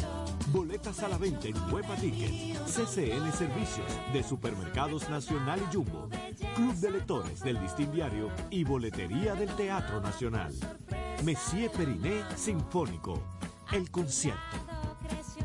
Boletas 0.50 1.02
a 1.02 1.08
la 1.08 1.18
venta 1.18 1.48
en 1.48 1.56
Huepa 1.70 1.96
Ticket, 1.96 2.56
CCN 2.64 3.30
Servicios 3.30 3.86
de 4.14 4.22
Supermercados 4.22 5.08
Nacional 5.10 5.60
y 5.70 5.74
Jumbo, 5.74 6.08
Club 6.56 6.74
de 6.76 6.90
Lectores 6.92 7.40
del 7.40 7.60
Listín 7.60 7.92
Diario 7.92 8.30
y 8.50 8.64
Boletería 8.64 9.34
del 9.34 9.54
Teatro 9.54 10.00
Nacional. 10.00 10.54
Messier 11.24 11.70
Periné 11.70 12.22
Sinfónico. 12.36 13.22
El 13.70 13.90
concierto. 13.90 14.87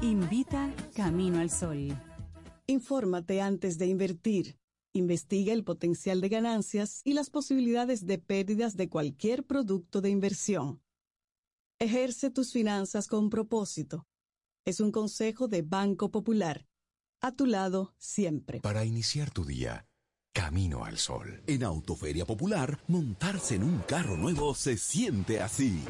Invita 0.03 0.75
Camino 0.93 1.39
al 1.39 1.49
Sol. 1.49 1.87
Infórmate 2.67 3.39
antes 3.39 3.77
de 3.77 3.87
invertir. 3.87 4.59
Investiga 4.91 5.53
el 5.53 5.63
potencial 5.63 6.19
de 6.19 6.27
ganancias 6.27 6.99
y 7.05 7.13
las 7.13 7.29
posibilidades 7.29 8.05
de 8.05 8.17
pérdidas 8.17 8.75
de 8.75 8.89
cualquier 8.89 9.45
producto 9.45 10.01
de 10.01 10.09
inversión. 10.09 10.81
Ejerce 11.79 12.31
tus 12.31 12.51
finanzas 12.51 13.07
con 13.07 13.29
propósito. 13.29 14.05
Es 14.65 14.81
un 14.81 14.91
consejo 14.91 15.47
de 15.47 15.61
Banco 15.61 16.11
Popular. 16.11 16.67
A 17.21 17.31
tu 17.31 17.45
lado 17.45 17.95
siempre. 17.97 18.59
Para 18.59 18.83
iniciar 18.83 19.31
tu 19.31 19.45
día, 19.45 19.87
camino 20.33 20.83
al 20.83 20.97
sol. 20.97 21.43
En 21.47 21.63
Autoferia 21.63 22.25
Popular, 22.25 22.77
montarse 22.89 23.55
en 23.55 23.63
un 23.63 23.79
carro 23.79 24.17
nuevo 24.17 24.53
se 24.53 24.75
siente 24.75 25.39
así. 25.39 25.81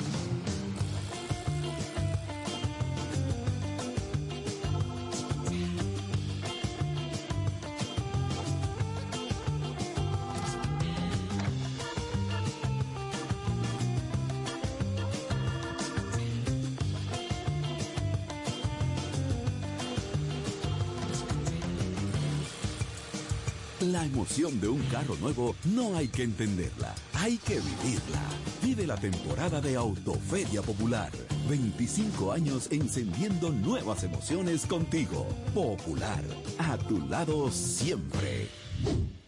La 24.03 24.09
emoción 24.09 24.59
de 24.59 24.67
un 24.67 24.83
carro 24.91 25.15
nuevo 25.21 25.55
no 25.63 25.95
hay 25.95 26.09
que 26.09 26.23
entenderla, 26.23 26.93
hay 27.13 27.37
que 27.37 27.53
vivirla. 27.53 28.21
Vive 28.61 28.85
la 28.85 28.97
temporada 28.97 29.61
de 29.61 29.77
Autoferia 29.77 30.61
Popular. 30.61 31.09
25 31.47 32.33
años 32.33 32.67
encendiendo 32.69 33.49
nuevas 33.49 34.03
emociones 34.03 34.65
contigo. 34.65 35.25
Popular, 35.53 36.21
a 36.57 36.77
tu 36.79 36.99
lado 37.07 37.49
siempre. 37.49 38.49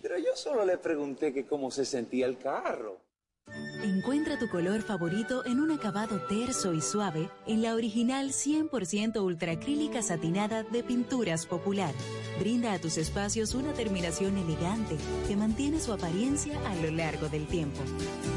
Pero 0.02 0.18
yo 0.18 0.35
solo 0.35 0.65
le 0.65 0.77
pregunté 0.77 1.34
que 1.34 1.45
cómo 1.45 1.72
se 1.72 1.85
sentía 1.85 2.26
el 2.26 2.38
carro. 2.38 3.05
Encuentra 3.84 4.39
tu 4.39 4.49
color 4.49 4.81
favorito 4.81 5.45
en 5.45 5.60
un 5.60 5.72
acabado 5.72 6.19
terso 6.27 6.73
y 6.73 6.81
suave 6.81 7.30
en 7.45 7.61
la 7.61 7.76
original 7.76 8.30
100% 8.30 9.22
ultracrílica 9.22 10.02
satinada 10.02 10.64
de 10.64 10.84
Pinturas 10.84 11.45
Popular. 11.45 11.93
Brinda 12.39 12.73
a 12.73 12.80
tus 12.80 12.97
espacios 12.97 13.53
una 13.53 13.73
terminación 13.73 14.38
elegante 14.38 14.97
que 15.27 15.35
mantiene 15.35 15.80
su 15.80 15.93
apariencia 15.93 16.57
a 16.68 16.76
lo 16.76 16.91
largo 16.91 17.30
del 17.30 17.45
tiempo. 17.47 17.80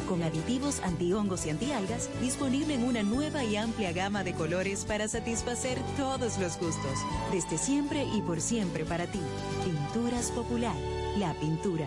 Con 0.08 0.22
aditivos 0.22 0.80
antihongos 0.80 1.46
y 1.46 1.50
antialgas, 1.50 2.10
disponible 2.20 2.74
en 2.74 2.84
una 2.84 3.02
nueva 3.02 3.44
y 3.44 3.56
amplia 3.56 3.92
gama 3.92 4.24
de 4.24 4.34
colores 4.34 4.84
para 4.84 5.08
satisfacer 5.08 5.78
todos 5.96 6.38
los 6.38 6.58
gustos. 6.58 6.98
Desde 7.32 7.58
siempre 7.58 8.04
y 8.04 8.22
por 8.22 8.40
siempre 8.40 8.84
para 8.84 9.06
ti. 9.06 9.20
Pinturas 9.64 10.30
Popular, 10.30 10.76
la 11.16 11.32
pintura. 11.34 11.86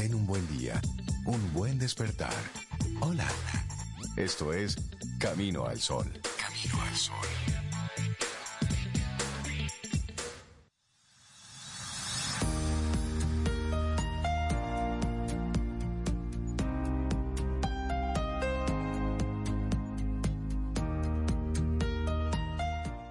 Ten 0.00 0.14
un 0.14 0.26
buen 0.26 0.48
día, 0.56 0.80
un 1.26 1.52
buen 1.52 1.78
despertar. 1.78 2.32
Hola. 3.00 3.28
Esto 4.16 4.54
es 4.54 4.78
Camino 5.18 5.66
al 5.66 5.78
Sol. 5.78 6.10
Camino 6.38 6.80
al 6.80 6.96
Sol. 6.96 7.69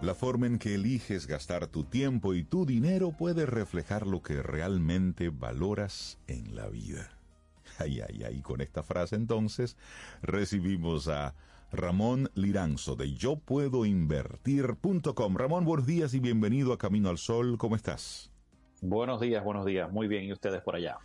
La 0.09 0.15
forma 0.15 0.47
en 0.47 0.57
que 0.57 0.73
eliges 0.73 1.27
gastar 1.27 1.67
tu 1.67 1.83
tiempo 1.83 2.33
y 2.33 2.43
tu 2.43 2.65
dinero 2.65 3.11
puede 3.11 3.45
reflejar 3.45 4.07
lo 4.07 4.23
que 4.23 4.41
realmente 4.41 5.29
valoras 5.29 6.17
en 6.25 6.55
la 6.55 6.67
vida. 6.67 7.11
Ay, 7.77 8.01
ay, 8.01 8.23
ay, 8.23 8.41
con 8.41 8.59
esta 8.59 8.81
frase 8.81 9.15
entonces 9.15 9.77
recibimos 10.23 11.07
a 11.09 11.35
Ramón 11.71 12.31
Liranzo 12.33 12.95
de 12.95 13.13
yo 13.13 13.35
puedo 13.35 13.85
invertir.com. 13.85 15.37
Ramón, 15.37 15.63
buenos 15.63 15.85
días 15.85 16.15
y 16.15 16.19
bienvenido 16.19 16.73
a 16.73 16.79
Camino 16.79 17.09
al 17.09 17.19
Sol. 17.19 17.59
¿Cómo 17.59 17.75
estás? 17.75 18.31
Buenos 18.81 19.21
días, 19.21 19.43
buenos 19.43 19.63
días. 19.63 19.91
Muy 19.91 20.07
bien. 20.07 20.23
¿Y 20.23 20.33
ustedes 20.33 20.63
por 20.63 20.75
allá? 20.75 20.97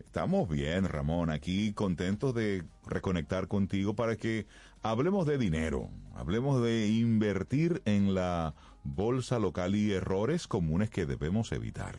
Estamos 0.00 0.48
bien, 0.48 0.86
Ramón, 0.88 1.30
aquí 1.30 1.72
contentos 1.72 2.34
de 2.34 2.64
reconectar 2.84 3.46
contigo 3.46 3.94
para 3.94 4.16
que 4.16 4.46
hablemos 4.82 5.24
de 5.24 5.38
dinero, 5.38 5.88
hablemos 6.20 6.62
de 6.62 6.88
invertir 6.88 7.82
en 7.86 8.14
la 8.14 8.54
bolsa 8.84 9.38
local 9.38 9.74
y 9.74 9.92
errores 9.92 10.46
comunes 10.46 10.90
que 10.90 11.06
debemos 11.06 11.50
evitar. 11.52 11.96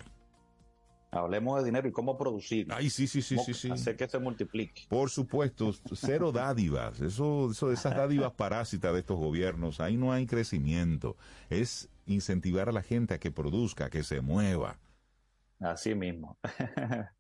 Hablemos 1.12 1.60
de 1.60 1.66
dinero 1.66 1.90
y 1.90 1.92
cómo 1.92 2.18
producir. 2.18 2.68
Ay, 2.72 2.90
sí, 2.90 3.06
sí, 3.06 3.22
sí, 3.22 3.38
sí, 3.38 3.54
sí. 3.54 3.70
Hacer 3.70 3.98
que 3.98 4.08
se 4.08 4.18
multiplique. 4.18 4.84
Por 4.88 5.10
supuesto, 5.10 5.74
cero 5.94 6.32
dádivas, 6.32 7.02
eso, 7.02 7.52
eso 7.52 7.68
de 7.68 7.74
esas 7.74 7.98
dádivas 7.98 8.32
parásitas 8.32 8.94
de 8.94 9.00
estos 9.00 9.18
gobiernos, 9.18 9.82
ahí 9.82 9.98
no 9.98 10.14
hay 10.14 10.26
crecimiento, 10.26 11.18
es 11.50 11.90
incentivar 12.06 12.70
a 12.70 12.72
la 12.72 12.82
gente 12.82 13.16
a 13.16 13.20
que 13.20 13.32
produzca, 13.32 13.86
a 13.86 13.90
que 13.90 14.04
se 14.04 14.22
mueva. 14.22 14.80
Así 15.62 15.96
mismo. 15.96 16.38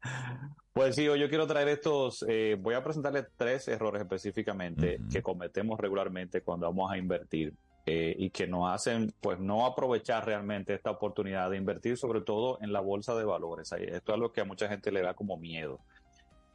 Pues 0.74 0.96
sí, 0.96 1.06
hoy 1.06 1.20
yo 1.20 1.28
quiero 1.28 1.46
traer 1.48 1.68
estos, 1.68 2.24
eh, 2.30 2.56
voy 2.58 2.76
a 2.76 2.84
presentarles 2.84 3.26
tres 3.36 3.68
errores 3.68 4.04
específicamente 4.04 5.02
que 5.12 5.22
cometemos 5.22 5.78
regularmente 5.78 6.44
cuando 6.44 6.66
vamos 6.66 6.90
a 6.90 6.98
invertir 6.98 7.54
eh, 7.86 8.16
y 8.18 8.30
que 8.30 8.48
nos 8.48 8.72
hacen 8.72 9.12
pues 9.20 9.38
no 9.38 9.66
aprovechar 9.66 10.26
realmente 10.26 10.74
esta 10.74 10.92
oportunidad 10.92 11.50
de 11.50 11.58
invertir 11.58 11.98
sobre 11.98 12.22
todo 12.22 12.58
en 12.62 12.72
la 12.72 12.80
bolsa 12.80 13.16
de 13.16 13.26
valores. 13.26 13.70
Esto 13.74 14.12
es 14.12 14.16
algo 14.16 14.32
que 14.32 14.40
a 14.40 14.46
mucha 14.46 14.70
gente 14.70 14.94
le 14.94 15.02
da 15.02 15.14
como 15.14 15.36
miedo. 15.36 15.82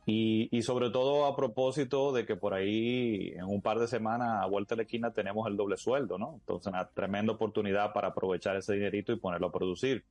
Y, 0.06 0.48
y 0.50 0.62
sobre 0.62 0.88
todo 0.88 1.26
a 1.26 1.36
propósito 1.36 2.10
de 2.12 2.24
que 2.24 2.36
por 2.36 2.54
ahí 2.54 3.34
en 3.36 3.44
un 3.44 3.60
par 3.60 3.78
de 3.78 3.86
semanas 3.86 4.42
a 4.42 4.46
vuelta 4.46 4.74
de 4.74 4.78
la 4.78 4.82
esquina 4.84 5.10
tenemos 5.10 5.46
el 5.46 5.58
doble 5.58 5.76
sueldo, 5.76 6.16
¿no? 6.16 6.36
Entonces 6.36 6.68
una 6.68 6.88
tremenda 6.88 7.34
oportunidad 7.34 7.92
para 7.92 8.08
aprovechar 8.08 8.56
ese 8.56 8.72
dinerito 8.72 9.12
y 9.12 9.16
ponerlo 9.16 9.48
a 9.48 9.52
producir. 9.52 10.04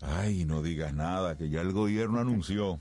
Ay, 0.00 0.44
no 0.44 0.62
digas 0.62 0.94
nada, 0.94 1.36
que 1.36 1.48
ya 1.48 1.60
el 1.62 1.72
gobierno 1.72 2.20
anunció. 2.20 2.80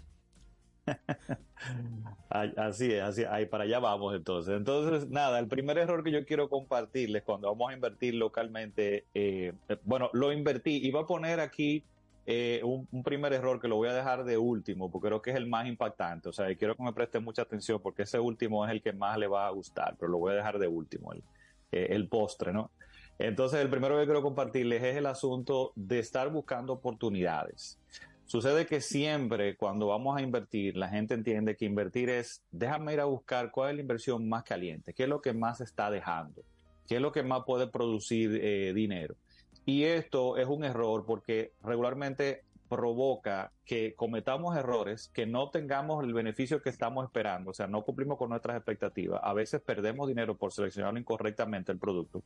Así 2.29 2.91
es, 2.91 3.01
así, 3.01 3.23
ahí 3.23 3.45
para 3.45 3.63
allá 3.63 3.79
vamos 3.79 4.13
entonces. 4.13 4.55
Entonces, 4.55 5.09
nada, 5.09 5.39
el 5.39 5.47
primer 5.47 5.77
error 5.77 6.03
que 6.03 6.11
yo 6.11 6.25
quiero 6.25 6.49
compartirles 6.49 7.23
cuando 7.23 7.47
vamos 7.47 7.71
a 7.71 7.73
invertir 7.73 8.13
localmente, 8.13 9.05
eh, 9.13 9.53
eh, 9.69 9.77
bueno, 9.83 10.09
lo 10.13 10.31
invertí, 10.33 10.85
iba 10.85 11.01
a 11.01 11.07
poner 11.07 11.39
aquí 11.39 11.83
eh, 12.27 12.61
un, 12.63 13.03
primer 13.03 13.33
error 13.33 13.61
que 13.61 13.67
lo 13.67 13.75
voy 13.75 13.87
a 13.87 13.93
dejar 13.93 14.23
de 14.23 14.37
último, 14.37 14.91
porque 14.91 15.09
creo 15.09 15.21
que 15.21 15.29
es 15.29 15.35
el 15.35 15.47
más 15.47 15.67
impactante, 15.67 16.29
o 16.29 16.33
sea, 16.33 16.53
quiero 16.55 16.75
que 16.75 16.81
me 16.81 16.91
presten 16.91 17.23
mucha 17.23 17.43
atención 17.43 17.79
porque 17.79 18.01
ese 18.01 18.19
último 18.19 18.65
es 18.65 18.71
el 18.71 18.81
que 18.81 18.93
más 18.93 19.17
le 19.19 19.27
va 19.27 19.45
a 19.45 19.51
gustar, 19.51 19.95
pero 19.99 20.11
lo 20.11 20.17
voy 20.17 20.33
a 20.33 20.35
dejar 20.35 20.57
de 20.57 20.67
último, 20.67 21.13
el, 21.13 21.23
eh, 21.71 21.87
el 21.91 22.07
postre, 22.07 22.51
¿no? 22.51 22.71
Entonces, 23.17 23.61
el 23.61 23.69
primero 23.69 23.97
que 23.97 24.05
quiero 24.05 24.21
compartirles 24.21 24.83
es 24.83 24.97
el 24.97 25.05
asunto 25.05 25.71
de 25.75 25.99
estar 25.99 26.29
buscando 26.29 26.73
oportunidades. 26.73 27.79
Sucede 28.25 28.65
que 28.65 28.81
siempre 28.81 29.55
cuando 29.55 29.87
vamos 29.87 30.17
a 30.17 30.21
invertir, 30.21 30.75
la 30.75 30.89
gente 30.89 31.13
entiende 31.13 31.55
que 31.55 31.65
invertir 31.65 32.09
es, 32.09 32.43
déjame 32.51 32.93
ir 32.93 32.99
a 32.99 33.05
buscar 33.05 33.51
cuál 33.51 33.69
es 33.69 33.75
la 33.75 33.81
inversión 33.81 34.27
más 34.27 34.43
caliente, 34.43 34.93
qué 34.93 35.03
es 35.03 35.09
lo 35.09 35.21
que 35.21 35.31
más 35.31 35.61
está 35.61 35.91
dejando, 35.91 36.41
qué 36.87 36.95
es 36.95 37.01
lo 37.01 37.11
que 37.11 37.23
más 37.23 37.43
puede 37.45 37.67
producir 37.67 38.39
eh, 38.41 38.73
dinero. 38.73 39.15
Y 39.63 39.83
esto 39.83 40.37
es 40.37 40.47
un 40.47 40.63
error 40.63 41.05
porque 41.05 41.53
regularmente 41.63 42.43
provoca 42.67 43.51
que 43.63 43.93
cometamos 43.95 44.57
errores, 44.57 45.09
que 45.13 45.27
no 45.27 45.51
tengamos 45.51 46.03
el 46.03 46.13
beneficio 46.13 46.61
que 46.61 46.69
estamos 46.69 47.05
esperando, 47.05 47.51
o 47.51 47.53
sea, 47.53 47.67
no 47.67 47.83
cumplimos 47.83 48.17
con 48.17 48.29
nuestras 48.29 48.57
expectativas. 48.57 49.21
A 49.23 49.33
veces 49.33 49.61
perdemos 49.61 50.07
dinero 50.07 50.35
por 50.35 50.51
seleccionar 50.51 50.97
incorrectamente 50.97 51.71
el 51.71 51.77
producto 51.77 52.23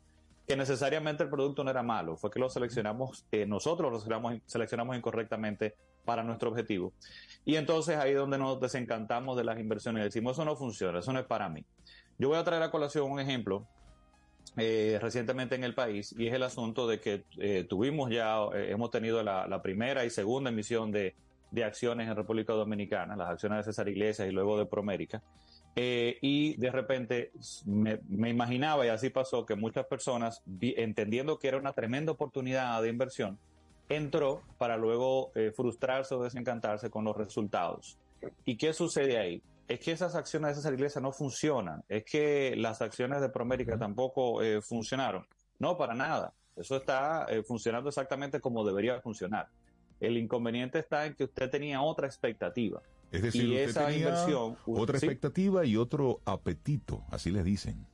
que 0.49 0.57
necesariamente 0.57 1.21
el 1.21 1.30
producto 1.30 1.63
no 1.63 1.69
era 1.69 1.84
malo, 1.84 2.17
fue 2.17 2.31
que 2.31 2.39
lo 2.39 2.49
seleccionamos, 2.49 3.23
eh, 3.31 3.45
nosotros 3.45 3.91
lo 3.91 3.99
seleccionamos, 3.99 4.41
seleccionamos 4.47 4.97
incorrectamente 4.97 5.76
para 6.03 6.23
nuestro 6.23 6.49
objetivo. 6.49 6.91
Y 7.45 7.55
entonces 7.55 7.97
ahí 7.97 8.13
es 8.13 8.17
donde 8.17 8.39
nos 8.39 8.59
desencantamos 8.59 9.38
de 9.38 9.43
las 9.43 9.59
inversiones 9.59 10.03
decimos, 10.03 10.34
eso 10.34 10.45
no 10.45 10.55
funciona, 10.55 10.99
eso 10.99 11.13
no 11.13 11.19
es 11.19 11.27
para 11.27 11.49
mí. 11.49 11.63
Yo 12.17 12.30
voy 12.30 12.39
a 12.39 12.43
traer 12.43 12.63
a 12.63 12.71
colación 12.71 13.11
un 13.11 13.19
ejemplo 13.19 13.67
eh, 14.57 14.97
recientemente 14.99 15.53
en 15.53 15.63
el 15.63 15.76
país 15.76 16.15
y 16.17 16.26
es 16.26 16.34
el 16.34 16.41
asunto 16.41 16.88
de 16.88 16.99
que 16.99 17.26
eh, 17.38 17.67
tuvimos 17.69 18.09
ya, 18.09 18.39
hemos 18.55 18.89
tenido 18.89 19.21
la, 19.21 19.45
la 19.45 19.61
primera 19.61 20.03
y 20.03 20.09
segunda 20.09 20.49
emisión 20.49 20.91
de, 20.91 21.13
de 21.51 21.63
acciones 21.63 22.07
en 22.07 22.15
República 22.15 22.53
Dominicana, 22.53 23.15
las 23.15 23.30
acciones 23.30 23.59
de 23.59 23.71
César 23.71 23.88
Iglesias 23.88 24.27
y 24.27 24.31
luego 24.31 24.57
de 24.57 24.65
Promérica. 24.65 25.21
Eh, 25.75 26.17
y 26.21 26.57
de 26.57 26.71
repente 26.71 27.31
me, 27.65 27.99
me 28.09 28.29
imaginaba, 28.29 28.85
y 28.85 28.89
así 28.89 29.09
pasó, 29.09 29.45
que 29.45 29.55
muchas 29.55 29.85
personas, 29.85 30.41
vi- 30.45 30.73
entendiendo 30.77 31.39
que 31.39 31.47
era 31.47 31.57
una 31.57 31.73
tremenda 31.73 32.11
oportunidad 32.11 32.81
de 32.81 32.89
inversión, 32.89 33.39
entró 33.87 34.41
para 34.57 34.77
luego 34.77 35.31
eh, 35.35 35.51
frustrarse 35.55 36.15
o 36.15 36.23
desencantarse 36.23 36.89
con 36.89 37.05
los 37.05 37.15
resultados. 37.15 37.97
¿Y 38.45 38.57
qué 38.57 38.73
sucede 38.73 39.17
ahí? 39.17 39.41
Es 39.67 39.79
que 39.79 39.91
esas 39.91 40.15
acciones 40.15 40.49
de 40.49 40.55
César 40.55 40.73
Iglesias 40.73 41.01
no 41.01 41.11
funcionan, 41.11 41.83
es 41.87 42.03
que 42.03 42.55
las 42.57 42.81
acciones 42.81 43.21
de 43.21 43.29
Promérica 43.29 43.77
tampoco 43.77 44.41
eh, 44.41 44.61
funcionaron. 44.61 45.25
No, 45.59 45.77
para 45.77 45.93
nada. 45.93 46.33
Eso 46.55 46.75
está 46.75 47.25
funcionando 47.47 47.87
exactamente 47.87 48.41
como 48.41 48.65
debería 48.65 48.99
funcionar. 48.99 49.47
El 50.01 50.17
inconveniente 50.17 50.79
está 50.79 51.05
en 51.05 51.13
que 51.15 51.23
usted 51.23 51.49
tenía 51.49 51.81
otra 51.81 52.05
expectativa. 52.05 52.81
Es 53.11 53.22
decir, 53.23 53.45
y 53.45 53.52
usted 53.52 53.69
esa 53.69 53.86
tenía 53.88 54.10
inversión. 54.10 54.57
otra 54.65 54.99
sí, 54.99 55.06
expectativa 55.06 55.65
y 55.65 55.77
otro 55.77 56.22
apetito, 56.26 57.03
así 57.10 57.31
les 57.31 57.44
dicen. 57.44 57.88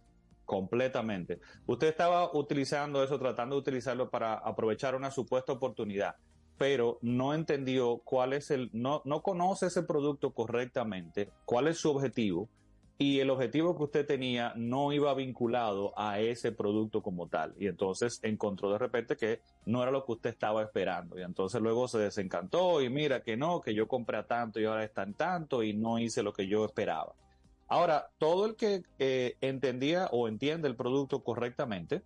completamente. 0.45 1.39
Usted 1.65 1.87
estaba 1.87 2.35
utilizando 2.35 3.03
eso, 3.03 3.17
tratando 3.17 3.55
de 3.55 3.61
utilizarlo 3.61 4.09
para 4.09 4.33
aprovechar 4.35 4.93
una 4.95 5.09
supuesta 5.11 5.53
oportunidad, 5.53 6.15
pero 6.57 6.99
no 7.01 7.33
entendió 7.33 7.97
cuál 8.03 8.33
es 8.33 8.51
el, 8.51 8.69
no, 8.73 9.01
no 9.05 9.21
conoce 9.23 9.67
ese 9.67 9.83
producto 9.83 10.31
correctamente, 10.33 11.31
cuál 11.45 11.67
es 11.67 11.77
su 11.79 11.89
objetivo, 11.89 12.47
y 12.97 13.19
el 13.19 13.29
objetivo 13.29 13.75
que 13.75 13.83
usted 13.83 14.05
tenía 14.05 14.53
no 14.55 14.93
iba 14.93 15.13
vinculado 15.13 15.93
a 15.97 16.19
ese 16.19 16.53
producto 16.53 17.03
como 17.03 17.27
tal. 17.27 17.53
Y 17.59 17.67
entonces 17.67 18.19
encontró 18.23 18.71
de 18.71 18.77
repente 18.77 19.17
que 19.17 19.41
no 19.65 19.81
era 19.81 19.91
lo 19.91 20.05
que 20.05 20.13
usted 20.13 20.29
estaba 20.29 20.63
esperando. 20.63 21.19
Y 21.19 21.23
entonces 21.23 21.61
luego 21.61 21.89
se 21.89 21.97
desencantó 21.99 22.81
y 22.81 22.89
mira 22.89 23.21
que 23.21 23.35
no, 23.35 23.59
que 23.59 23.73
yo 23.73 23.87
compré 23.87 24.17
a 24.17 24.27
tanto 24.27 24.59
y 24.59 24.65
ahora 24.65 24.85
está 24.85 25.03
en 25.03 25.13
tanto 25.13 25.61
y 25.61 25.73
no 25.73 25.99
hice 25.99 26.23
lo 26.23 26.31
que 26.31 26.47
yo 26.47 26.63
esperaba. 26.63 27.13
Ahora, 27.67 28.11
todo 28.17 28.45
el 28.45 28.55
que 28.55 28.83
eh, 28.99 29.37
entendía 29.41 30.07
o 30.11 30.27
entiende 30.27 30.67
el 30.67 30.75
producto 30.75 31.23
correctamente, 31.23 32.03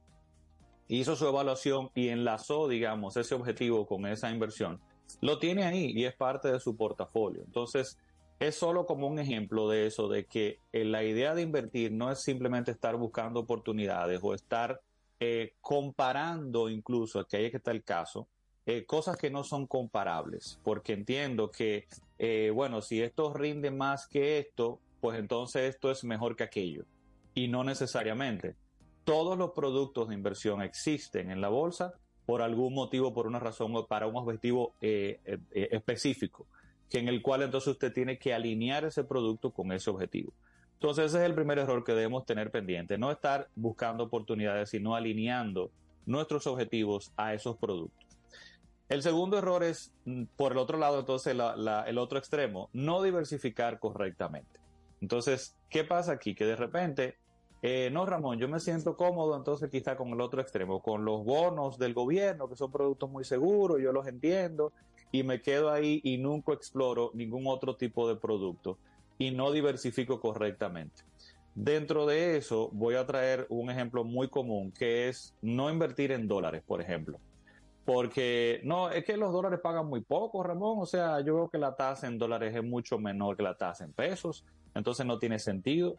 hizo 0.88 1.16
su 1.16 1.28
evaluación 1.28 1.92
y 1.94 2.08
enlazó, 2.08 2.68
digamos, 2.68 3.16
ese 3.18 3.36
objetivo 3.36 3.86
con 3.86 4.08
esa 4.08 4.32
inversión, 4.32 4.80
lo 5.22 5.38
tiene 5.38 5.66
ahí 5.66 5.92
y 5.94 6.06
es 6.06 6.16
parte 6.16 6.52
de 6.52 6.60
su 6.60 6.76
portafolio. 6.76 7.44
Entonces, 7.44 8.00
es 8.40 8.56
solo 8.56 8.86
como 8.86 9.08
un 9.08 9.20
ejemplo 9.20 9.68
de 9.68 9.86
eso, 9.86 10.08
de 10.08 10.26
que 10.26 10.60
eh, 10.72 10.86
la 10.86 11.04
idea 11.04 11.36
de 11.36 11.42
invertir 11.42 11.92
no 11.92 12.10
es 12.10 12.22
simplemente 12.22 12.72
estar 12.72 12.96
buscando 12.96 13.42
oportunidades 13.42 14.20
o 14.24 14.34
estar 14.34 14.82
eh, 15.20 15.54
comparando 15.60 16.70
incluso, 16.70 17.26
que 17.26 17.38
ahí 17.38 17.52
que 17.52 17.58
está 17.58 17.72
el 17.72 17.84
caso, 17.84 18.28
eh, 18.66 18.86
cosas 18.86 19.18
que 19.18 19.30
no 19.30 19.44
son 19.44 19.68
comparables, 19.68 20.60
porque 20.64 20.94
entiendo 20.94 21.52
que, 21.52 21.88
bueno, 22.54 22.82
si 22.82 23.02
esto 23.02 23.34
rinde 23.34 23.72
más 23.72 24.08
que 24.08 24.40
esto, 24.40 24.80
pues 25.02 25.20
entonces 25.20 25.74
esto 25.76 25.92
es 25.92 26.04
mejor 26.04 26.36
que 26.36 26.44
aquello. 26.44 26.86
Y 27.34 27.48
no 27.48 27.64
necesariamente. 27.64 28.56
Todos 29.06 29.38
los 29.38 29.52
productos 29.52 30.10
de 30.10 30.14
inversión 30.14 30.62
existen 30.62 31.32
en 31.32 31.42
la 31.42 31.50
bolsa 31.50 31.94
por 32.26 32.42
algún 32.42 32.76
motivo, 32.76 33.12
por 33.14 33.26
una 33.26 33.40
razón 33.40 33.76
o 33.76 33.88
para 33.88 34.06
un 34.06 34.18
objetivo 34.18 34.76
específico, 34.82 36.46
que 36.90 37.00
en 37.00 37.08
el 37.08 37.22
cual 37.22 37.44
entonces 37.44 37.68
usted 37.68 37.94
tiene 37.94 38.18
que 38.18 38.34
alinear 38.34 38.84
ese 38.84 39.04
producto 39.04 39.52
con 39.52 39.72
ese 39.72 39.90
objetivo. 39.90 40.34
Entonces 40.74 41.08
ese 41.08 41.20
es 41.20 41.24
el 41.26 41.36
primer 41.36 41.60
error 41.60 41.84
que 41.84 41.94
debemos 41.94 42.26
tener 42.26 42.52
pendiente, 42.52 42.98
no 42.98 43.12
estar 43.12 43.50
buscando 43.56 44.06
oportunidades, 44.06 44.70
sino 44.70 44.96
alineando 44.96 45.72
nuestros 46.06 46.48
objetivos 46.48 47.12
a 47.18 47.34
esos 47.34 47.58
productos. 47.58 48.06
El 48.88 49.04
segundo 49.04 49.38
error 49.38 49.64
es, 49.64 49.94
mm, 50.06 50.24
por 50.36 50.54
el 50.54 50.58
otro 50.58 50.78
lado, 50.78 51.00
entonces 51.00 51.34
el 51.34 51.98
otro 51.98 52.18
extremo, 52.18 52.70
no 52.74 53.04
diversificar 53.04 53.78
correctamente. 53.80 54.60
Entonces, 55.02 55.56
¿qué 55.70 55.84
pasa 55.84 56.14
aquí? 56.14 56.34
Que 56.34 56.46
de 56.46 56.56
repente, 56.56 57.18
eh, 57.62 57.90
no, 57.92 58.06
Ramón, 58.06 58.40
yo 58.40 58.48
me 58.48 58.60
siento 58.60 58.98
cómodo 58.98 59.36
entonces 59.36 59.70
quizá 59.70 59.96
con 59.96 60.10
el 60.10 60.22
otro 60.22 60.42
extremo, 60.42 60.82
con 60.82 61.06
los 61.06 61.24
bonos 61.24 61.78
del 61.78 61.94
gobierno, 61.94 62.50
que 62.50 62.56
son 62.56 62.72
productos 62.72 63.10
muy 63.10 63.24
seguros, 63.24 63.80
yo 63.80 63.92
los 63.92 64.08
entiendo, 64.08 64.74
y 65.12 65.24
me 65.24 65.42
quedo 65.42 65.72
ahí 65.72 66.02
y 66.04 66.18
nunca 66.18 66.54
exploro 66.54 67.12
ningún 67.14 67.48
otro 67.48 67.76
tipo 67.76 68.08
de 68.08 68.16
producto 68.16 68.78
y 69.18 69.32
no 69.32 69.52
diversifico 69.52 70.20
correctamente. 70.20 71.04
Dentro 71.56 72.06
de 72.06 72.38
eso, 72.38 72.70
voy 72.72 72.96
a 72.96 73.06
traer 73.06 73.46
un 73.50 73.70
ejemplo 73.70 74.04
muy 74.04 74.30
común, 74.30 74.72
que 74.72 75.10
es 75.10 75.36
no 75.42 75.70
invertir 75.70 76.12
en 76.12 76.28
dólares, 76.28 76.64
por 76.66 76.82
ejemplo. 76.82 77.20
Porque 77.86 78.62
no, 78.64 78.90
es 78.92 79.04
que 79.04 79.18
los 79.18 79.34
dólares 79.34 79.60
pagan 79.62 79.88
muy 79.88 80.02
poco, 80.02 80.44
Ramón. 80.44 80.78
O 80.80 80.86
sea, 80.86 81.22
yo 81.22 81.36
veo 81.36 81.50
que 81.50 81.58
la 81.58 81.76
tasa 81.76 82.08
en 82.08 82.20
dólares 82.20 82.56
es 82.56 82.64
mucho 82.64 83.00
menor 83.00 83.36
que 83.36 83.44
la 83.44 83.58
tasa 83.58 83.84
en 83.84 83.94
pesos. 83.94 84.46
Entonces 84.76 85.06
no 85.06 85.18
tiene 85.18 85.40
sentido. 85.40 85.98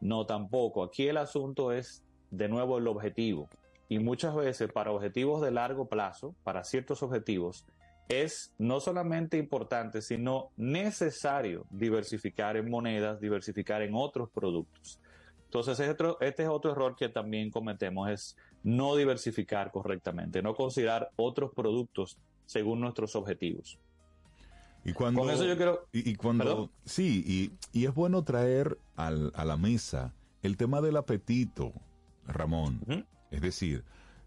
No, 0.00 0.26
tampoco. 0.26 0.82
Aquí 0.82 1.06
el 1.06 1.16
asunto 1.16 1.72
es, 1.72 2.04
de 2.30 2.48
nuevo, 2.48 2.78
el 2.78 2.88
objetivo. 2.88 3.48
Y 3.88 4.00
muchas 4.00 4.34
veces 4.34 4.70
para 4.70 4.90
objetivos 4.90 5.40
de 5.40 5.52
largo 5.52 5.86
plazo, 5.86 6.34
para 6.42 6.64
ciertos 6.64 7.02
objetivos, 7.02 7.64
es 8.08 8.52
no 8.58 8.80
solamente 8.80 9.36
importante, 9.36 10.00
sino 10.02 10.50
necesario 10.56 11.66
diversificar 11.70 12.56
en 12.56 12.70
monedas, 12.70 13.20
diversificar 13.20 13.82
en 13.82 13.94
otros 13.94 14.30
productos. 14.30 14.98
Entonces, 15.44 15.78
este, 15.80 16.42
es 16.42 16.48
otro 16.48 16.72
error 16.72 16.94
que 16.96 17.08
también 17.08 17.50
cometemos, 17.50 18.10
es 18.10 18.36
no 18.62 18.96
diversificar 18.96 19.70
correctamente, 19.70 20.42
no 20.42 20.54
considerar 20.54 21.10
otros 21.16 21.52
productos 21.54 22.18
según 22.46 22.80
nuestros 22.80 23.14
objetivos. 23.16 23.78
Y 24.84 24.92
cuando, 24.92 25.20
Con 25.22 25.30
eso 25.30 25.44
yo 25.44 25.56
quiero- 25.56 25.86
y, 25.92 26.10
y 26.10 26.14
cuando 26.16 26.44
¿Perdón? 26.44 26.70
sí, 26.84 27.24
y, 27.26 27.78
y 27.78 27.86
es 27.86 27.94
bueno 27.94 28.24
traer 28.24 28.78
al- 28.96 29.32
a 29.34 29.44
la 29.44 29.56
mesa 29.56 30.14
el 30.42 30.56
tema 30.56 30.80
del 30.80 30.96
apetito, 30.96 31.72
Ramón. 32.26 33.06
Es 33.30 33.40
decir, 33.42 33.84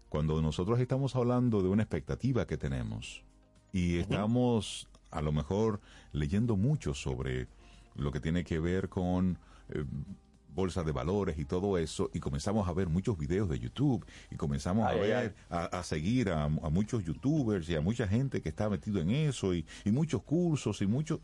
cuando 0.08 0.40
nosotros 0.42 0.78
estamos 0.78 1.16
hablando 1.16 1.62
de 1.62 1.68
una 1.68 1.82
expectativa 1.82 2.46
que 2.46 2.56
tenemos 2.58 3.24
y 3.72 3.98
estamos 3.98 4.88
a 5.10 5.20
lo 5.22 5.32
mejor 5.32 5.80
leyendo 6.12 6.56
mucho 6.56 6.94
sobre 6.94 7.48
lo 7.94 8.10
que 8.12 8.20
tiene 8.20 8.44
que 8.44 8.58
ver 8.58 8.88
con 8.88 9.38
eh, 9.68 9.84
bolsa 10.54 10.82
de 10.84 10.92
valores 10.92 11.38
y 11.38 11.44
todo 11.46 11.78
eso, 11.78 12.10
y 12.12 12.20
comenzamos 12.20 12.68
a 12.68 12.72
ver 12.74 12.88
muchos 12.88 13.16
videos 13.16 13.48
de 13.48 13.58
YouTube 13.58 14.04
y 14.30 14.36
comenzamos 14.36 14.84
a 14.84 14.90
Ay, 14.90 15.00
ver, 15.00 15.34
a, 15.48 15.64
a 15.64 15.82
seguir 15.82 16.28
a, 16.28 16.44
a 16.44 16.48
muchos 16.48 17.04
youtubers 17.04 17.68
y 17.70 17.74
a 17.74 17.80
mucha 17.80 18.06
gente 18.06 18.42
que 18.42 18.50
está 18.50 18.68
metido 18.68 19.00
en 19.00 19.10
eso 19.10 19.54
y, 19.54 19.64
y 19.84 19.90
muchos 19.90 20.22
cursos 20.22 20.82
y 20.82 20.86
muchos... 20.86 21.20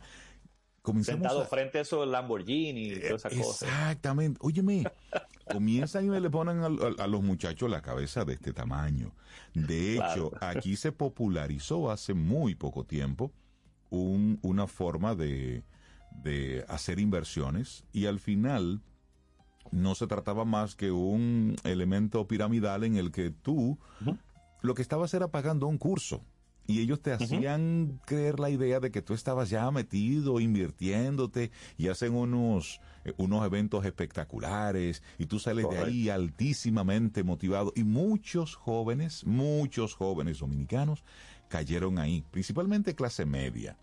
Comenzamos 0.93 1.21
Sentado 1.21 1.43
a- 1.43 1.47
frente 1.47 1.79
a 1.79 1.81
esos 1.83 2.07
Lamborghini 2.09 2.89
y 2.93 3.01
toda 3.01 3.17
esa 3.17 3.29
cosa. 3.31 3.67
Exactamente. 3.67 4.39
Óyeme, 4.43 4.85
comienzan 5.53 6.07
y 6.13 6.21
le 6.21 6.31
ponen 6.31 6.61
al- 6.61 6.97
a, 6.99 7.07
los 7.07 7.23
muchachos 7.23 7.71
la 7.71 7.83
cabeza 7.83 8.25
de 8.25 8.35
este 8.35 8.53
tamaño. 8.53 9.13
De 9.55 9.95
hecho, 9.97 10.31
Claro. 10.31 10.47
aquí 10.59 10.77
se 10.77 10.93
popularizó 10.93 11.91
hace 11.91 12.15
muy 12.15 12.55
poco 12.55 12.85
tiempo 12.85 13.33
un- 13.91 14.39
una 14.43 14.67
forma 14.67 15.15
de, 15.15 15.63
de 16.11 16.65
hacer 16.69 16.99
inversiones 16.99 17.85
y 17.93 18.07
al 18.07 18.19
final 18.19 18.81
no 19.71 19.95
se 19.95 20.07
trataba 20.07 20.45
más 20.47 20.75
que 20.75 20.91
un 20.91 21.57
elemento 21.65 22.27
piramidal 22.27 22.85
en 22.85 22.97
el 22.97 23.11
que 23.13 23.31
tú 23.31 23.79
lo 24.63 24.75
que 24.75 24.81
estabas 24.83 25.13
era 25.15 25.29
pagando 25.29 25.67
un 25.67 25.77
curso. 25.79 26.25
Y 26.69 26.81
ellos 26.81 27.01
te 27.01 27.13
hacían 27.13 27.99
creer 28.05 28.39
la 28.39 28.51
idea 28.51 28.79
de 28.79 28.91
que 28.91 29.01
tú 29.01 29.15
estabas 29.15 29.49
ya 29.49 29.71
metido, 29.71 30.39
invirtiéndote, 30.39 31.51
y 31.79 31.89
hacen 31.89 32.15
unos, 32.15 32.83
eh, 33.07 33.15
unos 33.17 33.45
eventos 33.47 33.87
espectaculares, 33.87 35.03
y 35.19 35.25
tú 35.25 35.39
sales 35.39 35.67
de 35.71 35.79
ahí 35.79 36.09
altísimamente 36.11 37.23
motivado. 37.25 37.73
Y 37.75 37.85
muchos 37.85 38.55
jóvenes, 38.55 39.25
muchos 39.25 39.95
jóvenes 39.95 40.41
dominicanos 40.41 41.05
cayeron 41.49 41.99
ahí, 41.99 42.23
principalmente 42.31 42.95
clase 42.95 43.25
media 43.25 43.79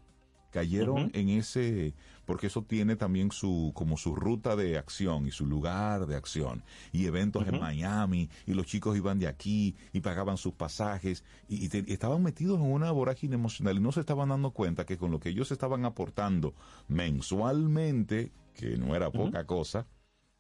cayeron 0.56 1.12
en 1.14 1.28
ese 1.28 1.94
porque 2.26 2.48
eso 2.48 2.64
tiene 2.64 2.96
también 2.96 3.32
su 3.32 3.72
como 3.76 3.98
su 3.98 4.16
ruta 4.16 4.56
de 4.56 4.78
acción 4.78 5.28
y 5.28 5.32
su 5.32 5.46
lugar 5.46 6.06
de 6.08 6.16
acción. 6.16 6.64
Y 6.92 7.06
eventos 7.06 7.44
en. 7.48 7.60
Miami 7.60 8.30
y 8.46 8.54
los 8.54 8.66
chicos 8.66 8.98
iban 8.98 9.20
de 9.20 9.28
aquí 9.28 9.76
y 9.94 10.02
pagaban 10.02 10.38
sus 10.38 10.54
pasajes 10.54 11.24
y, 11.48 11.66
y 11.66 11.70
te- 11.70 11.84
y 11.88 11.94
estaban 11.94 12.22
metidos 12.24 12.60
en 12.60 12.72
una 12.72 12.92
vorágine 12.92 13.36
emocional 13.36 13.78
y 13.78 13.80
no 13.80 13.92
se 13.92 14.00
estaban 14.02 14.30
dando 14.30 14.52
cuenta 14.52 14.86
que 14.86 14.98
con 14.98 15.12
lo 15.12 15.20
que 15.20 15.30
ellos 15.30 15.52
estaban 15.52 15.86
aportando 15.86 16.54
mensualmente 16.88 18.32
que 18.54 18.78
no 18.78 18.96
era 18.96 19.12
poca 19.12 19.46
cosa 19.46 19.88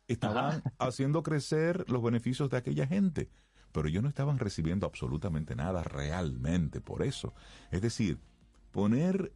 estaban 0.07 0.63
haciendo 0.79 1.23
crecer 1.23 1.85
los 1.89 2.01
beneficios 2.03 2.49
de 2.49 2.57
aquella 2.57 2.87
gente. 2.87 3.29
Pero 3.71 3.89
ellos 3.89 4.03
no 4.03 4.09
estaban 4.09 4.39
recibiendo 4.39 4.85
absolutamente 4.85 5.55
nada 5.55 5.83
realmente 5.83 6.79
por 6.79 7.03
eso. 7.03 7.33
Es 7.71 7.81
decir 7.81 8.19
poner 8.71 9.33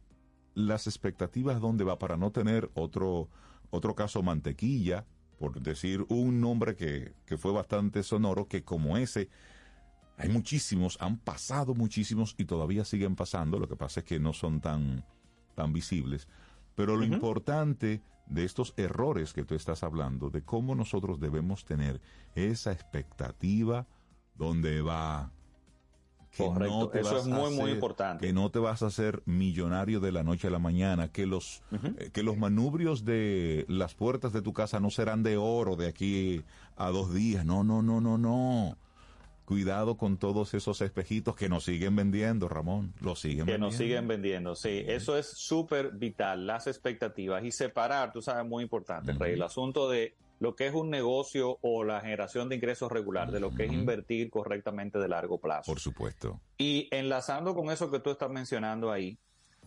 las 0.66 0.86
expectativas 0.86 1.60
donde 1.60 1.84
va 1.84 1.98
para 1.98 2.16
no 2.16 2.30
tener 2.32 2.70
otro, 2.74 3.28
otro 3.70 3.94
caso 3.94 4.22
mantequilla, 4.22 5.06
por 5.38 5.60
decir 5.60 6.04
un 6.08 6.40
nombre 6.40 6.76
que, 6.76 7.14
que 7.26 7.38
fue 7.38 7.52
bastante 7.52 8.02
sonoro, 8.02 8.46
que 8.46 8.62
como 8.62 8.96
ese, 8.96 9.30
hay 10.16 10.28
muchísimos, 10.28 10.98
han 11.00 11.18
pasado 11.18 11.74
muchísimos 11.74 12.34
y 12.36 12.44
todavía 12.44 12.84
siguen 12.84 13.16
pasando, 13.16 13.58
lo 13.58 13.68
que 13.68 13.76
pasa 13.76 14.00
es 14.00 14.06
que 14.06 14.18
no 14.18 14.34
son 14.34 14.60
tan, 14.60 15.04
tan 15.54 15.72
visibles. 15.72 16.28
Pero 16.74 16.96
lo 16.96 17.04
importante 17.04 18.02
de 18.26 18.44
estos 18.44 18.74
errores 18.76 19.32
que 19.32 19.44
tú 19.44 19.54
estás 19.54 19.82
hablando, 19.82 20.30
de 20.30 20.42
cómo 20.42 20.74
nosotros 20.74 21.20
debemos 21.20 21.64
tener 21.64 22.00
esa 22.34 22.72
expectativa 22.72 23.86
donde 24.34 24.82
va 24.82 25.32
que 26.36 26.44
Correcto, 26.44 26.78
no 26.78 26.88
te 26.88 27.00
eso 27.00 27.14
vas 27.14 27.26
es 27.26 27.32
a 27.32 27.34
muy, 27.34 27.50
muy 27.50 27.70
importante. 27.72 28.26
Que 28.26 28.32
no 28.32 28.50
te 28.50 28.58
vas 28.58 28.82
a 28.82 28.86
hacer 28.86 29.22
millonario 29.26 30.00
de 30.00 30.12
la 30.12 30.22
noche 30.22 30.46
a 30.46 30.50
la 30.50 30.60
mañana, 30.60 31.08
que 31.08 31.26
los, 31.26 31.62
eh, 31.72 32.10
que 32.12 32.22
los 32.22 32.36
manubrios 32.36 33.04
de 33.04 33.64
las 33.68 33.94
puertas 33.94 34.32
de 34.32 34.40
tu 34.40 34.52
casa 34.52 34.78
no 34.78 34.90
serán 34.90 35.22
de 35.22 35.36
oro 35.36 35.76
de 35.76 35.88
aquí 35.88 36.42
a 36.76 36.90
dos 36.90 37.12
días. 37.12 37.44
No, 37.44 37.64
no, 37.64 37.82
no, 37.82 38.00
no, 38.00 38.16
no. 38.16 38.78
Cuidado 39.44 39.96
con 39.96 40.16
todos 40.16 40.54
esos 40.54 40.80
espejitos 40.80 41.34
que 41.34 41.48
nos 41.48 41.64
siguen 41.64 41.96
vendiendo, 41.96 42.48
Ramón. 42.48 42.94
Los 43.00 43.18
siguen 43.18 43.46
que 43.46 43.52
vendiendo. 43.52 43.66
nos 43.66 43.74
siguen 43.74 44.06
vendiendo. 44.06 44.54
Sí, 44.54 44.84
eso 44.86 45.18
es 45.18 45.26
súper 45.26 45.90
vital, 45.90 46.46
las 46.46 46.68
expectativas 46.68 47.42
y 47.44 47.50
separar, 47.50 48.12
tú 48.12 48.22
sabes, 48.22 48.48
muy 48.48 48.62
importante, 48.62 49.12
Rey, 49.12 49.32
el 49.32 49.42
asunto 49.42 49.90
de 49.90 50.14
lo 50.40 50.56
que 50.56 50.66
es 50.66 50.74
un 50.74 50.90
negocio 50.90 51.58
o 51.60 51.84
la 51.84 52.00
generación 52.00 52.48
de 52.48 52.56
ingresos 52.56 52.90
regular, 52.90 53.30
de 53.30 53.40
lo 53.40 53.54
que 53.54 53.66
es 53.66 53.72
invertir 53.72 54.30
correctamente 54.30 54.98
de 54.98 55.06
largo 55.06 55.38
plazo. 55.38 55.70
Por 55.70 55.80
supuesto. 55.80 56.40
Y 56.56 56.88
enlazando 56.90 57.54
con 57.54 57.70
eso 57.70 57.90
que 57.90 58.00
tú 58.00 58.10
estás 58.10 58.30
mencionando 58.30 58.90
ahí, 58.90 59.18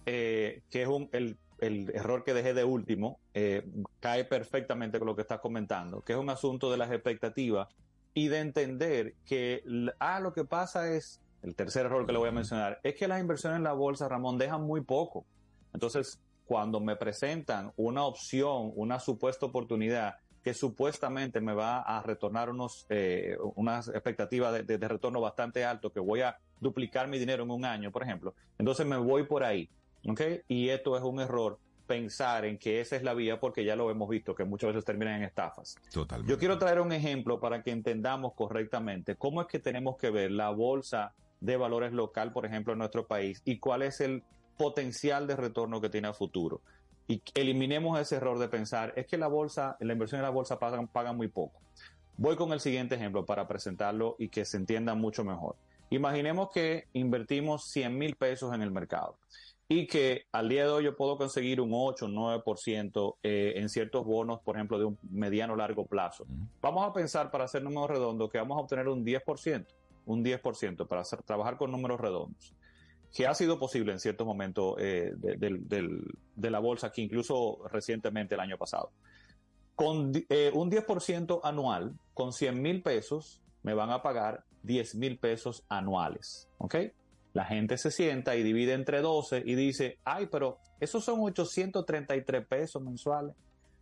eh, 0.08 0.64
que 0.72 0.82
es 0.82 0.88
un, 0.88 1.10
el, 1.12 1.38
el 1.60 1.92
error 1.94 2.24
que 2.24 2.34
dejé 2.34 2.56
de 2.56 2.64
último, 2.64 3.20
eh, 3.36 3.66
cae 4.00 4.26
perfectamente 4.26 4.98
con 4.98 5.08
lo 5.08 5.16
que 5.16 5.22
estás 5.22 5.40
comentando, 5.40 6.02
que 6.02 6.14
es 6.14 6.20
un 6.20 6.32
asunto 6.32 6.72
de 6.72 6.78
las 6.78 6.92
expectativas 6.92 7.68
y 8.16 8.28
de 8.28 8.40
entender 8.40 9.14
que, 9.26 9.64
ah, 10.00 10.20
lo 10.20 10.34
que 10.34 10.44
pasa 10.44 10.92
es, 10.92 11.22
el 11.44 11.56
tercer 11.56 11.86
error 11.86 12.08
que 12.08 12.14
le 12.14 12.18
voy 12.18 12.30
a 12.30 12.34
mencionar, 12.34 12.80
es 12.82 12.96
que 12.96 13.08
las 13.08 13.20
inversiones 13.20 13.58
en 13.58 13.64
la 13.64 13.74
bolsa, 13.74 14.10
Ramón, 14.10 14.40
dejan 14.40 14.64
muy 14.64 14.82
poco. 14.82 15.24
Entonces, 15.72 16.20
cuando 16.46 16.80
me 16.80 16.96
presentan 16.96 17.72
una 17.78 18.04
opción, 18.06 18.72
una 18.76 19.00
supuesta 19.00 19.46
oportunidad 19.46 20.16
que 20.44 20.54
supuestamente 20.54 21.40
me 21.42 21.54
va 21.54 21.80
a 21.82 22.02
retornar 22.04 22.50
unos, 22.50 22.86
eh, 22.90 23.38
unas 23.56 23.88
expectativas 23.88 24.54
de, 24.54 24.64
de- 24.64 24.78
de 24.78 24.88
retorno 24.88 25.22
bastante 25.22 25.64
alto, 25.64 25.92
que 25.92 26.00
voy 26.00 26.22
a 26.22 26.38
duplicar 26.60 27.08
mi 27.08 27.18
dinero 27.18 27.44
en 27.44 27.52
un 27.52 27.64
año, 27.66 27.92
por 27.92 28.04
ejemplo. 28.04 28.34
Entonces 28.58 28.86
me 28.86 28.98
voy 28.98 29.24
por 29.24 29.44
ahí, 29.44 29.70
¿ok? 30.08 30.22
Y 30.50 30.70
esto 30.70 30.98
es 30.98 31.04
un 31.04 31.20
error, 31.22 31.60
pensar 31.88 32.46
en 32.46 32.58
que 32.58 32.80
esa 32.82 32.96
es 32.96 33.04
la 33.04 33.14
vía, 33.14 33.40
porque 33.40 33.64
ya 33.66 33.76
lo 33.76 33.90
hemos 33.92 34.08
visto, 34.10 34.36
que 34.36 34.44
muchas 34.46 34.70
veces 34.70 34.86
terminan 34.86 35.16
en 35.16 35.24
estafas. 35.24 35.76
Totalmente. 35.94 36.32
Yo 36.32 36.38
quiero 36.40 36.58
traer 36.58 36.80
un 36.82 36.92
ejemplo 36.92 37.40
para 37.40 37.62
que 37.64 37.72
entendamos 37.72 38.34
correctamente 38.36 39.16
cómo 39.16 39.42
es 39.42 39.48
que 39.48 39.60
tenemos 39.60 39.98
que 39.98 40.10
ver 40.10 40.32
la 40.32 40.50
bolsa 40.50 41.14
de 41.42 41.58
valores 41.58 41.92
local, 41.94 42.32
por 42.32 42.46
ejemplo, 42.46 42.72
en 42.74 42.80
nuestro 42.80 43.06
país, 43.06 43.42
y 43.46 43.60
cuál 43.60 43.82
es 43.82 44.00
el 44.02 44.24
potencial 44.58 45.28
de 45.28 45.36
retorno 45.36 45.82
que 45.82 45.90
tiene 45.90 46.08
a 46.08 46.14
futuro. 46.14 46.62
Y 47.08 47.22
eliminemos 47.34 48.00
ese 48.00 48.16
error 48.16 48.40
de 48.40 48.48
pensar, 48.48 48.94
es 48.96 49.08
que 49.08 49.18
la 49.18 49.28
bolsa, 49.28 49.76
la 49.80 49.94
inversión 49.94 50.20
en 50.20 50.24
la 50.24 50.30
bolsa 50.30 50.60
pagan, 50.60 50.88
pagan 50.88 51.18
muy 51.18 51.28
poco. 51.28 51.60
Voy 52.18 52.36
con 52.36 52.54
el 52.54 52.60
siguiente 52.60 52.96
ejemplo 52.96 53.26
para 53.26 53.48
presentarlo 53.48 54.16
y 54.20 54.30
que 54.30 54.46
se 54.46 54.58
entienda 54.58 54.94
mucho 54.94 55.24
mejor. 55.24 55.56
Imaginemos 55.90 56.50
que 56.52 56.88
invertimos 56.94 57.66
100 57.66 57.98
mil 57.98 58.16
pesos 58.16 58.54
en 58.54 58.62
el 58.62 58.72
mercado 58.72 59.18
y 59.68 59.88
que 59.88 60.26
al 60.32 60.50
día 60.50 60.66
de 60.66 60.72
hoy 60.72 60.84
yo 60.84 60.96
puedo 60.96 61.18
conseguir 61.18 61.62
un 61.62 61.72
8, 61.74 62.06
un 62.06 62.16
9% 62.16 63.16
eh, 63.24 63.54
en 63.56 63.70
ciertos 63.70 64.06
bonos, 64.06 64.40
por 64.42 64.56
ejemplo, 64.56 64.78
de 64.78 64.86
un 64.86 65.00
mediano 65.10 65.56
largo 65.56 65.86
plazo. 65.86 66.26
Vamos 66.62 66.88
a 66.88 66.94
pensar, 66.94 67.32
para 67.32 67.46
hacer 67.46 67.64
números 67.64 67.90
redondos, 67.90 68.30
que 68.30 68.38
vamos 68.38 68.58
a 68.58 68.62
obtener 68.62 68.88
un 68.88 69.06
10%, 69.06 69.66
un 70.06 70.24
10% 70.24 70.88
para 70.88 71.02
hacer, 71.02 71.24
trabajar 71.24 71.58
con 71.58 71.72
números 71.72 72.00
redondos, 72.00 72.54
que 73.14 73.28
ha 73.28 73.36
sido 73.36 73.60
posible 73.60 73.92
en 73.92 74.00
ciertos 74.00 74.26
momentos 74.26 74.76
eh, 74.80 75.14
de, 75.16 76.50
la 76.50 76.60
bolsa, 76.60 76.92
que 76.92 77.02
incluso 77.02 77.60
recientemente 77.72 78.34
el 78.34 78.42
año 78.42 78.58
pasado. 78.58 78.92
Con 79.76 80.12
eh, 80.30 80.52
un 80.54 80.72
10% 80.72 81.42
anual, 81.44 81.94
con 82.14 82.34
100 82.34 82.62
mil 82.62 82.82
pesos, 82.82 83.42
me 83.62 83.76
van 83.76 83.92
a 83.92 84.02
pagar 84.02 84.44
10 84.64 84.96
mil 84.96 85.20
pesos 85.20 85.64
anuales. 85.70 86.50
¿Ok? 86.58 86.76
La 87.34 87.46
gente 87.46 87.78
se 87.78 87.92
sienta 87.92 88.36
y 88.36 88.44
divide 88.44 88.74
entre 88.74 89.02
12 89.02 89.44
y 89.46 89.56
dice, 89.56 90.00
ay, 90.04 90.28
pero 90.32 90.58
esos 90.80 91.04
son 91.04 91.20
833 91.22 92.48
pesos 92.48 92.82
mensuales. 92.82 93.36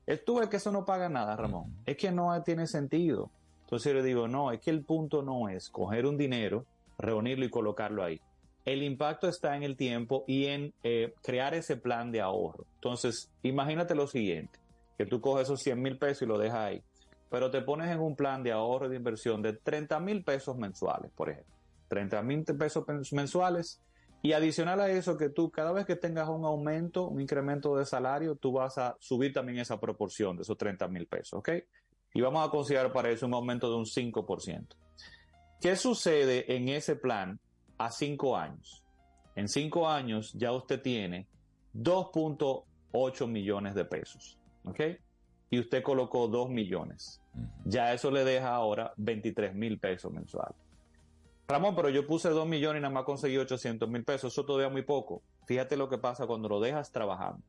Es 0.05 0.25
tú 0.25 0.39
ves 0.39 0.49
que 0.49 0.57
eso 0.57 0.71
no 0.71 0.83
paga 0.83 1.07
nada, 1.07 1.35
Ramón. 1.37 1.73
Es 1.85 1.95
que 1.95 2.11
no 2.11 2.41
tiene 2.43 2.67
sentido. 2.67 3.31
Entonces 3.61 3.93
yo 3.93 3.99
le 3.99 4.03
digo, 4.03 4.27
no, 4.27 4.51
es 4.51 4.59
que 4.59 4.71
el 4.71 4.83
punto 4.83 5.21
no 5.21 5.47
es 5.47 5.69
coger 5.69 6.05
un 6.05 6.17
dinero, 6.17 6.65
reunirlo 6.97 7.45
y 7.45 7.49
colocarlo 7.49 8.03
ahí. 8.03 8.19
El 8.65 8.83
impacto 8.83 9.27
está 9.27 9.55
en 9.55 9.63
el 9.63 9.75
tiempo 9.75 10.23
y 10.27 10.45
en 10.45 10.73
eh, 10.83 11.13
crear 11.23 11.53
ese 11.53 11.77
plan 11.77 12.11
de 12.11 12.21
ahorro. 12.21 12.65
Entonces, 12.75 13.31
imagínate 13.41 13.95
lo 13.95 14.07
siguiente, 14.07 14.59
que 14.97 15.05
tú 15.05 15.19
coges 15.19 15.43
esos 15.43 15.61
100 15.61 15.81
mil 15.81 15.97
pesos 15.97 16.23
y 16.23 16.25
lo 16.27 16.37
dejas 16.37 16.59
ahí, 16.59 16.83
pero 17.29 17.49
te 17.49 17.61
pones 17.61 17.89
en 17.89 17.99
un 17.99 18.15
plan 18.15 18.43
de 18.43 18.51
ahorro 18.51 18.85
y 18.85 18.89
de 18.89 18.97
inversión 18.97 19.41
de 19.41 19.53
30 19.53 19.99
mil 19.99 20.23
pesos 20.23 20.57
mensuales, 20.57 21.11
por 21.15 21.29
ejemplo. 21.29 21.55
30 21.87 22.21
mil 22.21 22.43
pesos 22.45 22.85
mensuales 23.11 23.81
y 24.21 24.33
adicional 24.33 24.79
a 24.79 24.89
eso 24.89 25.17
que 25.17 25.29
tú 25.29 25.49
cada 25.49 25.71
vez 25.71 25.85
que 25.85 25.95
tengas 25.95 26.29
un 26.29 26.45
aumento, 26.45 27.07
un 27.07 27.19
incremento 27.19 27.75
de 27.75 27.85
salario, 27.85 28.35
tú 28.35 28.53
vas 28.53 28.77
a 28.77 28.95
subir 28.99 29.33
también 29.33 29.57
esa 29.57 29.79
proporción 29.79 30.37
de 30.37 30.43
esos 30.43 30.57
30 30.57 30.87
mil 30.87 31.07
pesos, 31.07 31.33
¿ok? 31.33 31.49
Y 32.13 32.21
vamos 32.21 32.47
a 32.47 32.51
considerar 32.51 32.93
para 32.93 33.09
eso 33.09 33.25
un 33.25 33.33
aumento 33.33 33.69
de 33.69 33.77
un 33.77 33.85
5%. 33.85 34.67
¿Qué 35.59 35.75
sucede 35.75 36.55
en 36.55 36.69
ese 36.69 36.95
plan 36.95 37.39
a 37.85 37.91
cinco 37.91 38.37
años? 38.37 38.83
En 39.35 39.47
cinco 39.47 39.89
años 39.89 40.33
ya 40.33 40.51
usted 40.51 40.81
tiene 40.81 41.27
2.8 41.73 43.27
millones 43.27 43.75
de 43.75 43.85
pesos, 43.85 44.37
¿ok? 44.65 44.79
Y 45.49 45.59
usted 45.59 45.81
colocó 45.81 46.27
2 46.27 46.49
millones. 46.49 47.21
Ya 47.65 47.93
eso 47.93 48.11
le 48.11 48.23
deja 48.23 48.53
ahora 48.53 48.93
23 48.97 49.55
mil 49.55 49.79
pesos 49.79 50.11
mensuales. 50.11 50.55
Ramón, 51.47 51.75
pero 51.75 51.89
yo 51.89 52.05
puse 52.07 52.29
2 52.29 52.47
millones 52.47 52.79
y 52.79 52.83
nada 52.83 52.93
más 52.93 53.03
conseguí 53.03 53.37
800 53.37 53.89
mil 53.89 54.03
pesos. 54.03 54.31
Eso 54.31 54.45
todavía 54.45 54.69
muy 54.69 54.83
poco. 54.83 55.21
Fíjate 55.45 55.75
lo 55.75 55.89
que 55.89 55.97
pasa 55.97 56.27
cuando 56.27 56.47
lo 56.47 56.59
dejas 56.59 56.91
trabajando. 56.91 57.41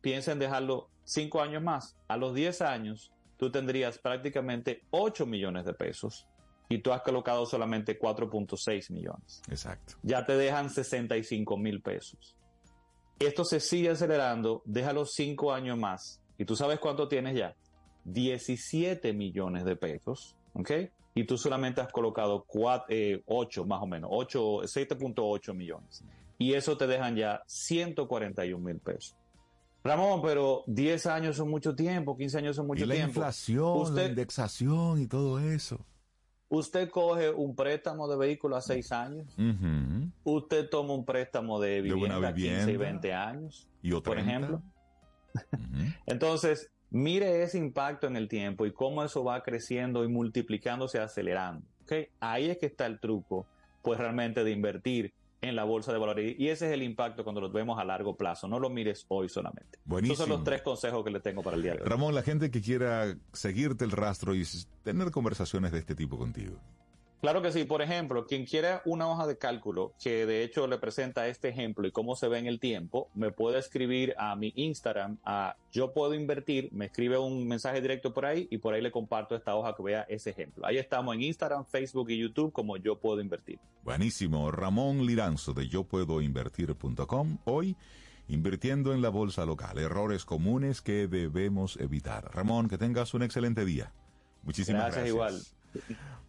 Piensa 0.00 0.32
en 0.32 0.38
dejarlo 0.38 0.88
5 1.04 1.42
años 1.42 1.62
más. 1.62 1.98
A 2.08 2.16
los 2.16 2.34
10 2.34 2.62
años, 2.62 3.12
tú 3.36 3.50
tendrías 3.50 3.98
prácticamente 3.98 4.84
8 4.90 5.26
millones 5.26 5.66
de 5.66 5.74
pesos 5.74 6.26
y 6.70 6.78
tú 6.78 6.92
has 6.92 7.02
colocado 7.02 7.44
solamente 7.44 7.98
4.6 7.98 8.92
millones. 8.92 9.42
Exacto. 9.50 9.94
Ya 10.02 10.24
te 10.24 10.36
dejan 10.36 10.70
65 10.70 11.56
mil 11.58 11.82
pesos. 11.82 12.36
Esto 13.18 13.44
se 13.44 13.60
sigue 13.60 13.90
acelerando, 13.90 14.62
déjalo 14.64 15.04
5 15.04 15.52
años 15.52 15.76
más. 15.76 16.22
¿Y 16.38 16.46
tú 16.46 16.56
sabes 16.56 16.78
cuánto 16.78 17.08
tienes 17.08 17.36
ya? 17.36 17.54
17 18.04 19.12
millones 19.12 19.64
de 19.64 19.76
pesos, 19.76 20.36
¿ok? 20.54 20.70
Y 21.14 21.24
tú 21.24 21.36
solamente 21.36 21.80
has 21.80 21.92
colocado 21.92 22.46
8 22.48 23.64
más 23.66 23.82
o 23.82 23.86
menos, 23.86 24.08
8, 24.10 24.60
7.8 24.62 25.52
millones. 25.52 26.04
Y 26.38 26.54
eso 26.54 26.78
te 26.78 26.86
dejan 26.86 27.16
ya 27.16 27.42
141 27.46 28.64
mil 28.64 28.78
pesos. 28.78 29.16
Ramón, 29.82 30.22
pero 30.22 30.62
10 30.68 31.06
años 31.06 31.36
son 31.36 31.50
mucho 31.50 31.74
tiempo, 31.74 32.16
15 32.16 32.38
años 32.38 32.56
son 32.56 32.66
mucho 32.66 32.84
y 32.84 32.86
la 32.86 32.94
tiempo. 32.94 33.10
inflación, 33.10 33.94
la 33.94 34.04
indexación 34.06 35.00
y 35.02 35.06
todo 35.06 35.40
eso. 35.40 35.84
Usted 36.50 36.90
coge 36.90 37.30
un 37.30 37.54
préstamo 37.54 38.08
de 38.08 38.16
vehículo 38.18 38.56
a 38.56 38.60
6 38.60 38.92
años, 38.92 39.34
usted 40.24 40.68
toma 40.68 40.92
un 40.94 41.04
préstamo 41.06 41.58
de 41.60 41.80
vivienda 41.80 42.28
a 42.28 42.34
15 42.34 42.48
y 42.48 42.64
vivienda. 42.66 42.84
20 42.84 43.14
años, 43.14 43.68
Y 43.82 43.92
por 43.92 44.02
30. 44.02 44.20
ejemplo. 44.20 44.62
Entonces, 46.06 46.70
mire 46.90 47.42
ese 47.42 47.56
impacto 47.58 48.06
en 48.08 48.16
el 48.16 48.28
tiempo 48.28 48.66
y 48.66 48.72
cómo 48.72 49.02
eso 49.04 49.24
va 49.24 49.42
creciendo 49.42 50.04
y 50.04 50.08
multiplicándose, 50.08 50.98
acelerando. 50.98 51.64
¿ok? 51.84 51.92
Ahí 52.18 52.50
es 52.50 52.58
que 52.58 52.66
está 52.66 52.86
el 52.86 52.98
truco, 53.00 53.46
pues 53.82 53.98
realmente 53.98 54.44
de 54.44 54.50
invertir 54.50 55.14
en 55.40 55.56
la 55.56 55.64
bolsa 55.64 55.92
de 55.92 55.98
valores. 55.98 56.34
Y 56.38 56.48
ese 56.48 56.66
es 56.66 56.72
el 56.72 56.82
impacto 56.82 57.24
cuando 57.24 57.40
lo 57.40 57.50
vemos 57.50 57.78
a 57.78 57.84
largo 57.84 58.16
plazo. 58.16 58.46
No 58.48 58.58
lo 58.58 58.68
mires 58.68 59.06
hoy 59.08 59.28
solamente. 59.28 59.78
Buenísimo. 59.84 60.14
Esos 60.14 60.26
son 60.26 60.36
los 60.36 60.44
tres 60.44 60.62
consejos 60.62 61.04
que 61.04 61.10
le 61.10 61.20
tengo 61.20 61.42
para 61.42 61.56
el 61.56 61.62
día 61.62 61.72
de 61.72 61.82
hoy. 61.82 61.88
Ramón, 61.88 62.14
la 62.14 62.22
gente 62.22 62.50
que 62.50 62.60
quiera 62.60 63.16
seguirte 63.32 63.84
el 63.84 63.90
rastro 63.90 64.34
y 64.34 64.44
tener 64.82 65.10
conversaciones 65.10 65.72
de 65.72 65.78
este 65.78 65.94
tipo 65.94 66.18
contigo. 66.18 66.56
Claro 67.20 67.42
que 67.42 67.52
sí. 67.52 67.64
Por 67.64 67.82
ejemplo, 67.82 68.26
quien 68.26 68.46
quiera 68.46 68.80
una 68.84 69.06
hoja 69.08 69.26
de 69.26 69.36
cálculo 69.36 69.92
que 70.02 70.24
de 70.24 70.42
hecho 70.42 70.66
le 70.66 70.78
presenta 70.78 71.28
este 71.28 71.48
ejemplo 71.48 71.86
y 71.86 71.92
cómo 71.92 72.16
se 72.16 72.28
ve 72.28 72.38
en 72.38 72.46
el 72.46 72.58
tiempo, 72.58 73.08
me 73.14 73.30
puede 73.30 73.58
escribir 73.58 74.14
a 74.18 74.34
mi 74.36 74.52
Instagram, 74.56 75.18
a 75.24 75.56
Yo 75.70 75.92
Puedo 75.92 76.14
Invertir, 76.14 76.70
me 76.72 76.86
escribe 76.86 77.18
un 77.18 77.46
mensaje 77.46 77.80
directo 77.80 78.14
por 78.14 78.24
ahí 78.24 78.48
y 78.50 78.58
por 78.58 78.72
ahí 78.72 78.80
le 78.80 78.90
comparto 78.90 79.36
esta 79.36 79.54
hoja 79.54 79.74
que 79.74 79.82
vea 79.82 80.06
ese 80.08 80.30
ejemplo. 80.30 80.66
Ahí 80.66 80.78
estamos 80.78 81.14
en 81.14 81.22
Instagram, 81.22 81.66
Facebook 81.66 82.10
y 82.10 82.18
YouTube 82.18 82.52
como 82.52 82.76
Yo 82.78 82.98
Puedo 82.98 83.20
Invertir. 83.20 83.58
Buenísimo. 83.84 84.50
Ramón 84.50 85.06
Liranzo 85.06 85.52
de 85.52 85.68
yo 85.68 85.84
puedo 85.84 86.20
invertir.com. 86.22 87.38
Hoy, 87.44 87.76
invirtiendo 88.28 88.94
en 88.94 89.02
la 89.02 89.08
bolsa 89.10 89.44
local. 89.44 89.78
Errores 89.78 90.24
comunes 90.24 90.80
que 90.80 91.06
debemos 91.06 91.76
evitar. 91.78 92.34
Ramón, 92.34 92.68
que 92.68 92.78
tengas 92.78 93.12
un 93.12 93.22
excelente 93.22 93.64
día. 93.64 93.92
Muchísimas 94.42 94.94
Gracias, 94.94 95.14
gracias. 95.14 95.59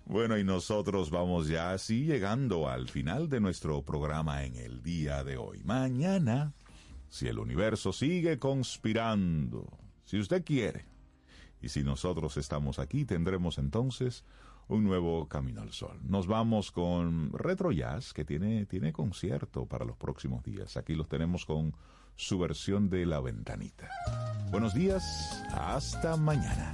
Bueno, 0.06 0.38
y 0.38 0.44
nosotros 0.44 1.10
vamos 1.10 1.48
ya 1.48 1.72
así 1.72 2.06
llegando 2.06 2.68
al 2.68 2.90
final 2.90 3.30
de 3.30 3.40
nuestro 3.40 3.82
programa 3.84 4.44
en 4.44 4.56
el 4.56 4.82
día 4.84 5.24
de 5.24 5.38
hoy. 5.38 5.62
Mañana, 5.64 6.54
si 7.08 7.28
el 7.28 7.40
universo 7.40 7.94
sigue 7.94 8.38
conspirando, 8.40 9.68
si 10.04 10.20
usted 10.20 10.44
quiere, 10.44 10.86
y 11.62 11.70
si 11.70 11.84
nosotros 11.84 12.38
estamos 12.38 12.80
aquí, 12.80 13.06
tendremos 13.06 13.58
entonces 13.58 14.26
un 14.68 14.84
nuevo 14.84 15.28
Camino 15.28 15.62
al 15.62 15.72
Sol. 15.72 16.00
Nos 16.04 16.28
vamos 16.28 16.72
con 16.72 17.32
Retro 17.34 17.72
Jazz, 17.72 18.14
que 18.14 18.26
tiene, 18.26 18.66
tiene 18.66 18.94
concierto 18.94 19.66
para 19.66 19.86
los 19.86 19.98
próximos 19.98 20.44
días. 20.44 20.78
Aquí 20.78 20.96
los 20.96 21.08
tenemos 21.08 21.46
con 21.46 21.76
su 22.16 22.40
versión 22.40 22.90
de 22.90 23.06
La 23.06 23.20
Ventanita. 23.20 23.90
Buenos 24.50 24.74
días, 24.74 25.44
hasta 25.54 26.18
mañana. 26.18 26.72